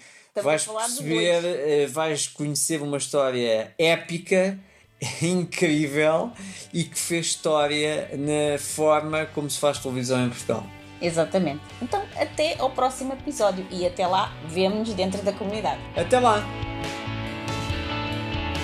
vais 0.42 0.66
perceber, 0.66 1.44
eh, 1.44 1.86
vais 1.88 2.30
conhecer 2.30 2.82
uma 2.82 2.98
história 2.98 3.76
épica, 3.78 4.58
incrível 5.22 6.32
e 6.74 6.86
que 6.86 6.98
fez 6.98 7.28
história 7.28 8.10
na 8.18 8.58
forma 8.58 9.26
como 9.26 9.50
se 9.50 9.60
faz 9.60 9.80
televisão 9.80 10.26
em 10.26 10.30
Portugal. 10.30 10.66
Exatamente. 11.04 11.60
Então, 11.82 12.02
até 12.18 12.56
ao 12.58 12.70
próximo 12.70 13.14
episódio 13.14 13.66
e 13.70 13.86
até 13.86 14.08
lá, 14.08 14.32
vemo-nos 14.48 14.94
dentro 14.94 15.22
da 15.22 15.34
comunidade. 15.34 15.80
Até 15.98 16.18
lá! 16.18 16.44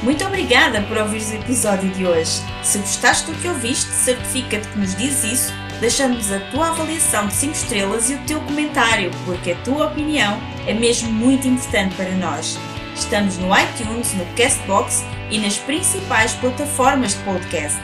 Muito 0.02 0.24
obrigada 0.26 0.82
por 0.84 0.98
ouvir 0.98 1.22
o 1.22 1.36
episódio 1.36 1.90
de 1.90 2.06
hoje. 2.06 2.42
Se 2.64 2.78
gostaste 2.78 3.30
do 3.30 3.38
que 3.42 3.50
ouviste, 3.50 3.92
certifica-te 3.92 4.66
que 4.70 4.80
nos 4.80 4.96
dizes 4.96 5.34
isso, 5.34 5.54
deixando-nos 5.82 6.32
a 6.32 6.40
tua 6.52 6.70
avaliação 6.70 7.28
de 7.28 7.34
5 7.34 7.54
estrelas 7.54 8.10
e 8.10 8.14
o 8.14 8.26
teu 8.26 8.40
comentário, 8.42 9.12
porque 9.26 9.52
a 9.52 9.58
tua 9.58 9.88
opinião 9.88 10.40
é 10.66 10.74
mesmo 10.74 11.12
muito 11.12 11.46
importante 11.50 11.96
para 11.96 12.12
nós. 12.12 12.58
Estamos 12.96 13.38
no 13.38 13.50
iTunes, 13.58 14.14
no 14.14 14.26
Castbox 14.38 15.04
e 15.30 15.38
nas 15.38 15.58
principais 15.58 16.34
plataformas 16.36 17.14
de 17.14 17.24
podcast. 17.24 17.80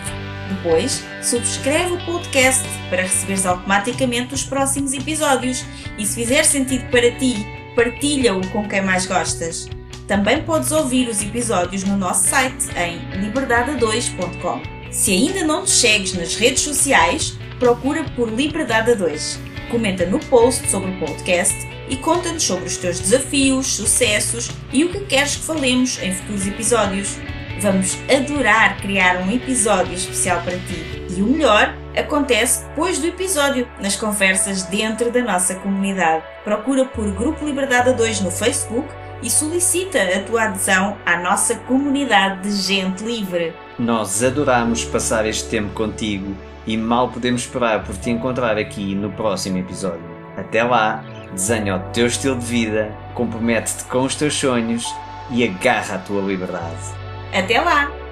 Depois, 0.49 1.03
subscreve 1.21 1.93
o 1.93 2.05
podcast 2.05 2.63
para 2.89 3.01
receberes 3.01 3.45
automaticamente 3.45 4.33
os 4.33 4.43
próximos 4.43 4.93
episódios 4.93 5.65
e, 5.97 6.05
se 6.05 6.15
fizer 6.15 6.43
sentido 6.43 6.89
para 6.91 7.11
ti, 7.11 7.45
partilha-o 7.75 8.45
com 8.49 8.67
quem 8.67 8.81
mais 8.81 9.05
gostas. 9.05 9.67
Também 10.07 10.43
podes 10.43 10.71
ouvir 10.71 11.09
os 11.09 11.21
episódios 11.21 11.83
no 11.83 11.97
nosso 11.97 12.27
site 12.29 12.67
em 12.77 12.99
liberdade2.com. 13.21 14.61
Se 14.91 15.11
ainda 15.11 15.43
não 15.43 15.61
nos 15.61 15.71
segues 15.71 16.13
nas 16.13 16.35
redes 16.35 16.61
sociais, 16.61 17.37
procura 17.59 18.03
por 18.15 18.31
Liberdade 18.31 18.95
2. 18.95 19.39
Comenta 19.71 20.05
no 20.05 20.19
post 20.19 20.69
sobre 20.69 20.91
o 20.91 20.99
podcast 20.99 21.55
e 21.89 21.97
conta-nos 21.97 22.43
sobre 22.43 22.65
os 22.65 22.77
teus 22.77 22.99
desafios, 22.99 23.67
sucessos 23.67 24.49
e 24.71 24.83
o 24.83 24.91
que 24.91 24.99
queres 25.01 25.35
que 25.35 25.43
falemos 25.43 26.01
em 26.01 26.13
futuros 26.13 26.47
episódios. 26.47 27.17
Vamos 27.59 27.97
adorar 28.13 28.77
criar 28.77 29.17
um 29.17 29.31
episódio 29.31 29.93
especial 29.93 30.41
para 30.41 30.57
ti. 30.57 31.05
E 31.09 31.21
o 31.21 31.27
melhor 31.27 31.73
acontece 31.97 32.65
depois 32.65 32.99
do 32.99 33.07
episódio, 33.07 33.67
nas 33.81 33.95
conversas 33.95 34.63
dentro 34.63 35.09
da 35.09 35.21
nossa 35.21 35.55
comunidade. 35.55 36.23
Procura 36.43 36.85
por 36.85 37.09
Grupo 37.11 37.45
Liberdade 37.45 37.93
2 37.93 38.21
no 38.21 38.31
Facebook 38.31 38.87
e 39.23 39.29
solicita 39.29 40.01
a 40.01 40.19
tua 40.23 40.43
adesão 40.43 40.97
à 41.05 41.17
nossa 41.17 41.55
comunidade 41.55 42.41
de 42.41 42.55
gente 42.55 43.03
livre. 43.03 43.53
Nós 43.79 44.21
adoramos 44.21 44.83
passar 44.83 45.25
este 45.25 45.49
tempo 45.49 45.73
contigo 45.73 46.35
e 46.67 46.75
mal 46.75 47.09
podemos 47.09 47.41
esperar 47.41 47.85
por 47.85 47.95
te 47.95 48.09
encontrar 48.09 48.57
aqui 48.57 48.93
no 48.93 49.11
próximo 49.11 49.57
episódio. 49.57 50.03
Até 50.35 50.61
lá, 50.61 51.03
desenha 51.31 51.77
o 51.77 51.79
teu 51.93 52.07
estilo 52.07 52.37
de 52.37 52.45
vida, 52.45 52.91
compromete-te 53.13 53.85
com 53.85 54.01
os 54.01 54.15
teus 54.15 54.33
sonhos 54.33 54.85
e 55.31 55.43
agarra 55.45 55.95
a 55.95 55.99
tua 55.99 56.21
liberdade. 56.21 57.04
Até 57.35 57.59
lá! 57.59 58.04